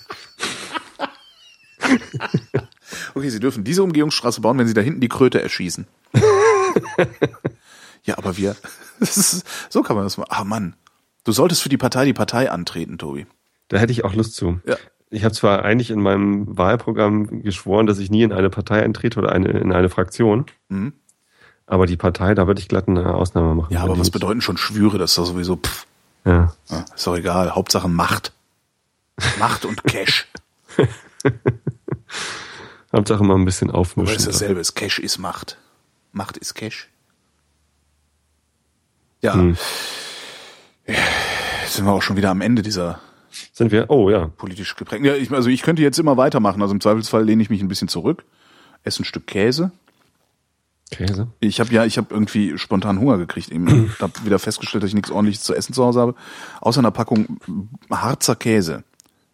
okay, 3.16 3.30
sie 3.30 3.40
dürfen 3.40 3.64
diese 3.64 3.84
Umgehungsstraße 3.84 4.42
bauen, 4.42 4.58
wenn 4.58 4.68
sie 4.68 4.74
da 4.74 4.82
hinten 4.82 5.00
die 5.02 5.10
Kröte 5.10 5.42
erschießen. 5.42 5.88
ja, 8.04 8.18
aber 8.18 8.38
wir, 8.38 8.56
das 9.00 9.18
ist, 9.18 9.46
so 9.70 9.82
kann 9.82 9.96
man 9.96 10.06
das 10.06 10.18
machen. 10.18 10.30
Ah, 10.30 10.44
Mann. 10.44 10.76
Du 11.24 11.32
solltest 11.32 11.62
für 11.62 11.70
die 11.70 11.78
Partei 11.78 12.06
die 12.06 12.14
Partei 12.14 12.52
antreten, 12.52 12.98
Tobi. 12.98 13.26
Da 13.70 13.78
hätte 13.78 13.94
ich 13.94 14.04
auch 14.04 14.14
Lust 14.14 14.36
zu. 14.36 14.60
Ja. 14.66 14.76
Ich 15.14 15.24
habe 15.24 15.34
zwar 15.36 15.64
eigentlich 15.64 15.92
in 15.92 16.02
meinem 16.02 16.58
Wahlprogramm 16.58 17.44
geschworen, 17.44 17.86
dass 17.86 18.00
ich 18.00 18.10
nie 18.10 18.24
in 18.24 18.34
eine 18.34 18.50
Partei 18.50 18.82
eintrete 18.84 19.20
oder 19.20 19.32
eine, 19.32 19.48
in 19.50 19.72
eine 19.72 19.90
Fraktion, 19.90 20.46
Mhm. 20.70 20.94
aber 21.68 21.86
die 21.86 21.98
Partei, 21.98 22.34
da 22.34 22.48
würde 22.48 22.60
ich 22.62 22.68
glatt 22.68 22.88
eine 22.88 23.14
Ausnahme 23.14 23.54
machen. 23.54 23.72
Ja, 23.74 23.84
aber 23.84 23.98
was 24.00 24.10
bedeuten 24.10 24.42
schon 24.42 24.58
Schwüre? 24.58 24.98
Das 24.98 25.12
ist 25.12 25.18
doch 25.20 25.26
sowieso, 25.26 25.58
pff, 25.58 25.86
Ja. 26.26 26.54
ja, 26.70 26.86
ist 26.96 27.06
doch 27.06 27.16
egal. 27.16 27.52
Hauptsache 27.54 27.88
Macht. 27.88 28.34
Macht 29.38 29.66
und 29.66 29.84
Cash. 29.84 30.28
Hauptsache 32.92 33.24
mal 33.24 33.36
ein 33.36 33.46
bisschen 33.46 33.72
aufmischen. 33.72 34.16
es 34.18 34.26
dasselbe 34.26 34.60
ist. 34.60 34.74
Cash 34.76 35.00
ist 35.00 35.18
Macht. 35.20 35.58
Macht 36.12 36.38
ist 36.38 36.54
Cash. 36.56 36.90
Ja. 39.22 39.34
Hm. 39.36 39.58
Jetzt 40.86 41.76
sind 41.76 41.86
wir 41.86 41.92
auch 41.94 42.02
schon 42.02 42.18
wieder 42.18 42.30
am 42.32 42.42
Ende 42.42 42.62
dieser 42.62 43.00
Sind 43.52 43.72
wir? 43.72 43.90
Oh 43.90 44.10
ja. 44.10 44.28
politisch 44.28 44.76
geprägten. 44.76 45.06
Ja, 45.06 45.16
ich, 45.16 45.32
also 45.32 45.50
ich 45.50 45.62
könnte 45.62 45.82
jetzt 45.82 46.00
immer 46.00 46.18
weitermachen. 46.18 46.62
Also 46.62 46.74
im 46.74 46.82
Zweifelsfall 46.82 47.24
lehne 47.24 47.42
ich 47.42 47.50
mich 47.50 47.62
ein 47.62 47.68
bisschen 47.68 47.88
zurück, 47.88 48.24
esse 48.84 49.02
ein 49.02 49.06
Stück 49.06 49.28
Käse. 49.28 49.72
Käse. 50.92 51.28
Ich 51.40 51.60
habe 51.60 51.74
ja, 51.74 51.86
ich 51.86 51.98
habe 51.98 52.08
irgendwie 52.12 52.58
spontan 52.58 53.00
Hunger 53.00 53.18
gekriegt. 53.18 53.52
Eben 53.52 53.94
habe 54.00 54.14
wieder 54.24 54.40
festgestellt, 54.40 54.84
dass 54.84 54.90
ich 54.90 54.96
nichts 54.96 55.12
Ordentliches 55.12 55.44
zu 55.44 55.56
essen 55.56 55.74
zu 55.74 55.84
Hause 55.84 56.00
habe. 56.00 56.16
Außer 56.62 56.80
einer 56.80 56.92
Packung 56.92 57.40
Harzer 57.90 58.36
Käse. 58.36 58.84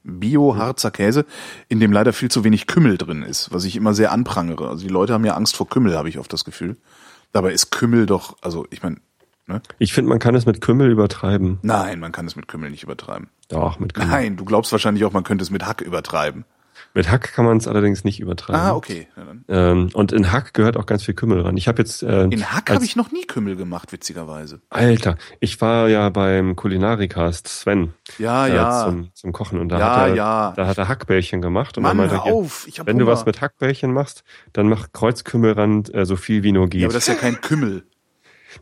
Bio-Harzer 0.04 0.92
Käse, 0.92 1.26
in 1.68 1.80
dem 1.80 1.92
leider 1.92 2.14
viel 2.14 2.32
zu 2.32 2.44
wenig 2.44 2.68
Kümmel 2.68 2.98
drin 2.98 3.22
ist, 3.22 3.52
was 3.52 3.66
ich 3.66 3.76
immer 3.76 3.94
sehr 3.94 4.12
anprangere. 4.12 4.70
Also 4.70 4.88
die 4.88 4.92
Leute 4.92 5.14
haben 5.14 5.26
ja 5.26 5.36
Angst 5.36 5.58
vor 5.58 5.68
Kümmel, 5.68 5.98
habe 5.98 6.10
ich 6.10 6.18
oft 6.18 6.32
das 6.32 6.46
Gefühl. 6.46 6.78
Dabei 7.32 7.52
ist 7.52 7.72
Kümmel 7.72 8.06
doch, 8.06 8.38
also 8.42 8.66
ich 8.70 8.82
meine, 8.82 8.98
ne? 9.46 9.62
Ich 9.78 9.94
finde, 9.94 10.10
man 10.10 10.20
kann 10.20 10.36
es 10.36 10.46
mit 10.46 10.62
Kümmel 10.62 10.90
übertreiben. 10.90 11.60
Nein, 11.62 12.00
man 12.00 12.12
kann 12.12 12.26
es 12.26 12.36
mit 12.36 12.48
Kümmel 12.48 12.72
nicht 12.72 12.84
übertreiben. 12.84 13.28
Doch, 13.50 13.80
mit 13.80 13.94
Kümmel. 13.94 14.10
Nein, 14.10 14.38
du 14.38 14.46
glaubst 14.46 14.72
wahrscheinlich 14.72 15.04
auch, 15.06 15.12
man 15.12 15.24
könnte 15.24 15.44
es 15.44 15.50
mit 15.52 15.66
Hack 15.66 15.82
übertreiben. 15.82 16.46
Mit 16.96 17.12
Hack 17.12 17.34
kann 17.34 17.46
man 17.46 17.58
es 17.58 17.68
allerdings 17.68 18.04
nicht 18.04 18.20
übertragen. 18.20 18.58
Ah, 18.60 18.74
okay. 18.74 19.08
Ja. 19.48 19.72
Ähm, 19.72 19.90
und 19.94 20.12
in 20.12 20.32
Hack 20.32 20.56
gehört 20.56 20.76
auch 20.76 20.88
ganz 20.88 21.04
viel 21.04 21.14
Kümmel 21.14 21.42
ran. 21.42 21.56
Ich 21.56 21.68
habe 21.68 21.80
jetzt 21.80 22.02
äh, 22.02 22.24
In 22.24 22.52
Hack 22.52 22.72
habe 22.72 22.84
ich 22.84 22.96
noch 22.96 23.12
nie 23.12 23.26
Kümmel 23.26 23.56
gemacht, 23.56 23.92
witzigerweise. 23.92 24.62
Alter, 24.72 25.18
ich 25.40 25.62
war 25.62 25.88
ja 25.88 26.10
beim 26.10 26.56
Kulinarikast 26.56 27.48
Sven 27.48 27.94
Ja, 28.18 28.48
äh, 28.48 28.56
ja. 28.56 28.86
zum, 28.86 29.10
zum 29.14 29.34
Kochen 29.34 29.60
und 29.60 29.70
da 29.70 29.78
Ja, 29.80 29.96
hat 29.98 30.08
er, 30.10 30.16
ja. 30.16 30.54
da 30.56 30.66
hat 30.68 30.78
er 30.80 30.88
Hackbällchen 30.88 31.42
gemacht 31.44 31.78
und 31.78 31.84
Mann, 31.84 31.98
dann 31.98 32.08
meinte 32.08 32.26
hör 32.26 32.34
auf. 32.34 32.66
Ich 32.68 32.80
hab 32.80 32.88
wenn 32.88 32.98
du 32.98 33.06
Hunger. 33.06 33.14
was 33.18 33.26
mit 33.26 33.40
Hackbällchen 33.42 33.94
machst, 33.94 34.24
dann 34.54 34.68
mach 34.68 34.88
Kreuzkümmelrand 34.92 35.94
äh, 35.94 36.06
so 36.06 36.16
viel 36.16 36.42
wie 36.42 36.52
nur 36.54 36.70
geht. 36.70 36.82
Ja, 36.82 36.88
aber 36.88 36.94
das 36.94 37.04
ist 37.08 37.14
ja 37.14 37.20
kein 37.20 37.40
Kümmel. 37.42 37.84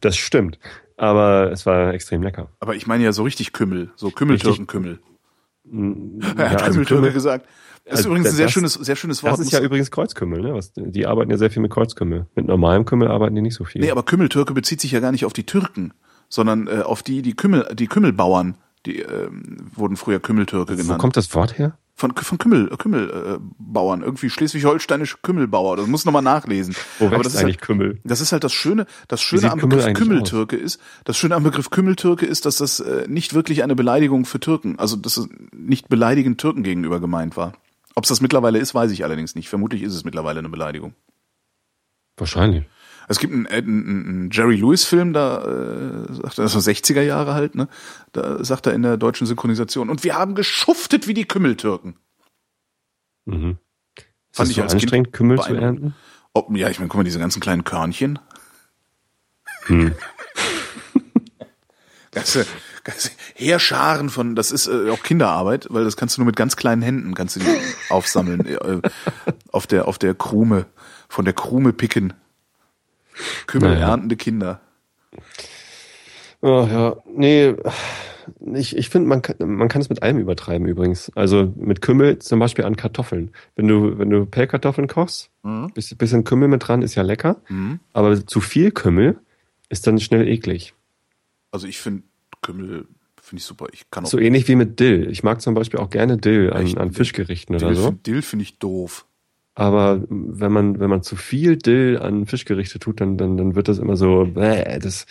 das 0.01 0.17
stimmt, 0.17 0.59
aber 0.97 1.51
es 1.51 1.65
war 1.65 1.93
extrem 1.93 2.21
lecker. 2.23 2.49
Aber 2.59 2.75
ich 2.75 2.85
meine 2.87 3.03
ja 3.05 3.13
so 3.13 3.23
richtig 3.23 3.53
Kümmel. 3.53 3.91
So 3.95 4.11
Kümmeltürkenkümmel. 4.11 4.99
Ja, 5.69 5.79
Er 6.37 6.49
hat 6.51 6.61
also 6.61 6.71
Kümmeltürke 6.71 6.85
Kümmel- 7.07 7.11
gesagt. 7.13 7.45
Das 7.83 7.99
ist 8.01 8.05
Also 8.05 8.09
übrigens 8.09 8.29
ein 8.29 8.35
sehr 8.35 8.45
das- 8.45 8.53
schönes, 8.53 8.73
sehr 8.73 8.95
schönes 8.95 9.21
Wort. 9.23 9.33
Das 9.33 9.39
ist 9.41 9.51
ja 9.51 9.59
übrigens 9.61 9.91
Kreuzkümmel, 9.91 10.41
ne? 10.41 10.53
Was, 10.53 10.71
die 10.75 11.05
arbeiten 11.05 11.29
ja 11.31 11.37
sehr 11.37 11.49
viel 11.51 11.61
mit 11.61 11.71
Kreuzkümmel. 11.71 12.25
Mit 12.35 12.45
normalem 12.47 12.85
Kümmel 12.85 13.09
arbeiten 13.09 13.35
die 13.35 13.41
nicht 13.41 13.55
so 13.55 13.65
viel. 13.65 13.81
Nee, 13.81 13.91
aber 13.91 14.03
Kümmeltürke 14.03 14.53
bezieht 14.53 14.79
sich 14.79 14.91
ja 14.93 14.99
gar 15.01 15.11
nicht 15.11 15.25
auf 15.25 15.33
die 15.33 15.45
Türken, 15.45 15.93
sondern 16.29 16.67
äh, 16.67 16.81
auf 16.83 17.03
die, 17.03 17.21
die 17.21 17.33
Kümmel, 17.35 17.67
die 17.73 17.87
Kümmelbauern, 17.87 18.55
die 18.85 18.99
ähm, 18.99 19.57
wurden 19.75 19.97
früher 19.97 20.19
Kümmeltürke 20.21 20.73
Wo 20.73 20.81
genannt. 20.81 20.99
kommt 21.01 21.17
das 21.17 21.33
Wort 21.35 21.57
her? 21.57 21.77
Von, 21.99 22.15
von 22.15 22.37
Kümmel, 22.37 22.69
Kümmelbauern, 22.77 24.01
äh, 24.01 24.05
irgendwie 24.05 24.29
schleswig-holsteinische 24.29 25.17
Kümmelbauer. 25.23 25.77
Das 25.77 25.87
muss 25.87 26.05
noch 26.05 26.13
mal 26.13 26.21
nachlesen. 26.21 26.75
Wo 26.99 27.07
Aber 27.07 27.23
das 27.23 27.33
ist 27.33 27.39
eigentlich 27.39 27.55
halt, 27.55 27.61
Kümmel? 27.61 27.99
Das 28.03 28.21
ist 28.21 28.31
halt 28.31 28.43
das 28.43 28.53
Schöne, 28.53 28.85
das 29.07 29.19
Schöne 29.19 29.51
am 29.51 29.57
Begriff 29.57 29.91
Kümmeltürke 29.93 30.55
ist, 30.55 30.79
das 31.05 31.17
Schöne 31.17 31.33
am 31.35 31.41
Begriff 31.41 31.71
Kümmeltürke 31.71 32.27
ist, 32.27 32.45
dass 32.45 32.57
das 32.57 32.79
äh, 32.79 33.07
nicht 33.07 33.33
wirklich 33.33 33.63
eine 33.63 33.75
Beleidigung 33.75 34.25
für 34.25 34.39
Türken, 34.39 34.77
also 34.77 34.95
dass 34.95 35.17
es 35.17 35.27
nicht 35.51 35.89
beleidigend 35.89 36.39
Türken 36.39 36.61
gegenüber 36.61 36.99
gemeint 36.99 37.35
war. 37.35 37.53
Ob 37.95 38.03
es 38.03 38.09
das 38.09 38.21
mittlerweile 38.21 38.59
ist, 38.59 38.75
weiß 38.75 38.91
ich 38.91 39.03
allerdings 39.03 39.33
nicht. 39.33 39.49
Vermutlich 39.49 39.81
ist 39.81 39.95
es 39.95 40.03
mittlerweile 40.03 40.37
eine 40.37 40.49
Beleidigung. 40.49 40.93
Wahrscheinlich. 42.15 42.65
Es 43.09 43.19
gibt 43.19 43.33
einen, 43.33 43.47
einen, 43.47 43.87
einen 43.87 44.29
Jerry 44.31 44.57
Lewis 44.57 44.83
Film, 44.83 45.13
da 45.13 45.37
äh, 45.37 46.13
sagt 46.13 46.39
er, 46.39 46.43
das 46.43 46.53
war 46.55 46.61
60er 46.61 47.01
Jahre 47.01 47.33
halt, 47.33 47.55
ne? 47.55 47.69
Da 48.11 48.43
sagt 48.43 48.67
er 48.67 48.73
in 48.73 48.81
der 48.81 48.97
deutschen 48.97 49.25
Synchronisation 49.25 49.89
und 49.89 50.03
wir 50.03 50.15
haben 50.15 50.35
geschuftet 50.35 51.07
wie 51.07 51.13
die 51.13 51.25
Kümmeltürken. 51.25 51.95
Mhm. 53.25 53.57
Ist 53.95 54.37
Fand 54.37 54.49
das 54.49 54.49
ich 54.49 54.55
so 54.57 54.61
als 54.61 54.71
Kind 54.73 54.83
anstrengend, 54.83 55.13
Kümmel 55.13 55.39
zu 55.39 55.55
ernten? 55.55 55.95
Ob, 56.33 56.55
ja, 56.55 56.69
ich 56.69 56.79
meine, 56.79 56.89
guck 56.89 56.97
mal, 56.97 57.03
diese 57.03 57.19
ganzen 57.19 57.39
kleinen 57.39 57.63
Körnchen. 57.63 58.19
Hm. 59.65 59.95
ganze, 62.11 62.45
ganze 62.83 63.11
Heerscharen 63.35 64.09
von, 64.09 64.35
das 64.35 64.51
ist 64.51 64.67
äh, 64.67 64.89
auch 64.89 65.01
Kinderarbeit, 65.01 65.67
weil 65.71 65.83
das 65.83 65.97
kannst 65.97 66.17
du 66.17 66.21
nur 66.21 66.27
mit 66.27 66.35
ganz 66.35 66.55
kleinen 66.55 66.81
Händen 66.81 67.15
kannst 67.15 67.37
du 67.37 67.39
die 67.39 67.57
aufsammeln, 67.89 68.45
äh, 68.45 68.81
auf 69.51 69.65
der 69.65 69.87
auf 69.87 69.97
der 69.97 70.13
Krume, 70.13 70.65
von 71.09 71.25
der 71.25 71.33
Krume 71.33 71.73
picken. 71.73 72.13
Kümmel 73.47 73.75
Naja. 73.75 73.89
erntende 73.91 74.15
Kinder. 74.15 74.61
Oh, 76.41 76.67
ja, 76.69 76.95
nee, 77.15 77.55
ich, 78.53 78.75
ich 78.77 78.89
finde, 78.89 79.07
man 79.09 79.21
kann, 79.23 79.35
man 79.39 79.67
kann 79.69 79.81
es 79.81 79.89
mit 79.89 80.03
allem 80.03 80.19
übertreiben 80.19 80.67
übrigens. 80.67 81.11
Also 81.15 81.51
mit 81.55 81.81
Kümmel 81.81 82.19
zum 82.19 82.39
Beispiel 82.39 82.65
an 82.65 82.75
Kartoffeln. 82.75 83.31
Wenn 83.55 83.67
du, 83.67 83.97
wenn 83.97 84.09
du 84.09 84.25
Pellkartoffeln 84.25 84.87
kochst, 84.87 85.29
Mhm. 85.43 85.71
bisschen, 85.73 86.23
Kümmel 86.25 86.47
mit 86.49 86.67
dran 86.67 86.81
ist 86.81 86.95
ja 86.95 87.03
lecker, 87.03 87.37
Mhm. 87.49 87.79
aber 87.93 88.25
zu 88.27 88.39
viel 88.41 88.71
Kümmel 88.71 89.17
ist 89.69 89.87
dann 89.87 89.99
schnell 89.99 90.27
eklig. 90.27 90.73
Also 91.51 91.67
ich 91.67 91.79
finde 91.79 92.03
Kümmel 92.41 92.85
finde 93.21 93.39
ich 93.39 93.45
super. 93.45 93.67
Ich 93.73 93.89
kann 93.89 94.05
auch 94.05 94.09
So 94.09 94.19
ähnlich 94.19 94.47
wie 94.47 94.55
mit 94.55 94.79
Dill. 94.79 95.09
Ich 95.09 95.23
mag 95.23 95.41
zum 95.41 95.53
Beispiel 95.53 95.79
auch 95.79 95.89
gerne 95.89 96.17
Dill 96.17 96.53
an, 96.53 96.77
an 96.77 96.91
Fischgerichten 96.91 97.55
oder 97.55 97.67
Dill, 97.67 97.75
so. 97.75 97.87
find- 97.87 98.05
Dill 98.07 98.21
finde 98.21 98.43
ich 98.43 98.57
doof. 98.59 99.05
Aber 99.59 100.03
wenn 100.07 100.51
man, 100.51 100.79
wenn 100.79 100.89
man 100.91 101.01
zu 101.01 101.15
viel 101.15 101.57
Dill 101.57 101.97
an 101.99 102.27
Fischgerichte 102.27 102.77
tut, 102.77 103.01
dann, 103.01 103.17
dann, 103.17 103.37
dann 103.37 103.55
wird 103.55 103.67
das 103.67 103.79
immer 103.79 103.97
so, 103.97 104.25
bäh, 104.25 104.77
das, 104.77 105.07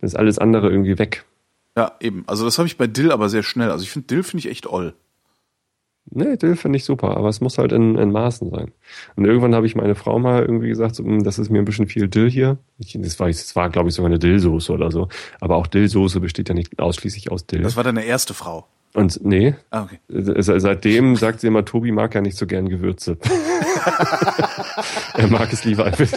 das 0.00 0.12
ist 0.12 0.14
alles 0.14 0.38
andere 0.38 0.70
irgendwie 0.70 0.96
weg. 0.96 1.24
Ja, 1.76 1.96
eben. 1.98 2.22
Also 2.28 2.44
das 2.44 2.56
habe 2.58 2.68
ich 2.68 2.78
bei 2.78 2.86
Dill 2.86 3.10
aber 3.10 3.28
sehr 3.28 3.42
schnell. 3.42 3.68
Also 3.72 3.82
ich 3.82 3.90
finde 3.90 4.06
Dill 4.06 4.22
finde 4.22 4.46
ich 4.46 4.50
echt 4.52 4.68
oll. 4.68 4.94
Nee, 6.08 6.36
Dill 6.36 6.54
finde 6.54 6.76
ich 6.76 6.84
super, 6.84 7.16
aber 7.16 7.28
es 7.28 7.40
muss 7.40 7.58
halt 7.58 7.72
in, 7.72 7.96
in 7.98 8.12
Maßen 8.12 8.48
sein. 8.50 8.70
Und 9.16 9.24
irgendwann 9.24 9.56
habe 9.56 9.66
ich 9.66 9.74
meine 9.74 9.96
Frau 9.96 10.20
mal 10.20 10.42
irgendwie 10.42 10.68
gesagt, 10.68 10.94
so, 10.94 11.04
"Hm, 11.04 11.24
das 11.24 11.40
ist 11.40 11.50
mir 11.50 11.58
ein 11.58 11.64
bisschen 11.64 11.88
viel 11.88 12.06
Dill 12.06 12.30
hier. 12.30 12.58
Ich, 12.78 12.96
das 12.96 13.18
war, 13.18 13.26
das 13.26 13.56
war 13.56 13.70
glaube 13.70 13.88
ich, 13.88 13.96
sogar 13.96 14.08
eine 14.08 14.20
Dillsoße 14.20 14.72
oder 14.72 14.92
so. 14.92 15.08
Aber 15.40 15.56
auch 15.56 15.66
Dillsoße 15.66 16.20
besteht 16.20 16.48
ja 16.48 16.54
nicht 16.54 16.78
ausschließlich 16.78 17.32
aus 17.32 17.44
Dill. 17.46 17.62
Das 17.62 17.74
war 17.74 17.82
deine 17.82 18.04
erste 18.04 18.34
Frau. 18.34 18.68
Und 18.92 19.24
nee, 19.24 19.54
Ah, 19.70 19.82
okay. 19.84 20.00
se- 20.08 20.58
seitdem 20.60 21.14
sagt 21.16 21.40
sie 21.40 21.46
immer, 21.46 21.64
Tobi 21.64 21.92
mag 21.92 22.14
ja 22.14 22.20
nicht 22.20 22.36
so 22.36 22.46
gern 22.46 22.68
Gewürze. 22.68 23.18
er 25.14 25.28
mag 25.28 25.52
es 25.52 25.64
lieber 25.64 25.84
einfach. 25.84 26.08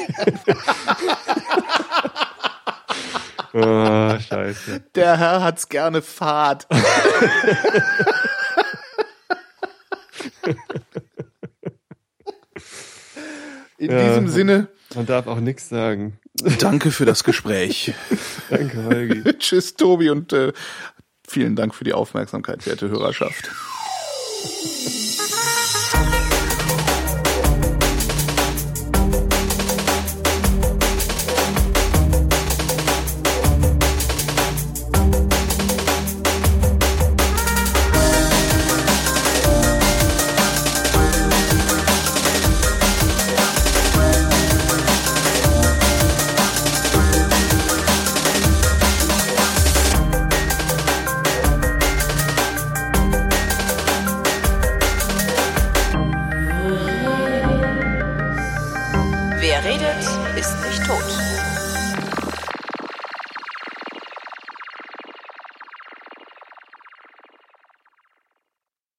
oh, 3.53 4.19
scheiße. 4.27 4.81
Der 4.95 5.17
Herr 5.17 5.43
hat's 5.43 5.69
gerne 5.69 6.01
fad. 6.01 6.65
In 13.77 13.91
Ja. 13.91 14.07
diesem 14.07 14.27
Sinne, 14.29 14.67
Man 14.95 15.05
darf 15.05 15.27
auch 15.27 15.39
nichts 15.39 15.69
sagen. 15.69 16.19
danke 16.59 16.91
für 16.91 17.05
das 17.05 17.23
Gespräch. 17.23 17.93
Danke, 18.49 18.83
Holgi. 18.83 19.23
Tschüss, 19.39 19.75
Tobi, 19.75 20.09
und 20.09 20.31
äh, 20.33 20.51
vielen 21.27 21.55
Dank 21.55 21.75
für 21.75 21.83
die 21.83 21.93
Aufmerksamkeit, 21.93 22.65
werte 22.65 22.89
Hörerschaft. 22.89 23.51